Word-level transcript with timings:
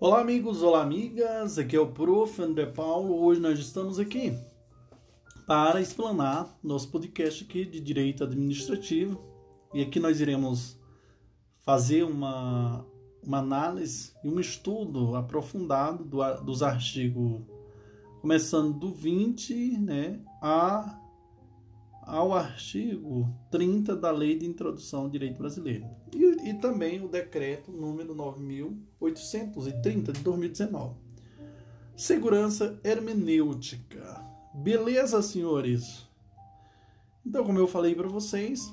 Olá, 0.00 0.20
amigos, 0.20 0.62
olá, 0.62 0.82
amigas. 0.82 1.58
Aqui 1.58 1.74
é 1.74 1.80
o 1.80 1.88
Prof. 1.88 2.40
André 2.40 2.66
Paulo. 2.66 3.20
Hoje 3.20 3.40
nós 3.40 3.58
estamos 3.58 3.98
aqui 3.98 4.32
para 5.44 5.80
explanar 5.80 6.56
nosso 6.62 6.88
podcast 6.88 7.42
aqui 7.42 7.64
de 7.64 7.80
Direito 7.80 8.22
Administrativo. 8.22 9.20
E 9.74 9.82
aqui 9.82 9.98
nós 9.98 10.20
iremos 10.20 10.78
fazer 11.62 12.04
uma, 12.04 12.86
uma 13.26 13.38
análise 13.38 14.12
e 14.22 14.28
um 14.28 14.38
estudo 14.38 15.16
aprofundado 15.16 16.04
do, 16.04 16.22
dos 16.44 16.62
artigos, 16.62 17.42
começando 18.20 18.78
do 18.78 18.92
20 18.92 19.78
né, 19.78 20.20
a 20.40 20.96
ao 22.02 22.32
artigo 22.32 23.28
30 23.50 23.96
da 23.96 24.12
Lei 24.12 24.38
de 24.38 24.46
Introdução 24.46 25.02
ao 25.02 25.10
Direito 25.10 25.38
Brasileiro 25.38 25.86
e, 26.14 26.50
e 26.50 26.54
também 26.54 27.04
o 27.04 27.08
decreto 27.08 27.72
número 27.72 28.14
9830 29.00 30.12
de 30.12 30.20
2019. 30.20 30.94
Segurança 31.96 32.78
hermenêutica. 32.84 34.24
Beleza, 34.54 35.20
senhores? 35.22 36.06
Então, 37.24 37.44
como 37.44 37.58
eu 37.58 37.68
falei 37.68 37.94
para 37.94 38.08
vocês, 38.08 38.72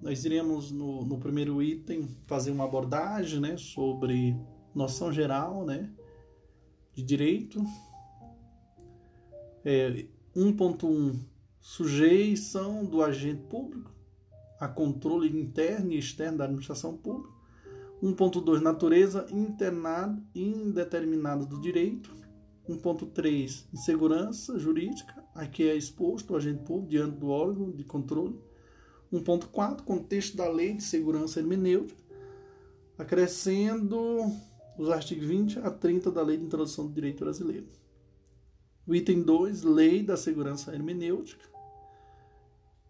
nós 0.00 0.24
iremos 0.24 0.70
no, 0.70 1.04
no, 1.04 1.18
primeiro 1.18 1.62
item 1.62 2.08
fazer 2.26 2.50
uma 2.50 2.64
abordagem 2.64 3.40
né, 3.40 3.56
sobre 3.56 4.36
noção 4.74 5.12
geral 5.12 5.64
né, 5.64 5.90
de 6.94 7.02
direito. 7.02 7.62
É, 9.64 10.06
1.1 10.34 11.18
sujeição 11.60 12.84
do 12.84 13.02
agente 13.02 13.42
público 13.42 13.90
a 14.60 14.68
controle 14.68 15.28
interno 15.28 15.92
e 15.92 15.98
externo 15.98 16.38
da 16.38 16.44
administração 16.44 16.94
pública. 16.94 17.39
1.2 18.02 18.60
natureza 18.60 19.26
indeterminada 20.34 21.44
do 21.44 21.60
direito. 21.60 22.18
1.3 22.68 23.66
insegurança 23.72 24.58
jurídica, 24.58 25.24
aqui 25.34 25.68
é 25.68 25.74
exposto 25.74 26.32
o 26.32 26.36
agente 26.36 26.62
público 26.62 26.88
diante 26.88 27.16
do 27.16 27.28
órgão 27.28 27.70
de 27.70 27.82
controle. 27.84 28.38
1.4 29.12 29.82
contexto 29.82 30.36
da 30.36 30.48
lei 30.48 30.74
de 30.74 30.84
segurança 30.84 31.40
hermenêutica, 31.40 32.00
acrescendo 32.96 33.98
os 34.78 34.88
artigos 34.88 35.26
20 35.26 35.58
a 35.58 35.70
30 35.70 36.12
da 36.12 36.22
lei 36.22 36.36
de 36.36 36.44
introdução 36.44 36.86
do 36.86 36.92
direito 36.92 37.24
brasileiro. 37.24 37.66
O 38.86 38.94
item 38.94 39.22
2, 39.22 39.62
lei 39.62 40.02
da 40.02 40.16
segurança 40.16 40.72
hermenêutica. 40.72 41.49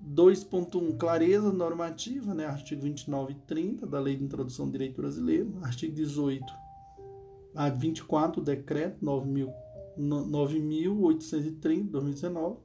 2.1 0.03 0.97
clareza 0.97 1.53
normativa, 1.53 2.33
né? 2.35 2.47
artigo 2.47 2.81
29 2.83 3.33
e 3.33 3.37
30 3.47 3.87
da 3.87 4.01
Lei 4.01 4.17
de 4.17 4.25
Introdução 4.25 4.67
do 4.67 4.73
Direito 4.73 4.97
Brasileiro, 4.97 5.53
artigo 5.63 5.95
18 5.95 6.45
a 7.55 7.69
24 7.69 8.43
decreto 8.43 9.05
9830 9.05 11.85
de 11.85 11.91
2019 11.91 12.57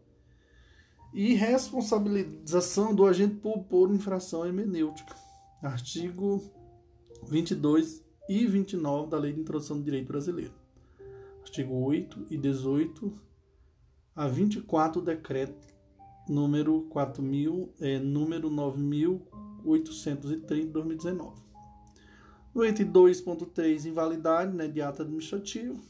e 1.13 1.33
responsabilização 1.33 2.95
do 2.95 3.05
agente 3.05 3.35
público 3.35 3.67
por 3.69 3.91
infração 3.91 4.45
hermenêutica, 4.45 5.13
artigo 5.61 6.41
22 7.27 8.01
e 8.29 8.45
29 8.45 9.09
da 9.09 9.17
Lei 9.17 9.33
de 9.33 9.41
Introdução 9.41 9.77
do 9.77 9.83
Direito 9.83 10.07
Brasileiro, 10.07 10.53
artigo 11.41 11.73
8 11.73 12.27
e 12.29 12.37
18 12.37 13.11
a 14.15 14.27
24 14.27 15.01
decreto 15.01 15.74
número 16.27 16.81
4000, 16.89 17.73
é, 17.79 17.99
número 17.99 18.49
9830 18.49 20.71
2019. 20.71 21.45
No 22.53 22.65
item 22.65 22.91
2.3, 22.91 23.85
invalidade 23.85 24.53
né, 24.55 24.67
de 24.67 24.81
ato 24.81 25.01
administrativo. 25.01 25.81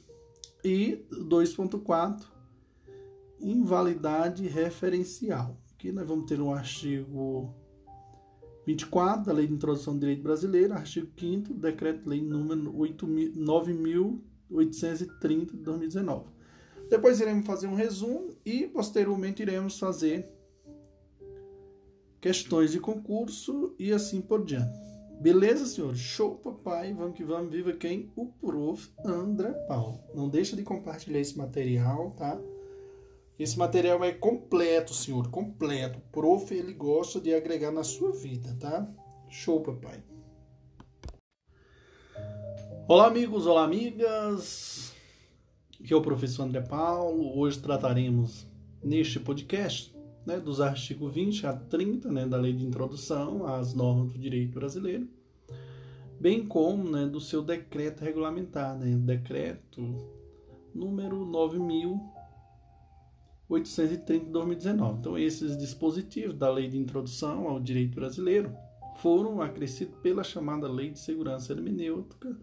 E 0.63 1.05
2.4, 1.11 2.23
invalidade 3.39 4.47
referencial. 4.47 5.59
Aqui 5.73 5.91
nós 5.91 6.07
vamos 6.07 6.25
ter 6.25 6.41
um 6.41 6.51
artigo 6.51 7.53
24 8.65 9.25
da 9.25 9.33
Lei 9.33 9.45
de 9.45 9.53
Introdução 9.53 9.93
do 9.93 9.99
Direito 9.99 10.23
Brasileiro, 10.23 10.73
artigo 10.73 11.07
5 11.15 11.53
Decreto-Lei 11.53 12.23
número 12.23 12.63
9830 12.63 15.55
de 15.55 15.61
2019. 15.61 16.34
Depois 16.89 17.19
iremos 17.19 17.45
fazer 17.45 17.67
um 17.67 17.75
resumo 17.75 18.35
e 18.45 18.67
posteriormente 18.67 19.41
iremos 19.41 19.79
fazer 19.79 20.29
questões 22.21 22.71
de 22.71 22.79
concurso 22.79 23.75
e 23.77 23.91
assim 23.91 24.21
por 24.21 24.43
diante. 24.43 24.85
Beleza, 25.19 25.65
senhores? 25.65 25.99
Show, 25.99 26.35
papai. 26.35 26.93
Vamos 26.93 27.15
que 27.15 27.23
vamos. 27.23 27.51
Viva 27.51 27.73
quem? 27.73 28.11
O 28.15 28.27
prof. 28.27 28.91
André 29.05 29.51
Paulo. 29.67 29.99
Não 30.13 30.27
deixa 30.27 30.55
de 30.55 30.63
compartilhar 30.63 31.19
esse 31.19 31.37
material, 31.37 32.11
tá? 32.11 32.39
Esse 33.37 33.57
material 33.57 34.03
é 34.03 34.11
completo, 34.11 34.93
senhor, 34.93 35.29
completo. 35.29 35.99
O 35.99 36.11
prof, 36.11 36.53
ele 36.53 36.73
gosta 36.73 37.19
de 37.19 37.33
agregar 37.33 37.71
na 37.71 37.83
sua 37.83 38.11
vida, 38.11 38.55
tá? 38.59 38.87
Show, 39.29 39.61
papai. 39.61 40.03
Olá, 42.87 43.07
amigos, 43.07 43.45
olá, 43.45 43.63
amigas. 43.63 44.94
Aqui 45.85 45.93
é 45.93 45.95
o 45.95 46.01
professor 46.01 46.41
André 46.41 46.61
Paulo. 46.61 47.37
Hoje 47.37 47.59
trataremos 47.59 48.47
neste 48.83 49.19
podcast 49.19 49.95
né, 50.25 50.39
dos 50.39 50.59
artigos 50.59 51.13
20 51.13 51.45
a 51.45 51.53
30 51.53 52.11
né, 52.11 52.25
da 52.25 52.37
Lei 52.37 52.53
de 52.53 52.65
Introdução 52.65 53.45
às 53.45 53.75
Normas 53.75 54.11
do 54.11 54.17
Direito 54.17 54.55
Brasileiro, 54.55 55.07
bem 56.19 56.43
como 56.43 56.89
né, 56.89 57.05
do 57.05 57.21
seu 57.21 57.43
decreto 57.43 58.03
regulamentar, 58.03 58.75
né, 58.75 58.97
decreto 58.97 59.79
número 60.73 61.23
9.830 61.23 64.07
de 64.07 64.31
2019. 64.31 64.97
Então, 64.97 65.19
esses 65.19 65.55
dispositivos 65.55 66.35
da 66.35 66.51
Lei 66.51 66.67
de 66.67 66.79
Introdução 66.79 67.47
ao 67.47 67.59
Direito 67.59 67.93
Brasileiro 67.93 68.51
foram 68.97 69.39
acrescidos 69.39 69.99
pela 69.99 70.23
chamada 70.23 70.67
Lei 70.67 70.89
de 70.89 70.97
Segurança 70.97 71.53
Hermenêutica 71.53 72.35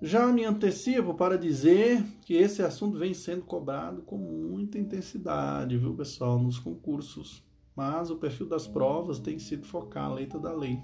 Já 0.03 0.27
me 0.29 0.45
antecipo 0.45 1.13
para 1.13 1.37
dizer 1.37 2.03
que 2.23 2.35
esse 2.35 2.63
assunto 2.63 2.99
vem 2.99 3.13
sendo 3.13 3.43
cobrado 3.43 4.01
com 4.03 4.17
muita 4.17 4.79
intensidade, 4.79 5.77
viu, 5.77 5.95
pessoal, 5.95 6.39
nos 6.39 6.59
concursos. 6.59 7.45
Mas 7.77 8.11
o 8.11 8.17
perfil 8.17 8.47
das 8.47 8.67
provas 8.67 9.19
tem 9.19 9.39
sido 9.39 9.67
focar 9.67 10.07
a 10.07 10.15
letra 10.15 10.39
da 10.39 10.55
lei, 10.55 10.79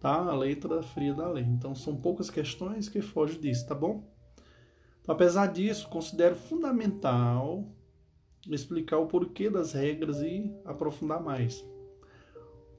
tá? 0.00 0.16
A 0.16 0.34
letra 0.34 0.82
fria 0.82 1.14
da 1.14 1.28
lei. 1.28 1.44
Então, 1.44 1.74
são 1.74 1.96
poucas 1.96 2.30
questões 2.30 2.88
que 2.88 3.02
fogem 3.02 3.40
disso, 3.40 3.66
tá 3.66 3.74
bom? 3.74 4.02
Apesar 5.06 5.46
disso, 5.46 5.88
considero 5.88 6.34
fundamental 6.34 7.64
explicar 8.48 8.98
o 8.98 9.06
porquê 9.06 9.48
das 9.48 9.72
regras 9.72 10.20
e 10.20 10.52
aprofundar 10.64 11.22
mais, 11.22 11.64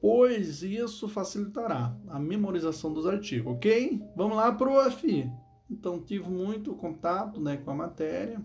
pois 0.02 0.62
isso 0.62 1.08
facilitará 1.08 1.96
a 2.08 2.20
memorização 2.20 2.94
dos 2.94 3.06
artigos, 3.06 3.54
ok? 3.54 4.02
Vamos 4.16 4.38
lá, 4.38 4.52
prof! 4.52 5.30
Então, 5.70 6.02
tive 6.02 6.30
muito 6.30 6.74
contato 6.76 7.42
né, 7.42 7.58
com 7.58 7.72
a 7.72 7.76
matéria, 7.76 8.42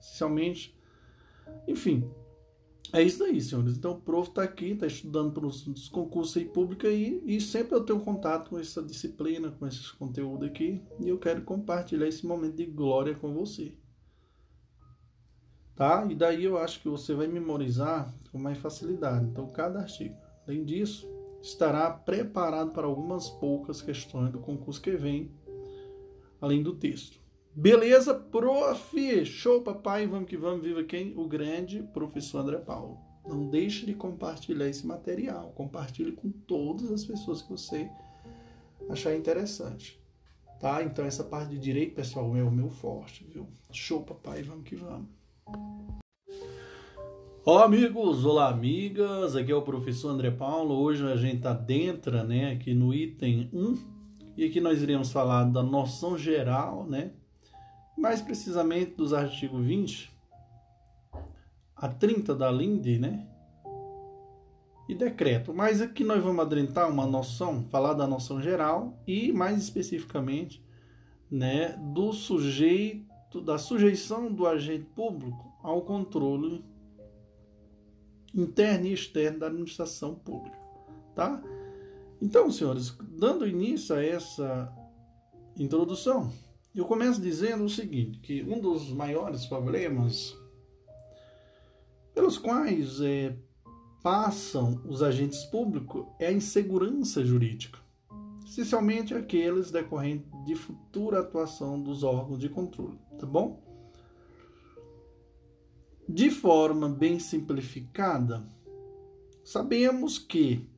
essencialmente, 0.00 0.76
enfim, 1.66 2.08
é 2.92 3.02
isso 3.02 3.24
aí, 3.24 3.40
senhores. 3.40 3.76
Então, 3.76 3.92
o 3.92 4.00
prof 4.00 4.28
está 4.28 4.42
aqui, 4.42 4.72
está 4.72 4.86
estudando 4.86 5.32
para 5.32 5.46
os 5.46 5.88
concursos 5.88 6.36
aí 6.36 6.44
públicos 6.44 6.88
aí, 6.88 7.22
e 7.24 7.40
sempre 7.40 7.74
eu 7.74 7.84
tenho 7.84 8.00
contato 8.00 8.50
com 8.50 8.58
essa 8.58 8.82
disciplina, 8.82 9.50
com 9.50 9.66
esse 9.66 9.92
conteúdo 9.94 10.44
aqui, 10.44 10.82
e 11.00 11.08
eu 11.08 11.18
quero 11.18 11.42
compartilhar 11.42 12.06
esse 12.06 12.26
momento 12.26 12.56
de 12.56 12.66
glória 12.66 13.14
com 13.14 13.32
você. 13.32 13.74
Tá? 15.74 16.06
E 16.10 16.14
daí 16.14 16.44
eu 16.44 16.56
acho 16.58 16.80
que 16.80 16.88
você 16.88 17.14
vai 17.14 17.26
memorizar 17.26 18.14
com 18.32 18.38
mais 18.38 18.58
facilidade. 18.58 19.26
Então, 19.26 19.46
cada 19.48 19.80
artigo. 19.80 20.16
Além 20.46 20.64
disso, 20.64 21.06
estará 21.42 21.90
preparado 21.90 22.70
para 22.70 22.86
algumas 22.86 23.28
poucas 23.28 23.82
questões 23.82 24.30
do 24.30 24.38
concurso 24.38 24.80
que 24.80 24.92
vem, 24.92 25.30
além 26.40 26.62
do 26.62 26.74
texto. 26.74 27.25
Beleza, 27.58 28.12
prof? 28.12 29.24
Show, 29.24 29.62
papai. 29.62 30.06
Vamos 30.06 30.28
que 30.28 30.36
vamos. 30.36 30.62
Viva 30.62 30.84
quem? 30.84 31.14
O 31.16 31.26
grande 31.26 31.82
professor 31.94 32.40
André 32.40 32.58
Paulo. 32.58 32.98
Não 33.26 33.48
deixe 33.48 33.86
de 33.86 33.94
compartilhar 33.94 34.68
esse 34.68 34.86
material. 34.86 35.52
Compartilhe 35.56 36.12
com 36.12 36.30
todas 36.30 36.92
as 36.92 37.02
pessoas 37.02 37.40
que 37.40 37.48
você 37.48 37.88
achar 38.90 39.16
interessante. 39.16 39.98
Tá? 40.60 40.82
Então, 40.82 41.06
essa 41.06 41.24
parte 41.24 41.52
de 41.52 41.58
direito, 41.58 41.94
pessoal, 41.94 42.36
é 42.36 42.42
o 42.42 42.50
meu 42.50 42.68
forte, 42.68 43.24
viu? 43.24 43.48
Show, 43.72 44.02
papai. 44.02 44.42
Vamos 44.42 44.64
que 44.64 44.76
vamos. 44.76 45.08
Olá, 47.42 47.64
amigos. 47.64 48.26
Olá, 48.26 48.50
amigas. 48.50 49.34
Aqui 49.34 49.50
é 49.50 49.56
o 49.56 49.62
professor 49.62 50.10
André 50.10 50.30
Paulo. 50.30 50.74
Hoje 50.74 51.10
a 51.10 51.16
gente 51.16 51.46
adentra, 51.46 52.22
né, 52.22 52.52
aqui 52.52 52.74
no 52.74 52.92
item 52.92 53.48
1. 53.50 53.78
E 54.36 54.44
aqui 54.44 54.60
nós 54.60 54.82
iremos 54.82 55.10
falar 55.10 55.44
da 55.44 55.62
noção 55.62 56.18
geral, 56.18 56.84
né? 56.86 57.12
Mais 57.96 58.20
precisamente 58.20 58.92
dos 58.92 59.12
artigos 59.12 59.64
20 59.64 60.12
a 61.74 61.88
30 61.88 62.34
da 62.34 62.50
LINDE, 62.50 62.98
né? 62.98 63.26
E 64.88 64.94
decreto. 64.94 65.52
Mas 65.52 65.80
aqui 65.80 66.04
nós 66.04 66.22
vamos 66.22 66.44
adentrar 66.44 66.90
uma 66.90 67.06
noção, 67.06 67.64
falar 67.70 67.94
da 67.94 68.06
noção 68.06 68.40
geral 68.40 68.96
e 69.06 69.32
mais 69.32 69.58
especificamente, 69.58 70.64
né, 71.30 71.76
do 71.92 72.12
sujeito, 72.12 73.40
da 73.40 73.58
sujeição 73.58 74.32
do 74.32 74.46
agente 74.46 74.86
público 74.94 75.52
ao 75.62 75.82
controle 75.82 76.64
interno 78.32 78.86
e 78.86 78.92
externo 78.92 79.40
da 79.40 79.46
administração 79.46 80.14
pública, 80.14 80.56
tá? 81.14 81.42
Então, 82.20 82.50
senhores, 82.50 82.96
dando 83.00 83.46
início 83.46 83.94
a 83.94 84.04
essa 84.04 84.72
introdução, 85.58 86.30
eu 86.76 86.84
começo 86.84 87.20
dizendo 87.20 87.64
o 87.64 87.70
seguinte, 87.70 88.18
que 88.18 88.42
um 88.42 88.60
dos 88.60 88.92
maiores 88.92 89.46
problemas 89.46 90.36
pelos 92.14 92.36
quais 92.36 93.00
é, 93.00 93.34
passam 94.02 94.82
os 94.86 95.02
agentes 95.02 95.44
públicos 95.44 96.06
é 96.18 96.26
a 96.26 96.32
insegurança 96.32 97.24
jurídica, 97.24 97.78
essencialmente 98.46 99.14
aqueles 99.14 99.70
decorrentes 99.70 100.30
de 100.44 100.54
futura 100.54 101.20
atuação 101.20 101.82
dos 101.82 102.02
órgãos 102.02 102.38
de 102.38 102.48
controle, 102.48 102.98
tá 103.18 103.26
bom? 103.26 103.62
De 106.06 106.30
forma 106.30 106.88
bem 106.88 107.18
simplificada, 107.18 108.46
sabemos 109.42 110.18
que 110.18 110.68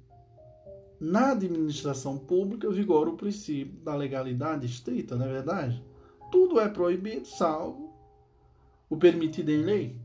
na 1.00 1.32
administração 1.32 2.18
pública 2.18 2.70
vigora 2.70 3.10
o 3.10 3.16
princípio 3.16 3.80
da 3.80 3.94
legalidade 3.94 4.66
estrita, 4.66 5.16
não 5.16 5.26
é 5.26 5.28
verdade? 5.28 5.88
Tudo 6.30 6.60
é 6.60 6.69
proibido, 6.69 7.26
salvo 7.26 7.92
o 8.88 8.96
permitido 8.96 9.50
em 9.50 9.62
lei. 9.62 10.00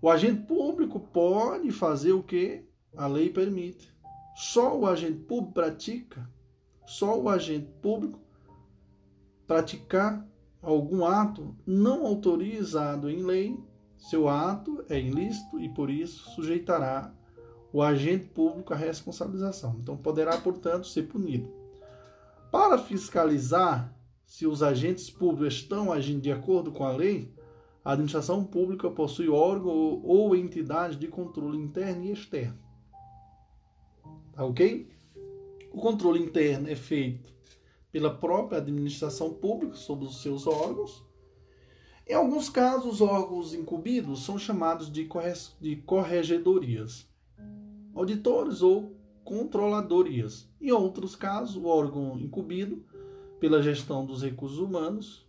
O 0.00 0.08
agente 0.10 0.42
público 0.46 0.98
pode 0.98 1.70
fazer 1.70 2.12
o 2.12 2.22
que 2.22 2.64
a 2.96 3.06
lei 3.06 3.30
permite. 3.30 3.92
Só 4.34 4.76
o 4.76 4.86
agente 4.86 5.20
público 5.20 5.52
pratica, 5.52 6.28
só 6.86 7.18
o 7.20 7.28
agente 7.28 7.70
público 7.80 8.18
praticar 9.46 10.26
algum 10.62 11.04
ato 11.04 11.54
não 11.66 12.06
autorizado 12.06 13.10
em 13.10 13.22
lei, 13.22 13.58
seu 13.96 14.28
ato 14.28 14.84
é 14.88 14.98
ilícito 14.98 15.60
e 15.60 15.68
por 15.68 15.90
isso 15.90 16.30
sujeitará 16.30 17.12
o 17.72 17.82
agente 17.82 18.26
público 18.26 18.72
à 18.72 18.76
responsabilização. 18.76 19.76
Então 19.80 19.96
poderá, 19.96 20.36
portanto, 20.38 20.86
ser 20.86 21.04
punido. 21.04 21.48
Para 22.50 22.78
fiscalizar 22.78 23.94
se 24.26 24.46
os 24.46 24.62
agentes 24.62 25.10
públicos 25.10 25.54
estão 25.54 25.92
agindo 25.92 26.20
de 26.20 26.32
acordo 26.32 26.72
com 26.72 26.84
a 26.84 26.92
lei, 26.92 27.32
a 27.84 27.92
administração 27.92 28.44
pública 28.44 28.90
possui 28.90 29.28
órgão 29.28 30.00
ou 30.04 30.36
entidade 30.36 30.96
de 30.96 31.08
controle 31.08 31.58
interno 31.58 32.04
e 32.04 32.12
externo. 32.12 32.58
Tá 34.32 34.44
ok? 34.44 34.88
O 35.72 35.80
controle 35.80 36.20
interno 36.20 36.68
é 36.68 36.76
feito 36.76 37.32
pela 37.90 38.14
própria 38.14 38.58
administração 38.58 39.34
pública 39.34 39.74
sobre 39.74 40.06
os 40.06 40.22
seus 40.22 40.46
órgãos. 40.46 41.04
Em 42.06 42.14
alguns 42.14 42.48
casos, 42.48 42.94
os 42.94 43.00
órgãos 43.00 43.54
incumbidos 43.54 44.24
são 44.24 44.38
chamados 44.38 44.90
de, 44.90 45.08
de 45.60 45.76
corregedorias, 45.76 47.06
auditores 47.94 48.62
ou 48.62 48.96
controladorias. 49.24 50.48
Em 50.60 50.72
outros 50.72 51.14
casos, 51.14 51.56
o 51.56 51.66
órgão 51.66 52.18
incumbido 52.18 52.84
pela 53.42 53.60
gestão 53.60 54.06
dos 54.06 54.22
recursos 54.22 54.60
humanos, 54.60 55.26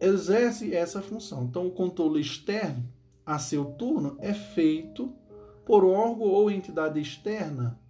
exerce 0.00 0.74
essa 0.74 1.00
função. 1.00 1.44
Então, 1.44 1.68
o 1.68 1.70
controle 1.70 2.20
externo, 2.20 2.84
a 3.24 3.38
seu 3.38 3.64
turno, 3.64 4.16
é 4.18 4.34
feito 4.34 5.14
por 5.64 5.84
órgão 5.84 6.26
ou 6.26 6.50
entidade 6.50 6.98
externa 6.98 7.80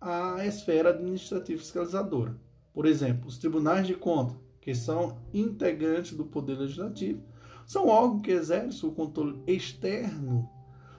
à 0.00 0.46
esfera 0.46 0.90
administrativa 0.90 1.60
fiscalizadora. 1.60 2.40
Por 2.72 2.86
exemplo, 2.86 3.26
os 3.26 3.38
tribunais 3.38 3.88
de 3.88 3.94
contas, 3.94 4.36
que 4.60 4.72
são 4.72 5.18
integrantes 5.32 6.16
do 6.16 6.24
Poder 6.24 6.56
Legislativo, 6.56 7.24
são 7.66 7.88
órgãos 7.88 8.22
que 8.22 8.30
exercem 8.30 8.88
o 8.88 8.92
controle 8.92 9.42
externo 9.48 10.48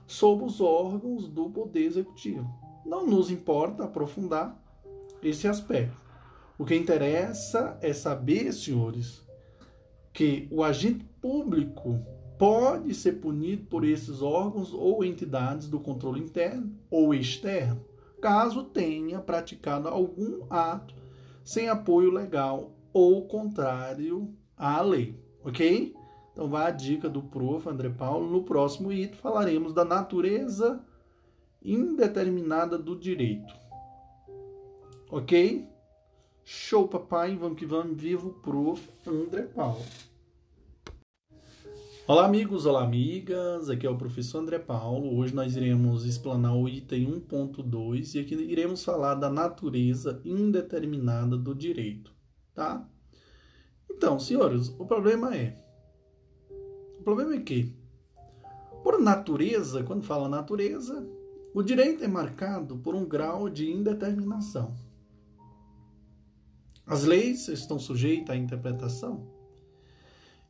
sobre 0.06 0.44
os 0.44 0.60
órgãos 0.60 1.30
do 1.30 1.50
Poder 1.50 1.86
Executivo. 1.86 2.54
Não 2.86 3.08
nos 3.08 3.32
importa 3.32 3.86
aprofundar 3.86 4.62
esse 5.24 5.48
aspecto. 5.48 6.05
O 6.58 6.66
que 6.66 6.76
interessa 6.76 7.78
é 7.82 7.92
saber, 7.94 8.54
senhores, 8.54 9.24
que 10.14 10.48
o 10.50 10.64
agente 10.64 11.04
público 11.22 12.00
pode 12.38 12.94
ser 12.94 13.14
punido 13.14 13.66
por 13.66 13.84
esses 13.84 14.22
órgãos 14.22 14.74
ou 14.74 15.04
entidades 15.04 15.68
do 15.68 15.80
controle 15.80 16.22
interno 16.22 16.74
ou 16.90 17.14
externo, 17.14 17.84
caso 18.22 18.64
tenha 18.64 19.20
praticado 19.20 19.88
algum 19.88 20.46
ato 20.50 20.96
sem 21.44 21.68
apoio 21.68 22.12
legal 22.12 22.72
ou 22.94 23.28
contrário 23.28 24.34
à 24.58 24.82
lei, 24.82 25.20
ok? 25.44 25.94
Então 26.32 26.50
vai 26.50 26.68
a 26.68 26.72
dica 26.72 27.08
do 27.08 27.22
prof. 27.22 27.68
André 27.70 27.90
Paulo. 27.90 28.30
No 28.30 28.44
próximo 28.44 28.92
item 28.92 29.18
falaremos 29.18 29.74
da 29.74 29.86
natureza 29.86 30.84
indeterminada 31.64 32.78
do 32.78 32.94
direito. 32.94 33.54
Ok? 35.10 35.66
Show, 36.48 36.88
papai. 36.88 37.36
Vamos 37.36 37.58
que 37.58 37.66
vamos. 37.66 38.00
Vivo, 38.00 38.34
prof. 38.44 38.88
André 39.08 39.42
Paulo. 39.48 39.82
Olá, 42.08 42.28
amigos. 42.28 42.68
Olá, 42.68 42.84
amigas. 42.84 43.68
Aqui 43.68 43.88
é 43.88 43.90
o 43.90 43.98
professor 43.98 44.44
André 44.44 44.60
Paulo. 44.60 45.18
Hoje 45.18 45.34
nós 45.34 45.56
iremos 45.56 46.06
explanar 46.06 46.56
o 46.56 46.70
item 46.70 47.20
1.2 47.20 48.14
e 48.14 48.20
aqui 48.20 48.36
iremos 48.36 48.86
falar 48.86 49.16
da 49.16 49.28
natureza 49.28 50.22
indeterminada 50.24 51.36
do 51.36 51.56
direito, 51.56 52.14
tá? 52.54 52.88
Então, 53.90 54.20
senhores, 54.20 54.70
o 54.78 54.86
problema 54.86 55.36
é... 55.36 55.60
O 57.00 57.04
problema 57.04 57.34
é 57.34 57.40
que, 57.40 57.76
por 58.84 59.02
natureza, 59.02 59.84
quando 59.84 60.04
fala 60.04 60.30
natureza, 60.30 61.10
o 61.56 61.64
direito 61.64 62.04
é 62.04 62.08
marcado 62.08 62.78
por 62.78 62.94
um 62.94 63.04
grau 63.04 63.50
de 63.50 63.72
indeterminação. 63.72 64.85
As 66.88 67.04
leis 67.04 67.48
estão 67.48 67.80
sujeitas 67.80 68.36
à 68.36 68.38
interpretação. 68.38 69.28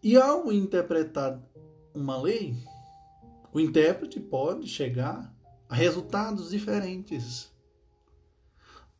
E 0.03 0.17
ao 0.17 0.51
interpretar 0.51 1.41
uma 1.93 2.21
lei, 2.21 2.55
o 3.53 3.60
intérprete 3.60 4.19
pode 4.19 4.67
chegar 4.67 5.33
a 5.69 5.74
resultados 5.74 6.50
diferentes. 6.50 7.51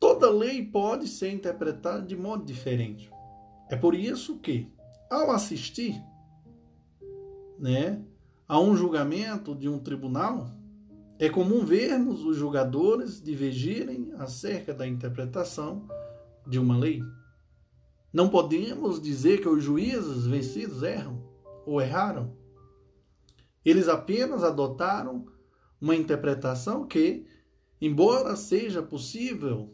Toda 0.00 0.30
lei 0.30 0.64
pode 0.64 1.08
ser 1.08 1.30
interpretada 1.30 2.02
de 2.02 2.16
modo 2.16 2.44
diferente. 2.44 3.10
É 3.68 3.76
por 3.76 3.94
isso 3.94 4.38
que, 4.38 4.72
ao 5.10 5.30
assistir 5.30 6.02
né, 7.58 8.02
a 8.48 8.58
um 8.58 8.76
julgamento 8.76 9.54
de 9.54 9.68
um 9.68 9.78
tribunal, 9.78 10.50
é 11.18 11.28
comum 11.28 11.64
vermos 11.64 12.22
os 12.24 12.36
julgadores 12.36 13.22
divergirem 13.22 14.12
acerca 14.18 14.74
da 14.74 14.86
interpretação 14.86 15.86
de 16.46 16.58
uma 16.58 16.76
lei. 16.76 17.02
Não 18.16 18.30
podemos 18.30 18.98
dizer 18.98 19.42
que 19.42 19.48
os 19.48 19.62
juízes 19.62 20.26
vencidos 20.26 20.82
erram 20.82 21.22
ou 21.66 21.82
erraram. 21.82 22.34
Eles 23.62 23.88
apenas 23.88 24.42
adotaram 24.42 25.26
uma 25.78 25.94
interpretação 25.94 26.86
que, 26.86 27.26
embora 27.78 28.34
seja 28.34 28.82
possível, 28.82 29.70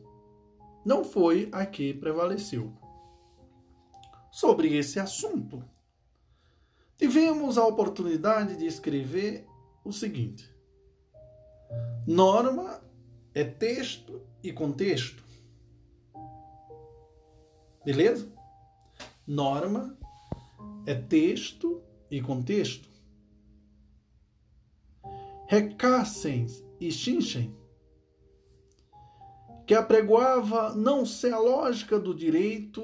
não 0.84 1.04
foi 1.04 1.50
a 1.52 1.64
que 1.64 1.94
prevaleceu. 1.94 2.76
Sobre 4.32 4.76
esse 4.76 4.98
assunto, 4.98 5.62
tivemos 6.98 7.56
a 7.56 7.64
oportunidade 7.64 8.56
de 8.56 8.66
escrever 8.66 9.46
o 9.84 9.92
seguinte: 9.92 10.52
norma 12.04 12.82
é 13.32 13.44
texto 13.44 14.20
e 14.42 14.52
contexto. 14.52 15.22
Beleza? 17.84 18.31
Norma 19.26 19.96
é 20.86 20.94
texto 20.94 21.82
e 22.10 22.20
contexto. 22.20 22.88
Recassens 25.46 26.64
e 26.80 26.90
Shinchen, 26.90 27.56
que 29.66 29.74
apregoava 29.74 30.74
não 30.74 31.06
ser 31.06 31.32
a 31.32 31.38
lógica 31.38 31.98
do 31.98 32.14
direito 32.14 32.82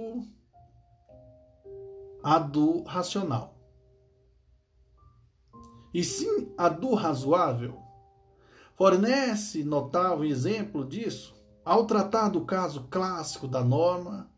a 2.22 2.38
do 2.38 2.82
racional, 2.82 3.58
e 5.94 6.04
sim 6.04 6.52
a 6.58 6.68
do 6.68 6.94
razoável, 6.94 7.78
fornece 8.76 9.64
notável 9.64 10.24
exemplo 10.24 10.84
disso 10.84 11.34
ao 11.64 11.86
tratar 11.86 12.28
do 12.28 12.44
caso 12.44 12.86
clássico 12.90 13.48
da 13.48 13.64
norma 13.64 14.30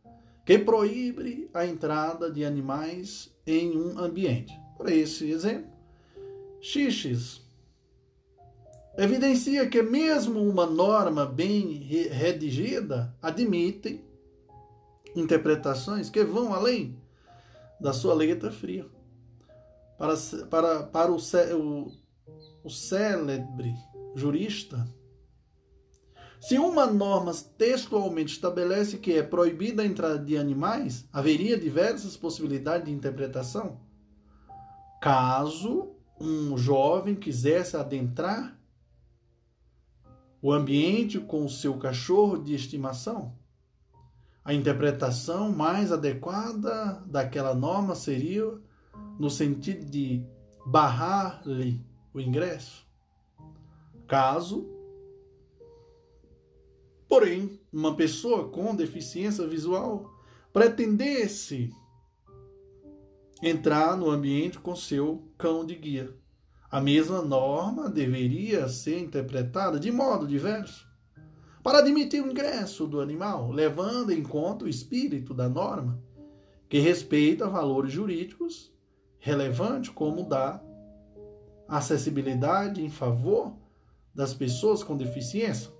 que 0.51 0.59
proíbe 0.59 1.49
a 1.55 1.65
entrada 1.65 2.29
de 2.29 2.45
animais 2.45 3.33
em 3.47 3.79
um 3.79 3.97
ambiente. 4.01 4.53
Por 4.77 4.91
esse 4.91 5.31
exemplo, 5.31 5.71
xixes 6.61 7.41
evidencia 8.99 9.69
que 9.69 9.81
mesmo 9.81 10.41
uma 10.41 10.67
norma 10.67 11.25
bem 11.25 11.75
redigida 12.11 13.17
admite 13.23 14.05
interpretações 15.15 16.11
que 16.11 16.25
vão 16.25 16.53
além 16.53 16.99
da 17.81 17.93
sua 17.93 18.13
letra 18.13 18.51
fria. 18.51 18.89
Para, 19.97 20.17
para, 20.51 20.83
para 20.83 21.13
o, 21.13 21.19
o, 21.57 21.93
o 22.65 22.71
célebre 22.71 23.73
jurista, 24.17 24.85
se 26.41 26.59
uma 26.59 26.87
norma 26.87 27.33
textualmente 27.59 28.33
estabelece 28.33 28.97
que 28.97 29.13
é 29.13 29.23
proibida 29.23 29.83
a 29.83 29.87
entrada 29.87 30.19
de 30.19 30.39
animais, 30.39 31.07
haveria 31.13 31.59
diversas 31.59 32.17
possibilidades 32.17 32.87
de 32.87 32.93
interpretação. 32.93 33.79
Caso 35.03 35.93
um 36.19 36.57
jovem 36.57 37.15
quisesse 37.15 37.77
adentrar 37.77 38.59
o 40.43 40.51
ambiente 40.51 41.21
com 41.21 41.45
o 41.45 41.51
seu 41.51 41.77
cachorro 41.77 42.39
de 42.39 42.55
estimação, 42.55 43.35
a 44.43 44.55
interpretação 44.55 45.53
mais 45.53 45.93
adequada 45.93 47.03
daquela 47.07 47.55
norma 47.55 47.95
seria 47.95 48.59
no 49.19 49.29
sentido 49.29 49.85
de 49.85 50.25
barrar-lhe 50.67 51.85
o 52.15 52.21
ingresso. 52.21 52.87
Caso, 54.09 54.80
porém, 57.11 57.61
uma 57.73 57.97
pessoa 57.97 58.49
com 58.51 58.73
deficiência 58.75 59.45
visual 59.45 60.09
pretendesse 60.53 61.75
entrar 63.43 63.97
no 63.97 64.09
ambiente 64.09 64.61
com 64.61 64.77
seu 64.77 65.29
cão 65.37 65.67
de 65.67 65.75
guia, 65.75 66.15
a 66.71 66.81
mesma 66.81 67.21
norma 67.21 67.91
deveria 67.91 68.69
ser 68.69 69.01
interpretada 69.01 69.81
de 69.81 69.91
modo 69.91 70.25
diverso 70.25 70.89
para 71.65 71.79
admitir 71.79 72.23
o 72.23 72.31
ingresso 72.31 72.87
do 72.87 73.01
animal, 73.01 73.51
levando 73.51 74.13
em 74.13 74.23
conta 74.23 74.65
o 74.65 74.69
espírito 74.69 75.35
da 75.35 75.49
norma, 75.49 76.01
que 76.69 76.79
respeita 76.79 77.49
valores 77.49 77.93
jurídicos 77.93 78.73
relevantes, 79.19 79.91
como 79.91 80.29
da 80.29 80.63
acessibilidade 81.69 82.85
em 82.85 82.89
favor 82.89 83.53
das 84.15 84.33
pessoas 84.33 84.85
com 84.85 84.97
deficiência. 84.97 85.80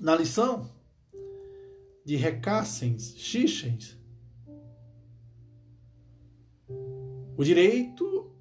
Na 0.00 0.16
lição 0.16 0.66
de 2.06 2.16
Recassens, 2.16 3.14
Xixens, 3.18 3.98
o 7.36 7.44
direito 7.44 8.32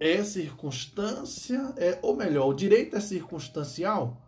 é 0.00 0.24
circunstância, 0.24 1.72
é, 1.76 2.00
ou 2.02 2.16
melhor, 2.16 2.48
o 2.48 2.54
direito 2.54 2.96
é 2.96 3.00
circunstancial 3.00 4.20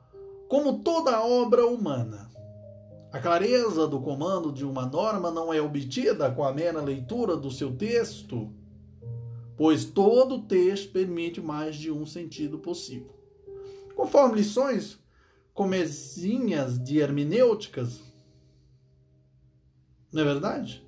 como 0.48 0.78
toda 0.78 1.20
obra 1.20 1.66
humana, 1.66 2.30
a 3.10 3.18
clareza 3.18 3.88
do 3.88 4.00
comando 4.00 4.52
de 4.52 4.64
uma 4.64 4.86
norma 4.86 5.32
não 5.32 5.52
é 5.52 5.60
obtida 5.60 6.30
com 6.30 6.44
a 6.44 6.52
mera 6.52 6.80
leitura 6.80 7.36
do 7.36 7.50
seu 7.50 7.76
texto, 7.76 8.52
pois 9.56 9.84
todo 9.84 10.42
texto 10.42 10.92
permite 10.92 11.40
mais 11.40 11.74
de 11.74 11.90
um 11.90 12.06
sentido 12.06 12.56
possível. 12.60 13.18
Conforme 13.96 14.36
lições 14.36 14.96
comezinhas 15.58 16.78
de 16.78 17.00
hermenêuticas, 17.00 17.98
não 20.12 20.22
é 20.22 20.24
verdade? 20.24 20.86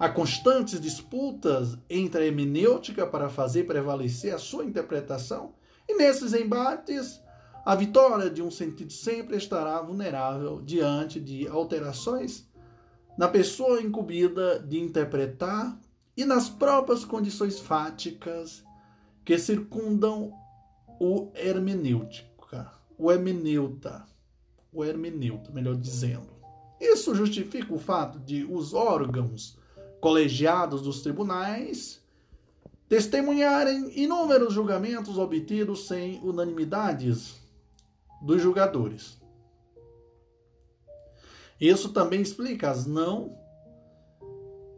Há 0.00 0.08
constantes 0.08 0.80
disputas 0.80 1.78
entre 1.88 2.24
a 2.24 2.26
hermenêutica 2.26 3.06
para 3.06 3.28
fazer 3.28 3.68
prevalecer 3.68 4.34
a 4.34 4.38
sua 4.38 4.64
interpretação, 4.64 5.54
e 5.88 5.94
nesses 5.94 6.34
embates 6.34 7.22
a 7.64 7.76
vitória 7.76 8.28
de 8.28 8.42
um 8.42 8.50
sentido 8.50 8.92
sempre 8.92 9.36
estará 9.36 9.80
vulnerável 9.80 10.60
diante 10.60 11.20
de 11.20 11.46
alterações 11.46 12.50
na 13.16 13.28
pessoa 13.28 13.80
incumbida 13.80 14.58
de 14.58 14.80
interpretar 14.80 15.78
e 16.16 16.24
nas 16.24 16.48
próprias 16.48 17.04
condições 17.04 17.60
fáticas 17.60 18.64
que 19.24 19.38
circundam 19.38 20.32
o 21.00 21.30
hermenêutica, 21.32 22.28
o 23.00 23.10
hermeneuta, 23.10 24.04
o 24.70 24.84
hermeneuta, 24.84 25.50
melhor 25.50 25.74
dizendo. 25.74 26.28
Isso 26.78 27.14
justifica 27.14 27.72
o 27.72 27.78
fato 27.78 28.18
de 28.18 28.44
os 28.44 28.74
órgãos 28.74 29.58
colegiados 30.00 30.82
dos 30.82 31.00
tribunais 31.02 32.00
testemunharem 32.88 33.90
inúmeros 33.98 34.52
julgamentos 34.52 35.16
obtidos 35.16 35.86
sem 35.86 36.20
unanimidades 36.20 37.40
dos 38.20 38.42
julgadores. 38.42 39.18
Isso 41.58 41.90
também 41.90 42.20
explica 42.20 42.70
as 42.70 42.86
não 42.86 43.38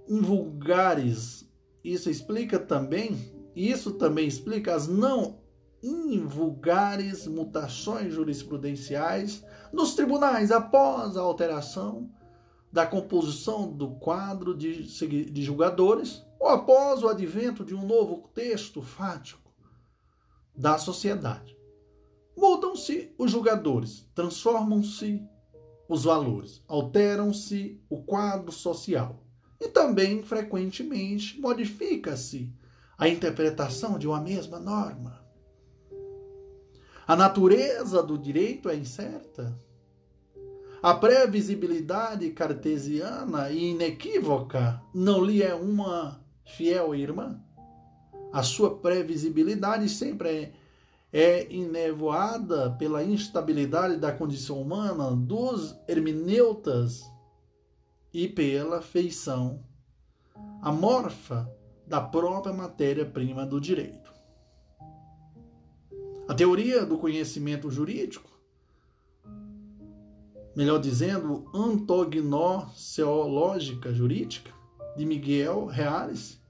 invulgares. 0.09 1.49
Isso 1.83 2.09
explica 2.09 2.59
também, 2.59 3.17
isso 3.57 3.93
também 3.93 4.29
explica 4.29 4.75
as 4.75 4.87
não 4.87 5.42
invulgares 5.83 7.27
mutações 7.27 8.13
jurisprudenciais 8.13 9.45
nos 9.73 9.95
tribunais 9.95 10.53
após 10.53 11.17
a 11.17 11.21
alteração 11.21 12.11
da 12.71 12.87
composição 12.87 13.71
do 13.71 13.91
quadro 13.97 14.57
de, 14.57 14.85
de 15.31 15.43
julgadores 15.43 16.25
ou 16.39 16.49
após 16.49 17.03
o 17.03 17.09
advento 17.09 17.65
de 17.65 17.75
um 17.75 17.87
novo 17.87 18.29
texto 18.35 18.81
fático 18.81 19.53
da 20.57 20.79
sociedade. 20.79 21.57
Mudam-se 22.37 23.15
os 23.19 23.31
julgadores, 23.31 24.09
transformam-se 24.15 25.23
os 25.89 26.05
valores, 26.05 26.63
alteram-se 26.67 27.81
o 27.91 28.03
quadro 28.03 28.51
social 28.51 29.23
e 29.61 29.69
também, 29.69 30.23
frequentemente, 30.23 31.41
modifica-se 31.41 32.53
a 32.97 33.09
interpretação 33.09 33.99
de 33.99 34.09
uma 34.09 34.21
mesma 34.21 34.59
norma. 34.59 35.22
A 37.07 37.17
natureza 37.17 38.03
do 38.03 38.17
direito 38.17 38.69
é 38.69 38.77
incerta. 38.77 39.57
A 40.83 40.95
previsibilidade 40.95 42.31
cartesiana 42.31 43.51
e 43.51 43.71
inequívoca 43.71 44.83
não 44.95 45.25
lhe 45.25 45.43
é 45.43 45.55
uma 45.55 46.21
fiel 46.45 46.95
irmã. 46.95 47.41
A 48.33 48.43
sua 48.43 48.79
previsibilidade 48.79 49.89
sempre 49.89 50.29
é 50.29 50.53
é 51.13 51.53
enevoada 51.53 52.71
pela 52.71 53.05
instabilidade 53.05 53.99
da 53.99 54.11
condição 54.11 54.63
humana 54.63 55.15
dos 55.15 55.79
hermeneutas 55.87 57.05
e 58.15 58.27
pela 58.27 58.81
feição 58.81 59.63
amorfa 60.63 61.53
da 61.87 62.01
própria 62.01 62.55
matéria-prima 62.55 63.45
do 63.45 63.61
direito. 63.61 64.02
A 66.33 66.35
teoria 66.35 66.85
do 66.87 66.97
conhecimento 66.97 67.71
jurídico, 67.71 68.31
melhor 70.57 70.79
dizendo, 70.79 71.45
antognoseológica 71.53 73.93
jurídica, 73.93 74.51
de 74.97 75.05
Miguel 75.05 75.67
Reales, 75.67 76.41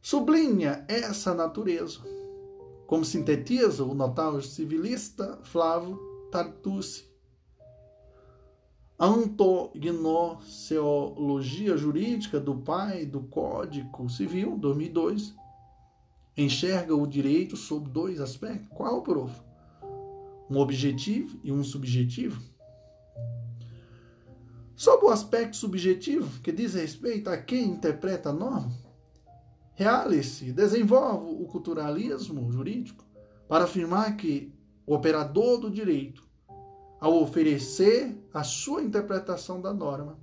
sublinha 0.00 0.86
essa 0.88 1.34
natureza 1.34 2.00
como 2.86 3.04
sintetiza 3.04 3.84
o 3.84 3.94
notável 3.94 4.40
civilista 4.40 5.38
Flávio 5.42 6.00
Tartucci. 6.30 7.04
A 8.98 9.04
antognoseologia 9.04 11.76
jurídica 11.76 12.40
do 12.40 12.54
pai 12.54 13.04
do 13.04 13.20
Código 13.24 14.08
Civil, 14.08 14.56
2002, 14.56 15.41
enxerga 16.36 16.94
o 16.94 17.06
direito 17.06 17.56
sob 17.56 17.88
dois 17.90 18.20
aspectos. 18.20 18.68
Qual, 18.76 19.02
prof? 19.02 19.32
Um 20.50 20.58
objetivo 20.58 21.38
e 21.42 21.52
um 21.52 21.64
subjetivo. 21.64 22.42
Sob 24.74 25.06
o 25.06 25.10
aspecto 25.10 25.56
subjetivo, 25.56 26.40
que 26.40 26.50
diz 26.50 26.74
respeito 26.74 27.30
a 27.30 27.36
quem 27.36 27.64
interpreta 27.64 28.30
a 28.30 28.32
norma, 28.32 28.72
Reale-se, 29.74 30.52
desenvolve 30.52 31.42
o 31.42 31.46
culturalismo 31.46 32.52
jurídico 32.52 33.04
para 33.48 33.64
afirmar 33.64 34.16
que 34.16 34.52
o 34.86 34.94
operador 34.94 35.58
do 35.58 35.70
direito, 35.70 36.22
ao 37.00 37.20
oferecer 37.20 38.16
a 38.32 38.44
sua 38.44 38.82
interpretação 38.82 39.60
da 39.60 39.72
norma, 39.72 40.18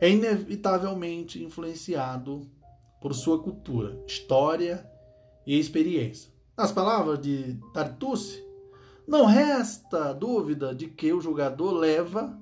é 0.00 0.08
inevitavelmente 0.10 1.42
influenciado 1.44 2.50
por 3.02 3.14
sua 3.14 3.42
cultura, 3.42 4.00
história 4.06 4.88
e 5.44 5.58
experiência. 5.58 6.30
Nas 6.56 6.70
palavras 6.70 7.20
de 7.20 7.58
Tartucci, 7.74 8.40
não 9.06 9.26
resta 9.26 10.14
dúvida 10.14 10.72
de 10.72 10.86
que 10.86 11.12
o 11.12 11.20
julgador 11.20 11.72
leva 11.74 12.38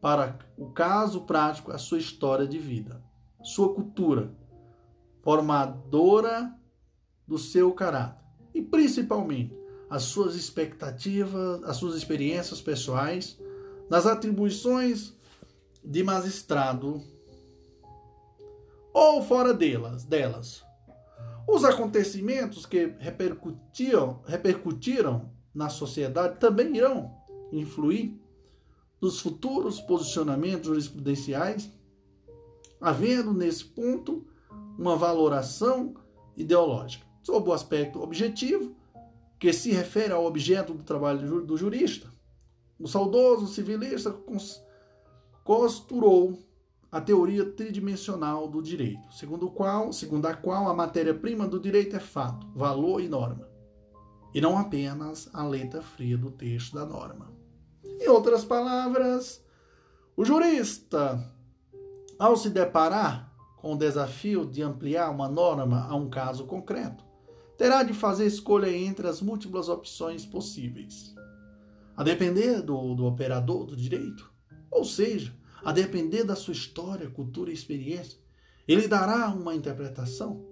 para 0.00 0.38
o 0.56 0.70
caso 0.70 1.22
prático 1.22 1.72
a 1.72 1.78
sua 1.78 1.98
história 1.98 2.46
de 2.46 2.58
vida, 2.58 3.02
sua 3.42 3.74
cultura, 3.74 4.32
formadora 5.22 6.54
do 7.26 7.36
seu 7.36 7.72
caráter 7.72 8.24
e 8.54 8.62
principalmente 8.62 9.58
as 9.90 10.04
suas 10.04 10.36
expectativas, 10.36 11.62
as 11.64 11.76
suas 11.76 11.96
experiências 11.96 12.60
pessoais, 12.60 13.38
nas 13.90 14.06
atribuições 14.06 15.12
de 15.84 16.04
magistrado 16.04 17.02
ou 18.92 19.22
fora 19.22 19.54
delas, 19.54 20.04
delas. 20.04 20.64
Os 21.46 21.64
acontecimentos 21.64 22.66
que 22.66 22.94
repercutiram, 22.98 24.20
repercutiram 24.26 25.30
na 25.54 25.68
sociedade 25.68 26.38
também 26.38 26.76
irão 26.76 27.12
influir 27.52 28.20
nos 29.00 29.20
futuros 29.20 29.80
posicionamentos 29.80 30.66
jurisprudenciais, 30.66 31.70
havendo 32.80 33.32
nesse 33.32 33.64
ponto 33.64 34.26
uma 34.78 34.96
valoração 34.96 35.94
ideológica, 36.36 37.06
sob 37.22 37.48
o 37.48 37.52
aspecto 37.52 38.00
objetivo, 38.00 38.76
que 39.38 39.52
se 39.52 39.72
refere 39.72 40.12
ao 40.12 40.24
objeto 40.24 40.74
do 40.74 40.84
trabalho 40.84 41.40
do 41.40 41.56
jurista. 41.56 42.12
O 42.78 42.86
saudoso 42.86 43.46
civilista 43.46 44.14
costurou 45.42 46.38
a 46.92 47.00
teoria 47.00 47.44
tridimensional 47.44 48.48
do 48.48 48.60
direito, 48.60 49.12
segundo, 49.12 49.48
qual, 49.48 49.92
segundo 49.92 50.26
a 50.26 50.34
qual 50.34 50.68
a 50.68 50.74
matéria-prima 50.74 51.46
do 51.46 51.60
direito 51.60 51.94
é 51.94 52.00
fato, 52.00 52.48
valor 52.54 53.00
e 53.00 53.08
norma, 53.08 53.48
e 54.34 54.40
não 54.40 54.58
apenas 54.58 55.30
a 55.32 55.46
letra 55.46 55.82
fria 55.82 56.18
do 56.18 56.30
texto 56.30 56.74
da 56.74 56.84
norma. 56.84 57.30
Em 58.00 58.08
outras 58.08 58.44
palavras, 58.44 59.44
o 60.16 60.24
jurista, 60.24 61.32
ao 62.18 62.36
se 62.36 62.50
deparar 62.50 63.32
com 63.58 63.74
o 63.74 63.78
desafio 63.78 64.44
de 64.44 64.62
ampliar 64.62 65.10
uma 65.10 65.28
norma 65.28 65.86
a 65.88 65.94
um 65.94 66.10
caso 66.10 66.44
concreto, 66.44 67.04
terá 67.56 67.82
de 67.82 67.92
fazer 67.92 68.26
escolha 68.26 68.74
entre 68.74 69.06
as 69.06 69.20
múltiplas 69.20 69.68
opções 69.68 70.24
possíveis. 70.24 71.14
A 71.94 72.02
depender 72.02 72.62
do, 72.62 72.94
do 72.94 73.04
operador 73.04 73.66
do 73.66 73.76
direito, 73.76 74.32
ou 74.70 74.84
seja, 74.84 75.34
a 75.64 75.72
depender 75.72 76.24
da 76.24 76.34
sua 76.34 76.52
história, 76.52 77.10
cultura 77.10 77.50
e 77.50 77.54
experiência, 77.54 78.18
ele 78.66 78.86
dará 78.88 79.28
uma 79.28 79.54
interpretação. 79.54 80.44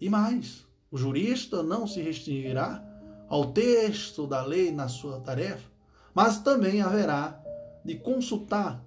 E 0.00 0.08
mais, 0.08 0.66
o 0.90 0.96
jurista 0.96 1.62
não 1.62 1.86
se 1.86 2.00
restringirá 2.00 2.82
ao 3.28 3.52
texto 3.52 4.26
da 4.26 4.42
lei 4.42 4.70
na 4.70 4.88
sua 4.88 5.20
tarefa, 5.20 5.68
mas 6.14 6.38
também 6.38 6.80
haverá 6.80 7.42
de 7.84 7.96
consultar 7.96 8.84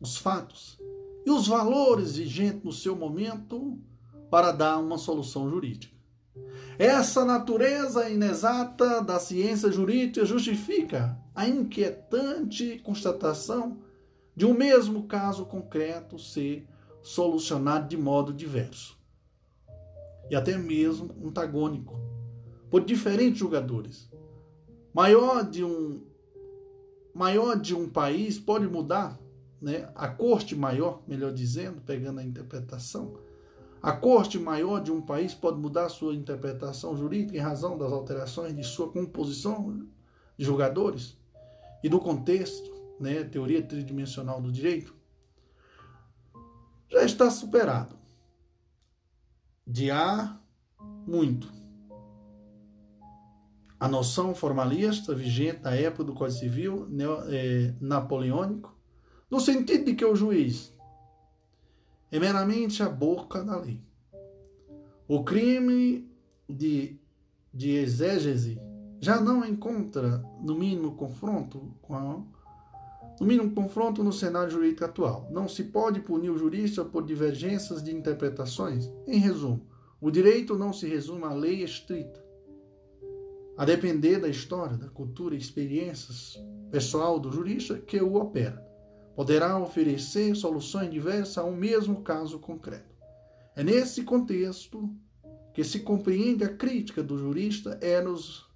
os 0.00 0.16
fatos 0.16 0.78
e 1.24 1.30
os 1.30 1.46
valores 1.46 2.16
vigentes 2.16 2.64
no 2.64 2.72
seu 2.72 2.96
momento 2.96 3.78
para 4.30 4.50
dar 4.50 4.78
uma 4.78 4.98
solução 4.98 5.48
jurídica. 5.48 5.92
Essa 6.78 7.24
natureza 7.24 8.08
inexata 8.08 9.02
da 9.02 9.20
ciência 9.20 9.70
jurídica 9.70 10.24
justifica 10.24 11.18
a 11.34 11.46
inquietante 11.46 12.80
constatação 12.82 13.78
de 14.34 14.46
um 14.46 14.54
mesmo 14.54 15.04
caso 15.04 15.46
concreto 15.46 16.18
ser 16.18 16.66
solucionado 17.02 17.88
de 17.88 17.96
modo 17.96 18.32
diverso 18.32 18.98
e 20.30 20.36
até 20.36 20.56
mesmo 20.56 21.14
antagônico 21.26 22.00
por 22.70 22.84
diferentes 22.84 23.38
julgadores. 23.38 24.10
Maior 24.94 25.48
de 25.48 25.64
um 25.64 26.00
maior 27.14 27.60
de 27.60 27.74
um 27.74 27.88
país 27.88 28.38
pode 28.38 28.66
mudar, 28.66 29.20
né? 29.60 29.90
A 29.94 30.08
corte 30.08 30.56
maior, 30.56 31.02
melhor 31.06 31.32
dizendo, 31.32 31.82
pegando 31.82 32.20
a 32.20 32.24
interpretação, 32.24 33.18
a 33.82 33.92
corte 33.92 34.38
maior 34.38 34.80
de 34.80 34.90
um 34.90 35.02
país 35.02 35.34
pode 35.34 35.58
mudar 35.58 35.88
sua 35.88 36.14
interpretação 36.14 36.96
jurídica 36.96 37.36
em 37.36 37.40
razão 37.40 37.76
das 37.76 37.92
alterações 37.92 38.56
de 38.56 38.64
sua 38.64 38.90
composição 38.90 39.86
de 40.38 40.44
julgadores 40.44 41.18
e 41.82 41.88
do 41.88 41.98
contexto 41.98 42.81
né, 43.00 43.24
teoria 43.24 43.62
tridimensional 43.62 44.40
do 44.40 44.52
direito, 44.52 44.94
já 46.88 47.04
está 47.04 47.30
superado. 47.30 47.96
De 49.66 49.90
há 49.90 50.38
muito. 51.06 51.50
A 53.80 53.88
noção 53.88 54.34
formalista 54.34 55.14
vigente 55.14 55.62
na 55.62 55.74
época 55.74 56.04
do 56.04 56.14
Código 56.14 56.38
Civil 56.38 56.88
é, 57.28 57.74
napoleônico, 57.80 58.76
no 59.30 59.40
sentido 59.40 59.86
de 59.86 59.94
que 59.94 60.04
o 60.04 60.14
juiz 60.14 60.72
é 62.10 62.18
meramente 62.18 62.82
a 62.82 62.88
boca 62.88 63.42
da 63.42 63.56
lei. 63.56 63.80
O 65.08 65.24
crime 65.24 66.08
de, 66.48 67.00
de 67.52 67.70
exégese 67.70 68.60
já 69.00 69.20
não 69.20 69.44
encontra, 69.44 70.18
no 70.40 70.54
mínimo, 70.54 70.94
confronto 70.94 71.74
com 71.82 71.96
a 71.96 72.00
no 73.22 73.28
mínimo, 73.28 73.54
confronto 73.54 74.02
no 74.02 74.12
cenário 74.12 74.50
jurídico 74.50 74.84
atual. 74.84 75.28
Não 75.30 75.46
se 75.46 75.62
pode 75.62 76.00
punir 76.00 76.28
o 76.28 76.36
jurista 76.36 76.84
por 76.84 77.04
divergências 77.04 77.80
de 77.80 77.94
interpretações. 77.94 78.90
Em 79.06 79.20
resumo, 79.20 79.64
o 80.00 80.10
direito 80.10 80.58
não 80.58 80.72
se 80.72 80.88
resume 80.88 81.22
à 81.22 81.32
lei 81.32 81.62
estrita. 81.62 82.20
A 83.56 83.64
depender 83.64 84.18
da 84.18 84.26
história, 84.26 84.76
da 84.76 84.88
cultura 84.88 85.36
e 85.36 85.38
experiências 85.38 86.36
pessoal 86.68 87.20
do 87.20 87.30
jurista 87.30 87.78
que 87.78 88.00
o 88.00 88.16
opera, 88.16 88.60
poderá 89.14 89.56
oferecer 89.56 90.34
soluções 90.34 90.90
diversas 90.90 91.38
a 91.38 91.44
um 91.44 91.54
mesmo 91.54 92.02
caso 92.02 92.40
concreto. 92.40 92.96
É 93.54 93.62
nesse 93.62 94.02
contexto 94.02 94.90
que 95.54 95.62
se 95.62 95.80
compreende 95.80 96.42
a 96.42 96.48
crítica 96.48 97.04
do 97.04 97.16
jurista 97.16 97.78
Eros 97.80 98.50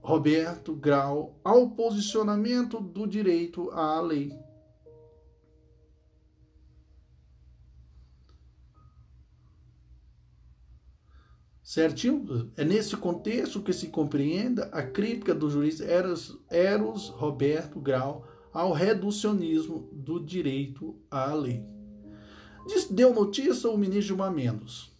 Roberto 0.00 0.74
Grau 0.74 1.38
ao 1.44 1.70
posicionamento 1.70 2.80
do 2.80 3.06
direito 3.06 3.70
à 3.70 4.00
lei. 4.00 4.36
Certinho? 11.62 12.50
É 12.56 12.64
nesse 12.64 12.96
contexto 12.96 13.62
que 13.62 13.72
se 13.72 13.88
compreenda 13.88 14.64
a 14.72 14.82
crítica 14.82 15.32
do 15.32 15.48
juiz 15.48 15.80
Eros, 15.80 16.36
Eros 16.50 17.10
Roberto 17.10 17.78
Grau 17.78 18.26
ao 18.52 18.72
reducionismo 18.72 19.88
do 19.92 20.18
direito 20.18 20.98
à 21.08 21.32
lei. 21.32 21.64
Diz, 22.66 22.88
deu 22.88 23.14
notícia 23.14 23.70
o 23.70 23.78
ministro 23.78 24.08
Gilmar 24.08 24.32
Mendes. 24.32 24.90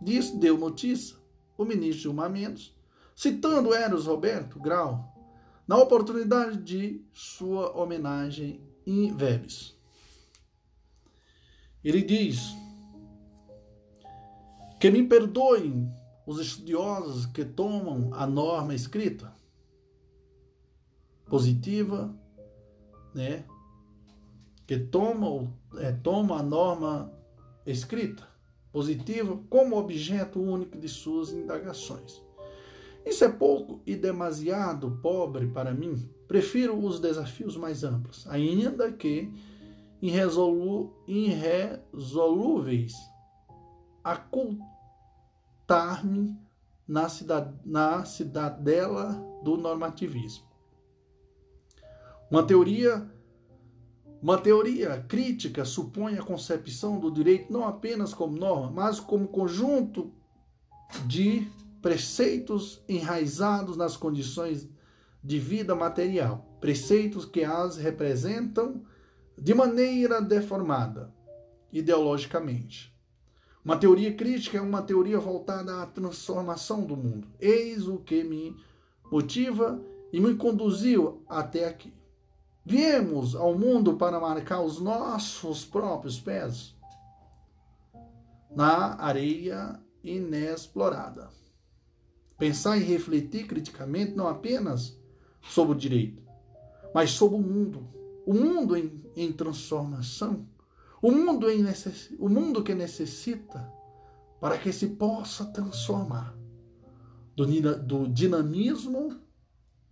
Diz, 0.00 0.32
deu 0.32 0.58
notícia 0.58 1.16
o 1.56 1.64
ministro 1.64 2.02
Gilmar 2.02 2.28
Mendes 2.28 2.74
citando 3.22 3.72
Eros 3.72 4.06
Roberto 4.06 4.58
Grau 4.58 5.14
na 5.64 5.76
oportunidade 5.76 6.56
de 6.56 7.06
sua 7.12 7.70
homenagem 7.70 8.60
em 8.84 9.14
Vebs. 9.14 9.78
Ele 11.84 12.02
diz 12.02 12.40
que 14.80 14.90
me 14.90 15.06
perdoem 15.06 15.88
os 16.26 16.40
estudiosos 16.40 17.24
que 17.26 17.44
tomam 17.44 18.12
a 18.12 18.26
norma 18.26 18.74
escrita 18.74 19.32
positiva, 21.26 22.12
né? 23.14 23.44
Que 24.66 24.80
tomam, 24.80 25.56
é, 25.76 25.92
tomam 25.92 26.36
a 26.36 26.42
norma 26.42 27.16
escrita 27.64 28.28
positiva 28.72 29.40
como 29.48 29.76
objeto 29.76 30.42
único 30.42 30.76
de 30.76 30.88
suas 30.88 31.30
indagações. 31.30 32.20
Isso 33.04 33.24
é 33.24 33.28
pouco 33.28 33.80
e 33.86 33.96
demasiado 33.96 34.98
pobre 35.02 35.46
para 35.48 35.74
mim. 35.74 36.08
Prefiro 36.28 36.78
os 36.78 37.00
desafios 37.00 37.56
mais 37.56 37.82
amplos, 37.84 38.26
ainda 38.28 38.92
que 38.92 39.32
irresolu 40.00 40.94
irresolúveis. 41.06 42.94
Ocultar-me 45.64 46.36
na, 46.86 47.08
cidad 47.08 47.52
na 47.64 48.04
cidadela 48.04 49.14
do 49.42 49.56
normativismo. 49.56 50.44
Uma 52.30 52.42
teoria 52.42 53.10
uma 54.22 54.38
teoria 54.38 55.04
crítica 55.08 55.64
supõe 55.64 56.16
a 56.16 56.22
concepção 56.22 57.00
do 57.00 57.10
direito 57.10 57.52
não 57.52 57.66
apenas 57.66 58.14
como 58.14 58.38
norma, 58.38 58.70
mas 58.70 59.00
como 59.00 59.26
conjunto 59.26 60.12
de 61.08 61.50
preceitos 61.82 62.82
enraizados 62.88 63.76
nas 63.76 63.96
condições 63.96 64.68
de 65.22 65.38
vida 65.38 65.74
material, 65.74 66.56
preceitos 66.60 67.24
que 67.24 67.44
as 67.44 67.76
representam 67.76 68.82
de 69.36 69.52
maneira 69.52 70.22
deformada 70.22 71.12
ideologicamente. 71.72 72.92
Uma 73.64 73.76
teoria 73.76 74.14
crítica 74.14 74.58
é 74.58 74.60
uma 74.60 74.82
teoria 74.82 75.18
voltada 75.18 75.82
à 75.82 75.86
transformação 75.86 76.84
do 76.84 76.96
mundo. 76.96 77.28
Eis 77.40 77.86
o 77.86 77.98
que 77.98 78.24
me 78.24 78.56
motiva 79.10 79.80
e 80.12 80.20
me 80.20 80.34
conduziu 80.34 81.22
até 81.28 81.68
aqui. 81.68 81.92
Viemos 82.64 83.34
ao 83.34 83.56
mundo 83.56 83.96
para 83.96 84.20
marcar 84.20 84.62
os 84.62 84.80
nossos 84.80 85.64
próprios 85.64 86.20
pés 86.20 86.76
na 88.54 89.00
areia 89.00 89.80
inexplorada. 90.02 91.41
Pensar 92.42 92.76
e 92.76 92.82
refletir 92.82 93.46
criticamente 93.46 94.16
não 94.16 94.26
apenas 94.26 94.98
sobre 95.42 95.76
o 95.76 95.78
direito, 95.78 96.24
mas 96.92 97.12
sobre 97.12 97.38
o 97.38 97.40
mundo. 97.40 97.88
O 98.26 98.34
mundo 98.34 98.76
em, 98.76 99.00
em 99.14 99.30
transformação. 99.30 100.44
O 101.00 101.12
mundo, 101.12 101.48
em 101.48 101.62
necess, 101.62 102.12
o 102.18 102.28
mundo 102.28 102.64
que 102.64 102.74
necessita 102.74 103.72
para 104.40 104.58
que 104.58 104.72
se 104.72 104.88
possa 104.88 105.44
transformar 105.52 106.36
do, 107.36 107.46
do 107.78 108.08
dinamismo, 108.08 109.20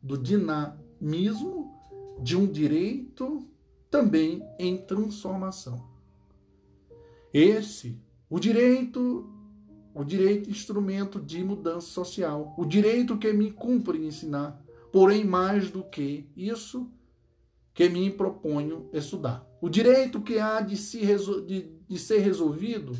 do 0.02 0.18
dinamismo 0.18 1.72
de 2.20 2.36
um 2.36 2.50
direito 2.50 3.48
também 3.88 4.44
em 4.58 4.76
transformação. 4.76 5.88
Esse, 7.32 7.96
o 8.28 8.40
direito, 8.40 9.29
o 9.94 10.04
direito 10.04 10.50
instrumento 10.50 11.20
de 11.20 11.42
mudança 11.42 11.88
social, 11.88 12.54
o 12.56 12.64
direito 12.64 13.18
que 13.18 13.32
me 13.32 13.50
cumpre 13.50 13.98
ensinar, 13.98 14.62
porém 14.92 15.24
mais 15.24 15.70
do 15.70 15.82
que 15.82 16.28
isso 16.36 16.90
que 17.74 17.88
me 17.88 18.10
proponho 18.10 18.88
estudar. 18.92 19.46
O 19.60 19.68
direito 19.68 20.20
que 20.20 20.38
há 20.38 20.60
de, 20.60 20.76
se 20.76 21.00
de, 21.46 21.70
de 21.88 21.98
ser 21.98 22.18
resolvido 22.18 22.96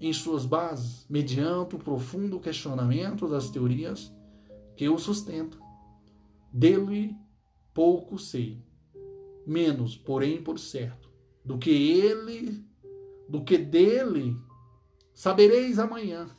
em 0.00 0.12
suas 0.12 0.46
bases, 0.46 1.04
mediante 1.08 1.74
o 1.74 1.78
profundo 1.78 2.38
questionamento 2.38 3.26
das 3.26 3.50
teorias 3.50 4.12
que 4.76 4.88
o 4.88 4.98
sustentam. 4.98 5.60
Dele 6.52 7.16
pouco 7.74 8.18
sei, 8.18 8.62
menos, 9.46 9.96
porém, 9.96 10.42
por 10.42 10.58
certo, 10.58 11.10
do 11.44 11.58
que 11.58 11.70
ele, 11.70 12.64
do 13.28 13.42
que 13.42 13.58
dele 13.58 14.36
sabereis 15.18 15.80
amanhã. 15.80 16.30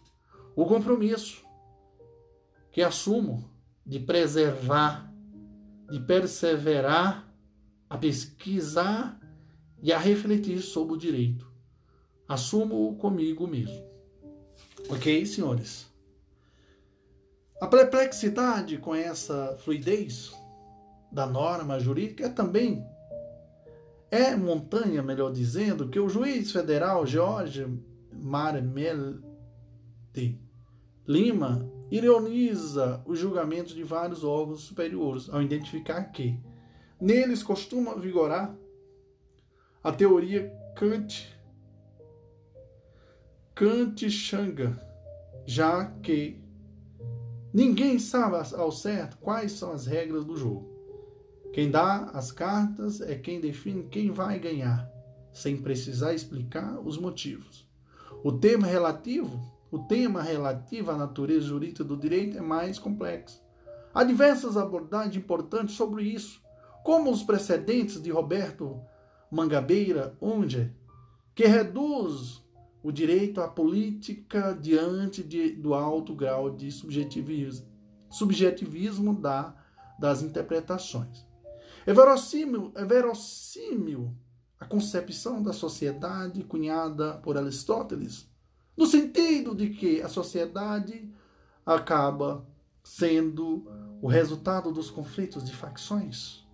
O 0.56 0.66
compromisso 0.66 1.46
que 2.72 2.82
assumo 2.82 3.52
de 3.86 4.00
preservar, 4.00 5.14
de 5.92 6.00
perseverar, 6.00 7.30
a 7.90 7.98
pesquisar 7.98 9.20
e 9.82 9.92
a 9.92 9.98
refletir 9.98 10.62
sobre 10.62 10.94
o 10.94 10.98
direito. 10.98 11.52
Assumo 12.26 12.96
comigo 12.96 13.46
mesmo. 13.46 13.86
Ok, 14.88 15.26
senhores? 15.26 15.92
A 17.60 17.68
perplexidade 17.68 18.78
com 18.78 18.96
essa 18.96 19.58
fluidez 19.62 20.32
da 21.12 21.26
norma 21.26 21.78
jurídica 21.82 22.28
é 22.28 22.30
também 22.30 22.82
é 24.10 24.38
montanha, 24.38 25.04
melhor 25.04 25.34
dizendo, 25.34 25.90
que 25.90 26.00
o 26.00 26.08
juiz 26.08 26.52
federal 26.54 27.06
Jorge 27.06 27.68
Marmelde 28.22 29.24
Lima 31.08 31.68
ironiza 31.90 33.02
os 33.06 33.18
julgamentos 33.18 33.74
de 33.74 33.84
vários 33.84 34.24
órgãos 34.24 34.62
superiores 34.62 35.30
ao 35.30 35.42
identificar 35.42 36.04
que 36.12 36.40
neles 37.02 37.42
costuma 37.42 37.96
vigorar 37.96 38.56
a 39.84 39.92
teoria 39.92 40.54
Kant 40.76 41.36
Kant-Shanga, 43.56 44.80
já 45.46 45.86
que 46.02 46.42
ninguém 47.54 48.00
sabe 48.00 48.38
ao 48.56 48.72
certo 48.72 49.18
quais 49.18 49.54
são 49.54 49.72
as 49.72 49.86
regras 49.86 50.24
do 50.24 50.38
jogo. 50.38 50.70
Quem 51.52 51.70
dá 51.70 52.06
as 52.14 52.32
cartas 52.32 53.02
é 53.02 53.16
quem 53.16 53.42
define 53.42 53.84
quem 53.90 54.12
vai 54.12 54.40
ganhar, 54.40 54.90
sem 55.34 55.58
precisar 55.58 56.14
explicar 56.14 56.80
os 56.80 56.98
motivos. 56.98 57.69
O 58.22 58.34
tema 58.34 58.68
relativo, 58.68 59.40
o 59.72 59.80
tema 59.80 60.22
relativo 60.22 60.92
à 60.92 60.98
natureza 60.98 61.46
jurídica 61.46 61.86
do 61.86 61.96
direito 61.96 62.38
é 62.38 62.42
mais 62.42 62.78
complexo. 62.78 63.42
Há 63.94 64.04
diversas 64.04 64.58
abordagens 64.58 65.16
importantes 65.16 65.76
sobre 65.76 66.04
isso, 66.04 66.42
como 66.84 67.10
os 67.10 67.24
precedentes 67.24 68.02
de 68.02 68.12
Roberto 68.12 68.82
Mangabeira 69.32 70.18
Unger, 70.22 70.74
que 71.34 71.46
reduz 71.46 72.44
o 72.84 72.92
direito 72.92 73.40
à 73.40 73.48
política 73.48 74.58
diante 74.60 75.24
de, 75.24 75.52
do 75.52 75.74
alto 75.74 76.14
grau 76.14 76.50
de 76.50 76.70
subjetivismo, 76.72 77.68
subjetivismo 78.10 79.14
da, 79.14 79.56
das 79.98 80.22
interpretações. 80.22 81.26
É 81.86 81.94
verossímil, 81.94 82.74
é 82.76 82.84
verossímil 82.84 84.14
concepção 84.70 85.42
da 85.42 85.52
sociedade 85.52 86.44
cunhada 86.44 87.16
por 87.16 87.38
Aristóteles, 87.38 88.30
no 88.78 88.86
sentido 88.86 89.56
de 89.56 89.72
que 89.72 90.02
a 90.02 90.08
sociedade 90.08 91.10
acaba 91.66 92.48
sendo 92.84 93.66
o 94.02 94.08
resultado 94.08 94.72
dos 94.72 94.90
conflitos 94.90 95.44
de 95.44 95.54
facções, 95.54 96.48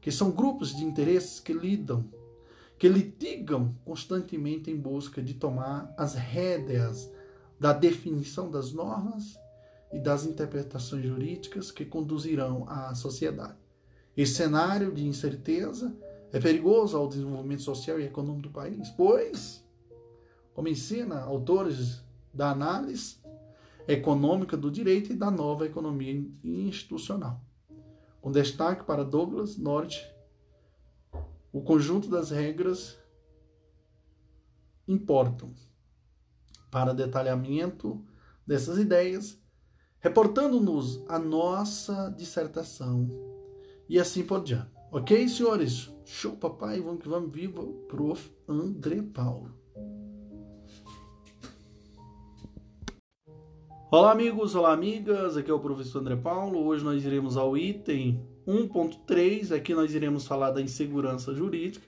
que 0.00 0.10
são 0.10 0.30
grupos 0.30 0.74
de 0.74 0.84
interesses 0.84 1.38
que 1.38 1.52
lidam, 1.52 2.04
que 2.78 2.88
litigam 2.88 3.74
constantemente 3.84 4.70
em 4.70 4.76
busca 4.76 5.22
de 5.22 5.34
tomar 5.34 5.94
as 5.96 6.14
rédeas 6.14 7.10
da 7.58 7.72
definição 7.72 8.50
das 8.50 8.72
normas 8.72 9.38
e 9.92 9.98
das 9.98 10.24
interpretações 10.24 11.04
jurídicas 11.04 11.70
que 11.70 11.84
conduzirão 11.84 12.64
à 12.68 12.94
sociedade. 12.94 13.58
Esse 14.16 14.34
cenário 14.34 14.92
de 14.92 15.06
incerteza 15.06 15.94
é 16.32 16.38
perigoso 16.38 16.96
ao 16.96 17.08
desenvolvimento 17.08 17.62
social 17.62 17.98
e 17.98 18.04
econômico 18.04 18.48
do 18.48 18.50
país, 18.50 18.90
pois, 18.90 19.64
como 20.54 20.68
ensina 20.68 21.20
autores 21.20 22.02
da 22.32 22.50
análise 22.50 23.18
econômica 23.88 24.56
do 24.56 24.70
direito 24.70 25.12
e 25.12 25.16
da 25.16 25.30
nova 25.30 25.66
economia 25.66 26.24
institucional. 26.44 27.40
Com 28.20 28.30
destaque 28.30 28.84
para 28.84 29.04
Douglas 29.04 29.56
Norte, 29.56 30.06
o 31.52 31.62
conjunto 31.62 32.08
das 32.08 32.30
regras 32.30 32.96
importam 34.86 35.52
para 36.70 36.94
detalhamento 36.94 38.04
dessas 38.46 38.78
ideias, 38.78 39.38
reportando-nos 39.98 41.02
a 41.08 41.18
nossa 41.18 42.08
dissertação 42.10 43.08
e 43.88 43.98
assim 43.98 44.24
por 44.24 44.44
diante. 44.44 44.79
Ok, 44.92 45.28
senhores? 45.28 45.88
Show, 46.04 46.32
papai. 46.32 46.80
Vamos 46.80 47.00
que 47.00 47.08
vamos. 47.08 47.32
Viva 47.32 47.62
o 47.62 47.74
prof. 47.86 48.28
André 48.48 49.00
Paulo. 49.00 49.54
Olá, 53.88 54.10
amigos. 54.10 54.56
Olá, 54.56 54.72
amigas. 54.72 55.36
Aqui 55.36 55.48
é 55.48 55.54
o 55.54 55.60
professor 55.60 56.00
André 56.00 56.16
Paulo. 56.16 56.66
Hoje 56.66 56.82
nós 56.82 57.04
iremos 57.04 57.36
ao 57.36 57.56
item 57.56 58.20
1.3. 58.44 59.54
Aqui 59.54 59.74
nós 59.74 59.94
iremos 59.94 60.26
falar 60.26 60.50
da 60.50 60.60
insegurança 60.60 61.32
jurídica. 61.32 61.86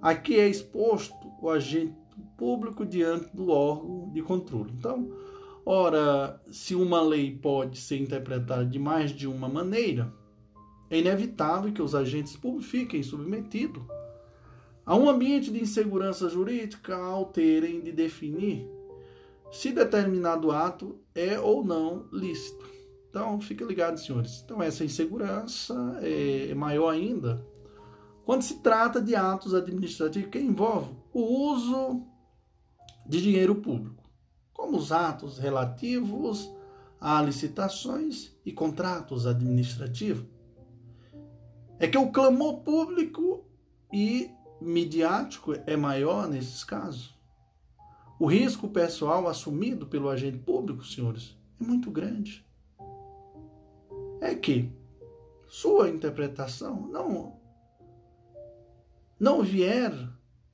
Aqui 0.00 0.38
é 0.38 0.48
exposto 0.48 1.26
o 1.42 1.50
agente 1.50 1.96
público 2.38 2.86
diante 2.86 3.34
do 3.34 3.50
órgão 3.50 4.08
de 4.12 4.22
controle. 4.22 4.72
Então, 4.78 5.10
ora, 5.66 6.40
se 6.52 6.76
uma 6.76 7.02
lei 7.02 7.36
pode 7.36 7.76
ser 7.80 7.98
interpretada 7.98 8.64
de 8.64 8.78
mais 8.78 9.10
de 9.10 9.26
uma 9.26 9.48
maneira, 9.48 10.19
é 10.90 10.98
inevitável 10.98 11.72
que 11.72 11.80
os 11.80 11.94
agentes 11.94 12.36
públicos 12.36 12.66
fiquem 12.66 13.02
submetidos 13.02 13.82
a 14.84 14.96
um 14.96 15.08
ambiente 15.08 15.50
de 15.50 15.62
insegurança 15.62 16.28
jurídica 16.28 16.96
ao 16.96 17.26
terem 17.26 17.80
de 17.80 17.92
definir 17.92 18.68
se 19.50 19.72
determinado 19.72 20.50
ato 20.50 20.98
é 21.14 21.38
ou 21.38 21.64
não 21.64 22.06
lícito. 22.12 22.64
Então, 23.08 23.40
fique 23.40 23.64
ligado, 23.64 23.98
senhores. 23.98 24.42
Então, 24.44 24.62
essa 24.62 24.84
insegurança 24.84 25.74
é 26.02 26.54
maior 26.54 26.88
ainda 26.88 27.44
quando 28.24 28.42
se 28.42 28.62
trata 28.62 29.00
de 29.02 29.16
atos 29.16 29.54
administrativos 29.54 30.30
que 30.30 30.38
envolvem 30.38 30.96
o 31.12 31.52
uso 31.52 32.06
de 33.04 33.20
dinheiro 33.20 33.56
público, 33.56 34.04
como 34.52 34.76
os 34.76 34.92
atos 34.92 35.38
relativos 35.38 36.48
a 37.00 37.20
licitações 37.22 38.32
e 38.46 38.52
contratos 38.52 39.26
administrativos 39.26 40.24
é 41.80 41.88
que 41.88 41.96
o 41.96 42.12
clamor 42.12 42.58
público 42.58 43.42
e 43.90 44.30
midiático 44.60 45.54
é 45.66 45.76
maior 45.76 46.28
nesses 46.28 46.62
casos. 46.62 47.18
O 48.18 48.26
risco 48.26 48.68
pessoal 48.68 49.26
assumido 49.26 49.86
pelo 49.86 50.10
agente 50.10 50.36
público, 50.36 50.84
senhores, 50.84 51.34
é 51.58 51.64
muito 51.64 51.90
grande. 51.90 52.44
É 54.20 54.34
que 54.34 54.70
sua 55.48 55.88
interpretação 55.88 56.86
não 56.86 57.40
não 59.18 59.42
vier 59.42 59.92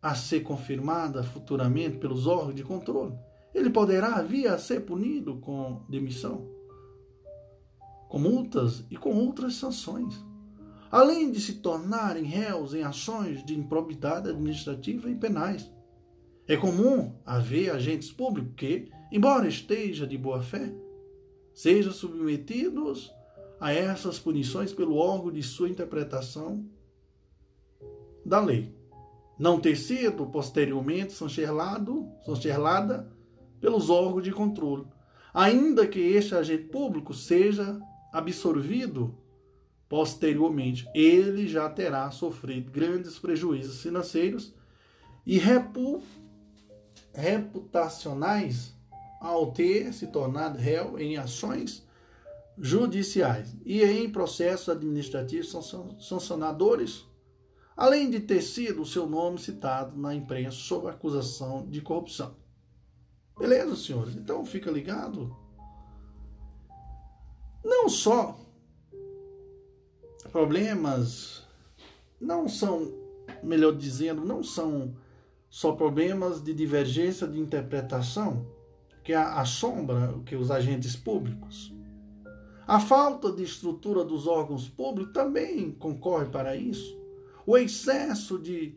a 0.02 0.14
ser 0.14 0.40
confirmada 0.40 1.22
futuramente 1.22 1.98
pelos 1.98 2.26
órgãos 2.26 2.54
de 2.54 2.64
controle, 2.64 3.16
ele 3.54 3.70
poderá 3.70 4.20
vir 4.22 4.48
a 4.48 4.58
ser 4.58 4.80
punido 4.80 5.36
com 5.38 5.84
demissão, 5.88 6.48
com 8.08 8.18
multas 8.18 8.84
e 8.90 8.96
com 8.96 9.14
outras 9.14 9.54
sanções. 9.54 10.25
Além 10.90 11.30
de 11.30 11.40
se 11.40 11.54
tornarem 11.54 12.24
réus 12.24 12.74
em 12.74 12.82
ações 12.82 13.44
de 13.44 13.58
improbidade 13.58 14.28
administrativa 14.28 15.10
e 15.10 15.14
penais. 15.14 15.70
É 16.46 16.56
comum 16.56 17.14
haver 17.24 17.70
agentes 17.70 18.12
públicos 18.12 18.52
que, 18.56 18.88
embora 19.10 19.48
esteja 19.48 20.06
de 20.06 20.16
boa 20.16 20.42
fé, 20.42 20.72
sejam 21.52 21.92
submetidos 21.92 23.12
a 23.58 23.72
essas 23.72 24.18
punições 24.18 24.72
pelo 24.72 24.96
órgão 24.96 25.32
de 25.32 25.42
sua 25.42 25.68
interpretação 25.68 26.64
da 28.24 28.40
lei. 28.40 28.74
Não 29.38 29.60
ter 29.60 29.76
sido 29.76 30.26
posteriormente 30.26 31.12
sancherlado, 31.12 32.08
sancherlada 32.24 33.10
pelos 33.60 33.90
órgãos 33.90 34.22
de 34.22 34.30
controle, 34.30 34.86
ainda 35.32 35.86
que 35.86 35.98
este 35.98 36.34
agente 36.34 36.64
público 36.64 37.12
seja 37.12 37.78
absorvido 38.12 39.18
posteriormente, 39.88 40.88
ele 40.94 41.46
já 41.46 41.68
terá 41.68 42.10
sofrido 42.10 42.70
grandes 42.70 43.18
prejuízos 43.18 43.82
financeiros 43.82 44.54
e 45.24 45.38
repu 45.38 46.02
reputacionais 47.14 48.74
ao 49.20 49.52
ter 49.52 49.92
se 49.92 50.06
tornado 50.08 50.58
réu 50.58 50.98
em 50.98 51.16
ações 51.16 51.86
judiciais 52.58 53.54
e 53.64 53.82
em 53.82 54.10
processos 54.10 54.68
administrativos 54.68 55.54
sancionadores, 55.98 57.04
além 57.76 58.10
de 58.10 58.20
ter 58.20 58.42
sido 58.42 58.82
o 58.82 58.86
seu 58.86 59.06
nome 59.06 59.38
citado 59.38 59.98
na 59.98 60.14
imprensa 60.14 60.56
sob 60.56 60.88
acusação 60.88 61.66
de 61.68 61.80
corrupção. 61.80 62.34
Beleza, 63.38 63.76
senhores? 63.76 64.16
Então 64.16 64.44
fica 64.46 64.70
ligado. 64.70 65.36
Não 67.62 67.88
só 67.88 68.38
problemas 70.26 71.46
não 72.20 72.48
são, 72.48 72.92
melhor 73.42 73.72
dizendo, 73.76 74.24
não 74.24 74.42
são 74.42 74.94
só 75.48 75.72
problemas 75.72 76.42
de 76.42 76.52
divergência 76.52 77.26
de 77.26 77.38
interpretação 77.38 78.46
que 79.02 79.12
assombra 79.12 80.14
que 80.24 80.34
os 80.34 80.50
agentes 80.50 80.96
públicos. 80.96 81.72
A 82.66 82.80
falta 82.80 83.30
de 83.30 83.44
estrutura 83.44 84.04
dos 84.04 84.26
órgãos 84.26 84.68
públicos 84.68 85.12
também 85.12 85.70
concorre 85.70 86.26
para 86.26 86.56
isso. 86.56 86.98
O 87.46 87.56
excesso 87.56 88.38
de, 88.38 88.76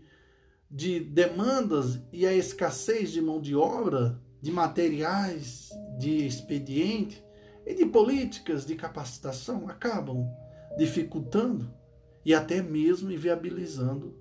de 0.70 1.00
demandas 1.00 2.00
e 2.14 2.28
a 2.28 2.34
escassez 2.34 3.12
de 3.12 3.20
mão 3.20 3.42
de 3.42 3.56
obra, 3.56 4.22
de 4.40 4.52
materiais, 4.52 5.72
de 5.98 6.28
expediente 6.28 7.24
e 7.66 7.74
de 7.74 7.86
políticas 7.88 8.66
de 8.66 8.76
capacitação 8.76 9.68
acabam 9.68 10.30
dificultando 10.80 11.70
e 12.26 12.34
até 12.34 12.62
mesmo 12.62 13.12
inviabilizando 13.12 14.16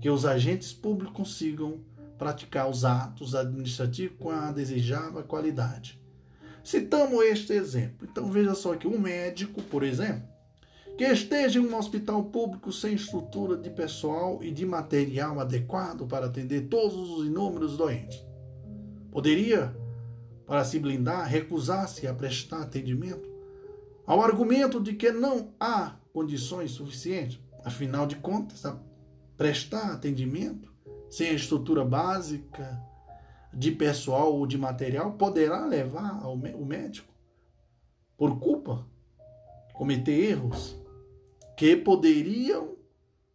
que 0.00 0.10
os 0.10 0.26
agentes 0.26 0.72
públicos 0.72 1.14
consigam 1.14 1.80
praticar 2.18 2.68
os 2.68 2.84
atos 2.84 3.34
administrativos 3.34 4.16
com 4.18 4.30
a 4.30 4.50
desejável 4.50 5.22
qualidade. 5.22 6.00
Citamos 6.64 7.24
este 7.24 7.52
exemplo. 7.52 8.08
Então 8.10 8.30
veja 8.30 8.54
só 8.54 8.74
que 8.74 8.88
um 8.88 8.98
médico, 8.98 9.62
por 9.62 9.84
exemplo, 9.84 10.28
que 10.98 11.04
esteja 11.04 11.60
em 11.60 11.62
um 11.62 11.76
hospital 11.76 12.24
público 12.24 12.72
sem 12.72 12.94
estrutura 12.94 13.56
de 13.56 13.70
pessoal 13.70 14.42
e 14.42 14.50
de 14.50 14.66
material 14.66 15.38
adequado 15.38 16.06
para 16.06 16.26
atender 16.26 16.68
todos 16.68 16.96
os 16.96 17.26
inúmeros 17.26 17.76
doentes, 17.76 18.24
poderia, 19.10 19.76
para 20.46 20.64
se 20.64 20.78
blindar, 20.78 21.28
recusar-se 21.28 22.06
a 22.06 22.14
prestar 22.14 22.62
atendimento 22.62 23.33
ao 24.06 24.22
argumento 24.22 24.80
de 24.80 24.94
que 24.94 25.10
não 25.10 25.54
há 25.58 25.96
condições 26.12 26.72
suficientes, 26.72 27.40
afinal 27.64 28.06
de 28.06 28.16
contas, 28.16 28.62
prestar 29.36 29.92
atendimento 29.92 30.72
sem 31.10 31.30
a 31.30 31.34
estrutura 31.34 31.84
básica 31.84 32.80
de 33.52 33.70
pessoal 33.70 34.34
ou 34.34 34.46
de 34.46 34.58
material 34.58 35.12
poderá 35.12 35.64
levar 35.64 36.22
ao, 36.22 36.34
o 36.34 36.66
médico, 36.66 37.12
por 38.16 38.38
culpa, 38.38 38.86
cometer 39.72 40.12
erros 40.12 40.76
que 41.56 41.76
poderiam 41.76 42.76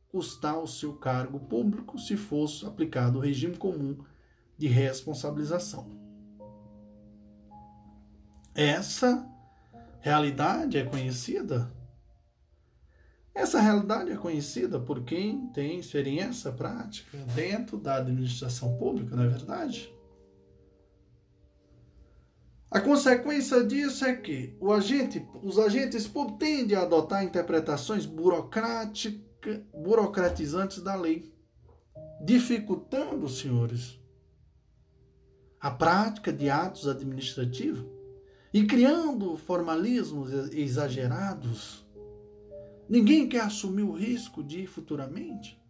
custar 0.10 0.60
o 0.60 0.68
seu 0.68 0.94
cargo 0.94 1.40
público 1.40 1.98
se 1.98 2.18
fosse 2.18 2.66
aplicado 2.66 3.18
o 3.18 3.22
regime 3.22 3.56
comum 3.56 3.98
de 4.58 4.68
responsabilização. 4.68 5.88
Essa 8.54 9.26
realidade 10.02 10.78
é 10.78 10.84
conhecida 10.84 11.72
essa 13.40 13.62
realidade 13.62 14.12
é 14.12 14.18
conhecida 14.18 14.78
por 14.80 15.04
quem 15.06 15.48
tem 15.54 15.80
experiência 15.80 16.52
prática 16.52 17.18
dentro 17.34 17.78
da 17.78 17.96
administração 17.96 18.78
pública, 18.78 19.16
não 19.16 19.24
é 19.24 19.28
verdade? 19.28 19.94
A 22.70 22.82
consequência 22.82 23.64
disso 23.64 24.04
é 24.04 24.14
que 24.14 24.58
agente, 24.74 25.26
os 25.42 25.58
agentes 25.58 26.06
públicos 26.06 26.40
tendem 26.40 26.78
a 26.78 26.82
adotar 26.82 27.24
interpretações 27.24 28.06
burocráticas, 28.06 29.62
burocratizantes 29.74 30.82
da 30.84 30.96
lei, 30.96 31.34
dificultando, 32.22 33.30
senhores, 33.30 33.98
a 35.62 35.72
prática 35.72 36.32
de 36.34 36.50
atos 36.50 36.88
administrativos 36.88 37.86
e 38.54 38.66
criando 38.66 39.38
formalismos 39.38 40.32
exagerados 40.54 41.88
Ninguém 42.90 43.30
quer 43.30 43.42
assumir 43.42 43.84
o 43.84 43.92
risco 43.92 44.44
de 44.44 44.66
futuramente 44.66 45.62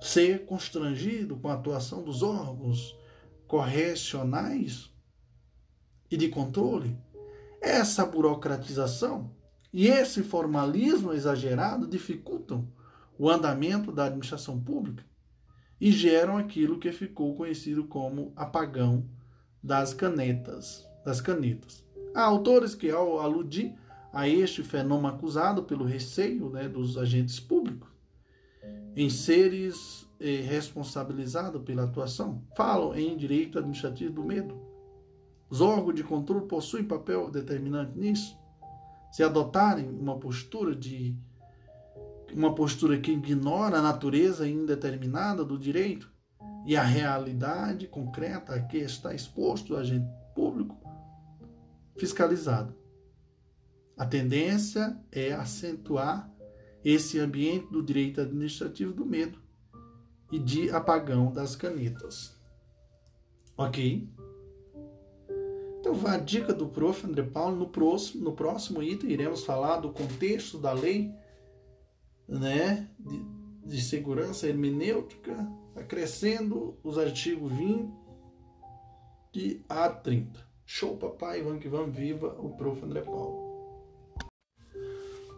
ser 0.00 0.44
constrangido 0.44 1.36
com 1.36 1.48
a 1.48 1.54
atuação 1.54 2.02
dos 2.02 2.20
órgãos 2.20 2.98
correcionais 3.46 4.90
e 6.10 6.16
de 6.16 6.28
controle. 6.28 6.98
Essa 7.60 8.04
burocratização 8.04 9.30
e 9.72 9.86
esse 9.86 10.24
formalismo 10.24 11.12
exagerado 11.12 11.86
dificultam 11.86 12.66
o 13.16 13.30
andamento 13.30 13.92
da 13.92 14.06
administração 14.06 14.60
pública 14.60 15.04
e 15.80 15.92
geram 15.92 16.38
aquilo 16.38 16.80
que 16.80 16.90
ficou 16.90 17.36
conhecido 17.36 17.84
como 17.84 18.32
apagão 18.34 19.08
das 19.62 19.92
canetas, 19.94 20.86
das 21.04 21.20
canetas. 21.20 21.84
Há 22.14 22.22
autores 22.22 22.74
que 22.74 22.90
ao 22.90 23.20
aludir 23.20 23.74
a 24.12 24.28
este 24.28 24.62
fenômeno 24.62 25.08
acusado 25.08 25.62
pelo 25.62 25.84
receio 25.84 26.50
né, 26.50 26.68
dos 26.68 26.98
agentes 26.98 27.38
públicos 27.38 27.88
em 28.96 29.08
seres 29.08 30.08
eh, 30.18 30.40
responsabilizados 30.40 31.62
pela 31.62 31.84
atuação. 31.84 32.42
Falam 32.56 32.94
em 32.94 33.16
direito 33.16 33.58
administrativo 33.58 34.12
do 34.12 34.24
medo. 34.24 34.60
Os 35.48 35.60
órgãos 35.60 35.94
de 35.94 36.02
controle 36.02 36.46
possuem 36.46 36.84
papel 36.84 37.30
determinante 37.30 37.98
nisso. 37.98 38.36
Se 39.12 39.22
adotarem 39.22 39.88
uma 39.88 40.18
postura 40.18 40.74
de 40.74 41.16
uma 42.32 42.54
postura 42.54 42.98
que 42.98 43.10
ignora 43.10 43.78
a 43.78 43.82
natureza 43.82 44.46
indeterminada 44.46 45.44
do 45.44 45.58
direito 45.58 46.08
e 46.66 46.76
a 46.76 46.82
realidade 46.82 47.86
concreta 47.86 48.54
a 48.54 48.60
que 48.60 48.78
está 48.78 49.14
exposto 49.14 49.74
o 49.74 49.76
agente 49.76 50.08
público 50.34 50.78
fiscalizado. 51.98 52.74
A 53.96 54.06
tendência 54.06 54.98
é 55.12 55.32
acentuar 55.32 56.30
esse 56.84 57.18
ambiente 57.18 57.70
do 57.70 57.82
direito 57.82 58.20
administrativo 58.20 58.92
do 58.92 59.04
medo 59.04 59.38
e 60.32 60.38
de 60.38 60.70
apagão 60.70 61.32
das 61.32 61.54
canetas. 61.54 62.38
Ok? 63.56 64.08
Então, 65.80 66.06
a 66.06 66.16
dica 66.18 66.52
do 66.52 66.68
prof. 66.68 67.06
André 67.06 67.22
Paulo. 67.22 67.56
No 67.56 67.68
próximo, 67.68 68.24
no 68.24 68.32
próximo 68.32 68.82
item, 68.82 69.10
iremos 69.10 69.44
falar 69.44 69.78
do 69.78 69.90
contexto 69.90 70.58
da 70.58 70.72
lei 70.72 71.12
né, 72.28 72.88
de, 72.98 73.24
de 73.66 73.82
segurança 73.82 74.46
hermenêutica, 74.46 75.36
acrescendo 75.74 76.78
os 76.82 76.98
artigos 76.98 77.52
20 77.52 79.64
a 79.68 79.88
30. 79.88 80.48
Show, 80.64 80.96
papai. 80.96 81.42
Vamos 81.42 81.62
que 81.62 81.68
vamos. 81.68 81.96
Viva 81.96 82.36
o 82.38 82.56
prof. 82.56 82.84
André 82.84 83.02
Paulo. 83.02 83.50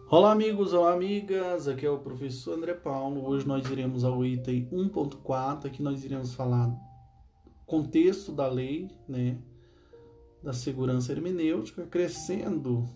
Olá 0.09 0.31
amigos, 0.31 0.73
olá 0.73 0.93
amigas, 0.93 1.67
aqui 1.67 1.87
é 1.87 1.89
o 1.89 1.97
professor 1.97 2.55
André 2.55 2.75
Paulo. 2.75 3.25
Hoje 3.25 3.47
nós 3.47 3.67
iremos 3.67 4.03
ao 4.03 4.23
item 4.23 4.69
1.4, 4.71 5.65
aqui 5.65 5.81
nós 5.81 6.05
iremos 6.05 6.35
falar 6.35 6.71
contexto 7.65 8.31
da 8.31 8.47
lei, 8.47 8.91
né, 9.07 9.39
da 10.43 10.53
segurança 10.53 11.11
hermenêutica, 11.11 11.87
crescendo 11.87 12.87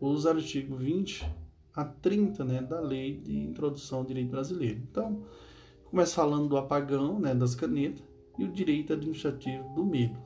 os 0.00 0.24
artigos 0.24 0.80
20 0.80 1.30
a 1.74 1.84
30, 1.84 2.44
né, 2.46 2.62
da 2.62 2.80
lei 2.80 3.20
de 3.20 3.38
introdução 3.38 3.98
ao 3.98 4.04
direito 4.06 4.30
brasileiro. 4.30 4.80
Então, 4.90 5.26
começa 5.92 6.14
falando 6.14 6.48
do 6.48 6.56
apagão, 6.56 7.20
né, 7.20 7.34
das 7.34 7.54
canetas 7.54 8.02
e 8.38 8.44
o 8.44 8.48
direito 8.50 8.94
administrativo 8.94 9.68
do 9.74 9.84
medo. 9.84 10.18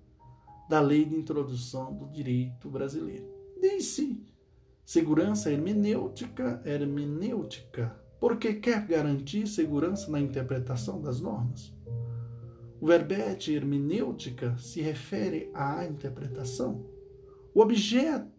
da 0.69 0.79
Lei 0.79 1.03
de 1.05 1.15
Introdução 1.15 1.91
do 1.93 2.05
Direito 2.07 2.69
Brasileiro. 2.69 3.38
Disse 3.59 4.25
segurança 4.85 5.51
hermenêutica, 5.51 6.61
hermenêutica, 6.65 7.95
porque 8.19 8.53
quer 8.53 8.85
garantir 8.87 9.47
segurança 9.47 10.09
na 10.09 10.19
interpretação 10.19 11.01
das 11.01 11.19
normas. 11.19 11.73
O 12.81 12.87
verbete 12.87 13.53
hermenêutica 13.53 14.57
se 14.57 14.81
refere 14.81 15.51
à 15.53 15.85
interpretação. 15.85 16.85
O 17.53 17.61
objeto 17.61 18.29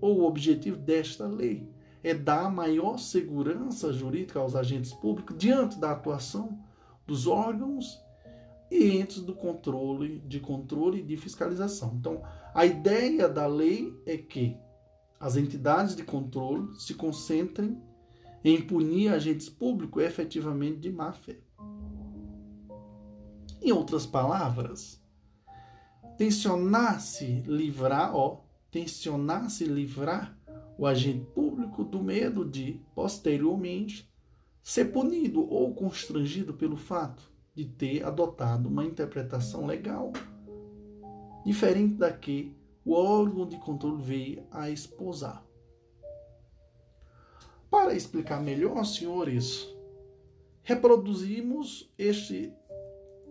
ou 0.00 0.20
o 0.20 0.26
objetivo 0.26 0.76
desta 0.76 1.26
lei 1.26 1.68
é 2.02 2.12
dar 2.12 2.50
maior 2.50 2.98
segurança 2.98 3.92
jurídica 3.92 4.40
aos 4.40 4.56
agentes 4.56 4.92
públicos 4.92 5.36
diante 5.38 5.78
da 5.78 5.92
atuação 5.92 6.58
dos 7.06 7.26
órgãos 7.28 8.02
e 8.70 8.96
entes 8.96 9.20
do 9.20 9.34
controle, 9.34 10.18
de 10.26 10.40
controle 10.40 11.00
e 11.00 11.04
de 11.04 11.16
fiscalização. 11.16 11.94
Então, 11.98 12.22
a 12.54 12.66
ideia 12.66 13.28
da 13.28 13.46
lei 13.46 13.98
é 14.04 14.16
que 14.16 14.56
as 15.18 15.36
entidades 15.36 15.96
de 15.96 16.02
controle 16.02 16.68
se 16.78 16.94
concentrem 16.94 17.80
em 18.44 18.60
punir 18.60 19.08
agentes 19.08 19.48
públicos 19.48 20.02
efetivamente 20.02 20.78
de 20.78 20.90
má 20.90 21.12
fé. 21.12 21.38
Em 23.62 23.72
outras 23.72 24.04
palavras, 24.04 25.00
tensionar-se 26.18 27.42
livrar, 27.46 28.14
ó, 28.14 28.40
tensionar-se 28.70 29.64
livrar 29.64 30.36
o 30.76 30.86
agente 30.86 31.24
público 31.26 31.84
do 31.84 32.02
medo 32.02 32.44
de, 32.44 32.80
posteriormente, 32.94 34.12
ser 34.62 34.86
punido 34.86 35.48
ou 35.48 35.74
constrangido 35.74 36.52
pelo 36.54 36.76
fato 36.76 37.30
de 37.54 37.64
ter 37.64 38.04
adotado 38.04 38.68
uma 38.68 38.84
interpretação 38.84 39.64
legal 39.64 40.12
diferente 41.44 41.94
da 41.94 42.12
que 42.12 42.56
o 42.84 42.94
órgão 42.94 43.46
de 43.46 43.56
controle 43.58 44.02
veio 44.02 44.46
a 44.50 44.70
esposar. 44.70 45.44
Para 47.70 47.94
explicar 47.94 48.42
melhor, 48.42 48.84
senhores, 48.84 49.66
reproduzimos 50.62 51.90
este 51.96 52.52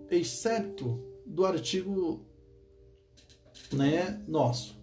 excepto 0.09 0.99
do 1.25 1.45
artigo 1.45 2.25
né, 3.71 4.21
nosso. 4.27 4.79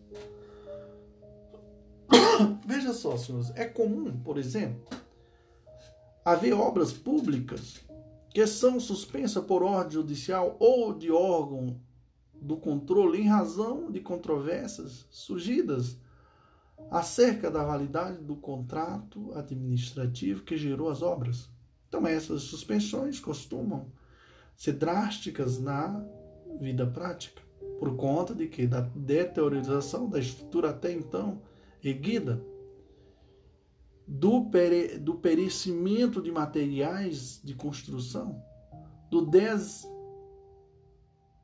Veja 2.66 2.92
só, 2.92 3.16
senhores, 3.16 3.50
é 3.56 3.64
comum, 3.64 4.18
por 4.20 4.38
exemplo, 4.38 4.86
haver 6.24 6.52
obras 6.52 6.92
públicas 6.92 7.80
que 8.30 8.46
são 8.46 8.78
suspensas 8.78 9.44
por 9.44 9.62
ordem 9.62 9.92
judicial 9.92 10.56
ou 10.60 10.94
de 10.94 11.10
órgão 11.10 11.80
do 12.40 12.56
controle 12.56 13.20
em 13.20 13.28
razão 13.28 13.90
de 13.90 14.00
controvérsias 14.00 15.06
surgidas 15.10 15.96
acerca 16.90 17.50
da 17.50 17.64
validade 17.64 18.22
do 18.22 18.36
contrato 18.36 19.32
administrativo 19.34 20.44
que 20.44 20.56
gerou 20.56 20.88
as 20.88 21.02
obras. 21.02 21.50
Então, 21.88 22.06
essas 22.06 22.42
suspensões 22.42 23.18
costumam 23.18 23.90
ser 24.56 24.72
drásticas 24.72 25.58
na 25.58 26.04
vida 26.60 26.86
prática, 26.86 27.42
por 27.78 27.96
conta 27.96 28.34
de 28.34 28.46
que 28.46 28.66
da 28.66 28.80
deteriorização 28.80 30.08
da 30.08 30.18
estrutura 30.18 30.70
até 30.70 30.92
então 30.92 31.40
erguida, 31.82 32.42
do, 34.06 34.46
pere, 34.46 34.98
do 34.98 35.14
perecimento 35.14 36.20
de 36.22 36.32
materiais 36.32 37.40
de 37.44 37.54
construção, 37.54 38.42
do 39.10 39.24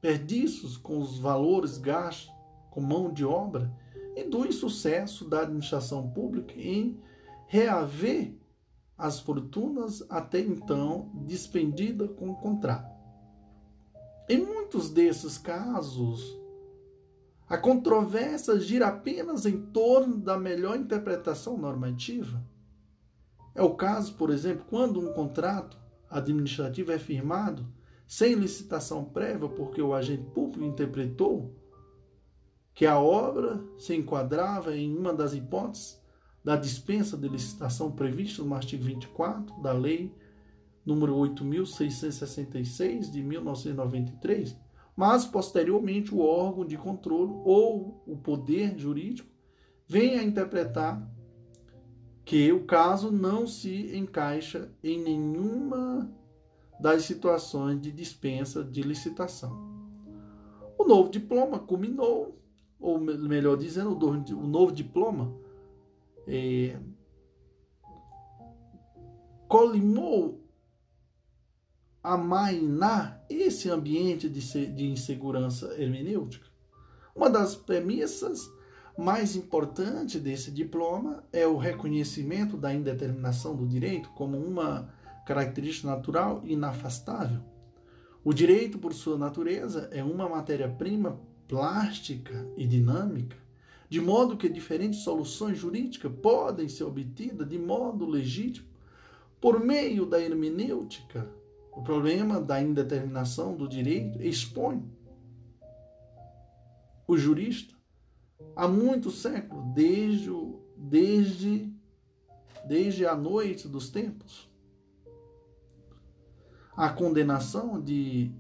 desperdícios 0.05 0.77
com 0.77 0.99
os 0.99 1.19
valores 1.19 1.79
gastos 1.79 2.31
com 2.71 2.81
mão 2.81 3.11
de 3.11 3.25
obra 3.25 3.73
e 4.15 4.23
do 4.23 4.45
insucesso 4.45 5.27
da 5.27 5.41
administração 5.41 6.11
pública 6.11 6.53
em 6.59 7.01
reaver 7.47 8.35
as 8.99 9.19
fortunas 9.19 10.05
até 10.11 10.41
então 10.41 11.11
despendidas 11.15 12.11
com 12.19 12.31
o 12.31 12.37
contrato. 12.37 12.93
Em 14.29 14.45
muitos 14.45 14.91
desses 14.91 15.39
casos, 15.39 16.39
a 17.49 17.57
controvérsia 17.57 18.61
gira 18.61 18.89
apenas 18.89 19.47
em 19.47 19.67
torno 19.67 20.19
da 20.19 20.37
melhor 20.37 20.77
interpretação 20.77 21.57
normativa. 21.57 22.45
É 23.55 23.63
o 23.63 23.75
caso, 23.75 24.15
por 24.15 24.31
exemplo, 24.31 24.67
quando 24.69 25.01
um 25.01 25.15
contrato 25.15 25.79
administrativo 26.11 26.93
é 26.93 26.99
firmado 26.99 27.67
sem 28.07 28.35
licitação 28.35 29.05
prévia, 29.05 29.49
porque 29.49 29.81
o 29.81 29.95
agente 29.95 30.25
público 30.31 30.65
interpretou 30.65 31.55
que 32.75 32.87
a 32.87 32.99
obra 32.99 33.63
se 33.79 33.95
enquadrava 33.95 34.77
em 34.77 34.97
uma 34.97 35.13
das 35.13 35.33
hipóteses 35.33 36.03
da 36.43 36.57
dispensa 36.57 37.17
de 37.17 37.29
licitação 37.29 37.91
prevista 37.91 38.43
no 38.43 38.55
artigo 38.55 38.85
24 38.85 39.63
da 39.63 39.73
Lei 39.73 40.13
número 40.85 41.17
8666 41.17 43.11
de 43.11 43.23
1993, 43.23 44.57
mas 44.95 45.25
posteriormente 45.25 46.15
o 46.15 46.21
órgão 46.21 46.65
de 46.65 46.77
controle 46.77 47.33
ou 47.45 48.03
o 48.07 48.17
poder 48.17 48.79
jurídico 48.79 49.29
vem 49.89 50.19
a 50.19 50.23
interpretar 50.23 51.11
que 52.25 52.53
o 52.53 52.65
caso 52.65 53.11
não 53.11 53.47
se 53.47 53.97
encaixa 53.97 54.71
em 54.83 55.03
nenhuma 55.03 56.11
das 56.81 57.05
situações 57.05 57.81
de 57.81 57.91
dispensa 57.91 58.65
de 58.65 58.83
licitação. 58.83 59.75
O 60.77 60.85
novo 60.85 61.09
diploma 61.09 61.59
culminou, 61.59 62.39
ou 62.79 62.99
melhor 62.99 63.57
dizendo, 63.57 63.97
o 63.97 64.47
novo 64.47 64.73
diploma 64.73 65.35
é, 66.27 66.79
colimou 69.49 70.45
a 72.03 72.19
mainar 72.19 73.25
esse 73.31 73.71
ambiente 73.71 74.29
de, 74.29 74.67
de 74.67 74.91
insegurança 74.91 75.81
hermenêutica. 75.81 76.47
Uma 77.15 77.31
das 77.31 77.57
premissas 77.57 78.41
mais 78.99 79.35
importante 79.35 80.19
desse 80.19 80.51
diploma 80.51 81.25
é 81.33 81.47
o 81.47 81.57
reconhecimento 81.57 82.57
da 82.57 82.75
indeterminação 82.75 83.57
do 83.57 83.67
direito 83.67 84.11
como 84.11 84.37
uma 84.37 84.93
característica 85.25 85.89
natural 85.89 86.43
e 86.45 86.53
inafastável. 86.53 87.41
O 88.23 88.33
direito, 88.33 88.79
por 88.79 88.95
sua 88.95 89.19
natureza, 89.19 89.89
é 89.93 90.03
uma 90.03 90.29
matéria-prima 90.29 91.21
plástica 91.47 92.47
e 92.57 92.67
dinâmica, 92.67 93.37
de 93.89 94.01
modo 94.01 94.37
que 94.37 94.49
diferentes 94.49 95.01
soluções 95.01 95.59
jurídicas 95.59 96.13
podem 96.23 96.69
ser 96.69 96.85
obtidas 96.85 97.49
de 97.49 97.59
modo 97.59 98.07
legítimo 98.07 98.67
por 99.41 99.61
meio 99.61 100.07
da 100.07 100.19
hermenêutica 100.21 101.29
o 101.77 101.83
problema 101.83 102.41
da 102.41 102.63
indeterminação 102.63 103.57
do 103.57 103.69
direito 103.69 104.23
expõe 104.23 104.83
o 107.07 107.17
jurista 107.17 107.75
há 108.55 108.69
muitos 108.69 109.21
séculos, 109.21 109.65
desde, 109.75 110.31
desde, 110.77 111.73
desde 112.67 113.07
a 113.07 113.15
noite 113.15 113.69
dos 113.69 113.91
tempos. 113.91 114.49
A 116.77 116.89
condenação 116.89 117.81
de 117.81 118.33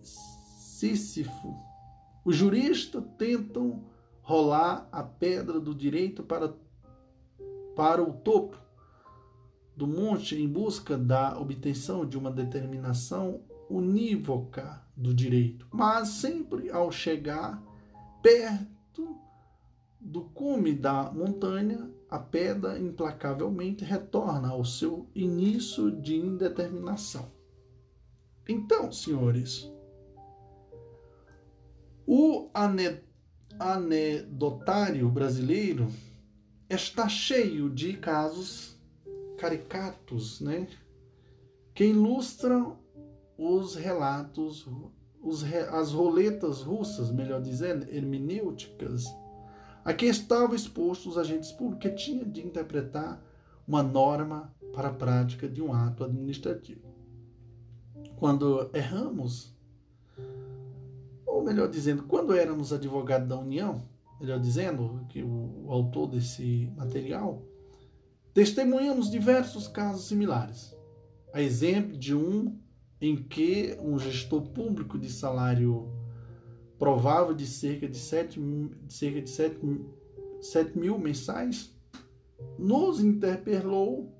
Sísifo. 0.00 1.56
Os 2.24 2.36
juristas 2.36 3.02
tentam 3.18 3.84
rolar 4.22 4.88
a 4.92 5.02
pedra 5.02 5.58
do 5.58 5.74
direito 5.74 6.22
para, 6.22 6.54
para 7.74 8.02
o 8.02 8.12
topo 8.12 8.56
do 9.76 9.86
monte 9.86 10.36
em 10.36 10.46
busca 10.46 10.98
da 10.98 11.38
obtenção 11.38 12.04
de 12.04 12.18
uma 12.18 12.30
determinação 12.30 13.40
unívoca 13.68 14.82
do 14.94 15.14
direito, 15.14 15.66
mas 15.70 16.08
sempre 16.08 16.70
ao 16.70 16.92
chegar 16.92 17.62
perto 18.22 19.16
do 19.98 20.22
cume 20.22 20.74
da 20.74 21.10
montanha, 21.10 21.90
a 22.10 22.18
pedra 22.18 22.78
implacavelmente 22.78 23.84
retorna 23.84 24.48
ao 24.48 24.64
seu 24.64 25.06
início 25.14 25.90
de 25.90 26.16
indeterminação. 26.16 27.30
Então, 28.48 28.90
senhores, 28.90 29.70
o 32.04 32.50
anedotário 33.60 35.08
brasileiro 35.08 35.86
está 36.68 37.08
cheio 37.08 37.70
de 37.70 37.92
casos 37.92 38.76
caricatos, 39.38 40.40
né? 40.40 40.66
Que 41.72 41.84
ilustram 41.84 42.76
os 43.38 43.76
relatos, 43.76 44.66
os, 45.22 45.44
as 45.72 45.92
roletas 45.92 46.62
russas, 46.62 47.12
melhor 47.12 47.40
dizendo, 47.40 47.88
hermenêuticas, 47.88 49.04
a 49.84 49.92
que 49.92 50.06
estavam 50.06 50.54
expostos 50.54 51.12
os 51.12 51.18
agentes 51.18 51.52
públicos 51.52 51.82
que 51.82 51.96
tinham 51.96 52.28
de 52.28 52.46
interpretar 52.46 53.22
uma 53.66 53.82
norma 53.82 54.52
para 54.72 54.88
a 54.88 54.92
prática 54.92 55.48
de 55.48 55.62
um 55.62 55.72
ato 55.72 56.04
administrativo. 56.04 56.82
Quando 58.16 58.70
erramos, 58.74 59.54
ou 61.26 61.42
melhor 61.42 61.68
dizendo, 61.68 62.02
quando 62.04 62.34
éramos 62.34 62.72
advogados 62.72 63.28
da 63.28 63.38
União, 63.38 63.82
melhor 64.20 64.38
dizendo, 64.38 65.06
que 65.08 65.22
o, 65.22 65.66
o 65.66 65.72
autor 65.72 66.08
desse 66.08 66.70
material, 66.76 67.42
testemunhamos 68.34 69.10
diversos 69.10 69.66
casos 69.66 70.06
similares. 70.06 70.76
A 71.32 71.40
exemplo 71.40 71.96
de 71.96 72.14
um 72.14 72.58
em 73.00 73.16
que 73.16 73.78
um 73.80 73.98
gestor 73.98 74.42
público 74.42 74.98
de 74.98 75.10
salário 75.10 75.90
provável 76.80 77.34
de 77.34 77.46
cerca 77.46 77.86
de 77.86 77.98
7, 77.98 78.40
cerca 78.88 79.20
de 79.20 79.28
7, 79.28 79.60
7 80.40 80.78
mil 80.78 80.98
mensais 80.98 81.78
nos 82.58 83.00
interpelou, 83.00 84.10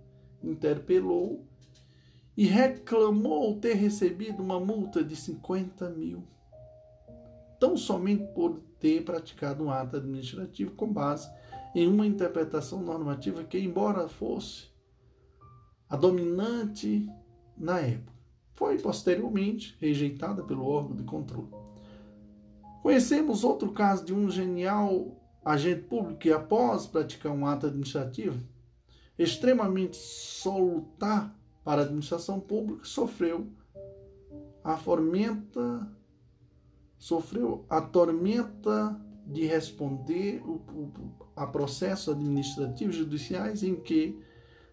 interpelou 0.45 1.49
e 2.37 2.45
reclamou 2.45 3.59
ter 3.59 3.75
recebido 3.77 4.43
uma 4.43 4.61
multa 4.61 5.03
de 5.03 5.17
50 5.17 5.89
mil, 5.89 6.23
tão 7.59 7.79
somente 7.79 8.31
por 8.35 8.61
ter 8.79 9.05
praticado 9.07 9.65
um 9.65 9.71
ato 9.71 9.97
administrativo 9.97 10.73
com 10.73 10.93
base 10.93 11.31
em 11.75 11.89
uma 11.89 12.07
interpretação 12.07 12.83
normativa 12.83 13.43
que, 13.43 13.59
embora 13.59 14.07
fosse 14.07 14.69
a 15.89 15.97
dominante 15.97 17.09
na 17.57 17.81
época, 17.81 18.13
foi 18.53 18.79
posteriormente 18.79 19.75
rejeitada 19.81 20.43
pelo 20.43 20.67
órgão 20.67 20.95
de 20.95 21.05
controle. 21.05 21.60
Conhecemos 22.83 23.45
outro 23.45 23.73
caso 23.73 24.05
de 24.05 24.15
um 24.15 24.31
genial 24.31 25.17
agente 25.45 25.83
público 25.83 26.19
que, 26.19 26.33
após 26.33 26.87
praticar 26.87 27.33
um 27.33 27.47
ato 27.47 27.67
administrativo 27.67 28.41
extremamente 29.19 29.97
solutar 29.97 31.35
para 31.63 31.83
a 31.83 31.85
administração 31.85 32.41
pública, 32.41 32.85
sofreu 32.85 33.49
a 34.65 34.77
tormenta, 34.77 35.87
sofreu 36.97 37.67
a 37.69 37.83
tormenta 37.83 38.99
de 39.27 39.45
responder 39.45 40.43
a 41.37 41.47
processos 41.47 42.15
administrativos 42.15 42.97
judiciais 42.97 43.63
em 43.63 43.77
que 43.77 44.19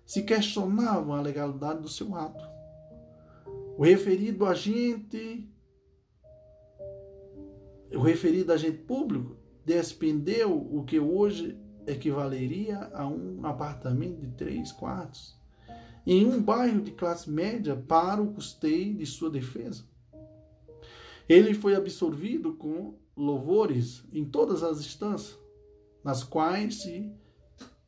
se 0.06 0.24
questionavam 0.24 1.14
a 1.14 1.22
legalidade 1.22 1.82
do 1.82 1.90
seu 1.90 2.16
ato. 2.16 2.44
O 3.78 3.84
referido 3.84 4.46
agente, 4.46 5.48
o 7.94 8.02
referido 8.02 8.52
agente 8.52 8.80
público 8.80 9.38
despendeu 9.66 10.56
o 10.56 10.84
que 10.84 11.00
hoje 11.00 11.58
equivaleria 11.86 12.90
a 12.94 13.08
um 13.08 13.46
apartamento 13.46 14.20
de 14.20 14.28
três 14.32 14.72
quartos 14.72 15.38
em 16.08 16.26
um 16.26 16.42
bairro 16.42 16.82
de 16.82 16.92
classe 16.92 17.30
média 17.30 17.76
para 17.76 18.22
o 18.22 18.34
custeio 18.34 18.96
de 18.96 19.06
sua 19.06 19.30
defesa. 19.30 19.84
Ele 21.28 21.54
foi 21.54 21.76
absorvido 21.76 22.54
com 22.54 22.98
louvores 23.16 24.06
em 24.14 24.24
todas 24.24 24.64
as 24.64 24.80
instâncias, 24.80 25.38
nas 26.02 26.24
quais 26.24 26.76
se 26.76 27.12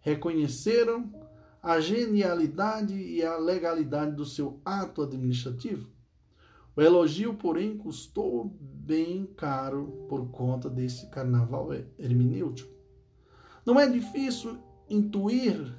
reconheceram 0.02 1.10
a 1.64 1.80
genialidade 1.80 2.94
e 2.94 3.24
a 3.24 3.38
legalidade 3.38 4.18
do 4.18 4.26
seu 4.26 4.60
ato 4.66 5.02
administrativo. 5.02 5.90
O 6.80 6.82
elogio, 6.82 7.34
porém, 7.34 7.78
custou 7.78 8.56
bem 8.58 9.26
caro 9.36 10.06
por 10.08 10.30
conta 10.30 10.70
desse 10.70 11.10
carnaval 11.10 11.74
hermenêutico. 11.98 12.74
Não 13.66 13.78
é 13.78 13.86
difícil 13.86 14.58
intuir 14.90 15.76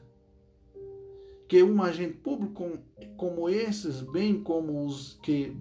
que 1.48 1.62
um 1.62 1.82
agente 1.82 2.18
público 2.18 2.78
como 3.16 3.48
esses, 3.48 4.02
bem 4.02 4.42
como 4.42 4.84
os 4.84 5.18
que 5.22 5.56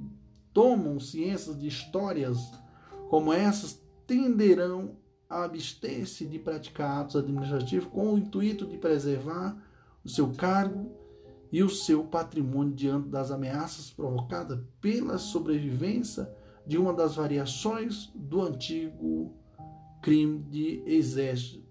tomam 0.51 0.99
ciências 0.99 1.57
de 1.57 1.69
histórias 1.69 2.37
como 3.09 3.31
essas, 3.31 3.81
tenderão 4.05 4.97
a 5.29 5.45
abster-se 5.45 6.25
de 6.25 6.37
praticar 6.37 6.99
atos 6.99 7.15
administrativos 7.15 7.87
com 7.87 8.13
o 8.13 8.17
intuito 8.17 8.65
de 8.65 8.77
preservar 8.77 9.57
o 10.03 10.09
seu 10.09 10.33
cargo 10.33 10.98
e 11.51 11.63
o 11.63 11.69
seu 11.69 12.03
patrimônio 12.03 12.73
diante 12.73 13.09
das 13.09 13.31
ameaças 13.31 13.89
provocadas 13.89 14.59
pela 14.79 15.17
sobrevivência 15.17 16.31
de 16.65 16.77
uma 16.77 16.93
das 16.93 17.15
variações 17.15 18.11
do 18.13 18.41
antigo 18.41 19.35
crime 20.01 20.39
de 20.43 20.83
exégese, 20.85 21.65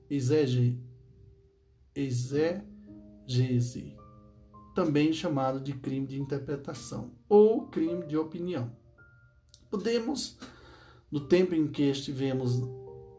exégese, 1.95 2.67
também 4.75 5.13
chamado 5.13 5.61
de 5.61 5.73
crime 5.73 6.07
de 6.07 6.21
interpretação 6.21 7.13
ou 7.29 7.69
crime 7.69 8.07
de 8.07 8.17
opinião. 8.17 8.77
Podemos, 9.71 10.37
no 11.11 11.21
tempo 11.21 11.55
em 11.55 11.69
que 11.69 11.83
estivemos 11.83 12.61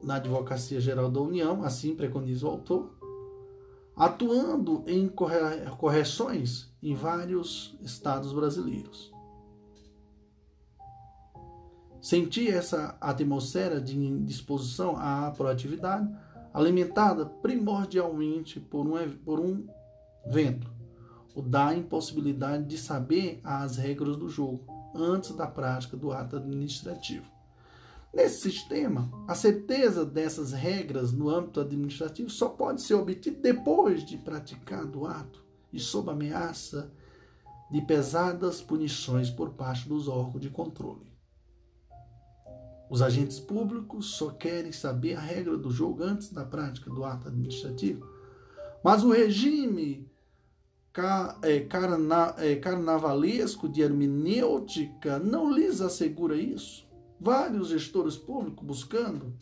na 0.04 0.16
Advocacia 0.16 0.80
Geral 0.80 1.10
da 1.10 1.22
União, 1.22 1.64
assim 1.64 1.96
preconiza 1.96 2.46
o 2.46 2.50
autor, 2.50 2.99
atuando 4.00 4.86
em 4.88 5.10
correções 5.78 6.74
em 6.82 6.96
vários 6.96 7.78
estados 7.82 8.32
brasileiros. 8.32 9.12
Senti 12.02 12.48
essa 12.48 12.98
atmosfera 13.02 13.82
de 13.82 14.20
disposição 14.22 14.96
à 14.96 15.30
proatividade, 15.32 16.10
alimentada 16.54 17.26
primordialmente 17.26 18.58
por 18.58 18.88
um, 18.88 19.18
por 19.18 19.38
um 19.38 19.68
vento, 20.26 20.72
o 21.36 21.42
da 21.42 21.76
impossibilidade 21.76 22.64
de 22.64 22.78
saber 22.78 23.42
as 23.44 23.76
regras 23.76 24.16
do 24.16 24.30
jogo 24.30 24.64
antes 24.96 25.36
da 25.36 25.46
prática 25.46 25.98
do 25.98 26.14
ato 26.14 26.38
administrativo. 26.38 27.39
Nesse 28.12 28.42
sistema, 28.42 29.12
a 29.28 29.36
certeza 29.36 30.04
dessas 30.04 30.52
regras 30.52 31.12
no 31.12 31.30
âmbito 31.30 31.60
administrativo 31.60 32.30
só 32.30 32.50
pode 32.50 32.82
ser 32.82 32.96
obtida 32.96 33.40
depois 33.40 34.04
de 34.04 34.18
praticado 34.18 35.02
o 35.02 35.08
ato 35.08 35.44
e 35.72 35.80
sob 35.80 36.10
ameaça 36.10 36.92
de 37.70 37.82
pesadas 37.82 38.62
punições 38.62 39.30
por 39.30 39.52
parte 39.52 39.88
dos 39.88 40.08
órgãos 40.08 40.42
de 40.42 40.50
controle. 40.50 41.08
Os 42.90 43.04
agentes 43.04 43.40
públicos 43.40 44.16
só 44.16 44.32
querem 44.32 44.72
saber 44.72 45.14
a 45.14 45.20
regra 45.20 45.56
do 45.56 45.70
jogo 45.70 46.02
antes 46.02 46.34
da 46.34 46.44
prática 46.44 46.90
do 46.90 47.06
ato 47.06 47.28
administrativo, 47.28 48.10
mas 48.84 49.04
o 49.04 49.12
regime 49.12 50.10
é, 51.44 52.52
é, 52.52 52.56
carnavalesco 52.56 53.70
de 53.70 53.82
hermenêutica 53.84 55.20
não 55.20 55.54
lhes 55.54 55.80
assegura 55.80 56.36
isso 56.36 56.89
vários 57.20 57.70
gestores 57.70 58.16
públicos 58.16 58.66
buscando 58.66 59.34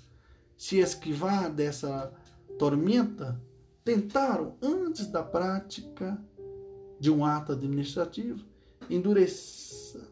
se 0.57 0.77
esquivar 0.77 1.53
dessa 1.53 2.11
tormenta 2.57 3.39
tentaram, 3.83 4.57
antes 4.61 5.07
da 5.07 5.23
prática 5.23 6.21
de 6.99 7.11
um 7.11 7.23
ato 7.23 7.51
administrativo, 7.51 8.43
endureça, 8.89 10.05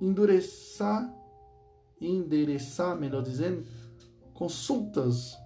endureçar, 0.00 1.14
endereçar, 2.00 2.98
melhor 2.98 3.22
dizendo, 3.22 3.64
consultas, 4.34 5.36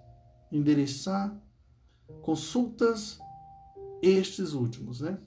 endereçar 0.50 1.36
consultas 2.22 3.18
estes 4.00 4.52
últimos, 4.52 5.00
né? 5.00 5.18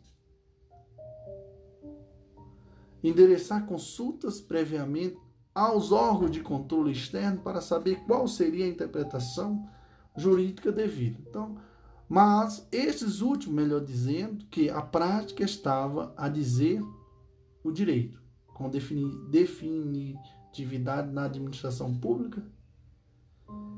Endereçar 3.03 3.65
consultas 3.65 4.41
previamente 4.41 5.17
aos 5.59 5.91
órgãos 5.91 6.31
de 6.31 6.41
controle 6.41 6.91
externo 6.91 7.41
para 7.41 7.59
saber 7.61 8.01
qual 8.05 8.27
seria 8.27 8.65
a 8.65 8.69
interpretação 8.69 9.67
jurídica 10.15 10.71
devida. 10.71 11.19
Então, 11.27 11.57
mas 12.07 12.67
esses 12.71 13.21
últimos, 13.21 13.55
melhor 13.55 13.83
dizendo, 13.83 14.45
que 14.45 14.69
a 14.69 14.81
prática 14.81 15.43
estava 15.43 16.13
a 16.17 16.29
dizer 16.29 16.81
o 17.63 17.71
direito, 17.71 18.21
com 18.47 18.69
definitividade 19.29 21.11
na 21.11 21.25
administração 21.25 21.93
pública, 21.95 22.43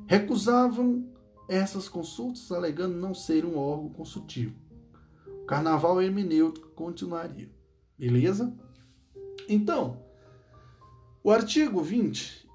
recusavam 0.08 1.10
essas 1.50 1.90
consultas 1.90 2.52
alegando 2.52 2.96
não 2.96 3.14
ser 3.14 3.44
um 3.44 3.58
órgão 3.58 3.90
consultivo. 3.90 4.56
O 5.44 5.46
carnaval 5.46 6.02
hermenêutico 6.02 6.70
continuaria. 6.70 7.50
Beleza? 7.98 8.56
Então, 9.50 10.01
o 11.24 11.30
artigo 11.30 11.82
20 11.82 12.50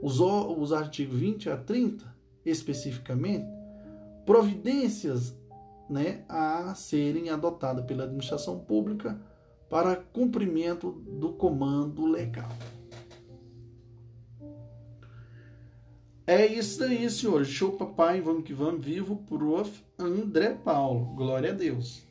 os, 0.01 0.19
os 0.21 0.73
artigos 0.73 1.19
20 1.19 1.51
a 1.51 1.59
30, 1.59 2.17
especificamente, 2.47 3.45
providências 4.25 5.37
né, 5.91 6.25
a 6.29 6.75
serem 6.75 7.29
adotadas 7.31 7.85
pela 7.85 8.05
administração 8.05 8.59
pública 8.59 9.21
para 9.69 9.97
cumprimento 9.97 10.91
do 10.91 11.35
comando 11.35 12.07
legal. 12.07 12.49
É 16.29 16.45
isso 16.45 16.85
aí, 16.85 17.09
senhores. 17.09 17.49
Show 17.49 17.73
papai, 17.73 18.21
vamos 18.21 18.45
que 18.45 18.53
vamos. 18.53 18.85
Vivo, 18.85 19.17
prof. 19.27 19.83
André 19.99 20.51
Paulo. 20.63 21.07
Glória 21.15 21.53
a 21.53 21.55
Deus. 21.55 22.07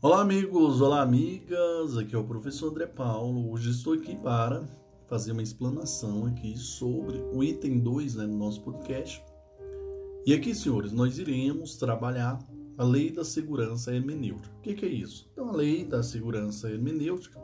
Olá, 0.00 0.22
amigos. 0.22 0.80
Olá, 0.80 1.02
amigas. 1.02 1.98
Aqui 1.98 2.14
é 2.14 2.18
o 2.18 2.24
professor 2.24 2.70
André 2.70 2.86
Paulo. 2.86 3.52
Hoje 3.52 3.68
estou 3.68 3.92
aqui 3.92 4.16
para 4.16 4.64
fazer 5.06 5.32
uma 5.32 5.42
explanação 5.42 6.24
aqui 6.24 6.56
sobre 6.56 7.18
o 7.30 7.44
item 7.44 7.78
2 7.78 8.14
né, 8.14 8.24
no 8.24 8.38
nosso 8.38 8.62
podcast. 8.62 9.22
E 10.24 10.32
aqui, 10.32 10.54
senhores, 10.54 10.92
nós 10.92 11.18
iremos 11.18 11.76
trabalhar 11.76 12.38
a 12.78 12.82
Lei 12.82 13.10
da 13.10 13.22
Segurança 13.22 13.94
Hermenêutica. 13.94 14.56
O 14.56 14.60
que, 14.62 14.72
que 14.72 14.86
é 14.86 14.88
isso? 14.88 15.28
Então, 15.30 15.50
a 15.50 15.52
Lei 15.52 15.84
da 15.84 16.02
Segurança 16.02 16.70
Hermenêutica 16.70 17.38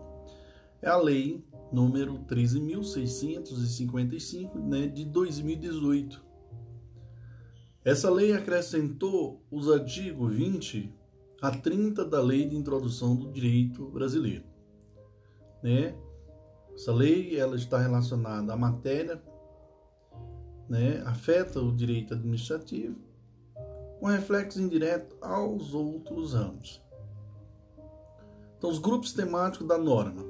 é 0.81 0.89
a 0.89 0.97
lei 0.97 1.45
número 1.73 2.19
13.655 2.21 4.55
né, 4.55 4.87
de 4.87 5.05
2018. 5.05 6.25
Essa 7.85 8.09
lei 8.11 8.33
acrescentou 8.33 9.45
os 9.51 9.71
artigos 9.71 10.35
20 10.35 10.95
a 11.41 11.51
30 11.51 12.05
da 12.05 12.21
Lei 12.21 12.49
de 12.49 12.57
Introdução 12.57 13.15
do 13.15 13.31
Direito 13.31 13.89
Brasileiro. 13.91 14.45
Né? 15.63 15.97
Essa 16.75 16.93
lei 16.93 17.39
ela 17.39 17.55
está 17.57 17.79
relacionada 17.79 18.53
à 18.53 18.57
matéria, 18.57 19.23
né, 20.69 21.01
afeta 21.07 21.61
o 21.61 21.73
direito 21.73 22.15
administrativo, 22.15 22.97
com 24.01 24.07
reflexo 24.07 24.61
indireto 24.61 25.17
aos 25.21 25.73
outros 25.73 26.35
ramos. 26.35 26.83
Então, 28.59 28.69
os 28.69 28.79
grupos 28.79 29.13
temáticos 29.13 29.69
da 29.69 29.79
norma 29.79 30.26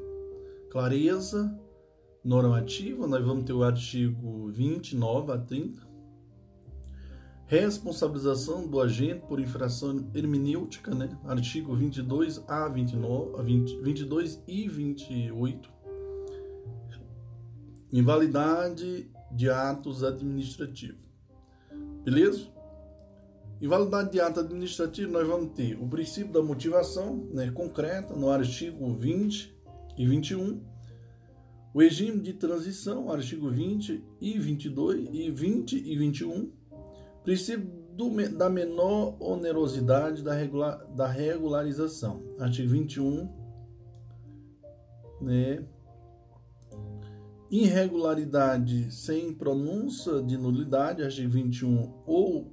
clareza 0.71 1.59
normativa, 2.27 3.07
nós 3.07 3.25
vamos 3.25 3.45
ter 3.45 3.53
o 3.53 3.63
artigo 3.63 4.49
29 4.49 5.33
a 5.33 5.39
30. 5.39 5.87
Responsabilização 7.47 8.67
do 8.67 8.81
agente 8.81 9.25
por 9.29 9.39
infração 9.39 10.11
hermenêutica, 10.13 10.93
né? 10.93 11.17
Artigo 11.25 11.77
22 11.77 12.43
a 12.49 12.69
29, 12.69 13.39
a 13.39 13.43
20, 13.43 13.81
22 13.83 14.43
e 14.49 14.69
28. 14.69 15.73
Invalidade 17.93 19.09
de 19.31 19.49
atos 19.49 20.03
administrativos. 20.03 21.07
Beleza? 22.05 22.49
Invalidade 23.61 24.11
de 24.11 24.21
ato 24.21 24.41
administrativo, 24.41 25.13
nós 25.13 25.27
vamos 25.27 25.55
ter 25.55 25.81
o 25.81 25.89
princípio 25.89 26.33
da 26.33 26.43
motivação 26.43 27.29
né, 27.33 27.51
concreta 27.53 28.15
no 28.15 28.29
artigo 28.29 28.93
20 28.93 29.56
e 29.97 30.07
21. 30.07 30.61
O 31.75 31.81
regime 31.81 32.21
de 32.21 32.33
transição, 32.33 33.11
artigo 33.11 33.51
20 33.51 34.03
e 34.21 34.39
22 34.39 35.09
e 35.13 35.31
20 35.31 35.77
e 35.77 35.97
21. 35.97 36.51
Princípio 37.23 37.71
do, 37.93 38.11
da 38.37 38.49
menor 38.49 39.17
onerosidade 39.21 40.23
da, 40.23 40.35
regular, 40.35 40.87
da 40.95 41.07
regularização, 41.07 42.23
artigo 42.39 42.71
21, 42.71 43.29
né? 45.21 45.65
Irregularidade 47.51 48.91
sem 48.93 49.33
pronúncia 49.33 50.23
de 50.23 50.37
nulidade, 50.37 51.03
artigo 51.03 51.31
21 51.31 51.93
ou 52.07 52.53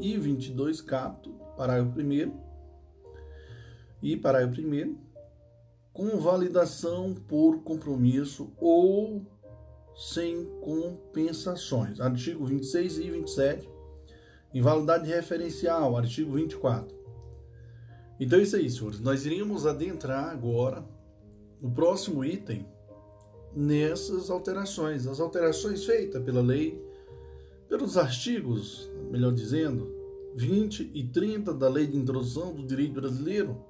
e 0.00 0.16
22 0.16 0.80
capto, 0.80 1.30
parágrafo 1.56 1.98
1 2.00 2.32
e 4.02 4.16
parágrafo 4.16 4.60
1 4.60 5.05
com 5.96 6.20
validação 6.20 7.14
por 7.14 7.62
compromisso 7.62 8.52
ou 8.58 9.24
sem 9.96 10.44
compensações. 10.60 12.00
Artigo 12.00 12.44
26 12.44 12.98
e 12.98 13.10
27. 13.10 13.70
Invalidade 14.52 15.08
referencial, 15.08 15.96
artigo 15.96 16.32
24. 16.32 16.94
Então 18.20 18.38
é 18.38 18.42
isso 18.42 18.56
aí, 18.56 18.68
senhores. 18.68 19.00
Nós 19.00 19.24
iríamos 19.24 19.66
adentrar 19.66 20.28
agora 20.28 20.84
no 21.62 21.70
próximo 21.70 22.22
item 22.22 22.68
nessas 23.54 24.28
alterações. 24.28 25.06
As 25.06 25.18
alterações 25.18 25.86
feitas 25.86 26.22
pela 26.22 26.42
lei, 26.42 26.78
pelos 27.70 27.96
artigos, 27.96 28.90
melhor 29.10 29.32
dizendo, 29.32 29.90
20 30.34 30.90
e 30.92 31.08
30 31.08 31.54
da 31.54 31.70
Lei 31.70 31.86
de 31.86 31.96
Introdução 31.96 32.52
do 32.52 32.66
Direito 32.66 32.92
Brasileiro 32.92 33.64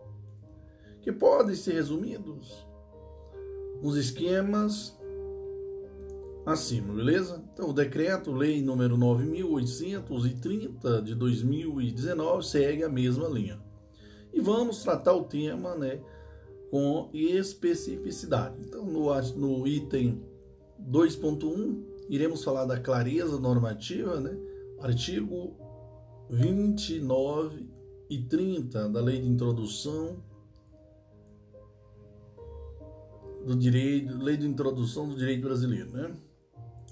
que 1.07 1.13
podem 1.13 1.55
ser 1.55 1.75
resumidos 1.75 2.67
nos 3.81 3.97
esquemas 3.97 4.99
acima, 6.45 6.93
beleza? 6.93 7.45
Então, 7.53 7.71
o 7.71 7.73
decreto, 7.73 8.33
lei 8.33 8.61
número 8.61 8.97
9830 8.97 11.03
de 11.03 11.15
2019 11.15 12.45
segue 12.45 12.83
a 12.83 12.89
mesma 12.89 13.29
linha. 13.29 13.63
E 14.35 14.41
vamos 14.41 14.83
tratar 14.83 15.15
o 15.15 15.23
tema, 15.23 15.77
né, 15.77 16.01
com 16.73 17.09
especificidade. 17.15 18.57
Então, 18.67 18.85
no, 18.85 19.09
no 19.37 19.65
item 19.65 20.21
2.1, 20.91 21.85
iremos 22.09 22.43
falar 22.43 22.65
da 22.65 22.81
clareza 22.81 23.39
normativa, 23.39 24.19
né? 24.19 24.37
Artigo 24.81 25.57
29 26.29 27.71
e 28.11 28.25
30 28.25 28.89
da 28.89 29.01
Lei 29.01 29.21
de 29.21 29.29
Introdução 29.29 30.21
do 33.47 33.55
direito, 33.55 34.19
lei 34.19 34.37
de 34.37 34.45
introdução 34.45 35.09
do 35.09 35.15
direito 35.15 35.43
brasileiro, 35.43 35.93
né? 35.93 36.13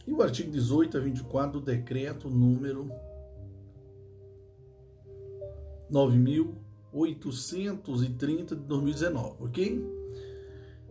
E 0.07 0.13
o 0.13 0.23
artigo 0.23 0.53
18 0.53 0.97
a 0.97 1.01
24 1.01 1.59
do 1.59 1.67
decreto 1.67 2.31
número 2.31 2.89
9830 5.91 8.55
de 8.55 8.63
2019, 8.63 9.35
ok? 9.41 9.85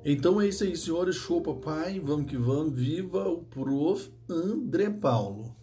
Então 0.04 0.42
é 0.42 0.50
isso 0.50 0.66
aí, 0.66 0.76
senhores. 0.76 1.16
Show, 1.16 1.42
papai. 1.42 1.98
Vamos 1.98 2.30
que 2.30 2.36
vamos. 2.36 2.78
Viva 2.78 3.30
o 3.30 3.44
prof. 3.44 4.12
André 4.30 4.90
Paulo. 4.90 5.56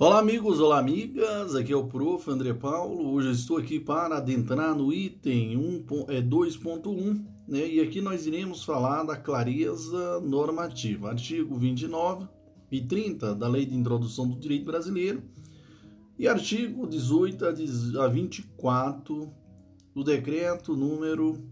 Olá, 0.00 0.20
amigos, 0.20 0.60
olá, 0.60 0.78
amigas. 0.78 1.56
Aqui 1.56 1.72
é 1.72 1.76
o 1.76 1.88
Prof. 1.88 2.30
André 2.30 2.54
Paulo. 2.54 3.14
Hoje 3.14 3.26
eu 3.26 3.32
estou 3.32 3.56
aqui 3.56 3.80
para 3.80 4.18
adentrar 4.18 4.72
no 4.72 4.92
item 4.92 5.58
2.1, 5.58 6.86
é, 6.88 7.50
né? 7.50 7.66
E 7.66 7.80
aqui 7.80 8.00
nós 8.00 8.24
iremos 8.24 8.62
falar 8.62 9.02
da 9.02 9.16
clareza 9.16 10.20
normativa, 10.20 11.08
artigo 11.08 11.58
29 11.58 12.28
e 12.70 12.80
30 12.80 13.34
da 13.34 13.48
Lei 13.48 13.66
de 13.66 13.74
Introdução 13.74 14.28
do 14.28 14.38
Direito 14.38 14.66
Brasileiro 14.66 15.20
e 16.16 16.28
artigo 16.28 16.86
18 16.86 17.44
a 18.00 18.06
24 18.06 19.32
do 19.92 20.04
decreto 20.04 20.76
número 20.76 21.42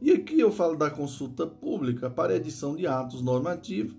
E 0.00 0.12
aqui 0.12 0.38
eu 0.38 0.52
falo 0.52 0.76
da 0.76 0.90
consulta 0.90 1.46
pública 1.46 2.10
para 2.10 2.36
edição 2.36 2.76
de 2.76 2.86
atos 2.86 3.22
normativos, 3.22 3.96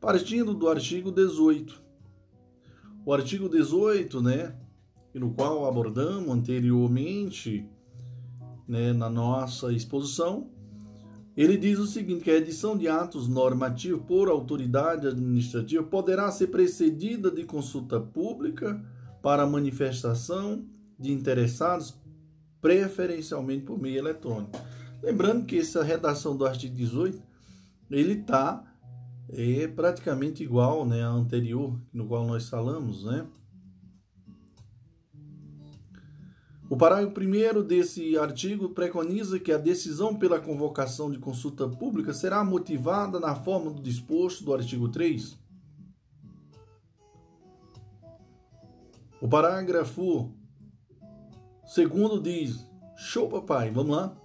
partindo 0.00 0.54
do 0.54 0.68
artigo 0.68 1.10
18. 1.10 1.82
O 3.04 3.12
artigo 3.12 3.48
18, 3.48 4.22
né, 4.22 4.54
no 5.12 5.34
qual 5.34 5.66
abordamos 5.66 6.30
anteriormente, 6.30 7.68
né, 8.66 8.92
na 8.92 9.10
nossa 9.10 9.72
exposição, 9.72 10.50
ele 11.36 11.56
diz 11.56 11.78
o 11.78 11.86
seguinte: 11.86 12.24
que 12.24 12.30
a 12.30 12.36
edição 12.36 12.76
de 12.76 12.88
atos 12.88 13.28
normativos 13.28 14.02
por 14.06 14.28
autoridade 14.28 15.06
administrativa 15.06 15.82
poderá 15.82 16.30
ser 16.30 16.48
precedida 16.48 17.30
de 17.30 17.44
consulta 17.44 17.98
pública 18.00 18.82
para 19.22 19.46
manifestação 19.46 20.64
de 20.98 21.12
interessados, 21.12 21.94
preferencialmente 22.60 23.64
por 23.64 23.80
meio 23.80 23.98
eletrônico. 23.98 24.58
Lembrando 25.02 25.46
que 25.46 25.58
essa 25.58 25.82
redação 25.82 26.36
do 26.36 26.46
artigo 26.46 26.74
18 26.74 27.20
ele 27.90 28.20
está 28.20 28.62
é, 29.28 29.66
praticamente 29.66 30.42
igual 30.42 30.86
né, 30.86 31.02
à 31.02 31.08
anterior, 31.08 31.78
no 31.92 32.06
qual 32.06 32.26
nós 32.26 32.48
falamos, 32.48 33.04
né? 33.04 33.26
O 36.72 36.76
parágrafo 36.76 37.20
1 37.20 37.62
desse 37.64 38.16
artigo 38.16 38.70
preconiza 38.70 39.38
que 39.38 39.52
a 39.52 39.58
decisão 39.58 40.16
pela 40.16 40.40
convocação 40.40 41.10
de 41.10 41.18
consulta 41.18 41.68
pública 41.68 42.14
será 42.14 42.42
motivada 42.42 43.20
na 43.20 43.34
forma 43.34 43.70
do 43.70 43.82
disposto 43.82 44.42
do 44.42 44.54
artigo 44.54 44.88
3. 44.88 45.38
O 49.20 49.28
parágrafo 49.28 50.32
2 51.76 52.22
diz: 52.22 52.66
Show, 52.96 53.28
papai, 53.28 53.70
vamos 53.70 53.94
lá. 53.94 54.16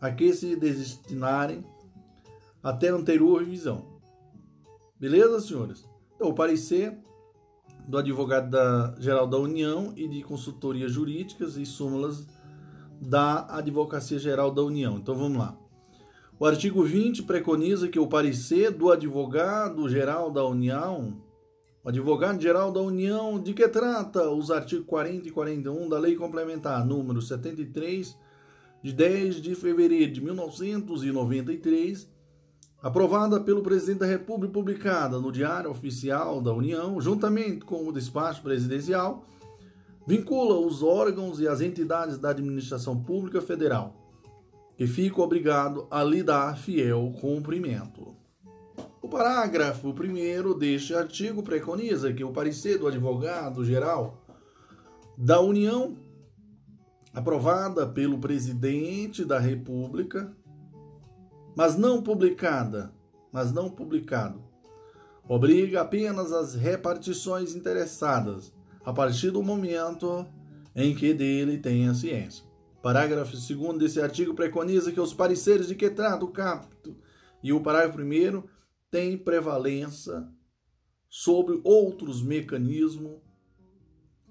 a 0.00 0.10
que 0.10 0.32
se 0.32 0.56
destinarem 0.56 1.64
até 2.62 2.90
a 2.90 2.94
anterior 2.94 3.40
revisão. 3.40 3.86
Beleza, 4.98 5.40
senhores? 5.40 5.84
Então, 6.14 6.28
o 6.28 6.34
parecer 6.34 6.96
do 7.86 7.98
advogado 7.98 8.50
da, 8.50 8.94
geral 8.98 9.26
da 9.26 9.38
União 9.38 9.92
e 9.96 10.06
de 10.06 10.22
consultorias 10.22 10.92
jurídicas 10.92 11.56
e 11.56 11.66
súmulas 11.66 12.26
da 13.00 13.56
Advocacia 13.56 14.18
Geral 14.18 14.52
da 14.52 14.62
União. 14.62 14.96
Então 14.96 15.14
vamos 15.14 15.38
lá. 15.38 15.56
O 16.38 16.46
artigo 16.46 16.82
20 16.82 17.24
preconiza 17.24 17.88
que 17.88 17.98
o 17.98 18.06
parecer 18.06 18.70
do 18.70 18.90
advogado 18.90 19.88
geral 19.88 20.30
da 20.30 20.44
União 20.44 21.20
o 21.84 21.88
advogado-geral 21.88 22.70
da 22.70 22.80
União, 22.80 23.40
de 23.40 23.52
que 23.52 23.66
trata 23.66 24.30
os 24.30 24.52
artigos 24.52 24.86
40 24.86 25.28
e 25.28 25.32
41 25.32 25.88
da 25.88 25.98
Lei 25.98 26.14
Complementar 26.14 26.86
número 26.86 27.20
73 27.20 28.16
de 28.82 28.92
10 28.92 29.36
de 29.36 29.54
fevereiro 29.56 30.12
de 30.12 30.20
1993, 30.20 32.08
aprovada 32.80 33.40
pelo 33.40 33.62
Presidente 33.62 34.00
da 34.00 34.06
República 34.06 34.52
publicada 34.52 35.18
no 35.18 35.32
Diário 35.32 35.70
Oficial 35.70 36.40
da 36.40 36.52
União, 36.52 37.00
juntamente 37.00 37.64
com 37.64 37.88
o 37.88 37.92
despacho 37.92 38.42
presidencial, 38.42 39.24
vincula 40.06 40.58
os 40.64 40.82
órgãos 40.84 41.40
e 41.40 41.48
as 41.48 41.60
entidades 41.60 42.16
da 42.16 42.30
administração 42.30 43.00
pública 43.00 43.40
federal, 43.40 43.96
que 44.76 44.86
ficam 44.86 45.24
obrigados 45.24 45.84
a 45.90 46.02
lhe 46.04 46.22
dar 46.22 46.56
fiel 46.56 47.12
cumprimento. 47.20 48.21
O 49.02 49.08
parágrafo 49.08 49.88
1 49.88 50.56
deste 50.56 50.94
artigo 50.94 51.42
preconiza 51.42 52.12
que 52.12 52.22
o 52.22 52.30
parecer 52.30 52.78
do 52.78 52.86
advogado-geral 52.86 54.22
da 55.18 55.40
União, 55.40 55.98
aprovada 57.12 57.84
pelo 57.84 58.20
presidente 58.20 59.24
da 59.24 59.40
República, 59.40 60.32
mas 61.56 61.76
não 61.76 62.00
publicada, 62.00 62.92
mas 63.32 63.52
não 63.52 63.68
publicado, 63.68 64.40
obriga 65.28 65.80
apenas 65.80 66.32
as 66.32 66.54
repartições 66.54 67.56
interessadas 67.56 68.54
a 68.84 68.92
partir 68.92 69.32
do 69.32 69.42
momento 69.42 70.24
em 70.76 70.94
que 70.94 71.12
dele 71.12 71.58
tenha 71.58 71.92
ciência. 71.92 72.44
Parágrafo 72.80 73.32
2 73.32 73.78
desse 73.78 74.00
artigo 74.00 74.32
preconiza 74.32 74.92
que 74.92 75.00
os 75.00 75.12
pareceres 75.12 75.66
de 75.66 75.74
que 75.74 75.90
trata 75.90 76.24
o 76.24 76.28
capto 76.28 76.96
e 77.42 77.52
o 77.52 77.60
parágrafo 77.60 78.00
1 78.00 78.51
têm 78.92 79.16
prevalência 79.16 80.28
sobre 81.08 81.58
outros 81.64 82.22
mecanismos 82.22 83.16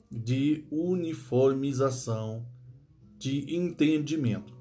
de 0.09 0.67
uniformização 0.69 2.45
de 3.17 3.55
entendimento. 3.55 4.53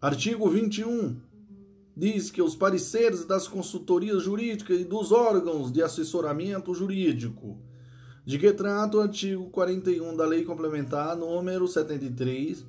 Artigo 0.00 0.48
21 0.48 1.20
diz 1.96 2.30
que 2.30 2.40
os 2.40 2.54
pareceres 2.54 3.24
das 3.24 3.48
consultorias 3.48 4.22
jurídicas 4.22 4.80
e 4.80 4.84
dos 4.84 5.10
órgãos 5.10 5.72
de 5.72 5.82
assessoramento 5.82 6.72
jurídico, 6.72 7.58
de 8.24 8.38
que 8.38 8.52
trata 8.52 8.98
o 8.98 9.00
artigo 9.00 9.50
41 9.50 10.16
da 10.16 10.24
Lei 10.24 10.44
Complementar 10.44 11.16
número 11.16 11.66
73 11.66 12.64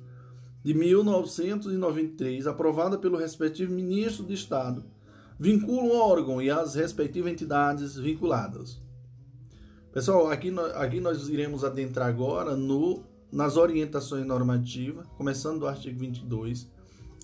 de 0.64 0.74
1993, 0.74 2.48
aprovada 2.48 2.98
pelo 2.98 3.16
respectivo 3.16 3.72
ministro 3.72 4.24
de 4.24 4.34
Estado, 4.34 4.95
vinculam 5.38 5.86
o 5.86 5.96
órgão 5.96 6.40
e 6.40 6.50
as 6.50 6.74
respectivas 6.74 7.32
entidades 7.32 7.96
vinculadas. 7.96 8.80
Pessoal, 9.92 10.28
aqui, 10.28 10.52
aqui 10.74 11.00
nós 11.00 11.28
iremos 11.28 11.64
adentrar 11.64 12.08
agora 12.08 12.54
no, 12.54 13.02
nas 13.32 13.56
orientações 13.56 14.26
normativas, 14.26 15.06
começando 15.16 15.60
do 15.60 15.66
artigo 15.66 15.98
22, 15.98 16.70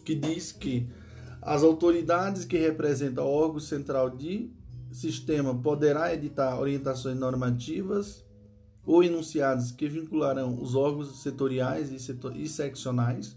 que 0.05 0.15
diz 0.15 0.53
que 0.53 0.89
as 1.41 1.63
autoridades 1.63 2.45
que 2.45 2.57
representam 2.57 3.25
o 3.25 3.31
órgão 3.31 3.61
central 3.61 4.09
de 4.11 4.51
sistema 4.93 5.55
poderá 5.55 6.15
editar 6.15 6.59
orientações 6.59 7.19
normativas 7.19 8.25
ou 8.85 9.03
enunciados 9.03 9.71
que 9.71 9.89
vincularão 9.89 10.61
os 10.61 10.75
órgãos 10.75 11.23
setoriais 11.23 11.91
e, 11.91 11.99
setor 11.99 12.37
e 12.37 12.49
seccionais. 12.49 13.37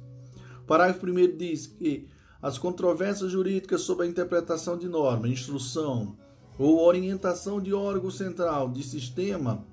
O 0.61 0.65
parágrafo 0.65 1.05
1 1.05 1.37
diz 1.37 1.67
que 1.67 2.07
as 2.45 2.59
controvérsias 2.59 3.31
jurídicas 3.31 3.81
sobre 3.81 4.05
a 4.05 4.07
interpretação 4.07 4.77
de 4.77 4.87
norma, 4.87 5.27
instrução, 5.27 6.15
ou 6.59 6.79
orientação 6.79 7.59
de 7.59 7.73
órgão 7.73 8.11
central 8.11 8.69
de 8.69 8.83
sistema 8.83 9.65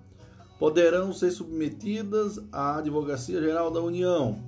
poderão 0.59 1.13
ser 1.13 1.33
submetidas 1.33 2.41
à 2.51 2.79
Advocacia 2.79 3.43
Geral 3.43 3.71
da 3.71 3.83
União. 3.83 4.39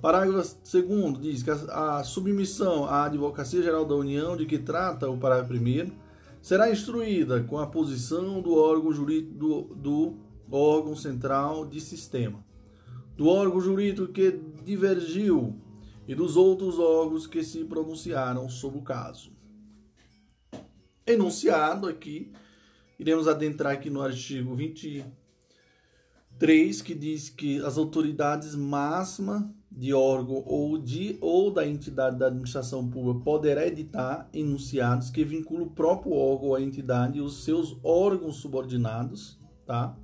Parágrafo 0.00 0.56
2 0.72 1.20
diz 1.20 1.42
que 1.42 1.50
a, 1.50 1.98
a 1.98 2.02
submissão 2.02 2.86
à 2.86 3.04
Advocacia 3.04 3.62
Geral 3.62 3.84
da 3.84 3.94
União, 3.94 4.38
de 4.38 4.46
que 4.46 4.56
trata 4.56 5.10
o 5.10 5.18
parágrafo 5.18 5.52
1, 5.52 5.92
será 6.40 6.70
instruída 6.70 7.42
com 7.42 7.58
a 7.58 7.66
posição 7.66 8.40
do 8.40 8.54
órgão 8.54 8.90
jurídico 8.90 9.34
do, 9.34 9.62
do 9.74 10.14
órgão 10.50 10.96
central 10.96 11.66
de 11.66 11.78
sistema, 11.82 12.42
do 13.18 13.28
órgão 13.28 13.60
jurídico 13.60 14.08
que 14.08 14.40
divergiu 14.64 15.60
e 16.06 16.14
dos 16.14 16.36
outros 16.36 16.78
órgãos 16.78 17.26
que 17.26 17.42
se 17.42 17.64
pronunciaram 17.64 18.48
sobre 18.48 18.78
o 18.78 18.82
caso 18.82 19.36
enunciado 21.06 21.86
aqui. 21.86 22.32
Iremos 22.98 23.28
adentrar 23.28 23.74
aqui 23.74 23.88
no 23.88 24.00
artigo 24.02 24.54
23, 24.54 25.04
que 26.82 26.94
diz 26.94 27.28
que 27.28 27.60
as 27.60 27.78
autoridades 27.78 28.54
máximas 28.54 29.44
de 29.70 29.92
órgão 29.92 30.42
ou 30.46 30.78
de 30.78 31.18
ou 31.20 31.50
da 31.50 31.66
entidade 31.66 32.16
da 32.18 32.28
administração 32.28 32.88
pública 32.88 33.20
poderá 33.20 33.66
editar 33.66 34.26
enunciados 34.32 35.10
que 35.10 35.22
vinculam 35.24 35.66
o 35.66 35.70
próprio 35.70 36.12
órgão 36.12 36.54
a 36.54 36.62
entidade 36.62 37.18
e 37.18 37.20
os 37.20 37.44
seus 37.44 37.76
órgãos 37.84 38.36
subordinados, 38.36 39.38
tá? 39.66 39.94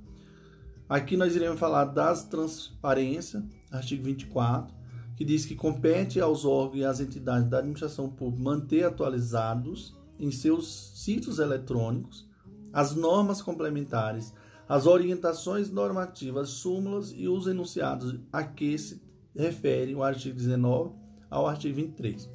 Aqui 0.87 1.17
nós 1.17 1.35
iremos 1.35 1.59
falar 1.59 1.85
das 1.85 2.23
transparências, 2.25 3.43
artigo 3.71 4.03
24, 4.03 4.75
que 5.15 5.23
diz 5.23 5.45
que 5.45 5.55
compete 5.55 6.19
aos 6.19 6.45
órgãos 6.45 6.79
e 6.79 6.85
às 6.85 6.99
entidades 6.99 7.49
da 7.49 7.59
administração 7.59 8.09
pública 8.09 8.43
manter 8.43 8.83
atualizados 8.83 9.95
em 10.19 10.31
seus 10.31 10.91
sítios 10.95 11.39
eletrônicos 11.39 12.27
as 12.71 12.95
normas 12.95 13.39
complementares, 13.39 14.33
as 14.67 14.87
orientações 14.87 15.69
normativas, 15.69 16.49
súmulas 16.49 17.13
e 17.15 17.27
os 17.27 17.45
enunciados 17.45 18.19
a 18.31 18.43
que 18.43 18.75
se 18.77 18.99
refere 19.35 19.93
o 19.93 20.01
artigo 20.01 20.35
19 20.35 20.91
ao 21.29 21.47
artigo 21.47 21.75
23. 21.75 22.29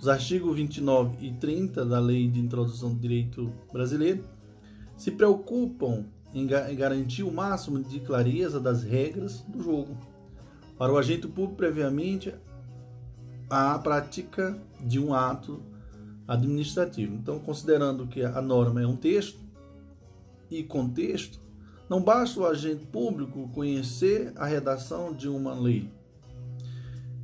Os 0.00 0.08
artigos 0.08 0.56
29 0.56 1.26
e 1.26 1.34
30 1.34 1.84
da 1.84 1.98
Lei 1.98 2.28
de 2.28 2.40
Introdução 2.40 2.94
do 2.94 3.00
Direito 3.00 3.52
Brasileiro 3.70 4.24
se 4.96 5.10
preocupam 5.10 6.06
em 6.32 6.46
garantir 6.46 7.24
o 7.24 7.32
máximo 7.32 7.82
de 7.82 8.00
clareza 8.00 8.60
das 8.60 8.82
regras 8.82 9.40
do 9.42 9.62
jogo 9.62 9.96
para 10.78 10.92
o 10.92 10.96
agente 10.96 11.26
público 11.26 11.56
previamente 11.56 12.32
à 13.50 13.76
prática 13.78 14.56
de 14.80 15.00
um 15.00 15.12
ato 15.12 15.60
administrativo. 16.26 17.14
Então, 17.14 17.40
considerando 17.40 18.06
que 18.06 18.22
a 18.22 18.40
norma 18.40 18.80
é 18.80 18.86
um 18.86 18.96
texto 18.96 19.40
e 20.48 20.62
contexto, 20.62 21.40
não 21.88 22.00
basta 22.00 22.38
o 22.38 22.46
agente 22.46 22.86
público 22.86 23.48
conhecer 23.48 24.32
a 24.36 24.46
redação 24.46 25.12
de 25.12 25.28
uma 25.28 25.54
lei. 25.54 25.90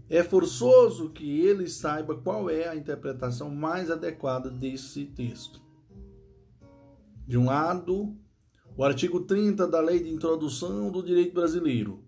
É 0.08 0.22
forçoso 0.22 1.10
que 1.10 1.40
ele 1.40 1.68
saiba 1.68 2.16
qual 2.16 2.50
é 2.50 2.68
a 2.68 2.76
interpretação 2.76 3.50
mais 3.50 3.90
adequada 3.90 4.50
desse 4.50 5.04
texto. 5.04 5.62
De 7.26 7.38
um 7.38 7.46
lado, 7.46 8.14
o 8.76 8.84
artigo 8.84 9.20
30 9.20 9.66
da 9.66 9.80
Lei 9.80 10.02
de 10.02 10.10
Introdução 10.10 10.90
do 10.90 11.02
Direito 11.02 11.32
Brasileiro 11.32 12.03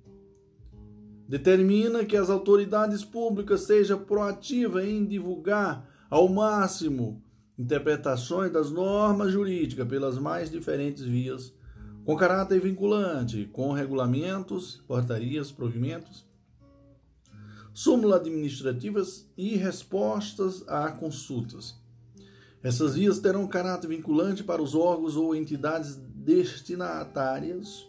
determina 1.28 2.04
que 2.04 2.16
as 2.16 2.30
autoridades 2.30 3.04
públicas 3.04 3.62
sejam 3.62 3.98
proativas 3.98 4.84
em 4.84 5.04
divulgar 5.04 5.88
ao 6.08 6.28
máximo 6.28 7.22
interpretações 7.58 8.52
das 8.52 8.70
normas 8.70 9.32
jurídicas 9.32 9.88
pelas 9.88 10.18
mais 10.18 10.50
diferentes 10.50 11.02
vias, 11.02 11.52
com 12.04 12.16
caráter 12.16 12.60
vinculante, 12.60 13.48
com 13.52 13.72
regulamentos, 13.72 14.82
portarias, 14.86 15.50
provimentos, 15.50 16.26
súmulas 17.72 18.20
administrativas 18.20 19.28
e 19.36 19.56
respostas 19.56 20.66
a 20.68 20.90
consultas. 20.92 21.74
Essas 22.62 22.94
vias 22.94 23.18
terão 23.18 23.46
caráter 23.46 23.88
vinculante 23.88 24.42
para 24.42 24.62
os 24.62 24.74
órgãos 24.74 25.16
ou 25.16 25.34
entidades 25.34 25.96
destinatárias. 25.96 27.88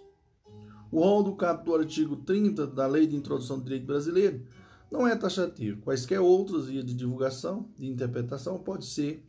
O 0.92 1.02
rol 1.02 1.24
do 1.24 1.36
capítulo 1.36 1.78
do 1.78 1.84
artigo 1.84 2.16
30 2.16 2.68
da 2.68 2.88
Lei 2.88 3.06
de 3.06 3.16
Introdução 3.16 3.58
do 3.58 3.64
Direito 3.64 3.86
Brasileiro 3.86 4.46
não 4.90 5.08
é 5.08 5.16
taxativo. 5.16 5.82
Quaisquer 5.82 6.20
outras 6.20 6.68
vias 6.68 6.86
de 6.86 6.94
divulgação, 6.94 7.70
de 7.78 7.88
interpretação, 7.88 8.58
pode 8.58 8.86
ser 8.86 9.24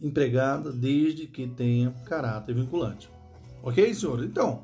empregada 0.00 0.72
desde 0.72 1.26
que 1.26 1.46
tenha 1.46 1.90
caráter 2.06 2.54
vinculante. 2.54 3.10
Ok, 3.62 3.92
senhores? 3.92 4.24
Então, 4.24 4.62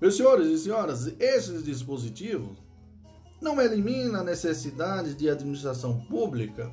meus 0.00 0.16
senhores 0.16 0.48
e 0.48 0.58
senhoras, 0.58 1.14
esses 1.20 1.62
dispositivos 1.62 2.58
não 3.40 3.60
eliminam 3.60 4.20
a 4.20 4.24
necessidade 4.24 5.14
de 5.14 5.28
administração 5.28 6.00
pública 6.06 6.72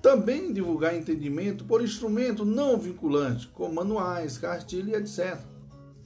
também 0.00 0.52
divulgar 0.52 0.94
entendimento 0.94 1.64
por 1.64 1.82
instrumento 1.82 2.44
não 2.44 2.78
vinculante, 2.78 3.48
como 3.48 3.74
manuais, 3.74 4.38
cartilha, 4.38 4.98
etc. 4.98 5.55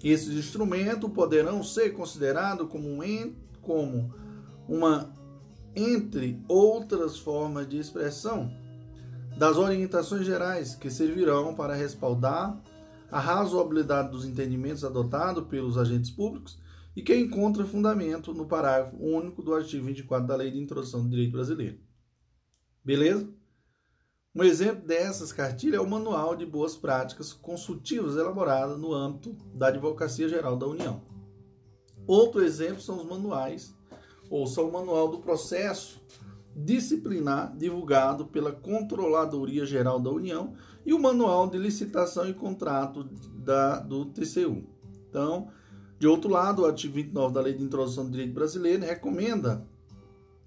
Esses 0.03 0.35
instrumentos 0.35 1.11
poderão 1.11 1.63
ser 1.63 1.91
considerados 1.91 2.69
como 2.69 3.03
como 3.61 4.15
uma, 4.69 5.15
entre 5.77 6.43
outras 6.49 7.19
formas 7.19 7.69
de 7.69 7.79
expressão, 7.79 8.51
das 9.37 9.57
orientações 9.57 10.25
gerais 10.25 10.75
que 10.75 10.91
servirão 10.91 11.55
para 11.55 11.75
respaldar 11.75 12.61
a 13.11 13.19
razoabilidade 13.19 14.11
dos 14.11 14.25
entendimentos 14.25 14.85
adotados 14.85 15.47
pelos 15.47 15.77
agentes 15.77 16.11
públicos 16.11 16.59
e 16.95 17.03
que 17.03 17.17
encontra 17.17 17.65
fundamento 17.65 18.33
no 18.33 18.47
parágrafo 18.47 18.97
único 18.97 19.43
do 19.43 19.55
artigo 19.55 19.87
24 19.87 20.27
da 20.27 20.37
Lei 20.37 20.51
de 20.51 20.59
Introdução 20.59 21.03
do 21.03 21.11
Direito 21.11 21.33
Brasileiro. 21.33 21.79
Beleza? 22.85 23.29
Um 24.33 24.45
exemplo 24.45 24.87
dessas 24.87 25.33
cartilhas 25.33 25.81
é 25.81 25.81
o 25.81 25.91
Manual 25.91 26.37
de 26.37 26.47
Boas 26.47 26.77
Práticas 26.77 27.33
Consultivas 27.33 28.15
elaborado 28.15 28.79
no 28.79 28.95
âmbito 28.95 29.37
da 29.53 29.67
Advocacia 29.67 30.29
Geral 30.29 30.57
da 30.57 30.69
União. 30.69 31.03
Outro 32.07 32.41
exemplo 32.41 32.81
são 32.81 32.99
os 32.99 33.05
manuais, 33.05 33.75
ou 34.31 34.47
são 34.47 34.69
o 34.69 34.73
Manual 34.73 35.09
do 35.09 35.19
Processo 35.19 36.01
Disciplinar, 36.55 37.57
divulgado 37.57 38.25
pela 38.27 38.53
Controladoria 38.53 39.67
Geral 39.67 39.99
da 39.99 40.11
União, 40.11 40.55
e 40.87 40.95
o 40.95 40.99
Manual 41.01 41.49
de 41.49 41.59
Licitação 41.59 42.29
e 42.29 42.33
Contrato 42.33 43.03
da, 43.35 43.81
do 43.81 44.05
TCU. 44.05 44.65
Então, 45.09 45.49
de 45.99 46.07
outro 46.07 46.31
lado, 46.31 46.63
o 46.63 46.67
artigo 46.67 46.95
29 46.95 47.35
da 47.35 47.41
Lei 47.41 47.55
de 47.55 47.65
Introdução 47.65 48.05
do 48.05 48.13
Direito 48.13 48.33
Brasileiro 48.33 48.85
recomenda 48.85 49.67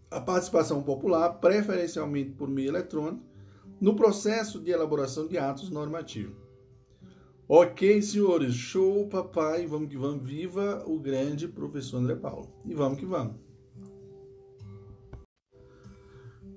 a 0.10 0.22
participação 0.22 0.82
popular, 0.82 1.34
preferencialmente 1.34 2.32
por 2.32 2.48
meio 2.48 2.70
eletrônico, 2.70 3.33
no 3.84 3.96
processo 3.98 4.62
de 4.62 4.72
elaboração 4.72 5.28
de 5.28 5.38
atos 5.38 5.70
normativos. 5.70 6.38
Ok, 7.50 8.02
senhores, 8.02 8.56
show, 8.56 9.10
papai, 9.10 9.68
vamos 9.68 9.90
que 9.90 9.98
vamos, 9.98 10.26
viva 10.26 10.82
o 10.88 10.98
grande 10.98 11.50
professor 11.50 11.98
André 11.98 12.16
Paulo. 12.16 12.48
E 12.64 12.74
vamos 12.74 12.98
que 12.98 13.06
vamos. 13.06 13.36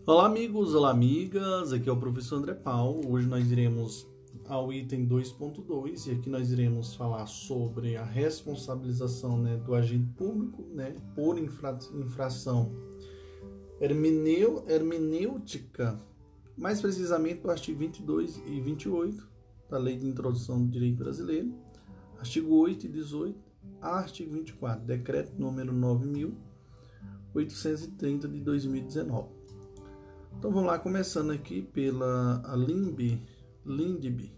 Olá, 0.07 0.27
amigos, 0.27 0.73
olá, 0.73 0.93
amigas, 0.93 1.73
aqui 1.73 1.89
é 1.89 1.93
o 1.93 1.97
professor 1.97 2.37
André 2.37 2.55
Paulo. 2.55 3.11
Hoje 3.11 3.27
nós 3.27 3.51
iremos 3.51 4.07
ao 4.45 4.73
item 4.73 5.09
2.2 5.09 6.07
e 6.07 6.13
aqui 6.13 6.31
nós 6.31 6.53
iremos 6.53 6.95
falar 6.95 7.27
sobre 7.27 7.97
a 7.97 8.05
responsabilização 8.05 9.37
né, 9.37 9.57
do 9.57 9.75
agente 9.75 10.13
público 10.13 10.65
né, 10.73 10.95
por 11.17 11.37
infra 11.37 11.77
infração 11.93 12.71
hermenêutica 13.81 16.01
mais 16.57 16.81
precisamente 16.81 17.43
do 17.43 17.51
artigo 17.51 17.81
22 17.81 18.41
e 18.47 18.61
28 18.61 19.29
da 19.69 19.79
Lei 19.79 19.97
de 19.97 20.07
Introdução 20.07 20.65
do 20.65 20.71
Direito 20.71 20.97
Brasileiro, 20.97 21.53
artigo 22.19 22.55
8 22.55 22.87
e 22.87 22.89
18, 22.89 23.39
artigo 23.81 24.33
24, 24.33 24.87
decreto 24.87 25.35
número 25.39 25.73
9830 25.73 28.29
de 28.29 28.41
2019. 28.41 29.29
Então 30.39 30.51
vamos 30.51 30.69
lá, 30.69 30.79
começando 30.79 31.33
aqui 31.33 31.63
pela 31.63 32.43
LIMB, 32.55 33.23
LINDB, 33.65 34.31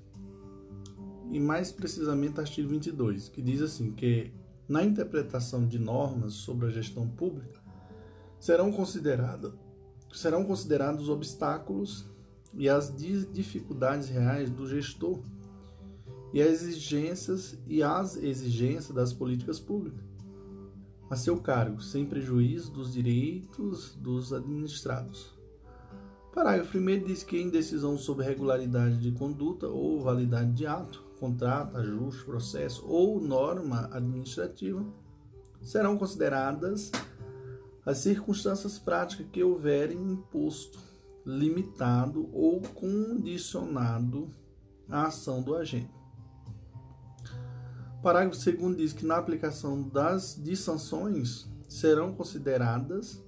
e 1.30 1.38
mais 1.38 1.70
precisamente 1.70 2.40
artigo 2.40 2.68
22, 2.68 3.28
que 3.28 3.42
diz 3.42 3.60
assim 3.60 3.92
que 3.92 4.32
na 4.68 4.82
interpretação 4.82 5.66
de 5.66 5.78
normas 5.78 6.32
sobre 6.34 6.66
a 6.66 6.70
gestão 6.70 7.06
pública 7.08 7.60
serão 8.38 8.72
consideradas 8.72 9.52
serão 10.12 10.44
considerados 10.44 11.08
obstáculos 11.08 12.04
e 12.54 12.68
as 12.68 12.94
dificuldades 13.32 14.08
reais 14.08 14.50
do 14.50 14.66
gestor 14.66 15.20
e 16.32 16.42
as 16.42 16.62
exigências 16.62 17.58
e 17.66 17.82
as 17.82 18.16
exigências 18.16 18.94
das 18.94 19.12
políticas 19.12 19.60
públicas 19.60 20.08
a 21.10 21.16
seu 21.16 21.38
cargo, 21.38 21.80
sem 21.80 22.04
prejuízo 22.04 22.70
dos 22.70 22.92
direitos 22.92 23.94
dos 23.94 24.32
administrados. 24.32 25.32
Parágrafo 26.34 26.76
1 26.76 27.04
diz 27.04 27.22
que 27.22 27.38
em 27.38 27.48
decisão 27.48 27.96
sobre 27.96 28.26
regularidade 28.26 28.98
de 28.98 29.10
conduta 29.12 29.66
ou 29.66 30.00
validade 30.00 30.52
de 30.52 30.66
ato, 30.66 31.02
contrato, 31.18 31.76
ajuste, 31.78 32.24
processo 32.24 32.86
ou 32.86 33.20
norma 33.20 33.88
administrativa 33.90 34.84
serão 35.62 35.96
consideradas 35.96 36.92
as 37.88 37.98
circunstâncias 37.98 38.78
práticas 38.78 39.28
que 39.32 39.42
houverem 39.42 39.96
imposto, 39.96 40.78
limitado 41.24 42.28
ou 42.34 42.60
condicionado 42.60 44.30
a 44.90 45.06
ação 45.06 45.40
do 45.40 45.56
agente. 45.56 45.90
Parágrafo 48.02 48.38
2 48.44 48.76
diz 48.76 48.92
que 48.92 49.06
na 49.06 49.16
aplicação 49.16 49.88
das 49.88 50.38
de 50.38 50.54
sanções 50.54 51.50
serão 51.66 52.12
consideradas 52.12 53.24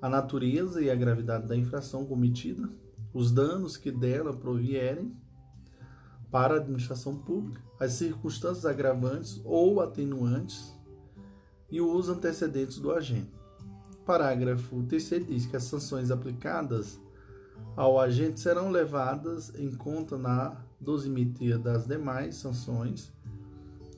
a 0.00 0.08
natureza 0.08 0.80
e 0.80 0.90
a 0.90 0.94
gravidade 0.94 1.46
da 1.46 1.54
infração 1.54 2.06
cometida, 2.06 2.70
os 3.12 3.30
danos 3.30 3.76
que 3.76 3.92
dela 3.92 4.34
provierem 4.34 5.14
para 6.30 6.54
a 6.54 6.56
administração 6.56 7.14
pública, 7.14 7.60
as 7.78 7.92
circunstâncias 7.92 8.64
agravantes 8.64 9.38
ou 9.44 9.82
atenuantes 9.82 10.74
e 11.70 11.78
os 11.78 12.08
antecedentes 12.08 12.78
do 12.78 12.90
agente. 12.90 13.36
Parágrafo 14.06 14.84
3 14.84 15.26
diz 15.26 15.46
que 15.46 15.56
as 15.56 15.64
sanções 15.64 16.12
aplicadas 16.12 17.00
ao 17.74 17.98
agente 17.98 18.38
serão 18.38 18.70
levadas 18.70 19.52
em 19.58 19.74
conta 19.74 20.16
na 20.16 20.56
dosimetria 20.80 21.58
das 21.58 21.88
demais 21.88 22.36
sanções 22.36 23.12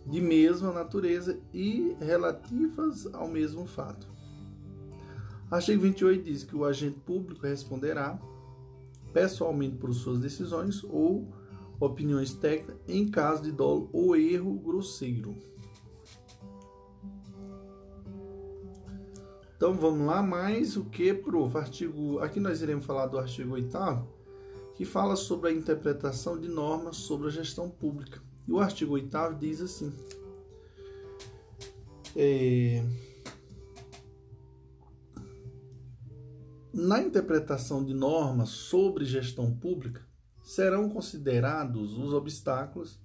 de 0.07 0.19
mesma 0.23 0.73
natureza 0.73 1.39
e 1.53 1.95
relativas 2.01 3.07
ao 3.13 3.29
mesmo 3.29 3.67
fato. 3.67 4.09
Artigo 5.51 5.83
28 5.83 6.25
diz 6.25 6.43
que 6.43 6.57
o 6.57 6.65
agente 6.65 6.99
público 7.01 7.47
responderá 7.47 8.19
pessoalmente 9.13 9.77
por 9.77 9.93
suas 9.93 10.21
decisões 10.21 10.83
ou 10.85 11.29
opiniões 11.79 12.33
técnicas 12.33 12.77
em 12.89 13.07
caso 13.07 13.43
de 13.43 13.53
dolo 13.53 13.91
ou 13.93 14.17
erro 14.17 14.55
grosseiro. 14.55 15.37
Então 19.59 19.75
vamos 19.75 20.07
lá, 20.07 20.23
mais 20.23 20.77
o 20.77 20.85
que, 20.85 21.13
prof? 21.13 21.59
Artigo, 21.59 22.21
aqui 22.21 22.39
nós 22.39 22.63
iremos 22.63 22.87
falar 22.87 23.07
do 23.07 23.19
artigo 23.19 23.55
8 23.55 23.77
que 24.77 24.85
fala 24.85 25.17
sobre 25.17 25.51
a 25.51 25.53
interpretação 25.53 26.39
de 26.39 26.47
normas 26.47 26.99
sobre 26.99 27.27
a 27.27 27.31
gestão 27.31 27.69
pública. 27.69 28.23
E 28.47 28.53
o 28.53 28.61
artigo 28.61 28.93
8 28.93 29.35
diz 29.37 29.61
assim: 29.61 29.93
é, 32.15 32.85
na 36.73 37.03
interpretação 37.03 37.85
de 37.85 37.93
normas 37.93 38.51
sobre 38.51 39.05
gestão 39.05 39.53
pública, 39.53 40.07
serão 40.41 40.89
considerados 40.89 41.99
os 41.99 42.13
obstáculos 42.13 42.97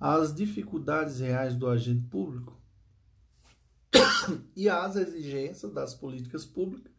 às 0.00 0.34
dificuldades 0.34 1.20
reais 1.20 1.54
do 1.54 1.68
agente 1.68 2.06
público 2.08 2.55
e 4.56 4.68
às 4.68 4.96
exigências 4.96 5.72
das 5.72 5.94
políticas 5.94 6.44
públicas 6.44 6.92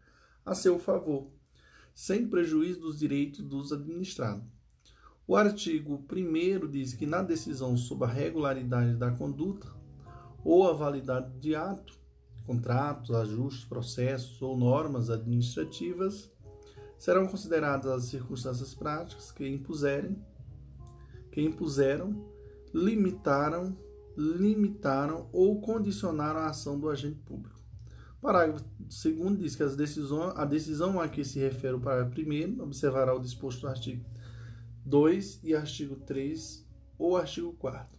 a 0.46 0.56
seu 0.56 0.80
favor, 0.80 1.30
sem 1.94 2.28
prejuízo 2.28 2.80
dos 2.80 3.00
direitos 3.00 3.44
dos 3.44 3.74
administrados. 3.74 4.46
O 5.28 5.36
artigo 5.36 6.06
1 6.10 6.68
diz 6.70 6.94
que 6.94 7.06
na 7.06 7.22
decisão 7.22 7.76
sobre 7.76 8.08
a 8.08 8.12
regularidade 8.12 8.96
da 8.96 9.12
conduta 9.12 9.68
ou 10.44 10.70
a 10.70 10.74
validade 10.74 11.38
de 11.40 11.54
ato, 11.54 12.00
contratos, 12.46 13.14
ajustes, 13.14 13.66
processos 13.66 14.42
ou 14.42 14.58
normas 14.58 15.10
administrativas, 15.10 16.32
serão 16.98 17.28
consideradas 17.28 17.92
as 17.92 18.06
circunstâncias 18.06 18.74
práticas 18.74 19.32
que 19.32 19.46
impuserem, 19.46 20.18
que 21.32 21.42
impuseram, 21.42 22.26
limitaram 22.74 23.78
limitaram 24.18 25.30
ou 25.32 25.62
condicionaram 25.62 26.40
a 26.40 26.48
ação 26.48 26.80
do 26.80 26.90
agente 26.90 27.20
público. 27.20 27.62
Parágrafo 28.20 28.66
2 28.80 29.38
diz 29.38 29.56
que 29.56 29.64
as 29.64 29.76
decisões, 29.76 30.34
a 30.36 30.44
decisão 30.44 31.00
a 31.00 31.08
que 31.08 31.24
se 31.24 31.40
refere 31.40 31.76
o 31.76 31.80
parágrafo 31.80 32.20
1 32.20 32.62
observará 32.62 33.16
o 33.16 33.20
disposto 33.20 33.64
no 33.64 33.70
artigo 33.70 34.04
2 34.84 35.42
e 35.44 35.56
artigo 35.56 35.96
3 35.98 36.66
ou 36.98 37.16
artigo 37.16 37.54
4 37.54 37.98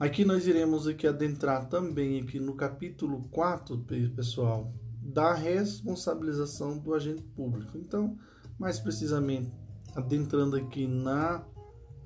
Aqui 0.00 0.24
nós 0.24 0.46
iremos 0.46 0.86
aqui 0.86 1.06
adentrar 1.06 1.68
também 1.68 2.22
aqui 2.22 2.40
no 2.40 2.54
capítulo 2.54 3.28
4, 3.28 3.76
pessoal, 4.16 4.72
da 4.98 5.34
responsabilização 5.34 6.78
do 6.78 6.94
agente 6.94 7.22
público. 7.22 7.76
Então, 7.76 8.16
mais 8.58 8.80
precisamente, 8.80 9.52
adentrando 9.94 10.56
aqui 10.56 10.86
na 10.86 11.44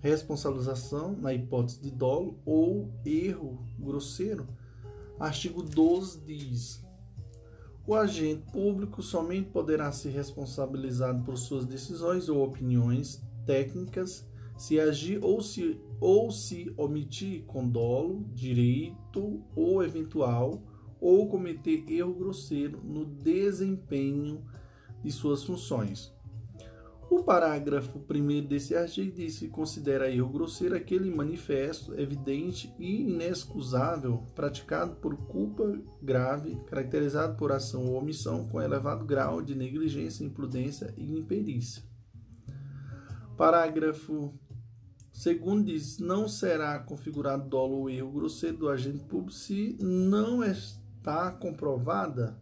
responsabilização 0.04 1.16
na 1.16 1.32
hipótese 1.32 1.80
de 1.80 1.90
dolo 1.90 2.38
ou 2.44 2.92
erro 3.06 3.64
grosseiro. 3.78 4.46
Artigo 5.18 5.62
12 5.62 6.20
diz: 6.20 6.84
o 7.86 7.94
agente 7.94 8.42
público 8.52 9.02
somente 9.02 9.48
poderá 9.48 9.90
ser 9.92 10.10
responsabilizado 10.10 11.24
por 11.24 11.38
suas 11.38 11.64
decisões 11.64 12.28
ou 12.28 12.44
opiniões 12.44 13.22
técnicas 13.46 14.28
se 14.58 14.78
agir 14.78 15.24
ou 15.24 15.40
se, 15.40 15.80
ou 15.98 16.30
se 16.30 16.70
omitir 16.76 17.42
com 17.44 17.66
dolo, 17.66 18.24
direito 18.34 19.42
ou 19.56 19.82
eventual, 19.82 20.62
ou 21.00 21.28
cometer 21.28 21.84
erro 21.90 22.14
grosseiro 22.14 22.78
no 22.84 23.06
desempenho 23.06 24.44
de 25.02 25.10
suas 25.10 25.42
funções 25.42 26.13
O 27.10 27.22
parágrafo 27.22 27.98
1 27.98 28.46
desse 28.46 28.74
artigo 28.74 29.14
diz 29.14 29.38
que 29.38 29.48
considera 29.48 30.10
erro 30.10 30.28
grosseiro 30.28 30.74
aquele 30.74 31.14
manifesto, 31.14 31.98
evidente 31.98 32.74
e 32.78 33.02
inexcusável 33.02 34.24
praticado 34.34 34.96
por 34.96 35.16
culpa 35.16 35.78
grave, 36.02 36.56
caracterizado 36.66 37.36
por 37.36 37.52
ação 37.52 37.86
ou 37.86 37.94
omissão 37.94 38.48
com 38.48 38.60
elevado 38.60 39.04
grau 39.04 39.42
de 39.42 39.54
negligência, 39.54 40.24
imprudência 40.24 40.92
e 40.96 41.18
imperícia. 41.18 41.82
Parágrafo 43.36 44.32
2 45.12 45.64
diz: 45.64 45.98
não 45.98 46.28
será 46.28 46.78
configurado 46.78 47.48
dolo 47.48 47.76
ou 47.80 47.90
erro 47.90 48.12
grosseiro 48.12 48.56
do 48.56 48.68
agente 48.68 49.04
público 49.04 49.32
se 49.32 49.76
não 49.80 50.42
está 50.42 51.30
comprovada 51.30 52.36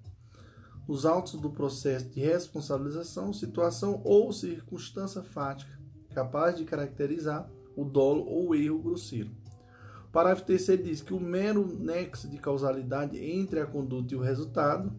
os 0.86 1.06
autos 1.06 1.34
do 1.34 1.50
processo 1.50 2.08
de 2.10 2.20
responsabilização, 2.20 3.32
situação 3.32 4.00
ou 4.04 4.32
circunstância 4.32 5.22
fática 5.22 5.80
capaz 6.12 6.56
de 6.56 6.64
caracterizar 6.64 7.50
o 7.74 7.84
dolo 7.84 8.24
ou 8.26 8.54
erro 8.54 8.78
grosseiro. 8.78 9.30
O 10.08 10.12
parágrafo 10.12 10.44
3 10.44 10.82
diz 10.82 11.00
que 11.00 11.14
o 11.14 11.20
mero 11.20 11.66
nexo 11.66 12.28
de 12.28 12.36
causalidade 12.36 13.18
entre 13.18 13.60
a 13.60 13.66
conduta 13.66 14.12
e 14.12 14.16
o 14.16 14.20
resultado 14.20 14.92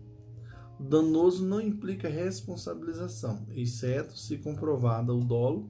danoso 0.79 1.45
não 1.45 1.61
implica 1.61 2.09
responsabilização, 2.09 3.45
exceto 3.51 4.17
se 4.17 4.37
comprovada 4.37 5.13
o 5.13 5.19
dolo 5.19 5.69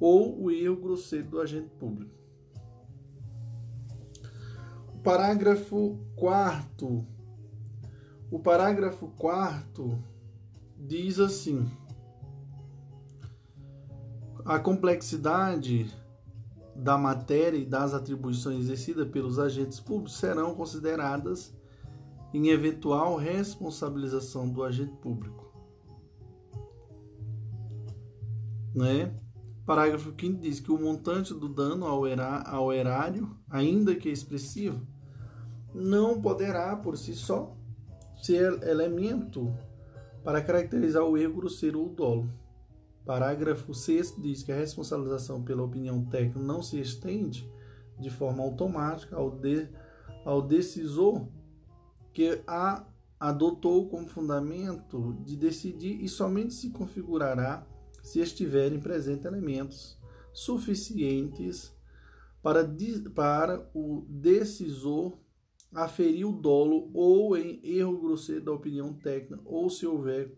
ou 0.00 0.42
o 0.42 0.50
erro 0.50 0.76
grosseiro 0.76 1.28
do 1.28 1.40
agente 1.40 1.70
público. 1.78 2.18
O 4.94 4.98
parágrafo 4.98 5.98
4 6.16 7.06
o 8.30 8.38
parágrafo 8.38 9.08
4 9.18 9.98
diz 10.78 11.18
assim: 11.18 11.68
a 14.44 14.58
complexidade 14.58 15.92
da 16.74 16.96
matéria 16.96 17.58
e 17.58 17.66
das 17.66 17.92
atribuições 17.92 18.60
exercidas 18.60 19.08
pelos 19.08 19.38
agentes 19.38 19.80
públicos 19.80 20.16
serão 20.16 20.54
consideradas 20.54 21.54
em 22.32 22.48
eventual 22.48 23.16
responsabilização 23.16 24.48
do 24.48 24.62
agente 24.62 24.96
público. 24.96 25.50
Né? 28.74 29.12
Parágrafo 29.66 30.14
5 30.18 30.40
diz 30.40 30.60
que 30.60 30.70
o 30.70 30.78
montante 30.78 31.34
do 31.34 31.48
dano 31.48 31.86
ao 31.86 32.72
erário, 32.72 33.36
ainda 33.48 33.94
que 33.94 34.08
expressivo, 34.08 34.86
não 35.74 36.20
poderá 36.20 36.76
por 36.76 36.96
si 36.96 37.14
só 37.14 37.56
ser 38.22 38.62
elemento 38.62 39.52
para 40.22 40.42
caracterizar 40.42 41.02
o 41.04 41.16
erro 41.16 41.34
grosseiro 41.34 41.80
ou 41.80 41.88
dolo. 41.88 42.30
Parágrafo 43.04 43.74
6 43.74 44.16
diz 44.18 44.42
que 44.42 44.52
a 44.52 44.56
responsabilização 44.56 45.42
pela 45.42 45.62
opinião 45.62 46.04
técnica 46.04 46.38
não 46.38 46.62
se 46.62 46.78
estende 46.78 47.50
de 47.98 48.10
forma 48.10 48.42
automática 48.42 49.16
ao, 49.16 49.30
de, 49.30 49.68
ao 50.24 50.42
decisor 50.42 51.26
que 52.12 52.40
a 52.46 52.86
adotou 53.18 53.86
como 53.88 54.08
fundamento 54.08 55.14
de 55.24 55.36
decidir 55.36 56.02
e 56.02 56.08
somente 56.08 56.54
se 56.54 56.70
configurará 56.70 57.66
se 58.02 58.18
estiverem 58.18 58.80
presentes 58.80 59.26
elementos 59.26 59.98
suficientes 60.32 61.74
para, 62.42 62.66
para 63.14 63.70
o 63.74 64.06
decisor 64.08 65.18
aferir 65.72 66.26
o 66.26 66.32
dolo 66.32 66.90
ou 66.92 67.36
em 67.36 67.60
erro 67.62 67.98
grosseiro 67.98 68.44
da 68.44 68.52
opinião 68.52 68.92
técnica 68.92 69.40
ou 69.44 69.70
se 69.70 69.86
houver 69.86 70.34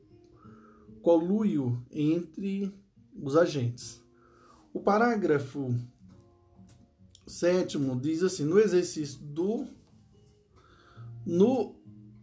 coluio 1.01 1.83
entre 1.91 2.72
os 3.20 3.37
agentes. 3.37 4.03
O 4.72 4.80
parágrafo 4.80 5.74
sétimo 7.26 7.99
diz 8.01 8.22
assim: 8.22 8.45
no 8.45 8.59
exercício 8.59 9.20
do 9.20 9.66
no 11.24 11.76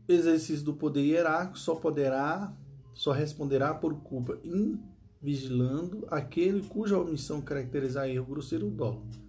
exercício 0.07 0.65
do 0.65 0.73
poder 0.73 1.03
hierárquico 1.03 1.57
só 1.59 1.75
poderá 1.75 2.53
só 2.93 3.11
responderá 3.11 3.73
por 3.73 3.93
culpa 4.01 4.37
invigilando 4.43 6.05
aquele 6.09 6.63
cuja 6.63 6.97
omissão 6.97 7.41
caracterizar 7.41 8.09
erro 8.09 8.25
grosseiro 8.25 8.65
ou 8.65 8.71
dolo. 8.71 9.28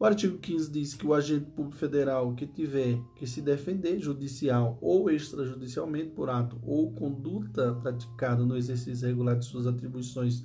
O 0.01 0.05
artigo 0.05 0.39
15 0.39 0.71
diz 0.71 0.95
que 0.95 1.05
o 1.05 1.13
agente 1.13 1.51
público 1.51 1.77
federal 1.77 2.33
que 2.35 2.47
tiver 2.47 3.03
que 3.17 3.27
se 3.27 3.43
defender 3.43 3.99
judicial 3.99 4.79
ou 4.81 5.11
extrajudicialmente 5.11 6.11
por 6.11 6.31
ato 6.31 6.57
ou 6.63 6.93
conduta 6.93 7.75
praticada 7.75 8.45
no 8.45 8.57
exercício 8.57 9.09
regular 9.09 9.37
de 9.37 9.45
suas 9.45 9.67
atribuições 9.67 10.45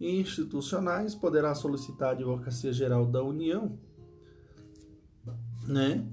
institucionais 0.00 1.14
poderá 1.14 1.54
solicitar 1.54 2.08
a 2.08 2.12
Advocacia 2.12 2.72
Geral 2.72 3.04
da 3.04 3.22
União, 3.22 3.78
né, 5.66 6.06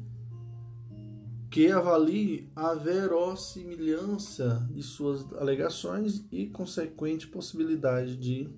que 1.50 1.72
avalie 1.72 2.52
a 2.54 2.74
verossimilhança 2.74 4.68
de 4.72 4.84
suas 4.84 5.32
alegações 5.34 6.26
e 6.32 6.48
consequente 6.48 7.28
possibilidade 7.28 8.18
de 8.18 8.50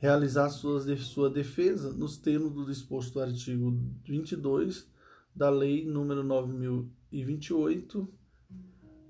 realizar 0.00 0.48
suas, 0.48 0.86
sua 1.02 1.28
defesa 1.28 1.92
nos 1.92 2.16
termos 2.16 2.52
do 2.52 2.64
disposto 2.64 3.12
do 3.12 3.20
artigo 3.20 3.78
22 4.02 4.88
da 5.36 5.50
Lei 5.50 5.84
número 5.84 6.24
9028 6.24 8.08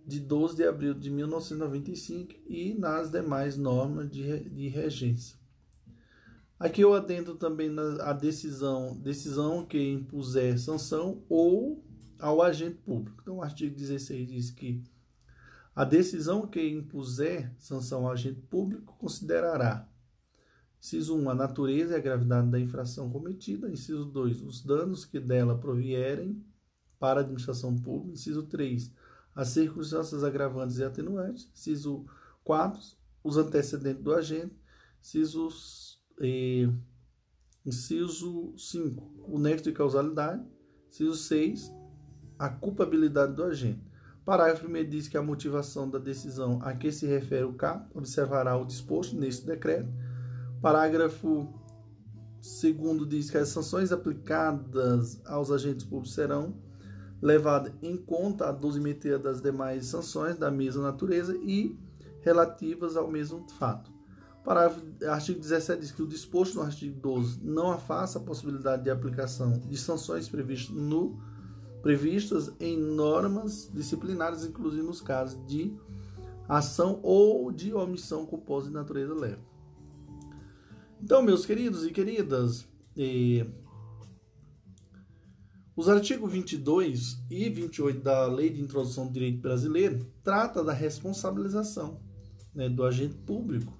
de 0.05 0.19
12 0.19 0.57
de 0.57 0.65
abril 0.65 0.93
de 0.93 1.09
1995 1.09 2.35
e 2.45 2.75
nas 2.75 3.09
demais 3.09 3.57
normas 3.57 4.11
de, 4.11 4.41
de 4.51 4.67
regência. 4.67 5.39
Aqui 6.59 6.81
eu 6.81 6.93
atento 6.93 7.37
também 7.37 7.71
na, 7.71 8.11
a 8.11 8.13
decisão, 8.13 8.99
decisão 8.99 9.65
que 9.65 9.81
impuser 9.81 10.59
sanção 10.59 11.23
ou 11.29 11.85
ao 12.19 12.43
agente 12.43 12.79
público. 12.79 13.21
Então, 13.23 13.37
o 13.37 13.43
artigo 13.43 13.75
16 13.75 14.29
diz 14.29 14.51
que 14.51 14.83
a 15.75 15.85
decisão 15.85 16.49
que 16.49 16.69
impuser 16.69 17.55
sanção 17.59 18.07
ao 18.07 18.13
agente 18.13 18.41
público 18.43 18.97
considerará 18.99 19.89
Inciso 20.81 21.15
1, 21.15 21.31
a 21.31 21.35
natureza 21.35 21.93
e 21.93 21.97
a 21.97 22.01
gravidade 22.01 22.49
da 22.49 22.59
infração 22.59 23.11
cometida. 23.11 23.71
Inciso 23.71 24.07
2, 24.07 24.43
os 24.43 24.65
danos 24.65 25.05
que 25.05 25.21
dela 25.21 25.59
provierem 25.59 26.43
para 26.99 27.21
a 27.21 27.23
administração 27.23 27.77
pública. 27.77 28.15
Inciso 28.15 28.45
3, 28.45 28.91
as 29.35 29.49
circunstâncias 29.49 30.25
agravantes 30.25 30.79
e 30.79 30.85
atenuantes. 30.85 31.51
Inciso 31.53 32.07
4, 32.43 32.81
os 33.23 33.37
antecedentes 33.37 34.03
do 34.03 34.15
agente. 34.15 34.59
Inciso, 35.03 35.49
eh, 36.19 36.69
inciso 37.65 38.55
5, 38.57 39.27
o 39.29 39.39
nexo 39.39 39.65
de 39.65 39.73
causalidade. 39.73 40.43
Inciso 40.89 41.15
6, 41.15 41.71
a 42.39 42.49
culpabilidade 42.49 43.35
do 43.35 43.45
agente. 43.45 43.85
Parágrafo 44.25 44.67
1 44.67 44.89
diz 44.89 45.09
que 45.09 45.17
a 45.19 45.23
motivação 45.23 45.91
da 45.91 45.99
decisão 45.99 46.59
a 46.63 46.73
que 46.73 46.91
se 46.91 47.07
refere 47.07 47.45
o 47.45 47.55
CAP 47.55 47.91
observará 47.95 48.57
o 48.57 48.65
disposto 48.65 49.17
neste 49.17 49.45
decreto 49.45 49.91
Parágrafo 50.61 51.49
2 52.43 53.09
diz 53.09 53.31
que 53.31 53.39
as 53.39 53.49
sanções 53.49 53.93
aplicadas 53.93 55.19
aos 55.25 55.51
agentes 55.51 55.85
públicos 55.85 56.13
serão 56.13 56.55
levadas 57.23 57.73
em 57.83 57.97
conta 57.97 58.49
a 58.49 58.53
dosimetria 58.53 59.19
das 59.19 59.41
demais 59.41 59.87
sanções 59.87 60.37
da 60.37 60.51
mesma 60.51 60.83
natureza 60.83 61.35
e 61.37 61.79
relativas 62.21 62.95
ao 62.95 63.11
mesmo 63.11 63.47
fato. 63.59 63.91
Parágrafo, 64.45 64.83
artigo 65.09 65.41
17 65.41 65.81
diz 65.81 65.93
que 65.93 66.03
o 66.03 66.07
disposto 66.07 66.57
no 66.57 66.63
artigo 66.63 66.99
12 67.01 67.41
não 67.43 67.71
afasta 67.71 68.19
a 68.19 68.23
possibilidade 68.23 68.85
de 68.85 68.91
aplicação 68.91 69.59
de 69.59 69.77
sanções 69.79 70.29
previstas, 70.29 70.75
no, 70.77 71.19
previstas 71.81 72.53
em 72.61 72.79
normas 72.79 73.71
disciplinares, 73.73 74.45
inclusive 74.45 74.83
nos 74.83 75.01
casos 75.01 75.43
de 75.47 75.75
ação 76.47 77.01
ou 77.03 77.51
de 77.51 77.73
omissão 77.73 78.27
culposa 78.27 78.69
de 78.69 78.75
natureza 78.75 79.15
leve. 79.15 79.50
Então, 81.03 81.23
meus 81.23 81.47
queridos 81.47 81.87
e 81.87 81.91
queridas, 81.91 82.69
eh, 82.97 83.47
os 85.75 85.89
artigos 85.89 86.31
22 86.31 87.19
e 87.31 87.49
28 87.49 88.01
da 88.03 88.27
Lei 88.27 88.51
de 88.51 88.61
Introdução 88.61 89.07
do 89.07 89.13
Direito 89.13 89.41
Brasileiro 89.41 90.07
trata 90.23 90.63
da 90.63 90.75
responsabilização 90.75 92.01
né, 92.55 92.69
do 92.69 92.85
agente 92.85 93.15
público 93.15 93.73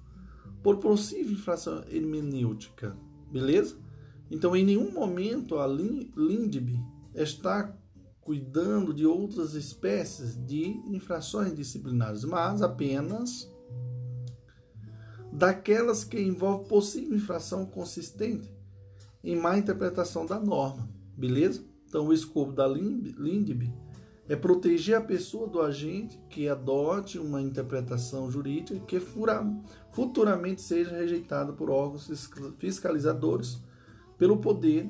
por 0.63 0.77
possível 0.77 1.33
infração 1.33 1.83
hermenêutica, 1.89 2.97
beleza? 3.31 3.77
Então, 4.31 4.55
em 4.55 4.65
nenhum 4.65 4.91
momento 4.91 5.59
a 5.59 5.67
LINDB 5.67 6.79
está 7.13 7.77
cuidando 8.21 8.93
de 8.93 9.05
outras 9.05 9.53
espécies 9.53 10.35
de 10.45 10.69
infrações 10.87 11.53
disciplinares, 11.53 12.23
mas 12.23 12.61
apenas 12.63 13.50
daquelas 15.31 16.03
que 16.03 16.19
envolvem 16.19 16.67
possível 16.67 17.15
infração 17.15 17.65
consistente 17.65 18.53
em 19.23 19.35
má 19.35 19.57
interpretação 19.57 20.25
da 20.25 20.39
norma, 20.39 20.89
beleza? 21.15 21.63
Então, 21.87 22.07
o 22.07 22.13
escopo 22.13 22.51
da 22.51 22.67
LINDB 22.67 23.73
é 24.27 24.35
proteger 24.35 24.95
a 24.95 25.01
pessoa 25.01 25.47
do 25.47 25.61
agente 25.61 26.17
que 26.29 26.47
adote 26.47 27.19
uma 27.19 27.41
interpretação 27.41 28.31
jurídica 28.31 28.79
que 28.79 28.99
futuramente 29.91 30.61
seja 30.61 30.95
rejeitada 30.95 31.51
por 31.51 31.69
órgãos 31.69 32.09
fiscalizadores, 32.57 33.61
pelo 34.17 34.37
poder 34.37 34.89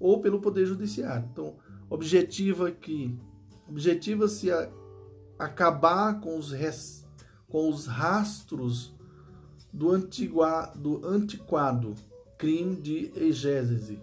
ou 0.00 0.20
pelo 0.20 0.40
poder 0.40 0.64
judiciário. 0.64 1.28
Então, 1.30 1.56
objetiva 1.90 2.70
que 2.70 3.18
objetiva-se 3.68 4.48
acabar 5.38 6.20
com 6.20 6.38
os, 6.38 6.52
res, 6.52 7.06
com 7.48 7.68
os 7.68 7.86
rastros 7.86 8.93
do, 9.74 9.90
antigua, 9.90 10.72
do 10.76 11.04
antiquado 11.04 11.94
crime 12.38 12.76
de 12.76 13.12
egésese, 13.16 13.98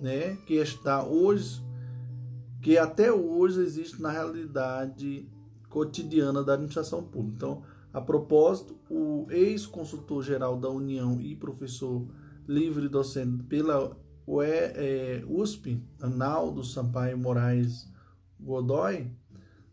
né? 0.00 0.36
que 0.46 0.54
está 0.54 1.04
hoje, 1.04 1.60
que 2.62 2.78
até 2.78 3.12
hoje 3.12 3.60
existe 3.60 4.00
na 4.00 4.10
realidade 4.10 5.28
cotidiana 5.68 6.42
da 6.44 6.54
administração 6.54 7.02
pública. 7.02 7.36
Então, 7.36 7.62
a 7.92 8.00
propósito, 8.00 8.76
o 8.88 9.26
ex-consultor-geral 9.30 10.56
da 10.56 10.70
União 10.70 11.20
e 11.20 11.34
professor 11.34 12.06
livre 12.46 12.88
docente 12.88 13.42
pela 13.42 13.96
USP, 15.28 15.82
Analdo 16.00 16.62
Sampaio 16.62 17.18
Moraes 17.18 17.90
Godoy, 18.38 19.10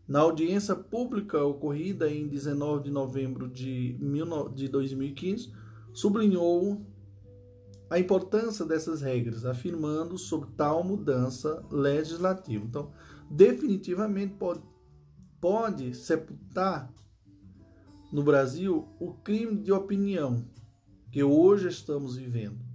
na 0.06 0.20
audiência 0.20 0.76
pública 0.76 1.42
ocorrida 1.42 2.10
em 2.10 2.28
19 2.28 2.84
de 2.84 2.90
novembro 2.90 3.48
de 3.48 4.68
2015, 4.68 5.52
sublinhou 5.92 6.84
a 7.88 7.98
importância 7.98 8.64
dessas 8.64 9.00
regras, 9.00 9.44
afirmando 9.44 10.18
sobre 10.18 10.50
tal 10.56 10.82
mudança 10.82 11.64
legislativa. 11.70 12.64
Então, 12.64 12.90
definitivamente 13.30 14.34
pode, 14.34 14.62
pode 15.40 15.94
sepultar 15.94 16.92
no 18.12 18.22
Brasil 18.22 18.88
o 18.98 19.14
crime 19.14 19.56
de 19.56 19.72
opinião 19.72 20.44
que 21.10 21.22
hoje 21.22 21.68
estamos 21.68 22.16
vivendo. 22.16 22.73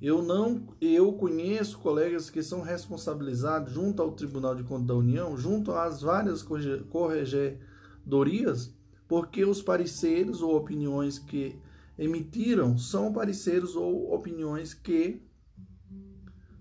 Eu 0.00 0.22
não, 0.22 0.66
eu 0.80 1.12
conheço 1.12 1.78
colegas 1.78 2.30
que 2.30 2.42
são 2.42 2.62
responsabilizados 2.62 3.72
junto 3.72 4.00
ao 4.00 4.12
Tribunal 4.12 4.54
de 4.54 4.62
Contas 4.62 4.86
da 4.86 4.94
União, 4.94 5.36
junto 5.36 5.72
às 5.72 6.00
várias 6.00 6.42
corregedorias, 6.88 8.74
porque 9.06 9.44
os 9.44 9.60
pareceres 9.60 10.40
ou 10.40 10.56
opiniões 10.56 11.18
que 11.18 11.60
emitiram 11.98 12.78
são 12.78 13.12
pareceres 13.12 13.76
ou 13.76 14.14
opiniões 14.14 14.72
que 14.72 15.22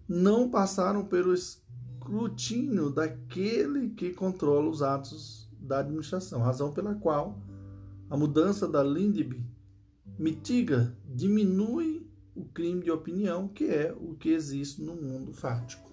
não 0.05 0.49
passaram 0.49 1.05
pelo 1.05 1.33
escrutínio 1.33 2.89
daquele 2.89 3.91
que 3.91 4.11
controla 4.11 4.69
os 4.69 4.81
atos 4.81 5.49
da 5.57 5.79
administração, 5.79 6.41
razão 6.41 6.73
pela 6.73 6.95
qual 6.95 7.39
a 8.09 8.17
mudança 8.17 8.67
da 8.67 8.83
LINDB 8.83 9.45
mitiga, 10.17 10.93
diminui 11.07 12.08
o 12.39 12.45
crime 12.45 12.83
de 12.83 12.91
opinião, 12.91 13.47
que 13.47 13.65
é 13.65 13.93
o 13.93 14.15
que 14.15 14.29
existe 14.29 14.81
no 14.81 14.95
mundo 14.95 15.33
fático. 15.33 15.91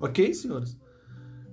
Ok, 0.00 0.32
senhores? 0.32 0.76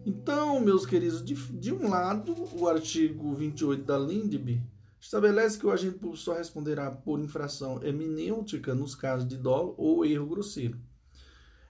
Então, 0.05 0.59
meus 0.61 0.85
queridos, 0.85 1.23
de, 1.23 1.35
de 1.35 1.73
um 1.73 1.89
lado, 1.89 2.33
o 2.57 2.67
artigo 2.67 3.33
28 3.35 3.83
da 3.83 3.97
LINDB 3.97 4.63
estabelece 4.99 5.59
que 5.59 5.65
o 5.65 5.71
agente 5.71 5.97
público 5.97 6.17
só 6.17 6.33
responderá 6.33 6.89
por 6.89 7.19
infração 7.19 7.83
hermenêutica 7.83 8.73
nos 8.73 8.95
casos 8.95 9.27
de 9.27 9.37
dolo 9.37 9.75
ou 9.77 10.05
erro 10.05 10.27
grosseiro. 10.27 10.79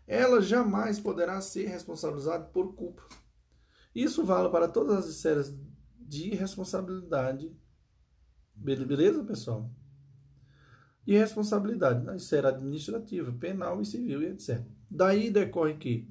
Ela 0.07 0.41
jamais 0.41 0.99
poderá 0.99 1.41
ser 1.41 1.67
responsabilizada 1.67 2.45
por 2.45 2.73
culpa. 2.75 3.03
Isso 3.93 4.23
vale 4.23 4.49
para 4.49 4.67
todas 4.67 4.97
as 4.97 5.07
esferas 5.07 5.53
de 5.99 6.29
responsabilidade. 6.29 7.51
Beleza, 8.55 9.23
pessoal? 9.23 9.69
E 11.09 11.17
responsabilidade 11.17 12.05
na 12.05 12.15
esfera 12.15 12.49
administrativa, 12.49 13.31
penal 13.31 13.81
e 13.81 13.85
civil 13.85 14.21
e 14.21 14.27
etc. 14.27 14.61
Daí 14.87 15.31
decorre 15.31 15.73
que, 15.73 16.07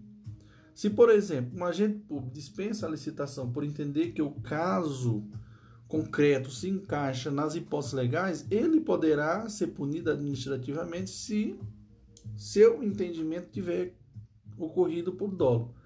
se 0.75 0.91
por 0.91 1.09
exemplo, 1.09 1.57
um 1.57 1.65
agente 1.65 2.01
público 2.01 2.35
dispensa 2.35 2.85
a 2.85 2.91
licitação 2.91 3.53
por 3.53 3.63
entender 3.63 4.11
que 4.11 4.21
o 4.21 4.33
caso 4.33 5.23
concreto 5.87 6.51
se 6.51 6.69
encaixa 6.69 7.31
nas 7.31 7.55
hipóteses 7.55 7.93
legais, 7.93 8.47
ele 8.51 8.81
poderá 8.81 9.49
ser 9.49 9.69
punido 9.69 10.11
administrativamente 10.11 11.11
se 11.11 11.57
seu 12.37 12.83
entendimento 12.83 13.51
tiver 13.53 13.95
ocorrido 14.59 15.13
por 15.13 15.33
dolo. 15.33 15.77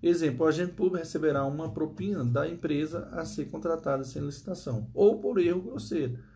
Exemplo, 0.00 0.46
o 0.46 0.48
agente 0.48 0.74
público 0.74 0.98
receberá 0.98 1.44
uma 1.44 1.72
propina 1.72 2.24
da 2.24 2.48
empresa 2.48 3.08
a 3.10 3.24
ser 3.24 3.46
contratada 3.46 4.04
sem 4.04 4.22
licitação, 4.22 4.88
ou 4.94 5.18
por 5.18 5.40
erro 5.40 5.60
grosseiro 5.60 6.29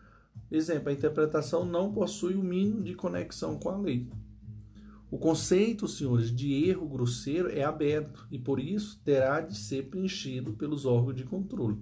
Exemplo, 0.57 0.89
a 0.89 0.93
interpretação 0.93 1.65
não 1.65 1.91
possui 1.91 2.35
o 2.35 2.43
mínimo 2.43 2.83
de 2.83 2.95
conexão 2.95 3.59
com 3.59 3.69
a 3.69 3.77
lei. 3.77 4.07
O 5.11 5.17
conceito, 5.17 5.87
senhores, 5.87 6.29
de 6.29 6.67
erro 6.67 6.87
grosseiro 6.87 7.49
é 7.49 7.63
aberto 7.63 8.27
e, 8.31 8.39
por 8.39 8.59
isso, 8.59 8.99
terá 9.03 9.39
de 9.39 9.55
ser 9.57 9.89
preenchido 9.89 10.53
pelos 10.53 10.85
órgãos 10.85 11.15
de 11.15 11.23
controle. 11.23 11.77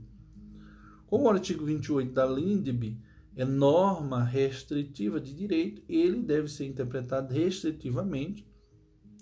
Como 1.08 1.26
o 1.26 1.30
artigo 1.30 1.66
28 1.66 2.12
da 2.12 2.26
LINDB 2.26 2.98
é 3.36 3.46
norma 3.46 4.24
restritiva 4.24 5.20
de 5.20 5.34
direito, 5.34 5.82
ele 5.88 6.22
deve 6.22 6.48
ser 6.48 6.66
interpretado 6.66 7.34
restritivamente, 7.34 8.48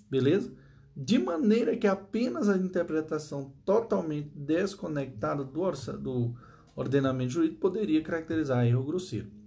beleza? 0.10 0.54
De 0.96 1.18
maneira 1.18 1.78
que 1.78 1.88
apenas 1.88 2.50
a 2.50 2.58
interpretação 2.58 3.54
totalmente 3.64 4.30
desconectada 4.36 5.44
do, 5.44 5.72
do 6.00 6.36
ordenamento 6.76 7.32
jurídico 7.32 7.62
poderia 7.62 8.02
caracterizar 8.02 8.66
erro 8.66 8.84
grosseiro. 8.84 9.41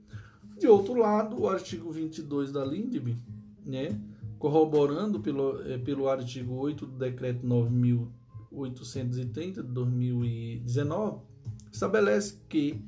De 0.58 0.66
outro 0.66 0.94
lado, 0.94 1.40
o 1.40 1.48
artigo 1.48 1.90
22 1.90 2.52
da 2.52 2.64
LINDB, 2.64 3.16
né, 3.64 4.00
corroborando 4.38 5.20
pelo, 5.20 5.60
é, 5.62 5.78
pelo 5.78 6.08
artigo 6.08 6.54
8 6.54 6.86
do 6.86 6.98
decreto 6.98 7.46
9.000 7.46 8.08
830 8.56 9.62
de 9.62 9.68
2019 9.68 11.22
estabelece 11.72 12.38
que 12.48 12.80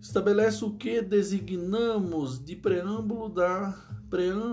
estabelece 0.00 0.64
o 0.64 0.72
que 0.72 1.00
designamos 1.00 2.44
de 2.44 2.56
preâmbulo 2.56 3.28
da 3.28 3.82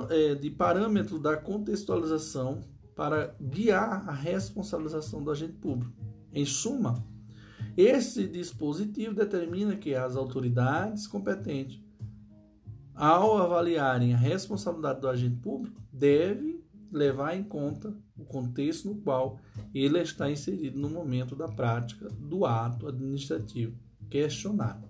é, 0.10 0.36
de 0.36 0.50
parâmetro 0.50 1.20
da 1.20 1.38
contextualização 1.38 2.62
para 2.96 3.36
guiar 3.40 4.08
a 4.08 4.12
responsabilização 4.12 5.24
do 5.24 5.32
agente 5.32 5.54
público. 5.54 5.94
Em 6.34 6.46
suma, 6.46 7.06
esse 7.78 8.28
dispositivo 8.28 9.14
determina 9.14 9.76
que 9.76 9.96
as 9.96 10.16
autoridades 10.16 11.08
competentes, 11.08 11.82
ao 12.96 13.38
avaliarem 13.38 14.14
a 14.14 14.18
responsabilidade 14.18 15.02
do 15.02 15.08
agente 15.08 15.38
público, 15.38 15.82
devem 15.92 16.62
levar 16.92 17.36
em 17.36 17.44
conta 17.44 17.94
o 18.18 18.24
contexto 18.24 18.88
no 18.88 18.96
qual 18.96 19.40
ele 19.74 20.00
está 20.00 20.30
inserido 20.30 20.80
no 20.80 20.90
momento 20.90 21.36
da 21.36 21.48
prática 21.48 22.08
do 22.10 22.46
ato 22.46 22.88
administrativo 22.88 23.76
questionado, 24.10 24.88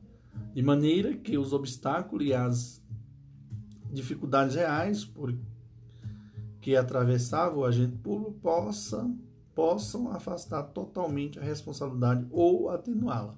de 0.54 0.62
maneira 0.62 1.16
que 1.16 1.38
os 1.38 1.54
obstáculos 1.54 2.26
e 2.26 2.34
as 2.34 2.84
dificuldades 3.92 4.56
reais 4.56 5.06
por 5.06 5.34
que 6.60 6.76
atravessava 6.76 7.58
o 7.58 7.66
agente 7.66 7.98
público 7.98 8.34
possam, 8.42 9.18
possam 9.54 10.12
afastar 10.12 10.64
totalmente 10.64 11.40
a 11.40 11.44
responsabilidade 11.44 12.26
ou 12.32 12.70
atenuá-la. 12.70 13.38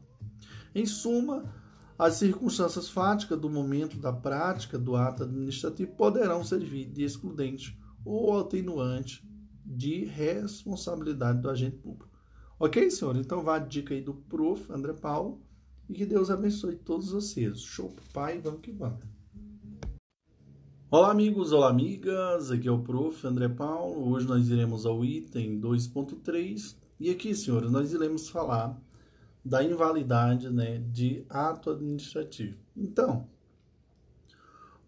Em 0.73 0.85
suma, 0.85 1.43
as 1.97 2.15
circunstâncias 2.15 2.89
fáticas 2.89 3.39
do 3.39 3.49
momento 3.49 3.97
da 3.97 4.11
prática 4.11 4.77
do 4.77 4.95
ato 4.95 5.23
administrativo 5.23 5.95
poderão 5.95 6.43
servir 6.43 6.85
de 6.85 7.03
excludente 7.03 7.79
ou 8.03 8.37
atenuante 8.37 9.25
de 9.65 10.05
responsabilidade 10.05 11.41
do 11.41 11.49
agente 11.49 11.77
público. 11.77 12.09
Ok, 12.59 12.89
senhor? 12.91 13.15
Então 13.15 13.43
vá 13.43 13.55
a 13.55 13.59
dica 13.59 13.93
aí 13.93 14.01
do 14.01 14.13
prof. 14.13 14.71
André 14.71 14.93
Paulo 14.93 15.41
e 15.89 15.93
que 15.93 16.05
Deus 16.05 16.29
abençoe 16.29 16.75
todos 16.75 17.11
vocês. 17.11 17.61
Show, 17.61 17.95
pai, 18.13 18.39
vamos 18.39 18.61
que 18.61 18.71
vamos. 18.71 19.03
Olá, 20.91 21.11
amigos, 21.11 21.51
olá, 21.51 21.69
amigas. 21.69 22.51
Aqui 22.51 22.67
é 22.67 22.71
o 22.71 22.83
prof. 22.83 23.25
André 23.25 23.49
Paulo. 23.49 24.11
Hoje 24.11 24.27
nós 24.27 24.49
iremos 24.49 24.85
ao 24.85 25.03
item 25.03 25.59
2.3 25.59 26.75
e 26.99 27.09
aqui, 27.09 27.33
senhores, 27.35 27.71
nós 27.71 27.91
iremos 27.91 28.29
falar 28.29 28.79
da 29.45 29.63
invalidade 29.63 30.49
né, 30.49 30.83
de 30.91 31.23
ato 31.29 31.69
administrativo. 31.69 32.57
Então, 32.75 33.29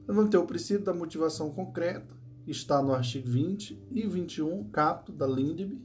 Vamos 0.07 0.29
ter 0.29 0.37
o 0.37 0.45
princípio 0.45 0.85
da 0.85 0.93
motivação 0.93 1.49
concreta, 1.51 2.15
que 2.43 2.51
está 2.51 2.79
no 2.81 2.93
artigo 2.93 3.27
20 3.27 3.81
e 3.91 4.07
21, 4.07 4.69
capto 4.69 5.11
da 5.11 5.25
LINDB. 5.25 5.81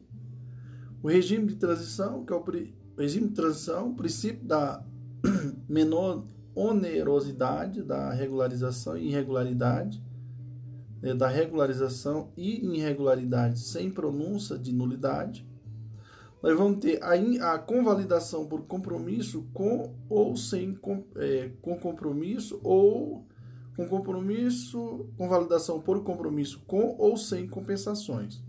O 1.03 1.09
regime 1.09 1.47
de 1.47 1.57
transição, 1.57 2.25
que 2.25 2.33
é 2.33 2.37
o, 2.37 2.45
regime 2.99 3.29
de 3.29 3.35
transição, 3.35 3.91
o 3.91 3.95
princípio 3.95 4.45
da 4.47 4.85
menor 5.69 6.25
onerosidade 6.55 7.83
da 7.83 8.13
regularização 8.13 8.99
e 8.99 9.09
irregularidade, 9.09 10.03
né, 11.01 11.15
da 11.15 11.27
regularização 11.29 12.31
e 12.37 12.67
irregularidade 12.77 13.61
sem 13.61 13.91
pronúncia 13.91 14.59
de 14.59 14.73
nulidade. 14.73 15.49
Nós 16.43 16.57
vamos 16.57 16.81
ter 16.81 17.03
a, 17.03 17.55
a 17.55 17.59
convalidação 17.59 18.47
por 18.47 18.63
compromisso 18.67 19.47
com 19.55 19.95
ou 20.09 20.37
sem 20.37 20.75
com, 20.75 21.05
é, 21.17 21.51
com 21.63 21.79
compromisso 21.79 22.61
ou 22.63 23.27
com 23.77 23.89
compromisso, 23.89 25.07
convalidação 25.17 25.81
por 25.81 26.03
compromisso 26.03 26.63
com 26.67 26.97
ou 26.99 27.17
sem 27.17 27.47
compensações. 27.47 28.43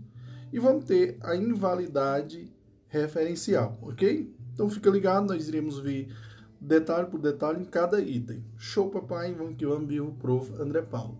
E 0.52 0.58
vamos 0.58 0.84
ter 0.84 1.16
a 1.22 1.34
invalidade 1.34 2.50
referencial, 2.88 3.78
ok? 3.80 4.30
Então 4.52 4.68
fica 4.68 4.90
ligado, 4.90 5.28
nós 5.28 5.48
iremos 5.48 5.78
ver 5.78 6.14
detalhe 6.60 7.06
por 7.06 7.18
detalhe 7.18 7.62
em 7.62 7.64
cada 7.64 8.00
item. 8.00 8.44
Show, 8.58 8.90
papai, 8.90 9.32
vamos 9.32 9.56
que 9.56 9.64
vamos, 9.64 9.88
vivo, 9.88 10.14
prof. 10.20 10.52
André 10.60 10.82
Paulo. 10.82 11.16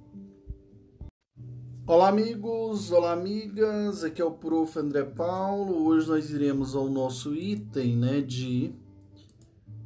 Olá, 1.87 2.11
amigos, 2.11 2.93
olá, 2.93 3.13
amigas, 3.13 4.05
aqui 4.05 4.21
é 4.21 4.25
o 4.25 4.33
prof. 4.33 4.79
André 4.79 5.03
Paulo. 5.03 5.87
Hoje 5.87 6.09
nós 6.09 6.31
iremos 6.31 6.77
ao 6.77 6.91
nosso 6.91 7.35
item, 7.35 7.97
né, 7.97 8.21
de 8.21 8.75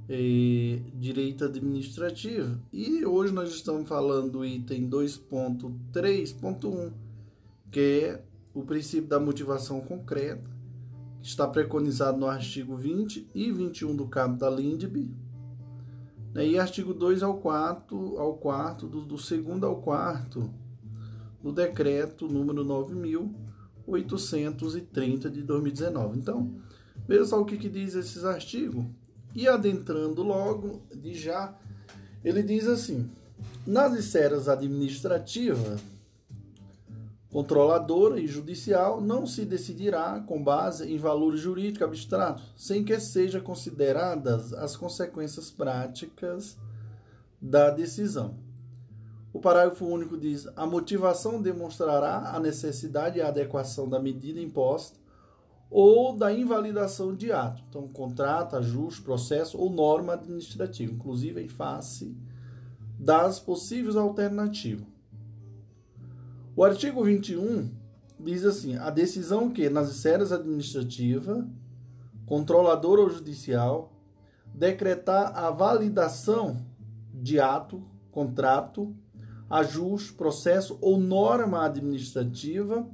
eh, 0.09 0.81
direito 0.94 1.44
administrativo. 1.44 2.60
E 2.73 3.06
hoje 3.06 3.32
nós 3.32 3.51
estamos 3.51 3.89
falando 3.89 4.32
do 4.32 4.44
item 4.44 4.90
2.3.1, 4.90 6.93
que 7.70 7.81
é 7.81 8.23
o 8.57 8.62
princípio 8.62 9.07
da 9.07 9.20
motivação 9.20 9.81
concreta, 9.83 10.51
que 11.20 11.28
está 11.28 11.47
preconizado 11.47 12.19
no 12.19 12.27
artigo 12.27 12.74
20 12.74 13.28
e 13.35 13.53
21 13.53 13.95
do 13.95 14.09
cabo 14.09 14.39
da 14.39 14.49
LINDB, 14.49 15.11
né? 16.33 16.47
E 16.47 16.59
artigo 16.59 16.95
2 16.95 17.23
ao 17.23 17.37
4, 17.37 18.19
ao 18.19 18.39
quarto 18.39 18.87
do, 18.87 19.03
do 19.03 19.19
segundo 19.19 19.66
ao 19.66 19.83
quarto 19.83 20.51
do 21.43 21.53
decreto 21.53 22.27
número 22.28 22.65
9.830 22.65 25.28
de 25.28 25.43
2019. 25.43 26.19
Então, 26.19 26.55
veja 27.07 27.27
só 27.27 27.39
o 27.39 27.45
que, 27.45 27.59
que 27.59 27.69
diz 27.69 27.95
esses 27.95 28.24
artigos. 28.24 28.87
E 29.35 29.47
adentrando 29.47 30.23
logo, 30.23 30.81
de 30.95 31.12
já, 31.12 31.55
ele 32.24 32.43
diz 32.43 32.66
assim: 32.66 33.11
nas 33.66 33.93
esferas 33.93 34.49
administrativas, 34.49 35.83
controladora 37.37 38.19
e 38.19 38.27
judicial 38.27 38.99
não 38.99 39.27
se 39.27 39.45
decidirá 39.45 40.25
com 40.27 40.43
base 40.43 40.91
em 40.91 40.97
valor 40.97 41.37
jurídico 41.37 41.85
abstrato, 41.85 42.43
sem 42.57 42.83
que 42.83 42.99
sejam 42.99 43.43
consideradas 43.43 44.55
as 44.55 44.75
consequências 44.75 45.51
práticas 45.51 46.57
da 47.39 47.69
decisão. 47.69 48.39
O 49.35 49.39
parágrafo 49.39 49.85
único 49.85 50.17
diz: 50.17 50.49
a 50.57 50.65
motivação 50.65 51.43
demonstrará 51.43 52.31
a 52.35 52.41
necessidade 52.41 53.19
e 53.19 53.21
a 53.21 53.29
adequação 53.29 53.87
da 53.87 54.01
medida 54.01 54.41
imposta 54.41 54.99
ou 55.69 56.17
da 56.17 56.33
invalidação 56.33 57.15
de 57.15 57.33
ato, 57.33 57.63
então 57.69 57.87
contrato, 57.87 58.57
ajuste, 58.57 59.03
processo 59.03 59.59
ou 59.59 59.69
norma 59.69 60.15
administrativa, 60.15 60.91
inclusive 60.91 61.43
em 61.43 61.49
face 61.49 62.17
das 62.99 63.39
possíveis 63.39 63.95
alternativas. 63.95 64.95
O 66.57 66.65
artigo 66.65 67.05
21 67.05 67.70
diz 68.19 68.43
assim: 68.47 68.77
a 68.77 68.89
decisão 68.89 69.51
que, 69.51 69.69
nas 69.69 69.91
esferas 69.91 70.33
administrativa, 70.33 71.47
controladora 72.24 73.03
ou 73.03 73.11
judicial, 73.11 73.93
decretar 74.55 75.37
a 75.37 75.51
validação 75.51 76.65
de 77.12 77.39
ato, 77.39 77.85
contrato, 78.11 78.97
ajuste, 79.51 80.15
processo 80.15 80.78
ou 80.81 80.99
norma 80.99 81.62
administrativa 81.62 82.89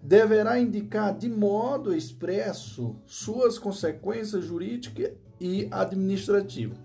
deverá 0.00 0.58
indicar 0.58 1.14
de 1.14 1.28
modo 1.28 1.94
expresso 1.94 2.96
suas 3.04 3.58
consequências 3.58 4.46
jurídicas 4.46 5.12
e 5.38 5.68
administrativas. 5.70 6.78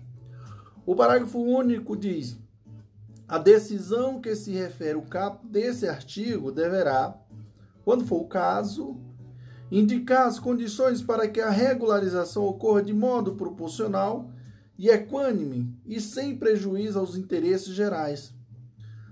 O 0.84 0.94
parágrafo 0.94 1.38
único 1.38 1.96
diz: 1.96 2.38
a 3.28 3.38
decisão 3.38 4.20
que 4.20 4.36
se 4.36 4.52
refere 4.52 4.96
o 4.96 5.02
capo 5.02 5.46
desse 5.48 5.88
artigo 5.88 6.52
deverá, 6.52 7.18
quando 7.84 8.06
for 8.06 8.20
o 8.20 8.28
caso, 8.28 9.00
indicar 9.70 10.28
as 10.28 10.38
condições 10.38 11.02
para 11.02 11.28
que 11.28 11.40
a 11.40 11.50
regularização 11.50 12.44
ocorra 12.44 12.82
de 12.82 12.92
modo 12.92 13.34
proporcional 13.34 14.30
e 14.78 14.88
equânime 14.88 15.76
e 15.84 16.00
sem 16.00 16.36
prejuízo 16.36 16.98
aos 17.00 17.16
interesses 17.16 17.74
gerais, 17.74 18.32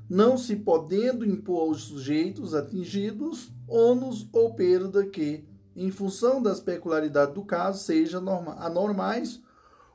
não 0.09 0.39
se 0.39 0.55
podendo 0.55 1.27
impor 1.27 1.69
aos 1.69 1.85
sujeitos 1.85 2.55
atingidos 2.55 3.53
ônus 3.67 4.29
ou 4.33 4.55
perda 4.55 5.05
que, 5.07 5.45
em 5.75 5.91
função 5.91 6.41
das 6.41 6.61
peculiaridades 6.61 7.35
do 7.35 7.45
caso, 7.45 7.83
sejam 7.83 8.23
anormais 8.59 9.43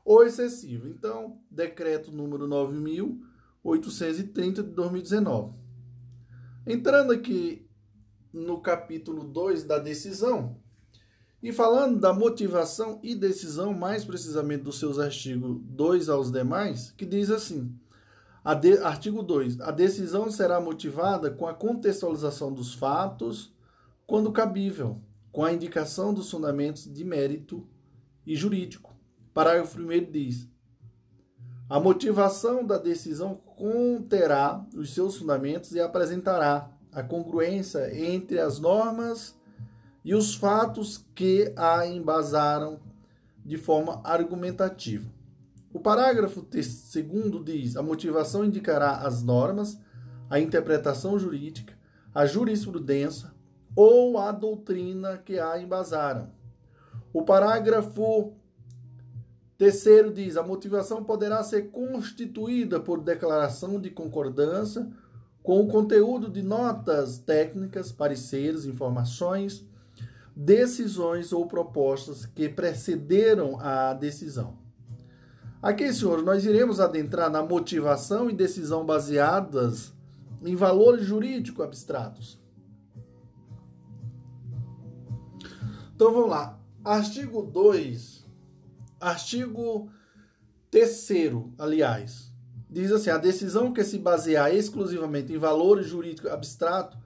ou 0.04 0.24
excessivos. 0.24 0.90
Então, 0.90 1.38
decreto 1.50 2.12
número 2.12 2.46
9000 2.46 3.29
830 3.62 4.62
de 4.62 4.70
2019. 4.70 5.54
Entrando 6.66 7.12
aqui 7.12 7.68
no 8.32 8.60
capítulo 8.60 9.24
2 9.24 9.64
da 9.64 9.78
decisão, 9.78 10.56
e 11.42 11.52
falando 11.52 11.98
da 11.98 12.12
motivação 12.12 13.00
e 13.02 13.14
decisão, 13.14 13.72
mais 13.72 14.04
precisamente 14.04 14.62
dos 14.62 14.78
seus 14.78 14.98
artigos 14.98 15.58
2 15.64 16.08
aos 16.10 16.30
demais, 16.30 16.90
que 16.90 17.06
diz 17.06 17.30
assim: 17.30 17.74
de, 18.60 18.78
artigo 18.78 19.22
2. 19.22 19.60
A 19.60 19.70
decisão 19.70 20.30
será 20.30 20.60
motivada 20.60 21.30
com 21.30 21.46
a 21.46 21.54
contextualização 21.54 22.52
dos 22.52 22.74
fatos, 22.74 23.54
quando 24.06 24.32
cabível, 24.32 25.00
com 25.32 25.44
a 25.44 25.52
indicação 25.52 26.12
dos 26.12 26.30
fundamentos 26.30 26.92
de 26.92 27.04
mérito 27.04 27.66
e 28.26 28.36
jurídico. 28.36 28.94
Parágrafo 29.32 29.80
1 29.80 30.10
diz: 30.10 30.49
a 31.70 31.78
motivação 31.78 32.66
da 32.66 32.76
decisão 32.76 33.36
conterá 33.54 34.66
os 34.74 34.92
seus 34.92 35.16
fundamentos 35.16 35.70
e 35.70 35.80
apresentará 35.80 36.68
a 36.92 37.00
congruência 37.00 37.96
entre 37.96 38.40
as 38.40 38.58
normas 38.58 39.38
e 40.04 40.12
os 40.12 40.34
fatos 40.34 41.06
que 41.14 41.52
a 41.56 41.86
embasaram 41.86 42.80
de 43.44 43.56
forma 43.56 44.00
argumentativa. 44.02 45.08
O 45.72 45.78
parágrafo 45.78 46.44
segundo 46.60 47.44
diz: 47.44 47.76
a 47.76 47.82
motivação 47.82 48.44
indicará 48.44 48.96
as 48.96 49.22
normas, 49.22 49.78
a 50.28 50.40
interpretação 50.40 51.20
jurídica, 51.20 51.78
a 52.12 52.26
jurisprudência 52.26 53.30
ou 53.76 54.18
a 54.18 54.32
doutrina 54.32 55.18
que 55.18 55.38
a 55.38 55.60
embasaram. 55.62 56.32
O 57.12 57.22
parágrafo 57.22 58.34
terceiro 59.60 60.10
diz: 60.10 60.38
a 60.38 60.42
motivação 60.42 61.04
poderá 61.04 61.42
ser 61.42 61.70
constituída 61.70 62.80
por 62.80 62.98
declaração 62.98 63.78
de 63.78 63.90
concordância 63.90 64.90
com 65.42 65.60
o 65.60 65.68
conteúdo 65.68 66.30
de 66.30 66.42
notas 66.42 67.18
técnicas, 67.18 67.92
pareceres, 67.92 68.64
informações, 68.64 69.62
decisões 70.34 71.30
ou 71.30 71.46
propostas 71.46 72.24
que 72.24 72.48
precederam 72.48 73.60
a 73.60 73.92
decisão. 73.92 74.56
Aqui, 75.60 75.92
senhores, 75.92 76.24
nós 76.24 76.46
iremos 76.46 76.80
adentrar 76.80 77.30
na 77.30 77.42
motivação 77.42 78.30
e 78.30 78.34
decisão 78.34 78.86
baseadas 78.86 79.92
em 80.42 80.56
valores 80.56 81.04
jurídicos 81.04 81.62
abstratos. 81.62 82.40
Então 85.94 86.14
vamos 86.14 86.30
lá. 86.30 86.58
Artigo 86.82 87.42
2, 87.42 88.19
artigo 89.00 89.90
3, 90.70 91.08
aliás, 91.58 92.32
diz 92.68 92.92
assim: 92.92 93.10
a 93.10 93.18
decisão 93.18 93.72
que 93.72 93.82
se 93.82 93.98
basear 93.98 94.54
exclusivamente 94.54 95.32
em 95.32 95.38
valores 95.38 95.86
jurídicos 95.86 96.30
abstratos 96.30 96.98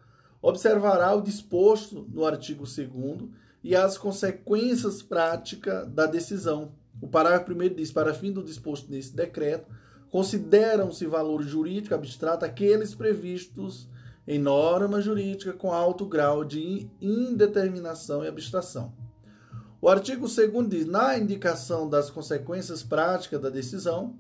observará 0.43 1.15
o 1.15 1.23
disposto 1.23 2.07
no 2.13 2.27
artigo 2.27 2.65
2 2.65 3.31
e 3.63 3.75
as 3.75 3.97
consequências 3.97 5.03
práticas 5.03 5.89
da 5.89 6.05
decisão 6.05 6.73
o 7.01 7.09
parágrafo 7.09 7.53
1 7.53 7.75
diz: 7.75 7.93
para 7.93 8.15
fim 8.15 8.33
do 8.33 8.43
disposto 8.43 8.91
nesse 8.91 9.15
decreto, 9.15 9.67
consideram-se 10.11 11.07
valores 11.07 11.49
jurídicos 11.49 11.93
abstratos 11.93 12.49
aqueles 12.49 12.95
previstos 12.95 13.89
em 14.27 14.39
norma 14.39 15.01
jurídica 15.01 15.53
com 15.53 15.73
alto 15.73 16.07
grau 16.07 16.45
de 16.45 16.89
indeterminação 17.01 18.25
e 18.25 18.29
abstração. 18.29 18.95
O 19.85 19.89
artigo 19.91 20.27
2 20.27 20.67
diz: 20.67 20.87
na 20.87 21.19
indicação 21.19 21.87
das 21.87 22.09
consequências 22.09 22.83
práticas 22.83 23.39
da 23.39 23.51
decisão, 23.51 24.19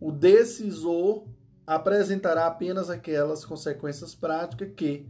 o 0.00 0.10
decisor 0.10 1.28
apresentará 1.66 2.46
apenas 2.46 2.88
aquelas 2.88 3.44
consequências 3.44 4.14
práticas 4.14 4.70
que, 4.74 5.06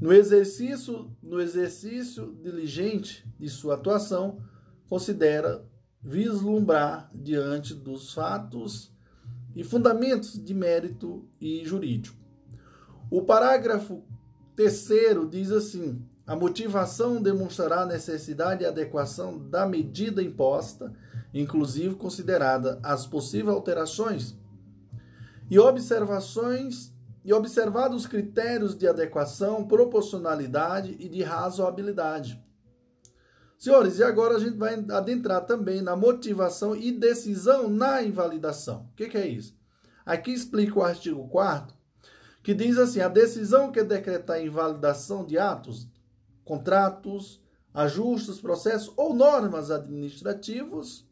no 0.00 0.12
exercício, 0.12 1.10
no 1.20 1.40
exercício 1.40 2.38
diligente 2.40 3.28
de 3.36 3.48
sua 3.48 3.74
atuação, 3.74 4.40
considera 4.88 5.68
vislumbrar 6.00 7.10
diante 7.12 7.74
dos 7.74 8.14
fatos 8.14 8.94
e 9.56 9.64
fundamentos 9.64 10.40
de 10.40 10.54
mérito 10.54 11.28
e 11.40 11.64
jurídico. 11.64 12.16
O 13.10 13.22
parágrafo 13.22 14.04
terceiro 14.54 15.28
diz 15.28 15.50
assim: 15.50 16.00
a 16.26 16.36
motivação 16.36 17.20
demonstrará 17.20 17.82
a 17.82 17.86
necessidade 17.86 18.62
e 18.62 18.66
adequação 18.66 19.38
da 19.38 19.66
medida 19.66 20.22
imposta, 20.22 20.92
inclusive 21.34 21.94
considerada 21.94 22.78
as 22.82 23.06
possíveis 23.06 23.54
alterações 23.54 24.36
e 25.50 25.58
observações 25.58 26.92
e 27.24 27.32
observados 27.32 28.02
os 28.02 28.06
critérios 28.06 28.76
de 28.76 28.86
adequação, 28.86 29.66
proporcionalidade 29.66 30.96
e 30.98 31.08
de 31.08 31.22
razoabilidade 31.22 32.42
Senhores, 33.62 34.00
e 34.00 34.02
agora 34.02 34.34
a 34.34 34.40
gente 34.40 34.56
vai 34.56 34.74
adentrar 34.90 35.46
também 35.46 35.80
na 35.80 35.94
motivação 35.94 36.74
e 36.74 36.90
decisão 36.90 37.70
na 37.70 38.02
invalidação. 38.02 38.88
O 38.92 38.96
que, 38.96 39.06
que 39.08 39.16
é 39.16 39.24
isso? 39.24 39.56
Aqui 40.04 40.32
explica 40.32 40.80
o 40.80 40.82
artigo 40.82 41.28
4 41.28 41.72
que 42.42 42.54
diz 42.54 42.76
assim: 42.76 42.98
a 42.98 43.06
decisão 43.06 43.70
que 43.70 43.84
decretar 43.84 44.42
invalidação 44.42 45.24
de 45.24 45.38
atos, 45.38 45.88
contratos, 46.44 47.40
ajustes, 47.72 48.40
processos 48.40 48.92
ou 48.96 49.14
normas 49.14 49.70
administrativos 49.70 51.06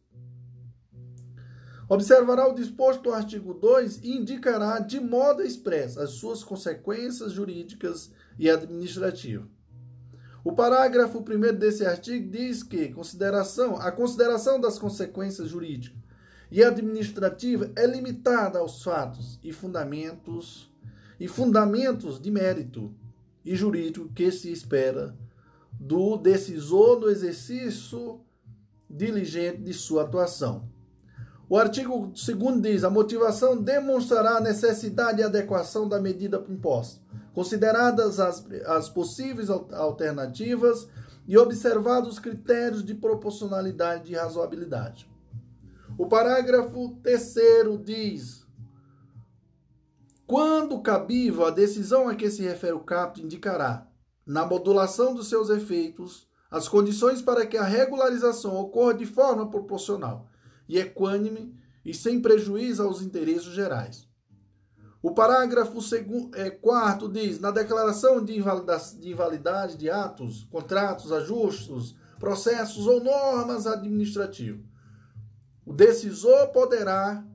observará 1.91 2.47
o 2.47 2.55
disposto 2.55 3.03
do 3.03 3.13
artigo 3.13 3.53
2 3.53 3.99
e 4.05 4.17
indicará 4.17 4.79
de 4.79 5.01
modo 5.01 5.43
expresso 5.43 5.99
as 6.01 6.11
suas 6.11 6.45
consequências 6.45 7.33
jurídicas 7.33 8.13
e 8.39 8.49
administrativas. 8.49 9.49
O 10.45 10.53
parágrafo 10.53 11.19
1 11.19 11.59
desse 11.59 11.85
artigo 11.85 12.31
diz 12.31 12.63
que 12.63 12.93
consideração, 12.93 13.77
a 13.77 13.91
consideração 13.91 14.61
das 14.61 14.79
consequências 14.79 15.49
jurídicas 15.49 15.99
e 16.49 16.63
administrativas 16.63 17.71
é 17.75 17.85
limitada 17.87 18.61
aos 18.61 18.83
fatos 18.85 19.41
e 19.43 19.53
fundamentos 19.53 20.73
e 21.19 21.27
fundamentos 21.27 22.21
de 22.21 22.31
mérito 22.31 22.95
e 23.45 23.55
jurídico 23.57 24.09
que 24.15 24.31
se 24.31 24.51
espera 24.53 25.15
do 25.73 26.17
decisor 26.17 27.01
no 27.01 27.09
exercício 27.09 28.21
diligente 28.89 29.63
de 29.63 29.73
sua 29.73 30.03
atuação. 30.03 30.69
O 31.49 31.57
artigo 31.57 32.13
2 32.13 32.63
diz: 32.63 32.85
a 32.85 32.91
motivação 32.91 33.61
demonstrará 33.61 34.37
a 34.37 34.41
necessidade 34.41 35.21
e 35.21 35.25
adequação 35.25 35.89
da 35.89 36.01
medida 36.01 36.45
imposta 36.49 37.01
consideradas 37.33 38.19
as, 38.19 38.45
as 38.67 38.89
possíveis 38.89 39.49
alternativas 39.51 40.89
e 41.27 41.39
observados 41.39 42.11
os 42.15 42.19
critérios 42.19 42.85
de 42.85 42.95
proporcionalidade 42.95 44.13
e 44.13 44.17
razoabilidade. 44.17 45.09
O 45.97 46.07
parágrafo 46.07 46.97
terceiro 47.03 47.79
diz: 47.79 48.40
quando 50.31 50.81
cabível, 50.81 51.45
a 51.45 51.51
decisão 51.51 52.09
a 52.09 52.15
que 52.15 52.31
se 52.31 52.41
refere 52.43 52.75
o 52.75 52.85
capto 52.85 53.21
indicará, 53.21 53.89
na 54.25 54.47
modulação 54.47 55.13
dos 55.13 55.29
seus 55.29 55.51
efeitos, 55.51 56.29
as 56.49 56.69
condições 56.69 57.21
para 57.21 57.45
que 57.45 57.57
a 57.57 57.65
regularização 57.65 58.55
ocorra 58.57 58.95
de 58.95 59.05
forma 59.07 59.51
proporcional 59.51 60.29
e 60.69 60.79
equânime 60.79 61.53
e 61.85 61.93
sem 61.93 62.23
prejuízo 62.23 62.81
aos 62.81 63.03
interesses 63.03 63.53
gerais. 63.53 64.09
O 65.03 65.11
parágrafo 65.11 65.83
segundo, 65.83 66.31
é, 66.39 66.49
quarto 66.49 67.09
diz: 67.09 67.41
na 67.41 67.51
declaração 67.51 68.25
de, 68.25 68.41
de 69.01 69.11
invalidade 69.11 69.77
de 69.77 69.91
atos, 69.91 70.47
contratos, 70.49 71.11
ajustes, 71.11 71.97
processos 72.21 72.87
ou 72.87 73.03
normas 73.03 73.67
administrativas, 73.67 74.65
o 75.67 75.73
decisor 75.73 76.53
poderá, 76.53 77.27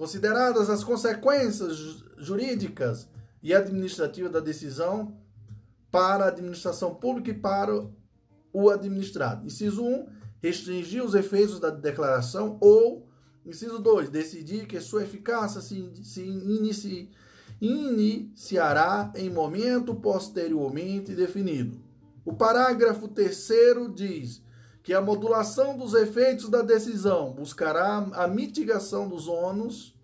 consideradas 0.00 0.70
as 0.70 0.82
consequências 0.82 2.02
jurídicas 2.16 3.06
e 3.42 3.52
administrativas 3.52 4.32
da 4.32 4.40
decisão 4.40 5.14
para 5.90 6.24
a 6.24 6.28
administração 6.28 6.94
pública 6.94 7.28
e 7.32 7.34
para 7.34 7.86
o 8.50 8.70
administrado. 8.70 9.44
Inciso 9.44 9.84
1. 9.84 10.08
Restringir 10.42 11.04
os 11.04 11.14
efeitos 11.14 11.60
da 11.60 11.68
declaração 11.68 12.56
ou 12.62 13.10
Inciso 13.44 13.78
2. 13.78 14.08
Decidir 14.08 14.66
que 14.66 14.80
sua 14.80 15.02
eficácia 15.02 15.60
se, 15.60 15.92
se 16.02 16.22
inici, 16.22 17.10
iniciará 17.60 19.12
em 19.14 19.28
momento 19.28 19.94
posteriormente 19.94 21.14
definido. 21.14 21.78
O 22.24 22.32
parágrafo 22.32 23.06
3 23.06 23.48
diz 23.94 24.42
que 24.82 24.94
a 24.94 25.00
modulação 25.00 25.76
dos 25.76 25.94
efeitos 25.94 26.48
da 26.48 26.62
decisão 26.62 27.32
buscará 27.32 27.98
a 28.14 28.26
mitigação 28.26 29.08
dos 29.08 29.28
ônus 29.28 29.94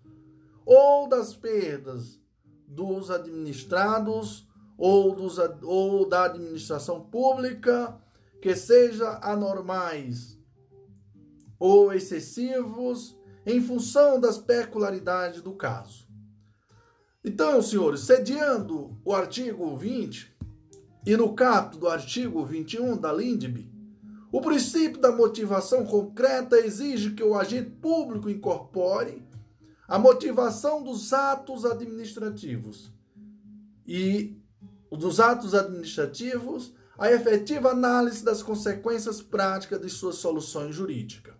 ou 0.65 1.07
das 1.07 1.33
perdas 1.33 2.19
dos 2.67 3.09
administrados 3.09 4.47
ou, 4.77 5.15
dos, 5.15 5.37
ou 5.63 6.07
da 6.07 6.25
administração 6.25 7.01
pública 7.01 7.97
que 8.41 8.55
seja 8.55 9.19
anormais 9.23 10.37
ou 11.59 11.91
excessivos 11.91 13.17
em 13.45 13.61
função 13.61 14.19
das 14.19 14.37
peculiaridades 14.37 15.41
do 15.41 15.53
caso. 15.53 16.05
Então, 17.23 17.61
senhores, 17.61 18.01
sediando 18.01 18.95
o 19.03 19.13
artigo 19.13 19.75
20 19.75 20.35
e 21.05 21.17
no 21.17 21.33
capto 21.33 21.77
do 21.77 21.87
artigo 21.87 22.45
21 22.45 22.97
da 22.97 23.11
LINDB, 23.11 23.76
o 24.31 24.41
princípio 24.41 24.99
da 24.99 25.11
motivação 25.11 25.85
concreta 25.85 26.57
exige 26.57 27.11
que 27.11 27.23
o 27.23 27.37
agente 27.37 27.69
público 27.69 28.29
incorpore 28.29 29.25
a 29.87 29.97
motivação 29.97 30.83
dos 30.83 31.13
atos 31.13 31.63
administrativos 31.63 32.91
e 33.85 34.37
dos 34.91 35.19
atos 35.19 35.53
administrativos, 35.53 36.73
a 36.97 37.11
efetiva 37.11 37.69
análise 37.71 38.23
das 38.23 38.43
consequências 38.43 39.21
práticas 39.21 39.79
de 39.79 39.89
suas 39.89 40.15
soluções 40.15 40.75
jurídicas. 40.75 41.35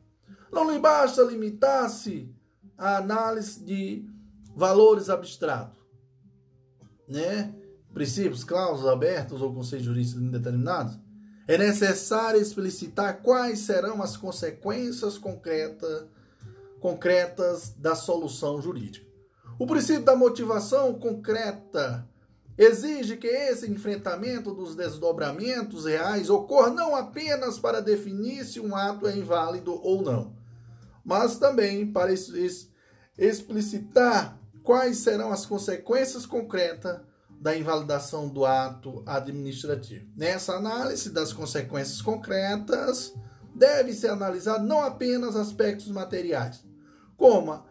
Não 0.52 0.72
lhe 0.72 0.80
basta 0.80 1.24
limitar-se 1.24 2.34
à 2.78 2.98
análise 2.98 3.64
de 3.64 4.08
valores 4.56 5.10
abstratos, 5.10 5.84
né? 7.08 7.54
princípios, 7.94 8.44
cláusulas 8.44 8.94
abertas 8.94 9.42
ou 9.42 9.54
conceitos 9.54 9.88
jurídicos 9.88 10.22
indeterminados. 10.22 11.00
É 11.48 11.58
necessário 11.58 12.42
explicitar 12.42 13.22
quais 13.22 13.60
serão 13.60 14.04
as 14.04 14.18
consequências 14.18 15.18
concreta, 15.18 16.08
concretas 16.82 17.70
da 17.78 17.96
solução 17.96 18.62
jurídica. 18.62 19.08
O 19.58 19.66
princípio 19.66 20.04
da 20.04 20.16
motivação 20.16 20.94
concreta 20.96 22.08
exige 22.58 23.16
que 23.16 23.28
esse 23.28 23.72
enfrentamento 23.72 24.54
dos 24.54 24.76
desdobramentos 24.76 25.86
reais 25.86 26.30
ocorra 26.30 26.72
não 26.72 26.96
apenas 26.96 27.58
para 27.58 27.82
definir 27.82 28.44
se 28.44 28.60
um 28.60 28.76
ato 28.76 29.08
é 29.08 29.16
inválido 29.16 29.80
ou 29.82 30.02
não, 30.02 30.36
mas 31.06 31.38
também 31.38 31.90
para 31.92 32.12
explicitar 33.18 34.38
quais 34.64 34.98
serão 34.98 35.32
as 35.32 35.46
consequências 35.46 36.26
concretas 36.26 37.00
da 37.40 37.56
invalidação 37.56 38.28
do 38.28 38.46
ato 38.46 39.04
administrativo. 39.06 40.08
Nessa 40.16 40.54
análise 40.54 41.12
das 41.12 41.32
consequências 41.32 42.02
concretas, 42.02 43.14
deve 43.58 43.94
ser 43.94 44.10
analisado 44.10 44.66
não 44.66 44.82
apenas 44.82 45.36
aspectos 45.36 45.88
materiais, 45.90 46.64
como, 47.16 47.64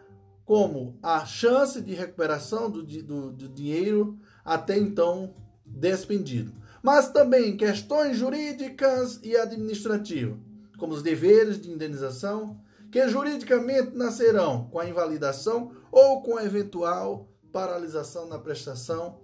como 0.45 0.99
a 1.03 1.25
chance 1.25 1.81
de 1.81 1.95
recuperação 1.95 2.71
do, 2.71 2.83
do, 2.83 3.33
do 3.33 3.49
dinheiro 3.49 4.19
até 4.45 4.77
então 4.77 5.35
despendido, 5.65 6.53
mas 6.83 7.11
também 7.11 7.57
questões 7.57 8.17
jurídicas 8.17 9.21
e 9.23 9.37
administrativas, 9.37 10.39
como 10.79 10.93
os 10.93 11.03
deveres 11.03 11.61
de 11.61 11.71
indenização, 11.71 12.61
que 12.91 13.09
juridicamente 13.09 13.97
nascerão 13.97 14.69
com 14.71 14.79
a 14.79 14.89
invalidação 14.89 15.73
ou 15.91 16.23
com 16.23 16.37
a 16.37 16.45
eventual 16.45 17.29
paralisação 17.53 18.29
na 18.29 18.39
prestação 18.39 19.21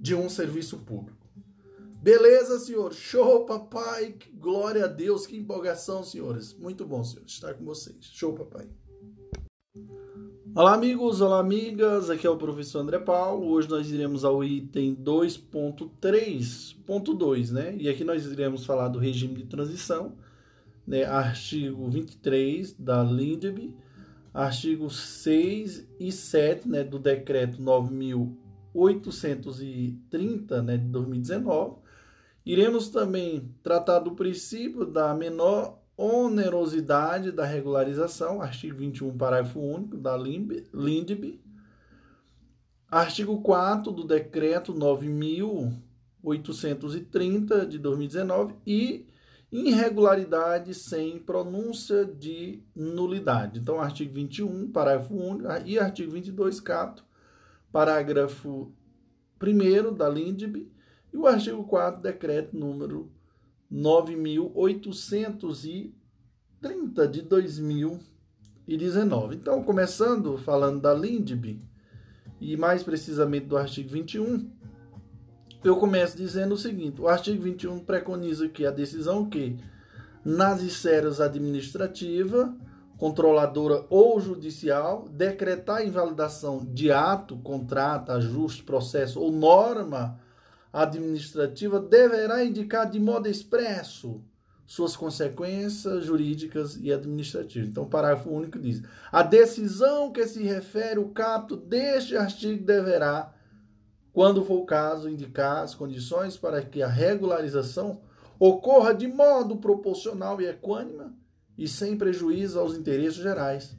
de 0.00 0.14
um 0.14 0.30
serviço 0.30 0.78
público. 0.78 1.20
Beleza, 2.02 2.58
senhor? 2.58 2.94
Show, 2.94 3.44
papai! 3.44 4.14
Glória 4.32 4.86
a 4.86 4.88
Deus, 4.88 5.26
que 5.26 5.36
empolgação, 5.36 6.02
senhores. 6.02 6.56
Muito 6.58 6.86
bom, 6.86 7.04
senhores, 7.04 7.32
estar 7.32 7.52
com 7.52 7.66
vocês. 7.66 7.98
Show, 8.00 8.32
papai. 8.32 8.66
Olá, 10.54 10.72
amigos, 10.72 11.20
olá, 11.20 11.38
amigas. 11.38 12.08
Aqui 12.08 12.26
é 12.26 12.30
o 12.30 12.38
professor 12.38 12.80
André 12.80 12.98
Paulo. 12.98 13.50
Hoje 13.50 13.68
nós 13.68 13.90
iremos 13.90 14.24
ao 14.24 14.42
item 14.42 14.96
2.3.2, 14.96 17.50
né? 17.50 17.76
E 17.78 17.86
aqui 17.86 18.02
nós 18.02 18.24
iremos 18.24 18.64
falar 18.64 18.88
do 18.88 18.98
regime 18.98 19.34
de 19.34 19.44
transição, 19.44 20.16
né? 20.86 21.04
Artigo 21.04 21.90
23 21.90 22.72
da 22.72 23.02
LINDB, 23.02 23.76
artigo 24.32 24.88
6 24.88 25.86
e 26.00 26.10
7, 26.10 26.66
né, 26.66 26.82
do 26.82 26.98
decreto 26.98 27.60
9830, 28.74 30.62
né, 30.62 30.76
de 30.76 30.86
2019. 30.86 31.76
Iremos 32.44 32.88
também 32.88 33.54
tratar 33.62 34.00
do 34.00 34.10
princípio 34.12 34.84
da 34.86 35.14
menor 35.14 35.78
onerosidade 35.96 37.30
da 37.30 37.44
regularização, 37.44 38.40
artigo 38.40 38.78
21, 38.78 39.16
parágrafo 39.18 39.60
único 39.60 39.98
da 39.98 40.16
LINDB, 40.16 41.38
artigo 42.90 43.42
4 43.42 43.92
do 43.92 44.04
decreto 44.04 44.72
9830 44.72 47.66
de 47.66 47.78
2019 47.78 48.54
e 48.66 49.06
irregularidade 49.52 50.72
sem 50.74 51.18
pronúncia 51.18 52.06
de 52.06 52.62
nulidade. 52.74 53.58
Então, 53.58 53.78
artigo 53.80 54.14
21, 54.14 54.72
parágrafo 54.72 55.14
único 55.14 55.46
e 55.66 55.78
artigo 55.78 56.12
22, 56.12 56.60
cato, 56.60 57.04
parágrafo 57.72 58.72
1 59.42 59.94
da 59.94 60.08
LINDB 60.08 60.70
e 61.12 61.16
o 61.16 61.26
artigo 61.26 61.64
4 61.64 62.00
decreto 62.00 62.56
número 62.56 63.10
9.830 63.72 65.92
de 67.10 67.22
2019. 67.22 69.36
Então, 69.36 69.62
começando 69.62 70.36
falando 70.38 70.80
da 70.80 70.92
LINDB, 70.92 71.62
e 72.40 72.56
mais 72.56 72.82
precisamente 72.82 73.46
do 73.46 73.56
artigo 73.56 73.90
21, 73.90 74.50
eu 75.62 75.76
começo 75.76 76.16
dizendo 76.16 76.54
o 76.54 76.58
seguinte: 76.58 77.00
o 77.00 77.06
artigo 77.06 77.42
21 77.42 77.80
preconiza 77.80 78.48
que 78.48 78.64
a 78.64 78.70
decisão 78.70 79.28
que, 79.28 79.58
nas 80.24 80.62
esferas 80.62 81.20
administrativa, 81.20 82.56
controladora 83.00 83.86
ou 83.88 84.20
judicial, 84.20 85.08
decretar 85.10 85.82
invalidação 85.82 86.58
de 86.66 86.92
ato, 86.92 87.38
contrato, 87.38 88.12
ajuste, 88.12 88.62
processo 88.62 89.18
ou 89.18 89.32
norma 89.32 90.20
administrativa 90.70 91.80
deverá 91.80 92.44
indicar 92.44 92.90
de 92.90 93.00
modo 93.00 93.26
expresso 93.26 94.22
suas 94.66 94.94
consequências 94.94 96.04
jurídicas 96.04 96.78
e 96.78 96.92
administrativas. 96.92 97.70
Então, 97.70 97.84
o 97.84 97.88
parágrafo 97.88 98.28
único 98.28 98.58
diz: 98.58 98.82
a 99.10 99.22
decisão 99.22 100.12
que 100.12 100.26
se 100.26 100.42
refere 100.42 101.00
o 101.00 101.08
capto 101.08 101.56
deste 101.56 102.18
artigo 102.18 102.62
deverá, 102.62 103.32
quando 104.12 104.44
for 104.44 104.58
o 104.58 104.66
caso, 104.66 105.08
indicar 105.08 105.62
as 105.62 105.74
condições 105.74 106.36
para 106.36 106.60
que 106.60 106.82
a 106.82 106.88
regularização 106.88 108.02
ocorra 108.38 108.92
de 108.92 109.08
modo 109.08 109.56
proporcional 109.56 110.38
e 110.38 110.46
equânime 110.46 111.18
e 111.60 111.68
sem 111.68 111.94
prejuízo 111.94 112.58
aos 112.58 112.74
interesses 112.74 113.16
gerais, 113.16 113.76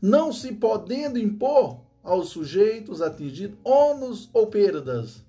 não 0.00 0.32
se 0.32 0.54
podendo 0.54 1.18
impor 1.18 1.82
aos 2.02 2.30
sujeitos 2.30 3.02
atingidos 3.02 3.58
ônus 3.62 4.30
ou 4.32 4.46
perdas 4.46 5.22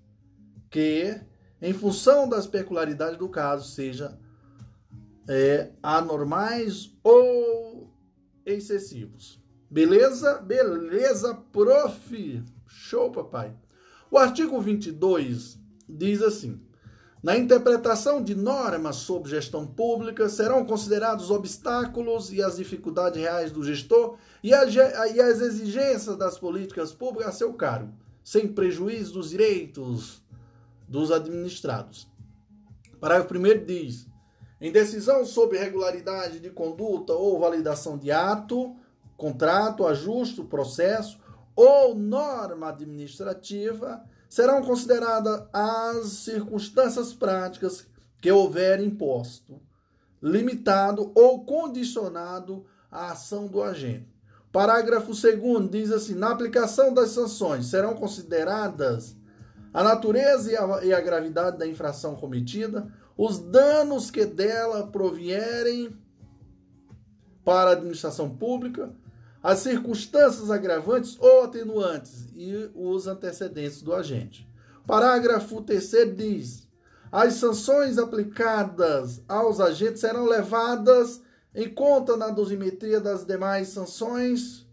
que, 0.69 1.19
em 1.61 1.73
função 1.73 2.29
das 2.29 2.47
peculiaridades 2.47 3.17
do 3.17 3.27
caso, 3.27 3.69
seja 3.69 4.17
é, 5.27 5.71
anormais 5.83 6.97
ou 7.03 7.93
excessivos. 8.45 9.43
Beleza? 9.69 10.37
Beleza, 10.37 11.35
prof. 11.51 12.43
Show, 12.65 13.11
papai. 13.11 13.53
O 14.09 14.17
artigo 14.17 14.61
22 14.61 15.59
diz 15.87 16.21
assim: 16.21 16.61
na 17.21 17.37
interpretação 17.37 18.23
de 18.23 18.33
normas 18.33 18.97
sobre 18.97 19.29
gestão 19.29 19.67
pública, 19.67 20.29
serão 20.29 20.65
considerados 20.65 21.29
obstáculos 21.29 22.31
e 22.31 22.41
as 22.41 22.55
dificuldades 22.55 23.19
reais 23.19 23.51
do 23.51 23.63
gestor 23.63 24.17
e, 24.41 24.49
e 24.49 25.21
as 25.21 25.41
exigências 25.41 26.15
das 26.15 26.37
políticas 26.37 26.93
públicas 26.93 27.27
a 27.27 27.37
seu 27.37 27.53
cargo, 27.53 27.93
sem 28.23 28.47
prejuízo 28.47 29.13
dos 29.13 29.31
direitos 29.31 30.23
dos 30.87 31.11
administrados. 31.11 32.07
Parágrafo 32.99 33.35
1 33.35 33.65
diz: 33.65 34.07
em 34.61 34.71
decisão 34.71 35.25
sobre 35.25 35.57
regularidade 35.57 36.39
de 36.39 36.49
conduta 36.49 37.13
ou 37.13 37.39
validação 37.39 37.97
de 37.97 38.11
ato, 38.11 38.75
contrato, 39.15 39.87
ajuste, 39.87 40.41
processo 40.43 41.17
ou 41.55 41.95
norma 41.95 42.69
administrativa, 42.69 44.03
serão 44.29 44.61
consideradas 44.61 45.43
as 45.51 46.05
circunstâncias 46.09 47.11
práticas 47.11 47.87
que 48.21 48.31
houver 48.31 48.79
imposto, 48.79 49.59
limitado 50.21 51.11
ou 51.15 51.43
condicionado 51.43 52.65
à 52.91 53.11
ação 53.11 53.47
do 53.47 53.61
agente. 53.63 54.07
Parágrafo 54.51 55.11
2 55.13 55.69
diz 55.69 55.91
assim: 55.91 56.13
na 56.13 56.29
aplicação 56.29 56.93
das 56.93 57.09
sanções 57.09 57.65
serão 57.65 57.95
consideradas 57.95 59.17
a 59.73 59.83
natureza 59.83 60.51
e 60.51 60.57
a, 60.57 60.85
e 60.85 60.93
a 60.93 61.01
gravidade 61.01 61.57
da 61.57 61.67
infração 61.67 62.15
cometida, 62.15 62.91
os 63.17 63.39
danos 63.39 64.09
que 64.09 64.25
dela 64.25 64.87
provierem 64.87 65.95
para 67.43 67.71
a 67.71 67.73
administração 67.73 68.35
pública, 68.35 68.91
as 69.41 69.59
circunstâncias 69.59 70.51
agravantes 70.51 71.17
ou 71.19 71.43
atenuantes 71.43 72.27
e 72.35 72.69
os 72.75 73.07
antecedentes 73.07 73.81
do 73.81 73.93
agente. 73.93 74.47
Parágrafo 74.85 75.61
3 75.61 76.15
diz: 76.15 76.67
as 77.11 77.35
sanções 77.35 77.97
aplicadas 77.97 79.21
aos 79.27 79.59
agentes 79.59 80.01
serão 80.01 80.25
levadas 80.25 81.21
em 81.55 81.67
conta 81.67 82.15
na 82.15 82.29
dosimetria 82.29 82.99
das 82.99 83.25
demais 83.25 83.69
sanções 83.69 84.67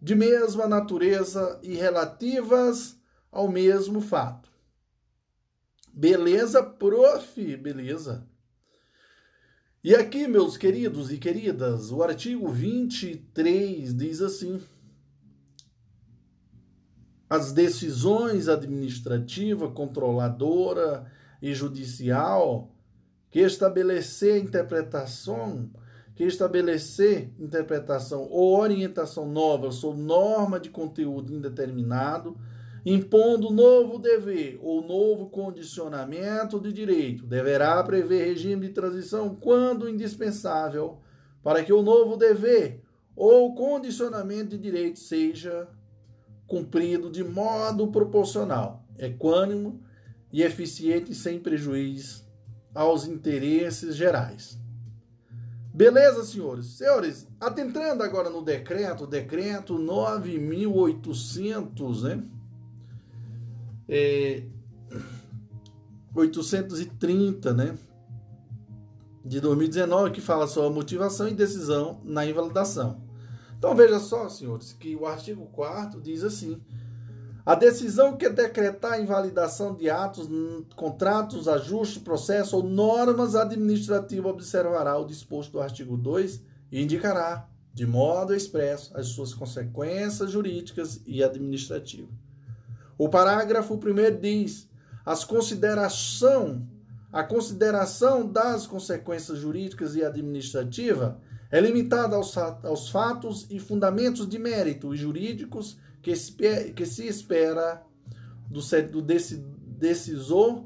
de 0.00 0.14
mesma 0.14 0.66
natureza 0.66 1.58
e 1.62 1.74
relativas 1.74 2.96
ao 3.30 3.48
mesmo 3.48 4.00
fato. 4.00 4.50
Beleza, 5.92 6.62
prof? 6.62 7.56
Beleza. 7.56 8.26
E 9.84 9.96
aqui, 9.96 10.28
meus 10.28 10.56
queridos 10.56 11.10
e 11.10 11.18
queridas, 11.18 11.90
o 11.90 12.04
artigo 12.04 12.46
23 12.48 13.92
diz 13.92 14.20
assim: 14.20 14.60
as 17.28 17.50
decisões 17.50 18.48
administrativa, 18.48 19.68
controladora 19.68 21.10
e 21.42 21.52
judicial 21.52 22.70
que 23.28 23.40
estabelecer 23.40 24.40
interpretação, 24.40 25.68
que 26.14 26.22
estabelecer 26.22 27.32
interpretação 27.36 28.28
ou 28.30 28.60
orientação 28.60 29.26
nova 29.26 29.72
sobre 29.72 30.00
norma 30.00 30.60
de 30.60 30.70
conteúdo 30.70 31.34
indeterminado, 31.34 32.38
impondo 32.84 33.50
novo 33.50 33.98
dever 33.98 34.58
ou 34.60 34.82
novo 34.82 35.30
condicionamento 35.30 36.60
de 36.60 36.72
direito, 36.72 37.26
deverá 37.26 37.82
prever 37.82 38.26
regime 38.26 38.68
de 38.68 38.74
transição 38.74 39.34
quando 39.34 39.88
indispensável 39.88 40.98
para 41.42 41.62
que 41.62 41.72
o 41.72 41.82
novo 41.82 42.16
dever 42.16 42.82
ou 43.14 43.54
condicionamento 43.54 44.50
de 44.50 44.58
direito 44.58 44.98
seja 44.98 45.68
cumprido 46.46 47.10
de 47.10 47.22
modo 47.22 47.88
proporcional, 47.88 48.84
equânimo 48.98 49.82
e 50.32 50.42
eficiente 50.42 51.14
sem 51.14 51.38
prejuízo 51.38 52.24
aos 52.74 53.06
interesses 53.06 53.94
gerais. 53.94 54.58
Beleza, 55.74 56.22
senhores? 56.24 56.66
Senhores, 56.66 57.26
atentando 57.40 58.02
agora 58.02 58.28
no 58.28 58.42
decreto, 58.42 59.06
decreto 59.06 59.78
9800, 59.78 62.02
né? 62.02 62.22
É, 63.88 64.44
830, 66.14 67.54
né? 67.54 67.76
De 69.24 69.40
2019, 69.40 70.10
que 70.10 70.20
fala 70.20 70.46
sobre 70.46 70.74
motivação 70.74 71.28
e 71.28 71.34
decisão 71.34 72.00
na 72.04 72.26
invalidação. 72.26 73.00
Então 73.56 73.74
veja 73.74 74.00
só, 74.00 74.28
senhores, 74.28 74.72
que 74.72 74.96
o 74.96 75.06
artigo 75.06 75.46
4 75.52 76.00
diz 76.00 76.24
assim: 76.24 76.60
a 77.44 77.56
decisão 77.56 78.16
que 78.16 78.28
decretar 78.28 78.92
a 78.92 79.00
invalidação 79.00 79.74
de 79.74 79.90
atos, 79.90 80.28
contratos, 80.76 81.48
ajustes, 81.48 82.00
processo 82.00 82.56
ou 82.56 82.62
normas 82.62 83.34
administrativas 83.34 84.32
observará 84.32 84.96
o 84.96 85.04
disposto 85.04 85.52
do 85.52 85.60
artigo 85.60 85.96
2 85.96 86.40
e 86.70 86.80
indicará, 86.80 87.48
de 87.74 87.84
modo 87.84 88.32
expresso, 88.32 88.96
as 88.96 89.08
suas 89.08 89.34
consequências 89.34 90.30
jurídicas 90.30 91.00
e 91.04 91.22
administrativas. 91.22 92.21
O 93.02 93.08
parágrafo 93.08 93.74
1 93.74 94.20
diz: 94.20 94.68
as 95.04 95.24
consideração, 95.24 96.64
a 97.12 97.24
consideração 97.24 98.24
das 98.24 98.64
consequências 98.64 99.38
jurídicas 99.38 99.96
e 99.96 100.04
administrativas 100.04 101.14
é 101.50 101.60
limitada 101.60 102.14
aos, 102.14 102.38
aos 102.38 102.90
fatos 102.90 103.48
e 103.50 103.58
fundamentos 103.58 104.28
de 104.28 104.38
mérito 104.38 104.94
jurídicos 104.94 105.76
que, 106.00 106.12
que 106.76 106.86
se 106.86 107.08
espera 107.08 107.82
do, 108.48 108.60
do 108.88 109.02
decisor 109.02 110.64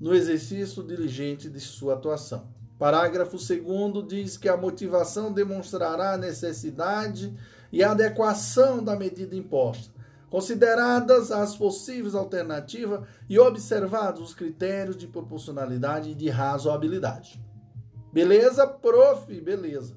no 0.00 0.14
exercício 0.14 0.82
diligente 0.82 1.50
de 1.50 1.60
sua 1.60 1.92
atuação. 1.92 2.48
Parágrafo 2.78 3.36
2 3.36 4.08
diz 4.08 4.38
que 4.38 4.48
a 4.48 4.56
motivação 4.56 5.30
demonstrará 5.30 6.14
a 6.14 6.18
necessidade 6.18 7.36
e 7.70 7.84
a 7.84 7.90
adequação 7.90 8.82
da 8.82 8.96
medida 8.96 9.36
imposta, 9.36 9.91
consideradas 10.32 11.30
as 11.30 11.54
possíveis 11.54 12.14
alternativas 12.14 13.06
e 13.28 13.38
observados 13.38 14.30
os 14.30 14.34
critérios 14.34 14.96
de 14.96 15.06
proporcionalidade 15.06 16.08
e 16.08 16.14
de 16.14 16.30
razoabilidade. 16.30 17.38
Beleza, 18.10 18.66
prof? 18.66 19.30
Beleza. 19.42 19.94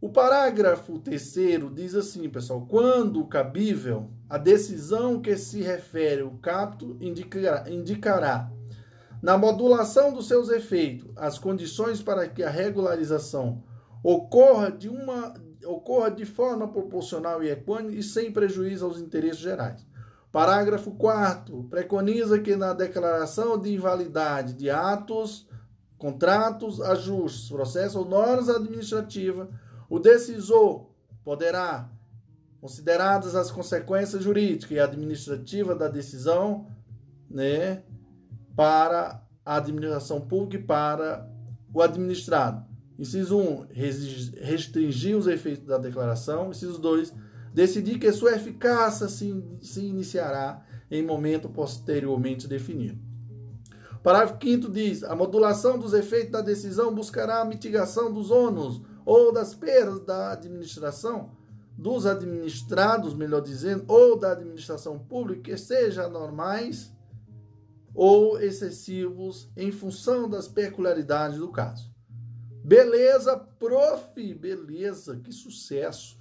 O 0.00 0.10
parágrafo 0.10 1.00
terceiro 1.00 1.68
diz 1.74 1.96
assim, 1.96 2.30
pessoal: 2.30 2.68
quando 2.68 3.26
cabível, 3.26 4.12
a 4.30 4.38
decisão 4.38 5.20
que 5.20 5.36
se 5.36 5.60
refere 5.60 6.22
ao 6.22 6.30
capto 6.38 6.96
indicará, 7.00 7.68
indicará 7.68 8.48
na 9.20 9.36
modulação 9.36 10.12
dos 10.12 10.28
seus 10.28 10.50
efeitos 10.50 11.10
as 11.16 11.36
condições 11.36 12.00
para 12.00 12.28
que 12.28 12.44
a 12.44 12.50
regularização 12.50 13.64
ocorra 14.04 14.70
de 14.70 14.88
uma 14.88 15.34
ocorra 15.66 16.10
de 16.10 16.24
forma 16.24 16.68
proporcional 16.68 17.42
e 17.42 17.50
equânime 17.50 17.98
e 17.98 18.02
sem 18.02 18.32
prejuízo 18.32 18.84
aos 18.84 18.98
interesses 18.98 19.40
gerais. 19.40 19.86
Parágrafo 20.32 20.90
4 20.92 21.64
preconiza 21.64 22.38
que 22.38 22.56
na 22.56 22.72
declaração 22.72 23.58
de 23.58 23.72
invalidade 23.74 24.52
de 24.52 24.68
atos 24.68 25.46
contratos, 25.96 26.80
ajustes, 26.80 27.48
processos 27.48 27.96
ou 27.96 28.04
normas 28.04 28.48
administrativas, 28.48 29.48
o 29.88 29.98
decisor 29.98 30.90
poderá, 31.24 31.88
consideradas 32.60 33.34
as 33.34 33.50
consequências 33.50 34.22
jurídicas 34.22 34.76
e 34.76 34.80
administrativas 34.80 35.78
da 35.78 35.88
decisão, 35.88 36.66
né, 37.30 37.82
para 38.54 39.22
a 39.44 39.56
administração 39.56 40.20
pública 40.20 40.56
e 40.56 40.66
para 40.66 41.30
o 41.72 41.80
administrado. 41.80 42.65
Inciso 42.98 43.38
1, 43.38 43.66
restringir 44.40 45.16
os 45.16 45.26
efeitos 45.26 45.66
da 45.66 45.76
declaração. 45.76 46.50
Inciso 46.50 46.78
2, 46.78 47.12
decidir 47.52 47.98
que 47.98 48.10
sua 48.12 48.34
eficácia 48.34 49.08
se, 49.08 49.42
se 49.60 49.84
iniciará 49.84 50.64
em 50.90 51.04
momento 51.04 51.48
posteriormente 51.48 52.48
definido. 52.48 52.98
Parágrafo 54.02 54.38
5 54.40 54.70
diz: 54.70 55.02
a 55.02 55.16
modulação 55.16 55.78
dos 55.78 55.92
efeitos 55.92 56.30
da 56.30 56.40
decisão 56.40 56.94
buscará 56.94 57.40
a 57.40 57.44
mitigação 57.44 58.12
dos 58.12 58.30
ônus 58.30 58.80
ou 59.04 59.32
das 59.32 59.54
perdas 59.54 60.00
da 60.04 60.32
administração, 60.32 61.32
dos 61.76 62.06
administrados, 62.06 63.14
melhor 63.14 63.40
dizendo, 63.40 63.84
ou 63.88 64.18
da 64.18 64.32
administração 64.32 64.98
pública, 64.98 65.42
que 65.42 65.56
sejam 65.56 66.10
normais 66.10 66.92
ou 67.94 68.38
excessivos 68.40 69.50
em 69.56 69.72
função 69.72 70.28
das 70.28 70.46
peculiaridades 70.46 71.38
do 71.38 71.48
caso. 71.50 71.95
Beleza, 72.66 73.36
prof, 73.36 74.34
beleza, 74.34 75.20
que 75.22 75.30
sucesso. 75.30 76.18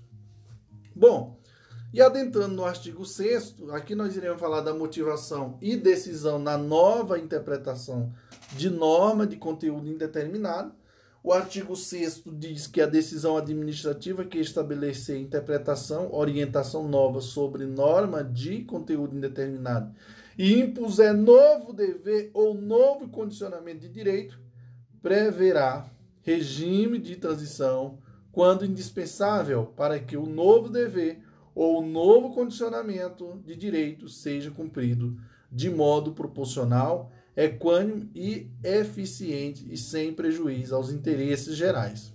Bom, 0.96 1.40
e 1.92 2.00
adentrando 2.00 2.54
no 2.54 2.64
artigo 2.64 3.04
6 3.04 3.64
aqui 3.72 3.96
nós 3.96 4.16
iremos 4.16 4.40
falar 4.40 4.62
da 4.62 4.72
motivação 4.72 5.58
e 5.60 5.76
decisão 5.76 6.38
na 6.38 6.56
nova 6.56 7.18
interpretação 7.18 8.14
de 8.52 8.70
norma 8.70 9.26
de 9.26 9.38
conteúdo 9.38 9.90
indeterminado. 9.90 10.72
O 11.24 11.34
artigo 11.34 11.76
6 11.76 12.22
diz 12.34 12.68
que 12.68 12.80
a 12.80 12.86
decisão 12.86 13.36
administrativa 13.36 14.24
que 14.24 14.38
estabelecer 14.38 15.20
interpretação, 15.20 16.14
orientação 16.14 16.88
nova 16.88 17.22
sobre 17.22 17.66
norma 17.66 18.24
de 18.24 18.64
conteúdo 18.66 19.18
indeterminado 19.18 19.92
e 20.38 20.60
impuser 20.60 21.12
novo 21.12 21.74
dever 21.74 22.30
ou 22.36 22.54
novo 22.54 23.10
condicionamento 23.10 23.80
de 23.80 23.90
direito, 23.90 24.40
preverá 25.02 25.90
regime 26.26 26.98
de 26.98 27.16
transição 27.16 28.00
quando 28.32 28.66
indispensável 28.66 29.68
para 29.68 30.00
que 30.00 30.18
o 30.18 30.26
novo 30.26 30.70
dever 30.70 31.22
ou 31.54 31.80
o 31.80 31.88
novo 31.88 32.34
condicionamento 32.34 33.42
de 33.46 33.56
direito 33.56 34.10
seja 34.10 34.50
cumprido 34.50 35.16
de 35.52 35.70
modo 35.70 36.14
proporcional, 36.14 37.12
equânime 37.38 38.10
e 38.14 38.52
eficiente 38.64 39.72
e 39.72 39.78
sem 39.78 40.12
prejuízo 40.14 40.76
aos 40.76 40.92
interesses 40.92 41.56
gerais. 41.56 42.14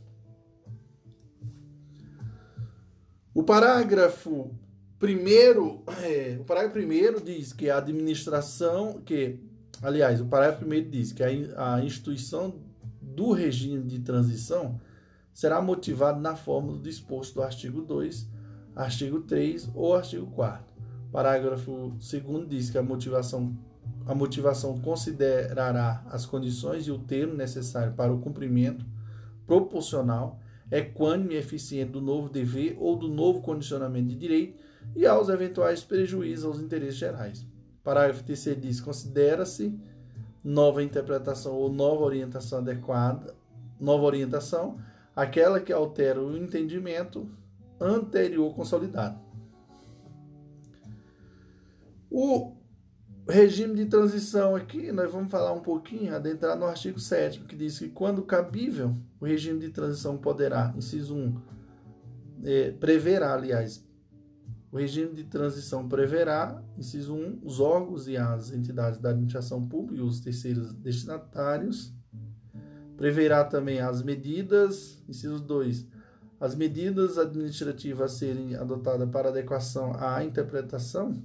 O 3.32 3.45
parágrafo 3.45 4.53
primeiro, 4.99 5.85
é, 6.03 6.37
o 6.39 6.45
parágrafo 6.45 6.74
primeiro 6.74 7.20
diz 7.20 7.53
que 7.53 7.70
a 7.70 7.78
administração, 7.78 9.01
que, 9.01 9.39
aliás, 9.81 10.20
o 10.20 10.27
parágrafo 10.27 10.61
primeiro 10.61 10.91
diz 10.91 11.12
que 11.12 11.23
a, 11.23 11.77
a 11.77 11.85
instituição 11.85 12.69
do 13.15 13.32
regime 13.32 13.82
de 13.85 14.01
transição 14.01 14.81
será 15.32 15.61
motivada 15.61 16.19
na 16.19 16.35
forma 16.37 16.73
do 16.73 16.78
disposto 16.78 17.35
do 17.35 17.43
artigo 17.43 17.82
2 17.82 18.41
artigo 18.74 19.20
3 19.20 19.70
ou 19.74 19.95
artigo 19.95 20.27
4. 20.27 20.65
Parágrafo 21.12 21.93
2 21.99 22.49
diz 22.49 22.70
que 22.70 22.78
a 22.78 22.82
motivação, 22.82 23.57
a 24.07 24.15
motivação 24.15 24.81
considerará 24.81 26.05
as 26.09 26.24
condições 26.24 26.87
e 26.87 26.91
o 26.91 26.99
termo 26.99 27.35
necessário 27.35 27.93
para 27.95 28.12
o 28.12 28.20
cumprimento 28.20 28.87
proporcional, 29.47 30.39
equânime 30.70 31.35
e 31.35 31.39
eficiente 31.39 31.93
do 31.93 32.01
novo 32.01 32.28
dever 32.28 32.77
ou 32.78 32.97
do 32.97 33.09
novo 33.09 33.41
condicionamento 33.41 34.09
de 34.09 34.15
direito 34.15 34.62
e 34.95 35.05
aos 35.05 35.28
eventuais 35.28 35.82
prejuízos 35.82 36.45
aos 36.45 36.61
interesses 36.61 36.97
gerais. 36.97 37.47
Parágrafo 37.82 38.23
3 38.23 38.61
diz: 38.61 38.81
considera-se 38.81 39.77
nova 40.42 40.82
interpretação 40.82 41.54
ou 41.54 41.70
nova 41.70 42.02
orientação 42.02 42.58
adequada, 42.58 43.34
nova 43.78 44.04
orientação, 44.04 44.78
aquela 45.14 45.60
que 45.60 45.72
altera 45.72 46.22
o 46.22 46.36
entendimento 46.36 47.28
anterior 47.80 48.54
consolidado. 48.54 49.18
O 52.10 52.56
regime 53.28 53.74
de 53.74 53.86
transição 53.86 54.56
aqui, 54.56 54.90
nós 54.90 55.10
vamos 55.12 55.30
falar 55.30 55.52
um 55.52 55.60
pouquinho, 55.60 56.14
adentrar 56.14 56.58
no 56.58 56.66
artigo 56.66 56.98
7 56.98 57.40
que 57.40 57.54
diz 57.54 57.78
que 57.78 57.88
quando 57.88 58.22
cabível, 58.22 58.94
o 59.20 59.24
regime 59.24 59.60
de 59.60 59.70
transição 59.70 60.16
poderá, 60.16 60.72
inciso 60.76 61.14
1, 61.14 61.40
é, 62.44 62.70
preverá, 62.72 63.34
aliás, 63.34 63.84
O 64.72 64.78
regime 64.78 65.14
de 65.14 65.24
transição 65.24 65.88
preverá, 65.88 66.62
inciso 66.78 67.12
1, 67.14 67.40
os 67.42 67.59
órgãos 67.59 68.06
e 68.06 68.16
as 68.16 68.52
entidades 68.52 69.01
da 69.01 69.10
administração 69.10 69.66
pública 69.66 70.01
e 70.01 70.05
os 70.05 70.20
terceiros 70.20 70.72
destinatários. 70.74 71.92
Preverá 72.97 73.44
também 73.44 73.80
as 73.80 74.02
medidas, 74.02 75.02
inciso 75.09 75.40
2, 75.40 75.88
as 76.38 76.55
medidas 76.55 77.18
administrativas 77.18 78.12
a 78.12 78.16
serem 78.16 78.55
adotadas 78.55 79.10
para 79.10 79.30
adequação 79.30 79.92
à 79.98 80.22
interpretação 80.22 81.20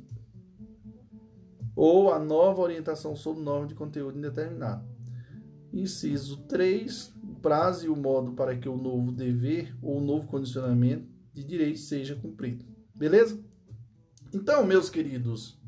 ou 1.76 2.12
a 2.12 2.18
nova 2.18 2.62
orientação 2.62 3.16
sobre 3.16 3.44
norma 3.44 3.68
de 3.68 3.76
conteúdo 3.76 4.18
indeterminado. 4.18 4.88
Inciso 5.72 6.38
3, 6.48 7.14
o 7.22 7.36
prazo 7.36 7.86
e 7.86 7.90
o 7.90 7.96
modo 7.96 8.32
para 8.32 8.58
que 8.58 8.70
o 8.70 8.78
novo 8.78 9.12
dever 9.12 9.76
ou 9.82 9.98
o 9.98 10.04
novo 10.04 10.26
condicionamento 10.28 11.08
de 11.34 11.44
direito 11.44 11.80
seja 11.80 12.16
cumprido. 12.16 12.75
Beleza? 12.96 13.38
Então, 14.34 14.66
meus 14.66 14.90
queridos, 14.90 15.60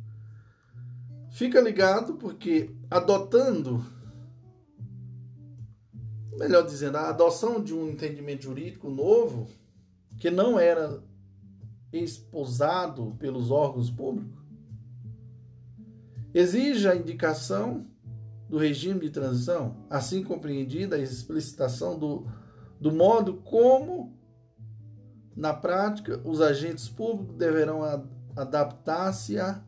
fica 1.32 1.60
ligado 1.60 2.16
porque 2.16 2.74
adotando, 2.90 3.86
melhor 6.38 6.66
dizendo, 6.66 6.98
a 6.98 7.10
adoção 7.10 7.62
de 7.62 7.74
um 7.74 7.90
entendimento 7.90 8.44
jurídico 8.44 8.90
novo, 8.90 9.50
que 10.18 10.32
não 10.32 10.58
era 10.58 11.04
esposado 11.92 13.16
pelos 13.20 13.52
órgãos 13.52 13.92
públicos, 13.92 14.42
exige 16.34 16.88
a 16.88 16.96
indicação 16.96 17.86
do 18.50 18.58
regime 18.58 19.02
de 19.02 19.10
transição, 19.10 19.86
assim 19.90 20.24
compreendida 20.24 20.96
a 20.96 21.00
explicitação 21.00 22.00
do, 22.00 22.26
do 22.80 22.92
modo 22.92 23.36
como 23.42 24.17
na 25.38 25.54
prática, 25.54 26.20
os 26.24 26.42
agentes 26.42 26.90
públicos 26.90 27.36
deverão 27.36 27.84
adaptar-se 28.36 29.40
a 29.40 29.62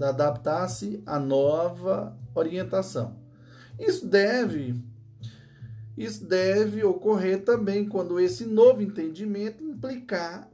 adaptar-se 0.00 1.02
à 1.04 1.18
nova 1.18 2.16
orientação. 2.34 3.16
Isso 3.78 4.06
deve 4.06 4.80
isso 5.98 6.24
deve 6.24 6.82
ocorrer 6.84 7.44
também 7.44 7.86
quando 7.86 8.18
esse 8.18 8.46
novo 8.46 8.80
entendimento 8.80 9.62
implicar 9.62 10.48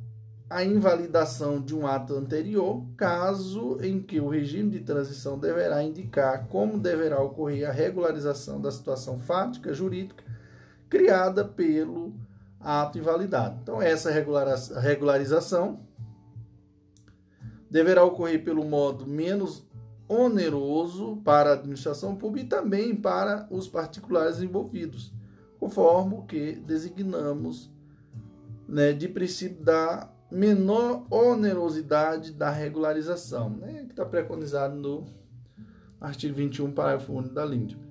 a 0.49 0.65
invalidação 0.65 1.61
de 1.61 1.75
um 1.75 1.87
ato 1.87 2.15
anterior, 2.15 2.85
caso 2.97 3.79
em 3.81 4.01
que 4.01 4.19
o 4.19 4.29
regime 4.29 4.71
de 4.71 4.81
transição 4.81 5.39
deverá 5.39 5.83
indicar 5.83 6.49
como 6.49 6.79
deverá 6.79 7.21
ocorrer 7.21 7.69
a 7.69 7.73
regularização 7.73 8.61
da 8.61 8.71
situação 8.73 9.21
fática 9.21 9.75
jurídica 9.75 10.25
criada 10.89 11.45
pelo 11.45 12.15
ato 12.67 12.99
invalidado. 12.99 13.61
Então, 13.63 13.81
essa 13.81 14.11
regularização 14.11 15.79
deverá 17.71 18.03
ocorrer 18.03 18.43
pelo 18.43 18.65
modo 18.65 19.07
menos 19.07 19.65
oneroso 20.09 21.17
para 21.25 21.51
a 21.51 21.53
administração 21.53 22.17
pública 22.17 22.45
e 22.45 22.49
também 22.49 22.97
para 22.97 23.47
os 23.51 23.69
particulares 23.69 24.43
envolvidos, 24.43 25.13
conforme 25.61 26.15
o 26.15 26.23
que 26.23 26.57
designamos 26.57 27.71
né, 28.69 28.93
de 28.93 29.09
princípio 29.09 29.63
da 29.63 30.11
menor 30.29 31.07
onerosidade 31.09 32.33
da 32.33 32.51
regularização, 32.51 33.51
né, 33.51 33.85
que 33.85 33.93
está 33.93 34.05
preconizado 34.05 34.75
no 34.75 35.07
artigo 36.01 36.35
21, 36.35 36.73
parágrafo 36.73 37.13
único 37.13 37.35
da 37.35 37.45
LINDB. 37.45 37.87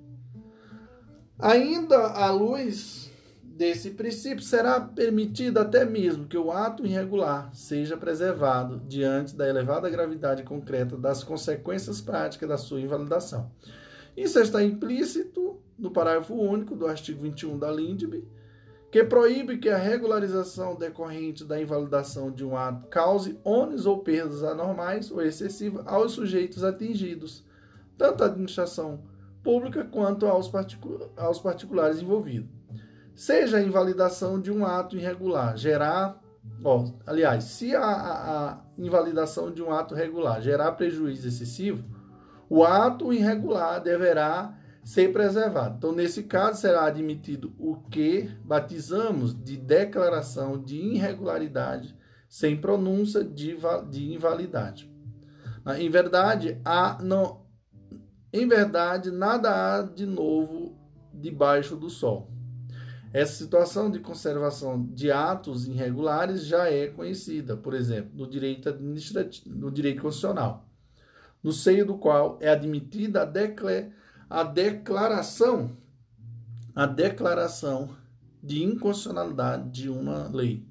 Ainda 1.38 2.08
à 2.12 2.30
luz 2.30 3.10
desse 3.56 3.92
princípio, 3.92 4.44
será 4.44 4.78
permitido 4.78 5.58
até 5.58 5.82
mesmo 5.82 6.26
que 6.26 6.36
o 6.36 6.52
ato 6.52 6.84
irregular 6.84 7.50
seja 7.54 7.96
preservado 7.96 8.82
diante 8.86 9.34
da 9.34 9.48
elevada 9.48 9.88
gravidade 9.88 10.42
concreta 10.42 10.94
das 10.94 11.24
consequências 11.24 11.98
práticas 12.02 12.46
da 12.46 12.58
sua 12.58 12.82
invalidação. 12.82 13.50
Isso 14.14 14.38
está 14.38 14.62
implícito 14.62 15.58
no 15.78 15.90
parágrafo 15.90 16.34
único 16.34 16.76
do 16.76 16.86
artigo 16.86 17.22
21 17.22 17.58
da 17.58 17.70
LINDB, 17.70 18.28
que 18.92 19.02
proíbe 19.02 19.56
que 19.56 19.70
a 19.70 19.78
regularização 19.78 20.74
decorrente 20.74 21.42
da 21.42 21.60
invalidação 21.60 22.30
de 22.30 22.44
um 22.44 22.54
ato 22.54 22.86
cause 22.88 23.40
ônus 23.42 23.86
ou 23.86 24.00
perdas 24.00 24.42
anormais 24.42 25.10
ou 25.10 25.22
excessivas 25.22 25.82
aos 25.86 26.12
sujeitos 26.12 26.62
atingidos, 26.62 27.42
tanto 27.96 28.22
a 28.22 28.26
administração 28.26 29.00
pública 29.42 29.82
quanto 29.84 30.26
aos 30.26 31.40
particulares 31.40 32.02
envolvidos 32.02 32.55
seja 33.16 33.56
a 33.56 33.62
invalidação 33.62 34.38
de 34.38 34.52
um 34.52 34.64
ato 34.64 34.96
irregular 34.96 35.56
gerar, 35.56 36.20
ó, 36.62 36.84
aliás, 37.06 37.44
se 37.44 37.74
a, 37.74 37.82
a, 37.82 38.50
a 38.52 38.60
invalidação 38.76 39.50
de 39.50 39.62
um 39.62 39.72
ato 39.72 39.94
regular 39.94 40.42
gerar 40.42 40.72
prejuízo 40.72 41.26
excessivo, 41.26 41.82
o 42.48 42.62
ato 42.62 43.12
irregular 43.12 43.82
deverá 43.82 44.56
ser 44.84 45.12
preservado. 45.12 45.76
Então, 45.78 45.92
nesse 45.92 46.24
caso, 46.24 46.60
será 46.60 46.84
admitido 46.84 47.52
o 47.58 47.76
que 47.90 48.30
batizamos 48.44 49.34
de 49.34 49.56
declaração 49.56 50.62
de 50.62 50.76
irregularidade 50.76 51.96
sem 52.28 52.56
pronúncia 52.56 53.24
de, 53.24 53.56
de 53.90 54.12
invalidade. 54.12 54.92
Em 55.78 55.90
verdade, 55.90 56.60
há, 56.64 56.98
não, 57.02 57.44
em 58.32 58.46
verdade, 58.46 59.10
nada 59.10 59.78
há 59.78 59.82
de 59.82 60.06
novo 60.06 60.78
debaixo 61.12 61.74
do 61.74 61.90
sol. 61.90 62.35
Essa 63.16 63.32
situação 63.32 63.90
de 63.90 63.98
conservação 63.98 64.84
de 64.92 65.10
atos 65.10 65.66
irregulares 65.66 66.44
já 66.44 66.70
é 66.70 66.88
conhecida, 66.88 67.56
por 67.56 67.72
exemplo, 67.72 68.10
no 68.14 68.28
direito 68.28 68.68
administrativo, 68.68 69.56
no 69.56 69.70
direito 69.70 70.02
constitucional, 70.02 70.68
no 71.42 71.50
seio 71.50 71.86
do 71.86 71.96
qual 71.96 72.36
é 72.42 72.50
admitida 72.50 73.22
a, 73.22 74.40
a 74.40 74.42
declaração 74.42 75.74
a 76.74 76.84
declaração 76.84 77.96
de 78.42 78.62
inconstitucionalidade 78.62 79.70
de 79.70 79.88
uma 79.88 80.28
lei, 80.28 80.68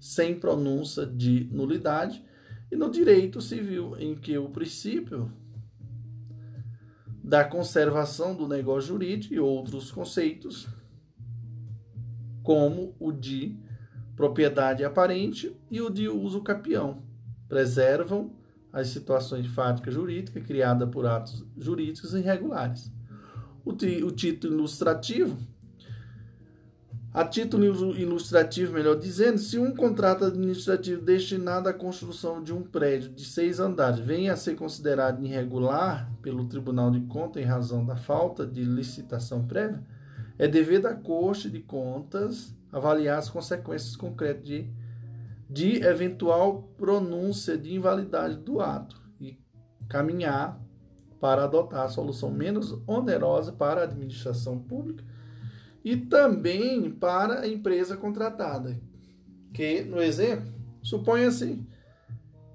sem 0.00 0.40
pronúncia 0.40 1.04
de 1.04 1.50
nulidade, 1.52 2.24
e 2.72 2.76
no 2.76 2.90
direito 2.90 3.42
civil, 3.42 3.94
em 3.98 4.14
que 4.14 4.38
o 4.38 4.48
princípio 4.48 5.30
da 7.22 7.44
conservação 7.44 8.34
do 8.34 8.48
negócio 8.48 8.88
jurídico 8.88 9.34
e 9.34 9.38
outros 9.38 9.92
conceitos 9.92 10.66
como 12.44 12.94
o 13.00 13.10
de 13.10 13.58
propriedade 14.14 14.84
aparente 14.84 15.52
e 15.68 15.82
o 15.82 15.90
de 15.90 16.08
uso 16.08 16.40
capião. 16.40 17.02
Preservam 17.48 18.30
as 18.72 18.86
situações 18.88 19.48
fáticas 19.48 19.92
jurídicas 19.92 20.46
criadas 20.46 20.88
por 20.88 21.06
atos 21.06 21.44
jurídicos 21.58 22.14
irregulares. 22.14 22.92
O, 23.64 23.70
o 23.72 24.10
título 24.12 24.54
ilustrativo 24.54 25.36
a 27.14 27.24
título 27.24 27.64
ilustrativo, 27.96 28.72
melhor 28.72 28.98
dizendo, 28.98 29.38
se 29.38 29.56
um 29.56 29.72
contrato 29.72 30.24
administrativo 30.24 31.00
destinado 31.00 31.68
à 31.68 31.72
construção 31.72 32.42
de 32.42 32.52
um 32.52 32.60
prédio 32.60 33.08
de 33.10 33.24
seis 33.24 33.60
andares 33.60 34.00
venha 34.00 34.32
a 34.32 34.36
ser 34.36 34.56
considerado 34.56 35.24
irregular 35.24 36.10
pelo 36.20 36.46
Tribunal 36.46 36.90
de 36.90 37.02
Contas 37.02 37.40
em 37.40 37.46
razão 37.46 37.86
da 37.86 37.94
falta 37.94 38.44
de 38.44 38.64
licitação 38.64 39.46
prévia, 39.46 39.80
é 40.38 40.48
dever 40.48 40.80
da 40.80 40.94
Corte 40.94 41.50
de 41.50 41.60
Contas 41.60 42.54
avaliar 42.72 43.18
as 43.18 43.30
consequências 43.30 43.94
concretas 43.94 44.44
de, 44.44 44.68
de 45.48 45.82
eventual 45.84 46.64
pronúncia 46.76 47.56
de 47.56 47.74
invalidade 47.74 48.36
do 48.36 48.60
ato 48.60 49.00
e 49.20 49.38
caminhar 49.88 50.60
para 51.20 51.44
adotar 51.44 51.84
a 51.84 51.88
solução 51.88 52.30
menos 52.30 52.72
onerosa 52.86 53.52
para 53.52 53.80
a 53.80 53.84
administração 53.84 54.58
pública 54.58 55.04
e 55.84 55.96
também 55.96 56.90
para 56.90 57.40
a 57.40 57.48
empresa 57.48 57.96
contratada, 57.96 58.80
que, 59.52 59.82
no 59.82 60.02
exemplo, 60.02 60.52
suponha-se 60.82 61.62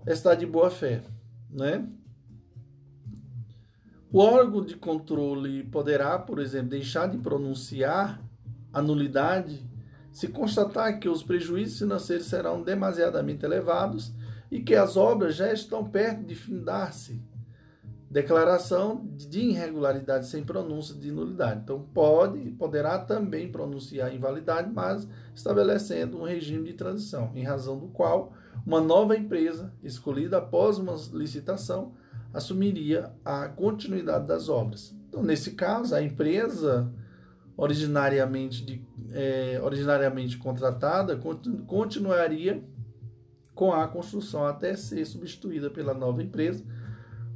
está 0.06 0.34
de 0.34 0.46
boa 0.46 0.70
fé, 0.70 1.02
né? 1.50 1.88
O 4.12 4.20
órgão 4.20 4.64
de 4.64 4.76
controle 4.76 5.64
poderá, 5.66 6.18
por 6.18 6.40
exemplo, 6.40 6.70
deixar 6.70 7.08
de 7.08 7.18
pronunciar 7.18 8.20
a 8.74 8.82
nulidade 8.82 9.70
se 10.12 10.28
constatar 10.28 11.00
que 11.00 11.08
os 11.08 11.22
prejuízos 11.22 11.80
financeiros 11.80 12.26
serão 12.26 12.62
demasiadamente 12.62 13.46
elevados 13.46 14.12
e 14.52 14.62
que 14.62 14.76
as 14.76 14.98
obras 14.98 15.36
já 15.36 15.54
estão 15.54 15.86
perto 15.86 16.24
de 16.24 16.34
findar-se. 16.34 17.22
Declaração 18.10 19.08
de 19.16 19.40
irregularidade 19.40 20.26
sem 20.26 20.44
pronúncia 20.44 20.96
de 20.96 21.12
nulidade. 21.12 21.62
Então, 21.64 21.88
pode 21.94 22.40
poderá 22.52 22.98
também 22.98 23.52
pronunciar 23.52 24.14
invalidade, 24.14 24.72
mas 24.74 25.08
estabelecendo 25.36 26.18
um 26.18 26.24
regime 26.24 26.66
de 26.70 26.74
transição, 26.74 27.32
em 27.36 27.44
razão 27.44 27.78
do 27.78 27.88
qual 27.90 28.34
uma 28.66 28.82
nova 28.82 29.16
empresa, 29.16 29.72
escolhida 29.84 30.40
após 30.40 30.80
uma 30.80 30.96
licitação, 31.14 31.94
assumiria 32.34 33.12
a 33.24 33.48
continuidade 33.48 34.28
das 34.28 34.50
obras. 34.50 34.96
Então, 35.08 35.24
nesse 35.24 35.52
caso, 35.52 35.96
a 35.96 36.02
empresa 36.02 36.92
originariamente, 37.58 38.64
de, 38.64 38.82
é, 39.12 39.60
originariamente 39.62 40.38
contratada 40.38 41.20
continuaria 41.68 42.64
com 43.54 43.74
a 43.74 43.86
construção 43.88 44.46
até 44.46 44.76
ser 44.76 45.04
substituída 45.06 45.70
pela 45.70 45.94
nova 45.94 46.24
empresa, 46.24 46.64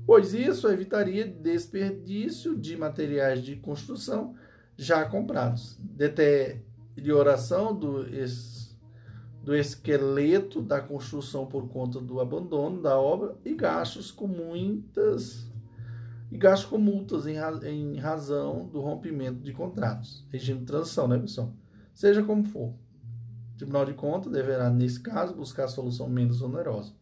pois 0.06 0.34
isso 0.34 0.70
evitaria 0.70 1.28
desperdício 1.28 2.56
de 2.56 2.78
materiais 2.78 3.44
de 3.44 3.57
construção 3.57 4.34
já 4.78 5.03
comprados, 5.03 5.78
deterioração 5.82 7.76
do, 7.76 8.07
do 9.44 9.53
esqueleto 9.53 10.61
da 10.61 10.80
construção 10.80 11.45
por 11.45 11.68
conta 11.68 11.99
do 11.99 12.22
abandono 12.22 12.82
da 12.82 12.98
obra 12.98 13.36
e 13.44 13.53
gastos 13.53 14.10
com 14.10 14.26
muitas 14.26 15.52
e 16.32 16.38
gastos 16.38 16.70
com 16.70 16.78
multas 16.78 17.28
em, 17.28 17.36
em 17.68 17.98
razão 17.98 18.65
do 18.68 18.80
rompimento 18.82 19.40
de 19.41 19.52
contratos. 19.52 20.26
Regime 20.32 20.61
de 20.61 20.65
transição, 20.65 21.07
né, 21.07 21.20
pessoal? 21.20 21.53
Seja 21.94 22.24
como 22.24 22.44
for. 22.45 22.70
O 22.70 23.57
Tribunal 23.57 23.86
de 23.86 23.94
Contas 23.94 24.32
deverá, 24.32 24.70
nesse 24.70 24.99
caso, 24.99 25.36
buscar 25.36 25.65
a 25.65 25.68
solução 25.68 26.10
menos 26.10 26.41
onerosa. 26.41 26.94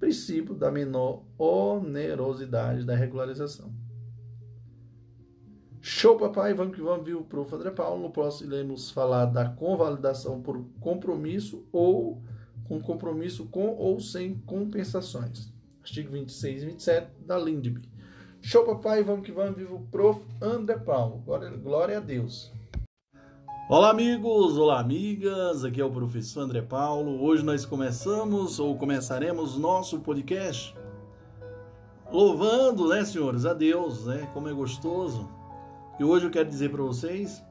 Princípio 0.00 0.54
da 0.54 0.68
menor 0.68 1.22
onerosidade 1.38 2.84
da 2.84 2.96
regularização. 2.96 3.72
Show, 5.84 6.16
papai! 6.16 6.54
Vamos 6.54 6.76
que 6.76 6.80
vamos, 6.80 7.04
viu, 7.04 7.22
prof. 7.22 7.52
André 7.52 7.72
Paulo. 7.72 8.00
No 8.00 8.10
próximo, 8.10 8.52
iremos 8.52 8.92
falar 8.92 9.24
da 9.24 9.48
convalidação 9.48 10.40
por 10.40 10.64
compromisso 10.78 11.64
ou 11.72 12.22
com 12.68 12.80
compromisso 12.80 13.46
com 13.46 13.74
ou 13.76 13.98
sem 13.98 14.36
compensações. 14.46 15.52
Artigo 15.82 16.12
26 16.12 16.62
e 16.62 16.66
27 16.66 17.08
da 17.26 17.36
LINDB. 17.36 17.82
Show, 18.40 18.64
papai! 18.64 19.02
Vamos 19.02 19.26
que 19.26 19.32
vamos, 19.32 19.56
vivo 19.56 19.84
prof. 19.90 20.24
André 20.40 20.78
Paulo. 20.78 21.16
Glória, 21.26 21.50
glória 21.50 21.96
a 21.96 22.00
Deus! 22.00 22.52
Olá, 23.68 23.90
amigos! 23.90 24.56
Olá, 24.56 24.78
amigas! 24.78 25.64
Aqui 25.64 25.80
é 25.80 25.84
o 25.84 25.90
professor 25.90 26.42
André 26.42 26.62
Paulo. 26.62 27.20
Hoje 27.20 27.42
nós 27.42 27.64
começamos 27.64 28.60
ou 28.60 28.78
começaremos 28.78 29.58
nosso 29.58 29.98
podcast 29.98 30.76
louvando, 32.12 32.88
né, 32.88 33.04
senhores, 33.04 33.44
a 33.44 33.52
Deus, 33.52 34.06
né? 34.06 34.30
Como 34.32 34.48
é 34.48 34.52
gostoso. 34.52 35.41
E 35.98 36.04
hoje 36.04 36.26
eu 36.26 36.30
quero 36.30 36.48
dizer 36.48 36.70
para 36.70 36.82
vocês 36.82 37.42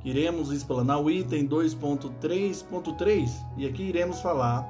que 0.00 0.10
iremos 0.10 0.50
explanar 0.50 1.00
o 1.00 1.10
item 1.10 1.46
2.3.3 1.46 3.30
e 3.56 3.66
aqui 3.66 3.82
iremos 3.82 4.20
falar 4.20 4.66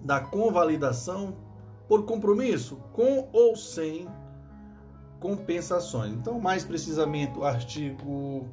da 0.00 0.20
convalidação 0.20 1.36
por 1.88 2.04
compromisso, 2.04 2.76
com 2.92 3.28
ou 3.32 3.56
sem 3.56 4.06
compensações. 5.18 6.12
Então, 6.12 6.38
mais 6.38 6.64
precisamente, 6.64 7.38
o 7.38 7.44
artigo 7.44 8.46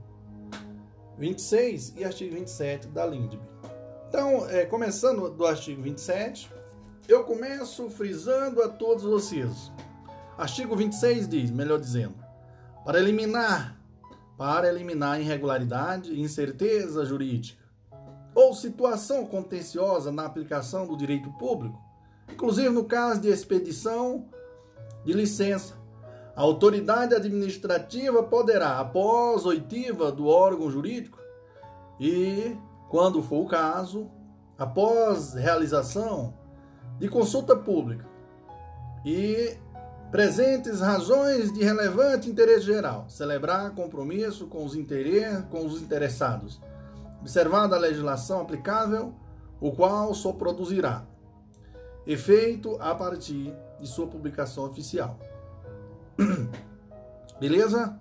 26 1.18 1.94
e 1.98 2.04
artigo 2.04 2.36
27 2.36 2.88
da 2.88 3.06
LINDB. 3.06 3.42
Então, 4.10 4.50
é, 4.50 4.66
começando 4.66 5.30
do 5.30 5.46
artigo 5.46 5.82
27, 5.82 6.50
eu 7.08 7.24
começo 7.24 7.90
frisando 7.90 8.62
a 8.64 8.70
todos 8.70 9.04
vocês. 9.04 9.72
Artigo 10.38 10.76
26 10.76 11.28
diz, 11.28 11.52
melhor 11.52 11.80
dizendo, 11.80 12.25
para 12.86 13.00
eliminar, 13.00 13.78
para 14.38 14.70
eliminar 14.70 15.20
irregularidade, 15.20 16.20
incerteza 16.20 17.04
jurídica 17.04 17.66
ou 18.34 18.54
situação 18.54 19.26
contenciosa 19.26 20.12
na 20.12 20.26
aplicação 20.26 20.86
do 20.86 20.96
direito 20.96 21.30
público, 21.32 21.82
inclusive 22.32 22.70
no 22.70 22.86
caso 22.86 23.22
de 23.22 23.30
expedição 23.30 24.30
de 25.04 25.14
licença 25.14 25.86
a 26.36 26.42
autoridade 26.42 27.16
administrativa 27.16 28.22
poderá, 28.22 28.80
após 28.80 29.46
oitiva 29.46 30.12
do 30.12 30.28
órgão 30.28 30.70
jurídico 30.70 31.18
e, 31.98 32.58
quando 32.90 33.24
for 33.24 33.46
o 33.46 33.48
caso, 33.48 34.12
após 34.58 35.34
realização 35.34 36.34
de 37.00 37.08
consulta 37.08 37.56
pública 37.56 38.06
e 39.06 39.56
presentes 40.16 40.80
razões 40.80 41.52
de 41.52 41.62
relevante 41.62 42.30
interesse 42.30 42.62
geral, 42.62 43.06
celebrar 43.10 43.72
compromisso 43.72 44.48
com 44.48 44.64
os, 44.64 44.74
com 45.52 45.66
os 45.66 45.82
interessados, 45.82 46.62
observada 47.20 47.76
a 47.76 47.80
legislação 47.80 48.40
aplicável, 48.40 49.14
o 49.60 49.74
qual 49.74 50.14
só 50.14 50.32
produzirá 50.32 51.06
efeito 52.08 52.78
a 52.80 52.96
partir 52.96 53.54
de 53.78 53.86
sua 53.86 54.08
publicação 54.08 54.64
oficial. 54.64 55.20
Beleza? 57.38 58.00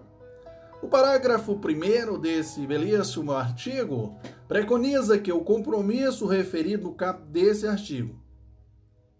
O 0.80 0.86
parágrafo 0.86 1.58
1 1.58 2.20
desse 2.20 2.64
belíssimo 2.64 3.32
artigo 3.32 4.16
preconiza 4.46 5.18
que 5.18 5.32
o 5.32 5.40
compromisso 5.40 6.28
referido 6.28 6.84
no 6.84 6.94
cap 6.94 7.20
desse 7.24 7.66
artigo. 7.66 8.22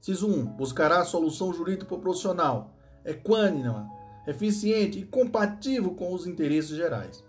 CIS 0.01 0.23
1. 0.23 0.45
Buscará 0.45 1.05
solução 1.05 1.53
jurídico-proporcional, 1.53 2.74
equânime, 3.05 3.89
eficiente 4.26 4.98
e 4.98 5.05
compatível 5.05 5.93
com 5.93 6.12
os 6.12 6.26
interesses 6.26 6.76
gerais. 6.76 7.22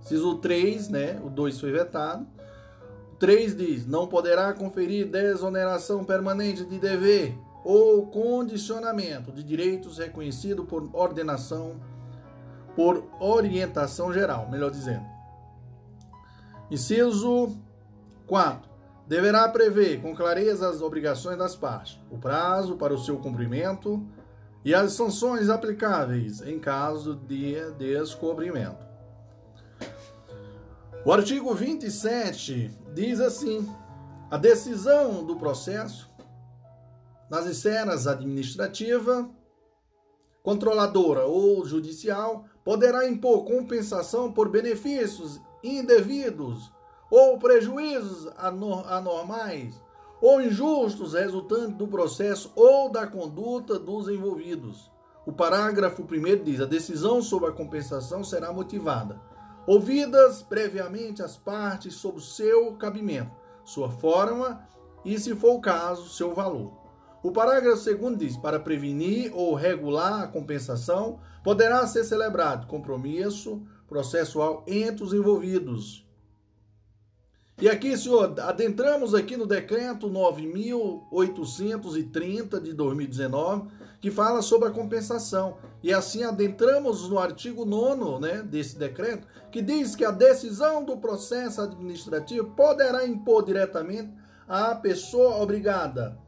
CISO 0.00 0.36
3, 0.36 0.88
né, 0.88 1.20
o 1.24 1.30
2 1.30 1.60
foi 1.60 1.72
vetado. 1.72 2.26
O 3.12 3.16
3 3.16 3.56
diz: 3.56 3.86
não 3.86 4.06
poderá 4.06 4.52
conferir 4.52 5.06
desoneração 5.06 6.04
permanente 6.04 6.64
de 6.64 6.78
dever 6.78 7.38
ou 7.64 8.06
condicionamento 8.06 9.32
de 9.32 9.42
direitos 9.42 9.96
reconhecido 9.96 10.64
por 10.64 10.90
ordenação, 10.92 11.76
por 12.76 13.08
orientação 13.18 14.12
geral, 14.12 14.50
melhor 14.50 14.70
dizendo. 14.70 15.06
Inciso 16.70 17.56
4. 18.26 18.68
Deverá 19.06 19.48
prever 19.48 20.00
com 20.00 20.14
clareza 20.14 20.68
as 20.68 20.82
obrigações 20.82 21.38
das 21.38 21.54
partes, 21.54 21.98
o 22.10 22.18
prazo 22.18 22.76
para 22.76 22.92
o 22.92 22.98
seu 22.98 23.18
cumprimento 23.18 24.06
e 24.64 24.74
as 24.74 24.92
sanções 24.92 25.50
aplicáveis 25.50 26.40
em 26.40 26.58
caso 26.58 27.14
de 27.14 27.70
descobrimento. 27.72 28.84
O 31.04 31.12
artigo 31.12 31.54
27 31.54 32.70
diz 32.94 33.20
assim: 33.20 33.68
a 34.30 34.38
decisão 34.38 35.22
do 35.24 35.36
processo 35.36 36.10
nas 37.28 37.46
esferas 37.46 38.06
administrativa, 38.06 39.28
controladora 40.42 41.26
ou 41.26 41.64
judicial, 41.66 42.46
poderá 42.64 43.06
impor 43.06 43.44
compensação 43.44 44.32
por 44.32 44.48
benefícios 44.48 45.40
indevidos 45.62 46.72
ou 47.10 47.38
prejuízos 47.38 48.28
anormais 48.36 49.83
ou 50.24 50.40
injustos 50.40 51.12
resultantes 51.12 51.76
do 51.76 51.86
processo 51.86 52.50
ou 52.56 52.88
da 52.88 53.06
conduta 53.06 53.78
dos 53.78 54.08
envolvidos. 54.08 54.90
O 55.26 55.32
parágrafo 55.34 56.02
1 56.02 56.42
diz: 56.42 56.62
a 56.62 56.64
decisão 56.64 57.20
sobre 57.20 57.50
a 57.50 57.52
compensação 57.52 58.24
será 58.24 58.50
motivada, 58.50 59.20
ouvidas 59.66 60.40
previamente 60.40 61.22
as 61.22 61.36
partes 61.36 61.96
sobre 61.96 62.22
seu 62.22 62.72
cabimento, 62.76 63.32
sua 63.66 63.90
forma 63.90 64.66
e, 65.04 65.18
se 65.18 65.36
for 65.36 65.56
o 65.56 65.60
caso, 65.60 66.08
seu 66.08 66.32
valor. 66.32 66.72
O 67.22 67.30
parágrafo 67.30 67.84
2 67.84 68.16
diz: 68.16 68.36
para 68.38 68.58
prevenir 68.58 69.30
ou 69.34 69.54
regular 69.54 70.22
a 70.22 70.26
compensação, 70.26 71.20
poderá 71.42 71.86
ser 71.86 72.02
celebrado 72.02 72.66
compromisso 72.66 73.60
processual 73.86 74.64
entre 74.66 75.04
os 75.04 75.12
envolvidos. 75.12 76.03
E 77.60 77.68
aqui, 77.68 77.96
senhor, 77.96 78.34
adentramos 78.40 79.14
aqui 79.14 79.36
no 79.36 79.46
decreto 79.46 80.08
9830 80.08 82.60
de 82.60 82.72
2019, 82.72 83.70
que 84.00 84.10
fala 84.10 84.42
sobre 84.42 84.68
a 84.68 84.72
compensação. 84.72 85.56
E 85.80 85.94
assim 85.94 86.24
adentramos 86.24 87.08
no 87.08 87.16
artigo 87.16 87.64
9 87.64 88.20
né, 88.20 88.42
desse 88.42 88.76
decreto, 88.76 89.28
que 89.52 89.62
diz 89.62 89.94
que 89.94 90.04
a 90.04 90.10
decisão 90.10 90.84
do 90.84 90.96
processo 90.96 91.60
administrativo 91.60 92.50
poderá 92.56 93.06
impor 93.06 93.44
diretamente 93.44 94.12
à 94.48 94.74
pessoa 94.74 95.36
obrigada 95.36 96.18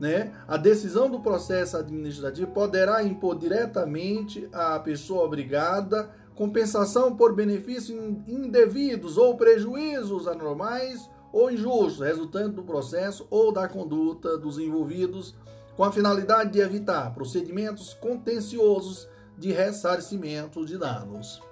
né, 0.00 0.32
a 0.46 0.56
decisão 0.56 1.10
do 1.10 1.20
processo 1.20 1.76
administrativo 1.76 2.52
poderá 2.52 3.02
impor 3.02 3.36
diretamente 3.36 4.48
à 4.52 4.78
pessoa 4.78 5.24
obrigada 5.24 6.10
compensação 6.38 7.16
por 7.16 7.34
benefícios 7.34 7.98
indevidos 8.28 9.18
ou 9.18 9.36
prejuízos 9.36 10.28
anormais 10.28 11.10
ou 11.32 11.50
injustos 11.50 11.98
resultantes 11.98 12.54
do 12.54 12.62
processo 12.62 13.26
ou 13.28 13.52
da 13.52 13.66
conduta 13.66 14.38
dos 14.38 14.56
envolvidos, 14.56 15.34
com 15.76 15.82
a 15.82 15.90
finalidade 15.90 16.52
de 16.52 16.60
evitar 16.60 17.12
procedimentos 17.12 17.92
contenciosos 17.92 19.08
de 19.36 19.50
ressarcimento 19.50 20.64
de 20.64 20.78
danos. 20.78 21.42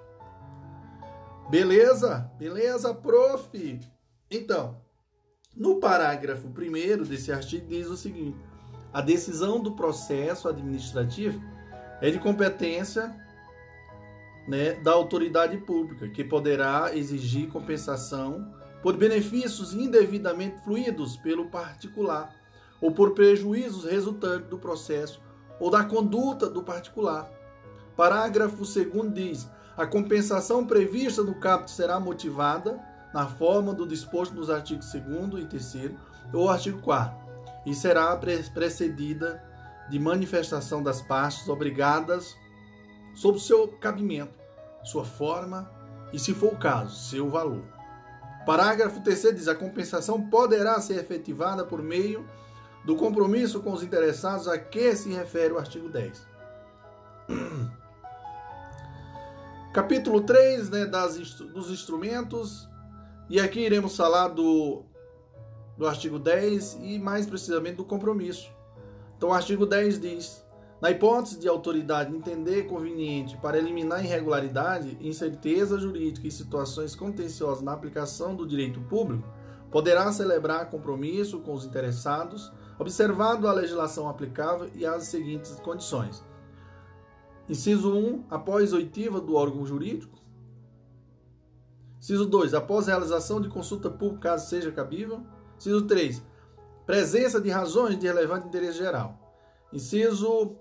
Beleza? 1.49 2.31
Beleza, 2.39 2.93
prof? 2.93 3.81
Então, 4.31 4.77
no 5.53 5.81
parágrafo 5.81 6.47
1 6.47 7.03
desse 7.03 7.29
artigo 7.29 7.67
diz 7.67 7.87
o 7.87 7.97
seguinte: 7.97 8.37
a 8.93 9.01
decisão 9.01 9.61
do 9.61 9.73
processo 9.73 10.47
administrativo 10.47 11.41
é 11.99 12.09
de 12.09 12.19
competência 12.19 13.26
né, 14.47 14.73
da 14.75 14.91
autoridade 14.91 15.57
pública, 15.57 16.07
que 16.07 16.23
poderá 16.23 16.91
exigir 16.95 17.49
compensação 17.49 18.53
por 18.81 18.95
benefícios 18.95 19.73
indevidamente 19.73 20.63
fluídos 20.63 21.17
pelo 21.17 21.49
particular, 21.49 22.33
ou 22.79 22.91
por 22.91 23.11
prejuízos 23.11 23.85
resultantes 23.85 24.49
do 24.49 24.57
processo 24.57 25.21
ou 25.59 25.69
da 25.69 25.83
conduta 25.83 26.47
do 26.49 26.63
particular. 26.63 27.29
Parágrafo 27.95 28.57
2 28.57 29.13
diz: 29.13 29.49
a 29.75 29.85
compensação 29.85 30.65
prevista 30.65 31.23
no 31.23 31.35
caput 31.35 31.71
será 31.71 31.99
motivada 31.99 32.79
na 33.13 33.25
forma 33.27 33.73
do 33.73 33.87
disposto 33.87 34.35
nos 34.35 34.49
artigos 34.49 34.91
2 34.91 35.43
e 35.43 35.47
3 35.47 35.91
ou 36.33 36.49
artigo 36.49 36.81
4 36.81 37.17
e 37.65 37.73
será 37.73 38.15
precedida 38.15 39.43
de 39.89 39.97
manifestação 39.99 40.83
das 40.83 41.01
partes 41.01 41.47
obrigadas 41.47 42.35
sobre 43.17 43.41
seu 43.41 43.67
cabimento, 43.67 44.31
sua 44.83 45.03
forma 45.03 45.71
e, 46.13 46.19
se 46.19 46.35
for 46.35 46.53
o 46.53 46.57
caso, 46.57 46.95
seu 46.95 47.27
valor. 47.29 47.63
Parágrafo 48.45 49.01
3 49.01 49.35
diz: 49.35 49.47
a 49.47 49.55
compensação 49.55 50.29
poderá 50.29 50.79
ser 50.79 50.99
efetivada 50.99 51.65
por 51.65 51.81
meio 51.81 52.29
do 52.85 52.95
compromisso 52.95 53.59
com 53.59 53.73
os 53.73 53.81
interessados 53.81 54.47
a 54.47 54.57
que 54.57 54.95
se 54.95 55.11
refere 55.11 55.51
o 55.51 55.57
artigo 55.57 55.89
10. 55.89 56.27
Capítulo 59.73 60.21
3 60.21 60.69
né, 60.69 60.85
das, 60.85 61.17
dos 61.17 61.71
instrumentos, 61.71 62.69
e 63.29 63.39
aqui 63.39 63.61
iremos 63.61 63.97
falar 63.97 64.27
do, 64.27 64.85
do 65.75 65.87
artigo 65.87 66.19
10 66.19 66.77
e 66.81 66.99
mais 66.99 67.25
precisamente 67.25 67.77
do 67.77 67.83
compromisso. 67.83 68.49
Então, 69.17 69.29
o 69.29 69.33
artigo 69.33 69.65
10 69.65 69.99
diz: 69.99 70.46
na 70.81 70.91
hipótese 70.91 71.39
de 71.39 71.47
autoridade 71.47 72.15
entender 72.15 72.67
conveniente 72.67 73.35
para 73.37 73.57
eliminar 73.57 74.03
irregularidade, 74.03 74.97
incerteza 75.01 75.79
jurídica 75.79 76.27
e 76.27 76.31
situações 76.31 76.95
contenciosas 76.95 77.63
na 77.63 77.73
aplicação 77.73 78.35
do 78.35 78.45
direito 78.45 78.79
público, 78.81 79.27
poderá 79.71 80.11
celebrar 80.11 80.69
compromisso 80.69 81.39
com 81.39 81.53
os 81.53 81.65
interessados, 81.65 82.51
observado 82.77 83.47
a 83.47 83.53
legislação 83.53 84.07
aplicável 84.07 84.69
e 84.75 84.85
as 84.85 85.03
seguintes 85.05 85.59
condições. 85.59 86.23
Inciso 87.49 87.93
1, 87.93 88.25
após 88.29 88.71
oitiva 88.71 89.19
do 89.19 89.35
órgão 89.35 89.65
jurídico. 89.65 90.17
Inciso 91.99 92.25
2, 92.25 92.53
após 92.53 92.85
realização 92.87 93.41
de 93.41 93.49
consulta 93.49 93.89
pública, 93.89 94.29
caso 94.29 94.47
seja 94.47 94.71
cabível. 94.71 95.21
Inciso 95.57 95.87
3, 95.87 96.23
presença 96.85 97.41
de 97.41 97.49
razões 97.49 97.97
de 97.97 98.05
relevante 98.05 98.47
interesse 98.47 98.77
geral. 98.77 99.17
Inciso 99.73 100.55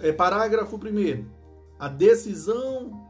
é, 0.00 0.12
parágrafo 0.12 0.76
1 0.76 1.26
A 1.78 1.88
decisão 1.88 3.06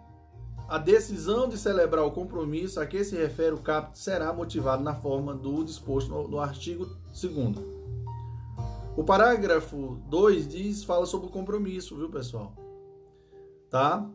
a 0.68 0.78
decisão 0.78 1.48
de 1.48 1.56
celebrar 1.56 2.04
o 2.04 2.10
compromisso 2.10 2.80
a 2.80 2.86
que 2.86 3.04
se 3.04 3.14
refere 3.16 3.54
o 3.54 3.58
caput 3.58 3.96
será 3.96 4.32
motivado 4.32 4.82
na 4.82 4.94
forma 4.94 5.32
do 5.32 5.62
disposto 5.62 6.10
no, 6.10 6.26
no 6.26 6.40
artigo 6.40 6.86
2 7.12 7.56
O 8.96 9.04
parágrafo 9.04 10.02
2 10.08 10.48
diz 10.48 10.82
fala 10.82 11.06
sobre 11.06 11.28
o 11.28 11.30
compromisso, 11.30 11.96
viu, 11.96 12.10
pessoal? 12.10 12.52
Tá? 13.70 14.10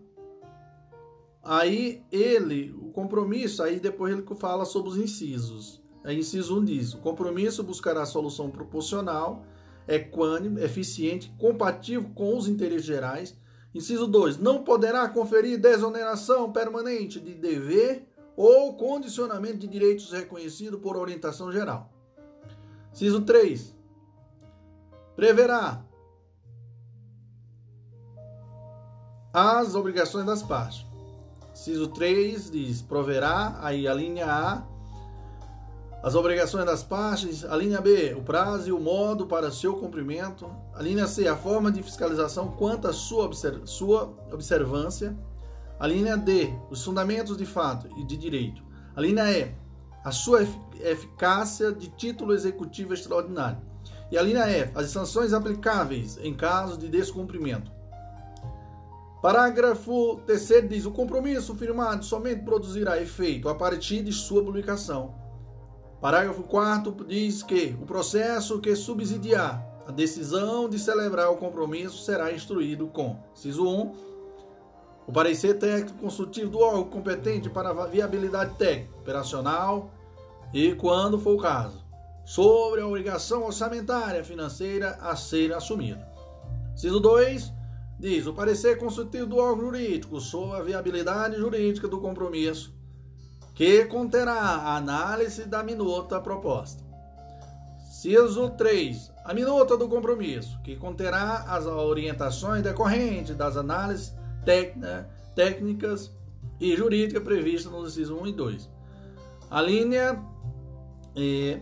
Aí 1.41 2.03
ele, 2.11 2.71
o 2.73 2.91
compromisso, 2.91 3.63
aí 3.63 3.79
depois 3.79 4.13
ele 4.13 4.23
fala 4.35 4.65
sobre 4.65 4.89
os 4.89 4.97
incisos. 4.97 5.81
Inciso 6.05 6.59
1 6.59 6.65
diz: 6.65 6.93
o 6.93 6.97
compromisso 6.97 7.63
buscará 7.63 8.05
solução 8.05 8.49
proporcional 8.49 9.43
equânime, 9.87 10.61
eficiente, 10.61 11.33
compatível 11.37 12.09
com 12.13 12.37
os 12.37 12.47
interesses 12.47 12.85
gerais. 12.85 13.37
Inciso 13.73 14.07
2. 14.07 14.37
Não 14.37 14.63
poderá 14.63 15.07
conferir 15.07 15.59
desoneração 15.59 16.51
permanente 16.51 17.19
de 17.19 17.33
dever 17.33 18.07
ou 18.35 18.75
condicionamento 18.75 19.57
de 19.57 19.67
direitos 19.67 20.11
reconhecido 20.11 20.79
por 20.79 20.97
orientação 20.97 21.51
geral. 21.51 21.91
Inciso 22.93 23.21
3. 23.21 23.75
Preverá 25.15 25.85
as 29.33 29.75
obrigações 29.75 30.25
das 30.25 30.43
partes. 30.43 30.85
Inciso 31.53 31.87
3 31.89 32.51
diz: 32.51 32.81
proverá, 32.81 33.57
aí 33.61 33.87
a 33.87 33.93
linha 33.93 34.25
A, 34.25 34.67
as 36.03 36.15
obrigações 36.15 36.65
das 36.65 36.83
partes. 36.83 37.45
A 37.45 37.55
linha 37.55 37.79
B, 37.79 38.13
o 38.17 38.23
prazo 38.23 38.69
e 38.69 38.71
o 38.71 38.79
modo 38.79 39.27
para 39.27 39.51
seu 39.51 39.75
cumprimento. 39.75 40.49
A 40.73 40.81
linha 40.81 41.07
C, 41.07 41.27
a 41.27 41.35
forma 41.35 41.71
de 41.71 41.83
fiscalização 41.83 42.51
quanto 42.51 42.87
à 42.87 42.93
sua, 42.93 43.25
observ 43.25 43.65
sua 43.65 44.13
observância. 44.31 45.15
A 45.79 45.87
linha 45.87 46.17
D, 46.17 46.53
os 46.69 46.83
fundamentos 46.83 47.37
de 47.37 47.45
fato 47.45 47.87
e 47.97 48.03
de 48.03 48.17
direito. 48.17 48.63
A 48.95 49.01
linha 49.01 49.31
E, 49.31 49.51
a 50.03 50.11
sua 50.11 50.45
eficácia 50.79 51.71
de 51.71 51.89
título 51.89 52.33
executivo 52.33 52.93
extraordinário. 52.93 53.59
E 54.11 54.17
a 54.17 54.21
linha 54.21 54.45
F, 54.45 54.71
as 54.75 54.89
sanções 54.89 55.33
aplicáveis 55.33 56.17
em 56.21 56.33
caso 56.33 56.77
de 56.77 56.89
descumprimento. 56.89 57.71
Parágrafo 59.21 60.19
3 60.25 60.67
diz: 60.67 60.85
o 60.85 60.91
compromisso 60.91 61.55
firmado 61.55 62.03
somente 62.03 62.43
produzirá 62.43 62.99
efeito 62.99 63.47
a 63.47 63.55
partir 63.55 64.01
de 64.01 64.11
sua 64.11 64.43
publicação 64.43 65.20
Parágrafo 66.01 66.41
4 66.41 67.05
diz 67.07 67.43
que 67.43 67.77
o 67.79 67.85
processo 67.85 68.59
que 68.59 68.75
subsidiar 68.75 69.63
a 69.87 69.91
decisão 69.91 70.67
de 70.67 70.79
celebrar 70.79 71.29
o 71.29 71.37
compromisso 71.37 72.03
será 72.03 72.33
instruído 72.33 72.87
com, 72.87 73.17
ciso 73.35 73.63
1, 73.67 73.95
o 75.05 75.11
parecer 75.13 75.59
técnico 75.59 75.99
consultivo 75.99 76.49
do 76.49 76.59
órgão 76.59 76.85
competente 76.85 77.51
para 77.51 77.69
a 77.69 77.85
viabilidade 77.85 78.55
técnica, 78.55 78.97
operacional 78.97 79.91
e, 80.51 80.73
quando 80.73 81.19
for 81.19 81.35
o 81.35 81.41
caso, 81.41 81.85
sobre 82.25 82.81
a 82.81 82.87
obrigação 82.87 83.43
orçamentária 83.43 84.23
financeira 84.23 84.97
a 85.01 85.15
ser 85.15 85.53
assumida. 85.53 86.09
Ciso 86.75 86.99
2 86.99 87.53
diz 87.99 88.25
o 88.25 88.33
parecer 88.33 88.79
consultivo 88.79 89.27
do 89.27 89.37
órgão 89.37 89.65
jurídico 89.65 90.19
sobre 90.19 90.57
a 90.57 90.63
viabilidade 90.63 91.35
jurídica 91.35 91.87
do 91.87 91.99
compromisso 91.99 92.80
que 93.61 93.85
conterá 93.85 94.33
a 94.33 94.75
análise 94.75 95.45
da 95.45 95.61
minuta 95.61 96.19
proposta. 96.19 96.83
Ciso 97.91 98.49
3. 98.57 99.11
A 99.23 99.35
minuta 99.35 99.77
do 99.77 99.87
compromisso, 99.87 100.59
que 100.63 100.75
conterá 100.75 101.45
as 101.47 101.67
orientações 101.67 102.63
decorrentes 102.63 103.35
das 103.35 103.55
análises 103.57 104.15
técnicas 105.35 106.11
e 106.59 106.75
jurídicas 106.75 107.21
previstas 107.21 107.71
no 107.71 107.85
inciso 107.85 108.15
1 108.15 108.27
e 108.29 108.33
2. 108.33 108.69
A 109.51 109.61
linha, 109.61 110.19
é, 111.15 111.61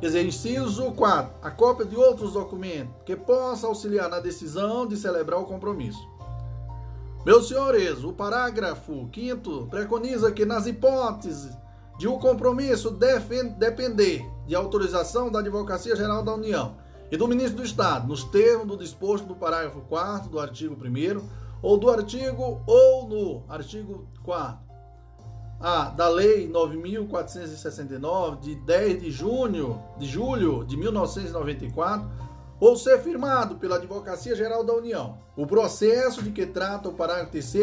quer 0.00 0.06
dizer, 0.06 0.26
inciso 0.26 0.90
4. 0.90 1.34
A 1.40 1.52
cópia 1.52 1.86
de 1.86 1.94
outros 1.94 2.32
documentos 2.32 2.96
que 3.06 3.14
possa 3.14 3.68
auxiliar 3.68 4.10
na 4.10 4.18
decisão 4.18 4.88
de 4.88 4.96
celebrar 4.96 5.38
o 5.38 5.44
compromisso. 5.44 6.04
Meus 7.26 7.48
senhores, 7.48 8.04
o 8.04 8.12
parágrafo 8.12 9.08
5 9.12 9.66
preconiza 9.68 10.30
que, 10.30 10.44
nas 10.44 10.66
hipóteses 10.66 11.56
de 11.98 12.06
o 12.06 12.14
um 12.14 12.18
compromisso 12.18 12.90
depender 12.90 14.24
de 14.46 14.54
autorização 14.54 15.30
da 15.30 15.40
Advocacia 15.40 15.96
Geral 15.96 16.22
da 16.22 16.34
União 16.34 16.76
e 17.10 17.16
do 17.16 17.26
Ministro 17.26 17.56
do 17.56 17.64
Estado, 17.64 18.06
nos 18.06 18.22
termos 18.24 18.66
do 18.68 18.76
disposto 18.76 19.26
do 19.26 19.34
parágrafo 19.34 19.80
4 19.88 20.30
do 20.30 20.38
artigo 20.38 20.76
1 20.76 21.20
ou 21.60 21.76
do 21.76 21.90
artigo 21.90 22.62
ou 22.66 23.08
no 23.08 23.42
artigo 23.48 24.06
4 24.22 24.68
a 25.60 25.86
da 25.90 26.08
Lei 26.08 26.48
9469 26.48 28.40
de 28.40 28.54
10 28.54 29.02
de 29.02 29.10
junho 29.10 29.82
de 29.98 30.06
julho 30.06 30.64
de 30.64 30.76
1994 30.76 32.08
ou 32.60 32.76
ser 32.76 33.00
firmado 33.00 33.56
pela 33.56 33.76
Advocacia 33.76 34.34
Geral 34.34 34.64
da 34.64 34.74
União. 34.74 35.18
O 35.36 35.46
processo 35.46 36.22
de 36.22 36.30
que 36.30 36.46
trata 36.46 36.88
o 36.88 36.94
parágrafo 36.94 37.30
3 37.30 37.54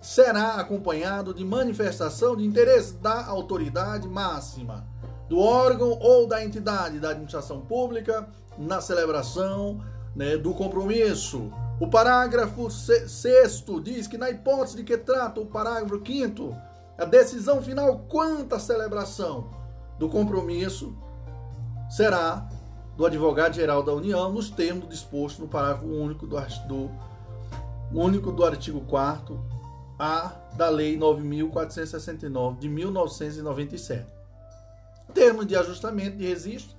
será 0.00 0.54
acompanhado 0.54 1.34
de 1.34 1.44
manifestação 1.44 2.36
de 2.36 2.44
interesse 2.44 2.94
da 2.94 3.26
autoridade 3.26 4.08
máxima, 4.08 4.86
do 5.28 5.38
órgão 5.38 5.98
ou 6.00 6.26
da 6.26 6.44
entidade 6.44 6.98
da 6.98 7.10
administração 7.10 7.60
pública 7.60 8.26
na 8.56 8.80
celebração 8.80 9.80
né, 10.14 10.36
do 10.36 10.54
compromisso. 10.54 11.52
O 11.78 11.88
parágrafo 11.88 12.70
6 12.70 13.64
diz 13.82 14.06
que, 14.06 14.18
na 14.18 14.30
hipótese 14.30 14.76
de 14.76 14.84
que 14.84 14.96
trata 14.96 15.40
o 15.40 15.46
parágrafo 15.46 16.00
5, 16.04 16.56
a 16.98 17.04
decisão 17.04 17.62
final 17.62 18.00
quanto 18.08 18.54
à 18.54 18.58
celebração 18.58 19.50
do 19.98 20.08
compromisso 20.08 20.94
será 21.88 22.48
do 22.96 23.06
advogado-geral 23.06 23.82
da 23.82 23.92
União 23.92 24.32
nos 24.32 24.50
termos 24.50 24.88
dispostos 24.88 25.40
no 25.40 25.48
parágrafo 25.48 25.86
único 25.86 26.26
do, 26.26 26.36
do, 26.66 26.90
único 27.92 28.30
do 28.32 28.44
artigo 28.44 28.80
4 28.82 29.42
A 29.98 30.32
da 30.56 30.68
Lei 30.68 30.98
9.469 30.98 32.58
de 32.58 32.68
1997. 32.68 34.06
Termo 35.14 35.44
de 35.44 35.56
ajustamento 35.56 36.16
de 36.16 36.26
registro. 36.26 36.76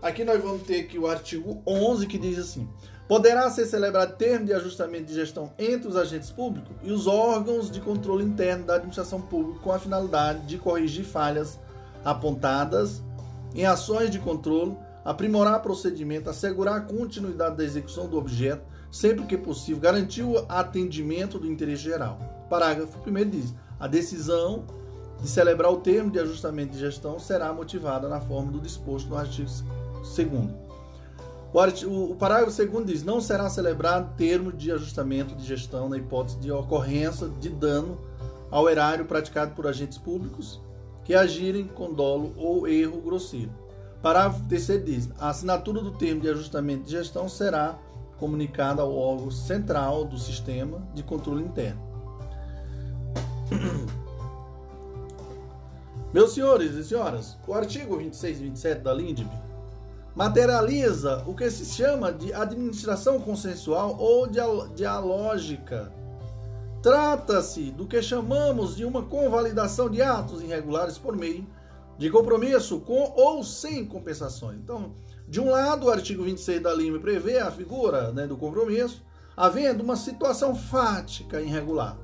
Aqui 0.00 0.24
nós 0.24 0.42
vamos 0.42 0.62
ter 0.62 0.80
aqui 0.80 0.98
o 0.98 1.06
artigo 1.06 1.62
11 1.66 2.06
que 2.06 2.18
diz 2.18 2.38
assim: 2.38 2.68
poderá 3.08 3.50
ser 3.50 3.66
celebrado 3.66 4.16
termo 4.16 4.46
de 4.46 4.52
ajustamento 4.52 5.06
de 5.06 5.14
gestão 5.14 5.52
entre 5.58 5.88
os 5.88 5.96
agentes 5.96 6.30
públicos 6.30 6.76
e 6.82 6.92
os 6.92 7.06
órgãos 7.06 7.70
de 7.70 7.80
controle 7.80 8.24
interno 8.24 8.64
da 8.64 8.74
administração 8.74 9.20
pública 9.20 9.60
com 9.60 9.72
a 9.72 9.78
finalidade 9.78 10.46
de 10.46 10.58
corrigir 10.58 11.04
falhas 11.04 11.58
apontadas 12.04 13.02
em 13.54 13.64
ações 13.64 14.10
de 14.10 14.18
controle, 14.18 14.76
aprimorar 15.08 15.62
procedimento, 15.62 16.28
assegurar 16.28 16.76
a 16.76 16.80
continuidade 16.82 17.56
da 17.56 17.64
execução 17.64 18.06
do 18.06 18.18
objeto, 18.18 18.62
sempre 18.92 19.24
que 19.24 19.38
possível, 19.38 19.80
garantir 19.80 20.22
o 20.22 20.44
atendimento 20.46 21.38
do 21.38 21.50
interesse 21.50 21.84
geral. 21.84 22.18
Parágrafo 22.50 22.98
1 23.06 23.30
diz: 23.30 23.54
a 23.80 23.86
decisão 23.86 24.66
de 25.18 25.26
celebrar 25.26 25.72
o 25.72 25.78
termo 25.78 26.10
de 26.10 26.18
ajustamento 26.18 26.72
de 26.72 26.80
gestão 26.80 27.18
será 27.18 27.54
motivada 27.54 28.06
na 28.06 28.20
forma 28.20 28.52
do 28.52 28.60
disposto 28.60 29.08
no 29.08 29.16
artigo 29.16 29.48
2. 31.54 31.84
O, 31.84 32.12
o 32.12 32.14
parágrafo 32.14 32.54
2 32.54 32.84
diz: 32.84 33.02
não 33.02 33.18
será 33.18 33.48
celebrado 33.48 34.14
termo 34.14 34.52
de 34.52 34.70
ajustamento 34.70 35.34
de 35.34 35.46
gestão 35.46 35.88
na 35.88 35.96
hipótese 35.96 36.36
de 36.38 36.52
ocorrência 36.52 37.28
de 37.40 37.48
dano 37.48 37.98
ao 38.50 38.68
erário 38.68 39.06
praticado 39.06 39.54
por 39.54 39.66
agentes 39.66 39.96
públicos 39.96 40.60
que 41.02 41.14
agirem 41.14 41.66
com 41.66 41.94
dolo 41.94 42.34
ou 42.36 42.68
erro 42.68 43.00
grosseiro. 43.00 43.67
Parágrafo 44.02 44.44
3 44.48 44.84
diz: 44.84 45.08
a 45.18 45.28
assinatura 45.30 45.80
do 45.80 45.92
termo 45.92 46.20
de 46.20 46.28
ajustamento 46.28 46.84
de 46.84 46.92
gestão 46.92 47.28
será 47.28 47.78
comunicada 48.18 48.82
ao 48.82 48.94
órgão 48.94 49.30
central 49.30 50.04
do 50.04 50.18
sistema 50.18 50.82
de 50.94 51.02
controle 51.02 51.42
interno. 51.42 51.80
Meus 56.12 56.32
senhores 56.32 56.72
e 56.74 56.84
senhoras, 56.84 57.36
o 57.46 57.52
artigo 57.52 57.98
26 57.98 58.40
e 58.40 58.44
27 58.44 58.80
da 58.80 58.94
LINDB 58.94 59.30
materializa 60.18 61.22
o 61.26 61.34
que 61.34 61.48
se 61.48 61.64
chama 61.64 62.12
de 62.12 62.32
administração 62.32 63.20
consensual 63.20 63.96
ou 63.98 64.26
dialógica. 64.74 65.92
Trata-se 66.82 67.70
do 67.70 67.86
que 67.86 68.02
chamamos 68.02 68.74
de 68.74 68.84
uma 68.84 69.02
convalidação 69.02 69.88
de 69.88 70.02
atos 70.02 70.42
irregulares 70.42 70.98
por 70.98 71.16
meio 71.16 71.46
de 71.98 72.08
compromisso 72.08 72.80
com 72.80 73.12
ou 73.16 73.42
sem 73.42 73.84
compensações. 73.84 74.58
Então, 74.58 74.94
de 75.26 75.40
um 75.40 75.50
lado, 75.50 75.86
o 75.86 75.90
artigo 75.90 76.22
26 76.22 76.62
da 76.62 76.72
LIME 76.72 77.00
prevê 77.00 77.38
a 77.38 77.50
figura 77.50 78.12
né, 78.12 78.26
do 78.26 78.36
compromisso, 78.36 79.04
havendo 79.36 79.82
uma 79.82 79.96
situação 79.96 80.54
fática 80.54 81.40
irregular, 81.40 81.98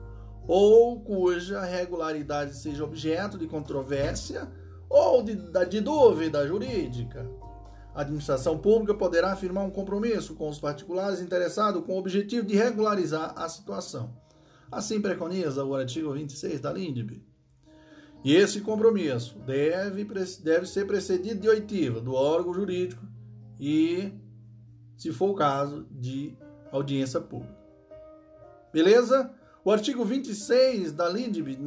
ou 0.46 1.00
cuja 1.00 1.62
regularidade 1.62 2.56
seja 2.56 2.84
objeto 2.84 3.38
de 3.38 3.46
controvérsia 3.46 4.50
ou 4.90 5.22
de, 5.22 5.36
de 5.70 5.80
dúvida 5.80 6.46
jurídica. 6.46 7.26
A 7.94 8.00
administração 8.00 8.58
pública 8.58 8.92
poderá 8.92 9.32
afirmar 9.32 9.64
um 9.64 9.70
compromisso 9.70 10.34
com 10.34 10.48
os 10.48 10.58
particulares 10.58 11.20
interessados 11.20 11.84
com 11.84 11.92
o 11.92 11.98
objetivo 11.98 12.44
de 12.44 12.56
regularizar 12.56 13.32
a 13.36 13.48
situação. 13.48 14.12
Assim 14.70 15.00
preconiza 15.00 15.64
o 15.64 15.74
artigo 15.74 16.12
26 16.12 16.60
da 16.60 16.72
LINDB. 16.72 17.22
E 18.24 18.34
esse 18.34 18.62
compromisso 18.62 19.38
deve, 19.40 20.02
deve 20.42 20.66
ser 20.66 20.86
precedido 20.86 21.40
de 21.40 21.48
oitiva 21.48 22.00
do 22.00 22.14
órgão 22.14 22.54
jurídico 22.54 23.06
e, 23.60 24.12
se 24.96 25.12
for 25.12 25.30
o 25.30 25.34
caso, 25.34 25.86
de 25.90 26.34
audiência 26.72 27.20
pública. 27.20 27.54
Beleza? 28.72 29.30
O 29.62 29.70
artigo 29.70 30.04
26 30.04 30.92
da 30.92 31.08
LINDB 31.08 31.58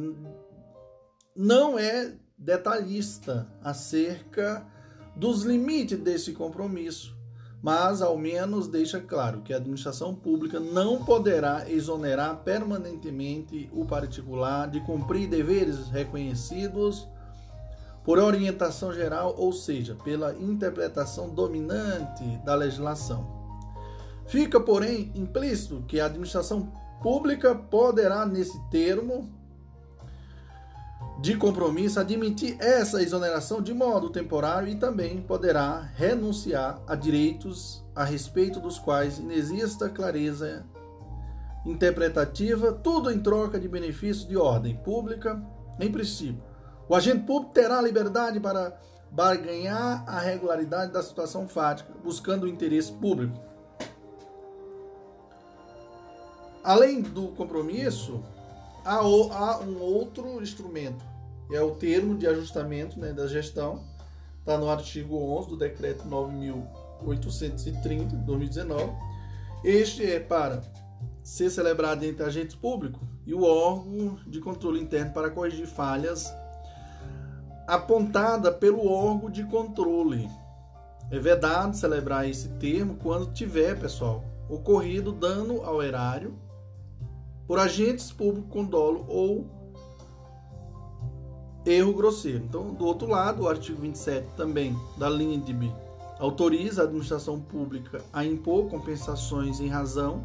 não 1.34 1.78
é 1.78 2.14
detalhista 2.36 3.48
acerca 3.62 4.66
dos 5.16 5.42
limites 5.42 5.98
desse 5.98 6.32
compromisso, 6.32 7.17
mas 7.62 8.00
ao 8.00 8.16
menos 8.16 8.68
deixa 8.68 9.00
claro 9.00 9.42
que 9.42 9.52
a 9.52 9.56
administração 9.56 10.14
pública 10.14 10.60
não 10.60 11.04
poderá 11.04 11.68
exonerar 11.68 12.36
permanentemente 12.44 13.68
o 13.72 13.84
particular 13.84 14.70
de 14.70 14.80
cumprir 14.80 15.28
deveres 15.28 15.88
reconhecidos 15.88 17.08
por 18.04 18.18
orientação 18.18 18.92
geral, 18.92 19.34
ou 19.36 19.52
seja, 19.52 19.94
pela 20.02 20.32
interpretação 20.34 21.28
dominante 21.28 22.24
da 22.44 22.54
legislação. 22.54 23.26
Fica, 24.26 24.58
porém, 24.58 25.12
implícito 25.14 25.84
que 25.86 26.00
a 26.00 26.06
administração 26.06 26.72
pública 27.02 27.54
poderá, 27.54 28.24
nesse 28.24 28.58
termo, 28.70 29.28
de 31.18 31.36
compromisso 31.36 31.98
admitir 31.98 32.56
essa 32.60 33.02
exoneração 33.02 33.60
de 33.60 33.74
modo 33.74 34.08
temporário 34.08 34.68
e 34.68 34.76
também 34.76 35.20
poderá 35.20 35.80
renunciar 35.96 36.80
a 36.86 36.94
direitos 36.94 37.84
a 37.94 38.04
respeito 38.04 38.60
dos 38.60 38.78
quais 38.78 39.18
inexista 39.18 39.88
clareza 39.88 40.64
interpretativa, 41.66 42.72
tudo 42.72 43.10
em 43.10 43.18
troca 43.18 43.58
de 43.58 43.66
benefícios 43.68 44.28
de 44.28 44.36
ordem 44.36 44.76
pública, 44.76 45.42
em 45.80 45.90
princípio. 45.90 46.42
O 46.88 46.94
agente 46.94 47.24
público 47.24 47.52
terá 47.52 47.82
liberdade 47.82 48.38
para 48.38 48.80
barganhar 49.10 50.04
a 50.06 50.20
regularidade 50.20 50.92
da 50.92 51.02
situação 51.02 51.48
fática, 51.48 51.92
buscando 52.02 52.44
o 52.44 52.48
interesse 52.48 52.92
público. 52.92 53.36
Além 56.62 57.02
do 57.02 57.28
compromisso, 57.28 58.22
há, 58.88 59.60
um 59.60 59.80
outro 59.80 60.42
instrumento, 60.42 61.04
é 61.52 61.60
o 61.60 61.72
termo 61.72 62.16
de 62.16 62.26
ajustamento 62.26 62.98
né, 62.98 63.12
da 63.12 63.26
gestão, 63.26 63.84
está 64.40 64.56
no 64.56 64.68
artigo 64.68 65.16
11 65.16 65.48
do 65.48 65.56
decreto 65.56 66.08
9.830 66.08 68.08
de 68.08 68.16
2019. 68.16 68.92
Este 69.62 70.10
é 70.10 70.18
para 70.18 70.62
ser 71.22 71.50
celebrado 71.50 72.04
entre 72.04 72.24
agentes 72.24 72.56
públicos 72.56 73.00
e 73.26 73.34
o 73.34 73.42
órgão 73.42 74.18
de 74.26 74.40
controle 74.40 74.80
interno 74.80 75.12
para 75.12 75.30
corrigir 75.30 75.66
falhas 75.66 76.32
apontada 77.66 78.50
pelo 78.50 78.90
órgão 78.90 79.30
de 79.30 79.44
controle. 79.44 80.28
É 81.10 81.18
vedado 81.18 81.76
celebrar 81.76 82.28
esse 82.28 82.48
termo 82.60 82.96
quando 82.96 83.32
tiver, 83.32 83.78
pessoal, 83.78 84.24
ocorrido 84.48 85.12
dano 85.12 85.62
ao 85.62 85.82
erário 85.82 86.47
por 87.48 87.58
agentes 87.58 88.12
públicos 88.12 88.50
com 88.50 88.62
dolo 88.62 89.06
ou 89.08 89.46
erro 91.64 91.94
grosseiro. 91.94 92.44
Então, 92.44 92.74
do 92.74 92.84
outro 92.84 93.08
lado, 93.08 93.42
o 93.42 93.48
artigo 93.48 93.80
27 93.80 94.28
também 94.36 94.76
da 94.98 95.08
linha 95.08 95.38
de 95.38 95.54
B 95.54 95.72
autoriza 96.18 96.82
a 96.82 96.84
administração 96.84 97.40
pública 97.40 98.02
a 98.12 98.24
impor 98.24 98.68
compensações 98.68 99.60
em 99.60 99.68
razão 99.68 100.22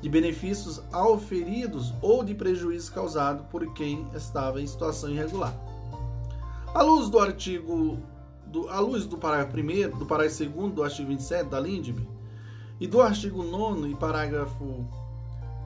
de 0.00 0.08
benefícios 0.08 0.80
auferidos 0.92 1.92
ou 2.00 2.24
de 2.24 2.34
prejuízos 2.34 2.88
causados 2.88 3.44
por 3.48 3.74
quem 3.74 4.06
estava 4.14 4.62
em 4.62 4.66
situação 4.66 5.10
irregular. 5.10 5.54
À 6.72 6.82
luz 6.82 7.10
do 7.10 7.18
artigo 7.18 7.98
do, 8.46 8.68
à 8.70 8.80
luz 8.80 9.04
do 9.04 9.18
parágrafo 9.18 9.58
1 9.58 9.98
do 9.98 10.06
parágrafo 10.06 10.44
2 10.44 10.72
do 10.72 10.82
artigo 10.82 11.08
27 11.08 11.50
da 11.50 11.60
LINDB 11.60 12.08
e 12.80 12.86
do 12.86 13.02
artigo 13.02 13.42
9 13.42 13.90
e 13.90 13.94
parágrafo 13.94 14.86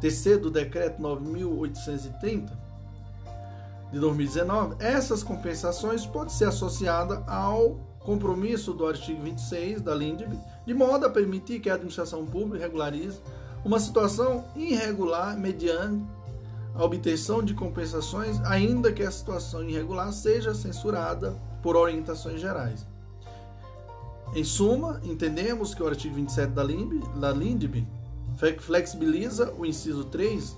terceiro 0.01 0.43
do 0.43 0.51
decreto 0.51 1.01
9830 1.01 2.65
de 3.93 4.01
2019, 4.01 4.77
essas 4.81 5.23
compensações 5.23 6.05
podem 6.05 6.35
ser 6.35 6.47
associadas 6.47 7.23
ao 7.29 7.79
compromisso 8.01 8.73
do 8.73 8.87
artigo 8.87 9.23
26 9.23 9.81
da 9.81 9.95
LINDB, 9.95 10.37
de 10.67 10.75
modo 10.75 11.07
a 11.07 11.11
permitir 11.11 11.61
que 11.61 11.71
a 11.71 11.75
administração 11.75 12.27
pública 12.27 12.65
regularize 12.65 13.21
uma 13.65 13.79
situação 13.79 14.45
irregular 14.57 15.39
mediante 15.39 16.05
a 16.75 16.85
obtenção 16.85 17.43
de 17.43 17.55
compensações, 17.55 18.41
ainda 18.45 18.93
que 18.93 19.03
a 19.03 19.11
situação 19.11 19.63
irregular 19.63 20.13
seja 20.13 20.55
censurada 20.55 21.35
por 21.63 21.77
orientações 21.77 22.41
gerais. 22.41 22.85
Em 24.35 24.43
suma, 24.43 25.01
entendemos 25.05 25.73
que 25.73 25.83
o 25.83 25.87
artigo 25.87 26.17
27 26.17 26.51
da 26.51 27.33
LINDB 27.33 27.87
flexibiliza 28.37 29.53
o 29.57 29.65
inciso 29.65 30.05
3 30.05 30.57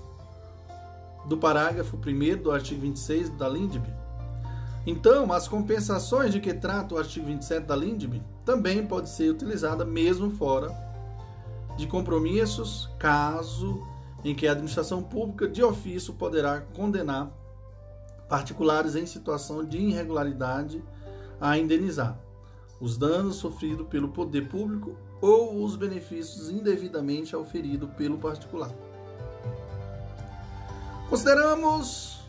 do 1.27 1.37
parágrafo 1.37 1.97
1 1.97 2.41
do 2.41 2.51
artigo 2.51 2.81
26 2.81 3.29
da 3.31 3.47
LINDB. 3.49 3.87
Então, 4.85 5.33
as 5.33 5.47
compensações 5.47 6.31
de 6.31 6.39
que 6.39 6.53
trata 6.53 6.95
o 6.95 6.97
artigo 6.97 7.25
27 7.25 7.65
da 7.65 7.75
LINDB 7.75 8.21
também 8.45 8.85
pode 8.87 9.09
ser 9.09 9.29
utilizada 9.29 9.83
mesmo 9.83 10.31
fora 10.31 10.73
de 11.77 11.85
compromissos, 11.85 12.89
caso 12.97 13.85
em 14.23 14.33
que 14.33 14.47
a 14.47 14.51
administração 14.51 15.03
pública 15.03 15.47
de 15.47 15.61
ofício 15.61 16.13
poderá 16.13 16.61
condenar 16.61 17.29
particulares 18.29 18.95
em 18.95 19.05
situação 19.05 19.63
de 19.63 19.77
irregularidade 19.77 20.83
a 21.39 21.57
indenizar 21.57 22.17
os 22.79 22.97
danos 22.97 23.35
sofridos 23.35 23.87
pelo 23.87 24.09
poder 24.09 24.47
público 24.47 24.95
ou 25.21 25.63
os 25.63 25.75
benefícios 25.75 26.49
indevidamente 26.49 27.35
auferidos 27.35 27.89
pelo 27.97 28.17
particular. 28.17 28.71
Consideramos 31.09 32.19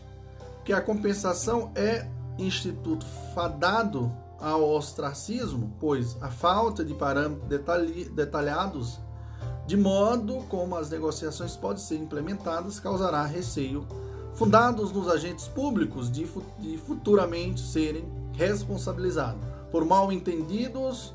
que 0.63 0.73
a 0.73 0.81
compensação 0.81 1.71
é 1.75 2.07
instituto 2.37 3.05
fadado 3.33 4.11
ao 4.39 4.69
ostracismo, 4.69 5.73
pois 5.79 6.15
a 6.21 6.29
falta 6.29 6.83
de 6.83 6.93
parâmetros 6.93 8.09
detalhados 8.11 8.99
de 9.67 9.77
modo 9.77 10.37
como 10.49 10.75
as 10.75 10.89
negociações 10.89 11.55
podem 11.55 11.83
ser 11.83 11.97
implementadas 11.97 12.79
causará 12.79 13.23
receio 13.23 13.85
fundados 14.33 14.91
nos 14.91 15.07
agentes 15.07 15.47
públicos 15.47 16.09
de, 16.09 16.25
futuramente 16.87 17.61
serem 17.61 18.03
responsabilizados 18.33 19.41
por 19.71 19.85
mal 19.85 20.11
entendidos 20.11 21.13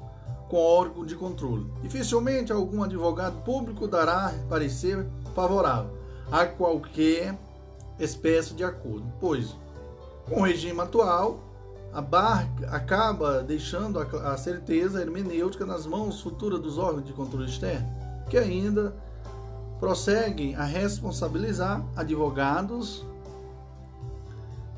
com 0.54 0.60
órgão 0.60 1.04
de 1.04 1.16
controle. 1.16 1.66
Dificilmente 1.82 2.52
algum 2.52 2.84
advogado 2.84 3.42
público 3.42 3.88
dará 3.88 4.32
parecer 4.48 5.04
favorável 5.34 5.90
a 6.30 6.46
qualquer 6.46 7.36
espécie 7.98 8.54
de 8.54 8.62
acordo, 8.62 9.04
pois, 9.20 9.56
com 10.28 10.42
o 10.42 10.44
regime 10.44 10.80
atual, 10.80 11.40
a 11.92 12.00
barca 12.00 12.70
acaba 12.70 13.42
deixando 13.42 13.98
a 13.98 14.36
certeza 14.36 15.00
hermenêutica 15.00 15.66
nas 15.66 15.86
mãos 15.86 16.20
futuras 16.20 16.60
dos 16.60 16.78
órgãos 16.78 17.04
de 17.04 17.12
controle 17.12 17.46
externo, 17.46 17.88
que 18.30 18.38
ainda 18.38 18.94
prosseguem 19.80 20.54
a 20.54 20.62
responsabilizar 20.62 21.84
advogados 21.96 23.04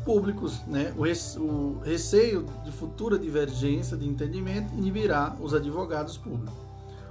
públicos. 0.06 0.62
Né? 0.68 0.94
O, 0.96 1.80
receio 1.80 2.46
de 2.64 2.70
futura 2.70 3.18
divergência 3.18 3.96
de 3.96 4.08
entendimento 4.08 4.72
inibirá 4.72 5.36
os 5.40 5.52
advogados 5.52 6.16
públicos. 6.16 6.54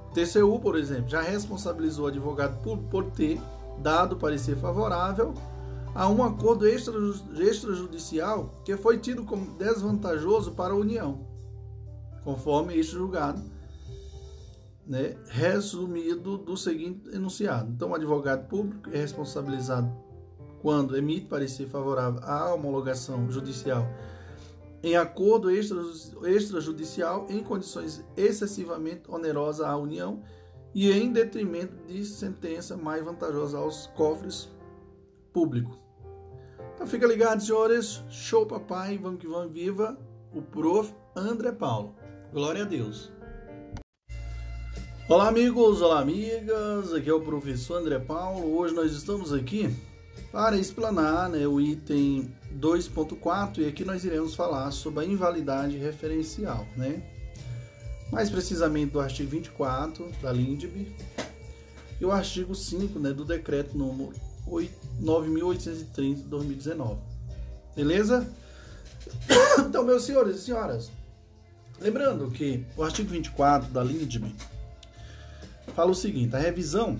O 0.09 0.13
TCU, 0.13 0.57
por 0.59 0.77
exemplo, 0.77 1.09
já 1.09 1.21
responsabilizou 1.21 2.05
o 2.05 2.07
advogado 2.07 2.57
público 2.63 2.89
por 2.89 3.03
ter 3.11 3.39
dado 3.79 4.15
parecer 4.15 4.55
favorável 4.55 5.33
a 5.93 6.07
um 6.07 6.23
acordo 6.23 6.65
extrajudicial 6.65 8.61
que 8.63 8.77
foi 8.77 8.97
tido 8.97 9.25
como 9.25 9.57
desvantajoso 9.57 10.53
para 10.53 10.73
a 10.73 10.77
União, 10.77 11.19
conforme 12.23 12.77
este 12.77 12.93
julgado, 12.93 13.41
né, 14.87 15.17
resumido 15.27 16.37
do 16.37 16.55
seguinte 16.55 17.09
enunciado. 17.13 17.71
Então, 17.71 17.89
o 17.89 17.95
advogado 17.95 18.47
público 18.47 18.89
é 18.91 18.97
responsabilizado 18.97 19.91
quando 20.65 20.97
emite 20.97 21.27
parecer 21.27 21.67
favorável 21.67 22.19
à 22.23 22.51
homologação 22.51 23.29
judicial 23.29 23.87
em 24.81 24.95
acordo 24.95 25.51
extrajudicial 25.51 27.27
em 27.29 27.43
condições 27.43 28.03
excessivamente 28.17 29.03
onerosas 29.07 29.63
à 29.63 29.77
União 29.77 30.23
e 30.73 30.91
em 30.91 31.11
detrimento 31.11 31.75
de 31.85 32.03
sentença 32.03 32.75
mais 32.75 33.05
vantajosa 33.05 33.59
aos 33.59 33.85
cofres 33.95 34.49
públicos. 35.31 35.77
Então 36.73 36.87
fica 36.87 37.05
ligado, 37.05 37.43
senhores. 37.43 38.03
Show 38.09 38.47
papai, 38.47 38.97
vamos 38.97 39.19
que 39.19 39.27
vamos, 39.27 39.53
viva 39.53 39.95
o 40.33 40.41
prof. 40.41 40.91
André 41.15 41.51
Paulo. 41.51 41.93
Glória 42.33 42.63
a 42.63 42.65
Deus. 42.65 43.11
Olá 45.07 45.27
amigos, 45.27 45.83
olá 45.83 45.99
amigas, 45.99 46.91
aqui 46.91 47.07
é 47.07 47.13
o 47.13 47.21
professor 47.21 47.77
André 47.77 47.99
Paulo. 47.99 48.57
Hoje 48.57 48.73
nós 48.73 48.91
estamos 48.91 49.31
aqui 49.31 49.69
para 50.35 50.57
explanar 50.57 51.29
né, 51.29 51.47
o 51.47 51.61
item 51.61 52.29
2.4 52.59 53.59
e 53.59 53.67
aqui 53.69 53.85
nós 53.85 54.03
iremos 54.03 54.35
falar 54.35 54.69
sobre 54.71 55.05
a 55.05 55.07
invalidade 55.07 55.77
referencial, 55.77 56.67
né? 56.75 57.01
Mais 58.11 58.29
precisamente 58.29 58.91
do 58.91 58.99
artigo 58.99 59.29
24 59.29 60.11
da 60.21 60.33
LINDB 60.33 60.93
e 62.01 62.05
o 62.05 62.11
artigo 62.11 62.53
5 62.53 62.99
né, 62.99 63.13
do 63.13 63.23
decreto 63.23 63.77
número 63.77 64.11
9.830 65.01 66.15
de 66.15 66.23
2019. 66.23 66.99
Beleza? 67.73 68.29
Então, 69.65 69.85
meus 69.85 70.03
senhores 70.03 70.35
e 70.35 70.41
senhoras, 70.41 70.91
lembrando 71.79 72.29
que 72.29 72.65
o 72.75 72.83
artigo 72.83 73.09
24 73.09 73.71
da 73.71 73.81
LINDB 73.81 74.35
fala 75.73 75.91
o 75.91 75.95
seguinte: 75.95 76.35
a 76.35 76.39
revisão 76.39 76.99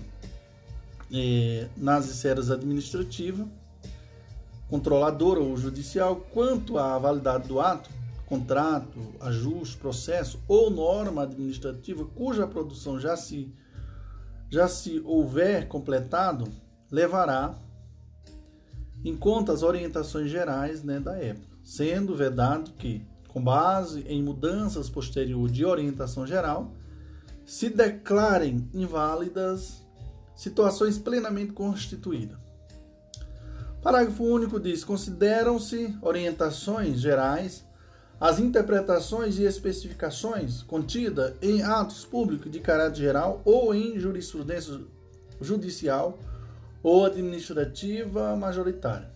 é, 1.16 1.70
nas 1.78 2.10
esferas 2.10 2.52
administrativa, 2.52 3.48
controladora 4.70 5.40
ou 5.40 5.56
judicial, 5.56 6.18
quanto 6.34 6.78
à 6.78 6.98
validade 7.00 7.48
do 7.48 7.60
ato, 7.62 7.90
contrato, 8.26 9.00
ajuste, 9.22 9.78
processo 9.78 10.40
ou 10.48 10.70
norma 10.70 11.24
administrativa 11.24 12.04
cuja 12.04 12.46
produção 12.48 13.00
já 13.00 13.16
se 13.16 13.54
já 14.50 14.68
se 14.68 15.02
houver 15.04 15.68
completado, 15.68 16.48
levará 16.92 17.56
em 19.04 19.16
conta 19.16 19.52
as 19.52 19.64
orientações 19.64 20.30
gerais 20.30 20.84
né, 20.84 21.00
da 21.00 21.16
época, 21.18 21.58
sendo 21.64 22.16
vedado 22.16 22.72
que, 22.74 23.06
com 23.28 23.44
base 23.44 24.02
em 24.08 24.22
mudanças 24.22 24.90
posteriores 24.90 25.52
de 25.52 25.66
orientação 25.66 26.26
geral, 26.26 26.72
se 27.46 27.70
declarem 27.70 28.70
inválidas 28.74 29.85
situações 30.36 30.98
plenamente 30.98 31.53
constituídas. 31.53 32.38
Parágrafo 33.82 34.24
único 34.24 34.60
diz: 34.60 34.84
consideram-se 34.84 35.95
orientações 36.02 36.99
gerais 36.99 37.64
as 38.20 38.40
interpretações 38.40 39.38
e 39.38 39.44
especificações 39.44 40.64
contidas 40.64 41.34
em 41.41 41.62
atos 41.62 42.06
públicos 42.06 42.52
de 42.52 42.60
caráter 42.60 42.95
geral 42.95 43.41
ou 43.44 43.76
em 43.76 43.99
jurisprudência 43.99 44.80
judicial 45.41 46.18
ou 46.82 47.06
administrativa 47.06 48.36
majoritária. 48.36 49.10